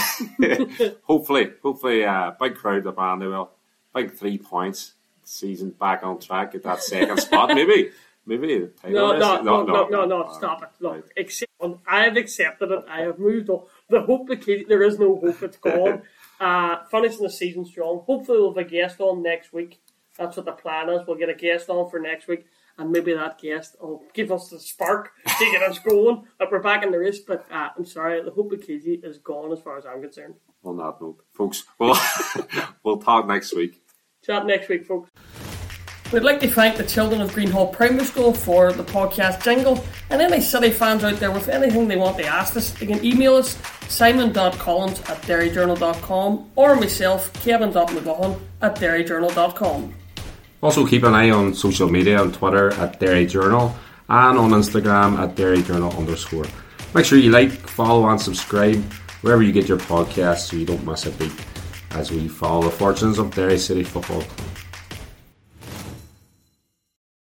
hopefully, 1.03 1.51
hopefully, 1.63 2.03
uh, 2.03 2.31
big 2.39 2.55
crowd 2.55 2.85
at 2.85 2.95
Brandywell, 2.95 3.51
big 3.97 4.13
three 4.13 4.37
points, 4.37 4.93
season 5.23 5.71
back 5.71 6.03
on 6.03 6.19
track, 6.19 6.53
get 6.53 6.63
that 6.63 6.81
second 6.83 7.19
spot, 7.19 7.49
maybe. 7.53 7.91
Maybe 8.25 8.69
No, 8.83 9.17
no, 9.17 9.41
no, 9.41 9.63
no, 9.63 9.87
no, 9.87 10.05
no, 10.05 10.33
stop 10.33 10.61
it. 10.61 10.69
Look, 10.81 11.09
accept, 11.17 11.49
I 11.87 12.03
have 12.03 12.17
accepted 12.17 12.71
it. 12.71 12.83
I 12.89 13.01
have 13.01 13.19
moved 13.19 13.49
on. 13.49 13.63
The 13.89 14.01
hope 14.01 14.27
that 14.27 14.45
there 14.67 14.83
is 14.83 14.99
no 14.99 15.15
hope, 15.15 15.41
it's 15.41 15.57
gone. 15.69 16.01
uh, 16.41 16.75
finishing 16.91 17.23
the 17.23 17.29
season 17.29 17.65
strong. 17.65 18.03
Hopefully, 18.05 18.39
we'll 18.39 18.53
have 18.53 18.65
a 18.65 18.69
guest 18.69 18.99
on 18.99 19.23
next 19.23 19.53
week. 19.53 19.79
That's 20.17 20.35
what 20.35 20.45
the 20.45 20.51
plan 20.51 20.89
is. 20.89 21.07
We'll 21.07 21.17
get 21.17 21.29
a 21.29 21.35
guest 21.35 21.69
on 21.69 21.89
for 21.89 21.99
next 21.99 22.27
week, 22.27 22.45
and 22.77 22.91
maybe 22.91 23.13
that 23.13 23.39
guest 23.39 23.77
will 23.79 24.03
give 24.13 24.29
us 24.31 24.49
the 24.49 24.59
spark 24.59 25.11
to 25.25 25.51
get 25.53 25.61
us 25.63 25.79
going. 25.89 26.25
That 26.37 26.51
we're 26.51 26.59
back 26.61 26.83
in 26.83 26.91
the 26.91 26.99
race. 26.99 27.19
But 27.19 27.45
uh, 27.49 27.69
I'm 27.77 27.85
sorry, 27.85 28.21
the 28.23 28.31
hope 28.31 28.51
of 28.51 28.59
KG 28.59 29.05
is 29.05 29.19
gone 29.19 29.53
as 29.53 29.61
far 29.61 29.77
as 29.77 29.85
I'm 29.85 30.01
concerned. 30.01 30.35
On 30.65 30.75
that 30.77 30.95
note, 30.99 31.19
folks, 31.33 31.63
we'll, 31.79 31.95
we'll 32.83 32.97
talk 32.97 33.25
next 33.25 33.55
week. 33.55 33.81
Chat 34.27 34.45
next 34.45 34.67
week, 34.67 34.85
folks. 34.85 35.09
We'd 36.11 36.23
like 36.23 36.41
to 36.41 36.49
thank 36.49 36.75
the 36.75 36.83
children 36.83 37.21
of 37.21 37.31
Greenhall 37.31 37.71
Primary 37.71 38.03
School 38.03 38.33
for 38.33 38.73
the 38.73 38.83
podcast 38.83 39.41
jingle, 39.41 39.81
and 40.09 40.21
any 40.21 40.41
City 40.41 40.69
fans 40.69 41.05
out 41.05 41.15
there 41.15 41.31
with 41.31 41.47
anything 41.47 41.87
they 41.87 41.95
want 41.95 42.17
to 42.17 42.25
ask 42.25 42.57
us, 42.57 42.71
they 42.71 42.85
can 42.87 43.03
email 43.05 43.35
us 43.35 43.57
simon.collins 43.87 44.99
at 44.99 45.21
derryjournal.com 45.21 46.51
or 46.57 46.75
myself, 46.75 47.31
kevin.mcgowan 47.41 48.37
at 48.61 48.75
derryjournal.com. 48.75 49.93
Also 50.61 50.85
keep 50.85 51.03
an 51.03 51.13
eye 51.13 51.29
on 51.29 51.53
social 51.53 51.89
media 51.89 52.19
on 52.19 52.33
Twitter 52.33 52.73
at 52.73 52.99
Derry 52.99 53.25
Journal 53.25 53.73
and 54.09 54.37
on 54.37 54.49
Instagram 54.51 55.17
at 55.19 55.35
Derry 55.35 55.61
Journal 55.63 55.95
underscore. 55.97 56.47
Make 56.93 57.05
sure 57.05 57.17
you 57.17 57.31
like, 57.31 57.51
follow 57.51 58.09
and 58.09 58.19
subscribe 58.19 58.83
wherever 59.21 59.41
you 59.41 59.53
get 59.53 59.69
your 59.69 59.77
podcasts, 59.77 60.49
so 60.49 60.57
you 60.57 60.65
don't 60.65 60.85
miss 60.85 61.05
a 61.05 61.11
beat 61.11 61.31
as 61.97 62.11
we 62.11 62.27
follow 62.27 62.61
the 62.61 62.69
fortunes 62.69 63.17
of 63.17 63.33
Derry 63.33 63.57
City 63.57 63.83
Football 63.83 64.21
Club. 64.21 64.56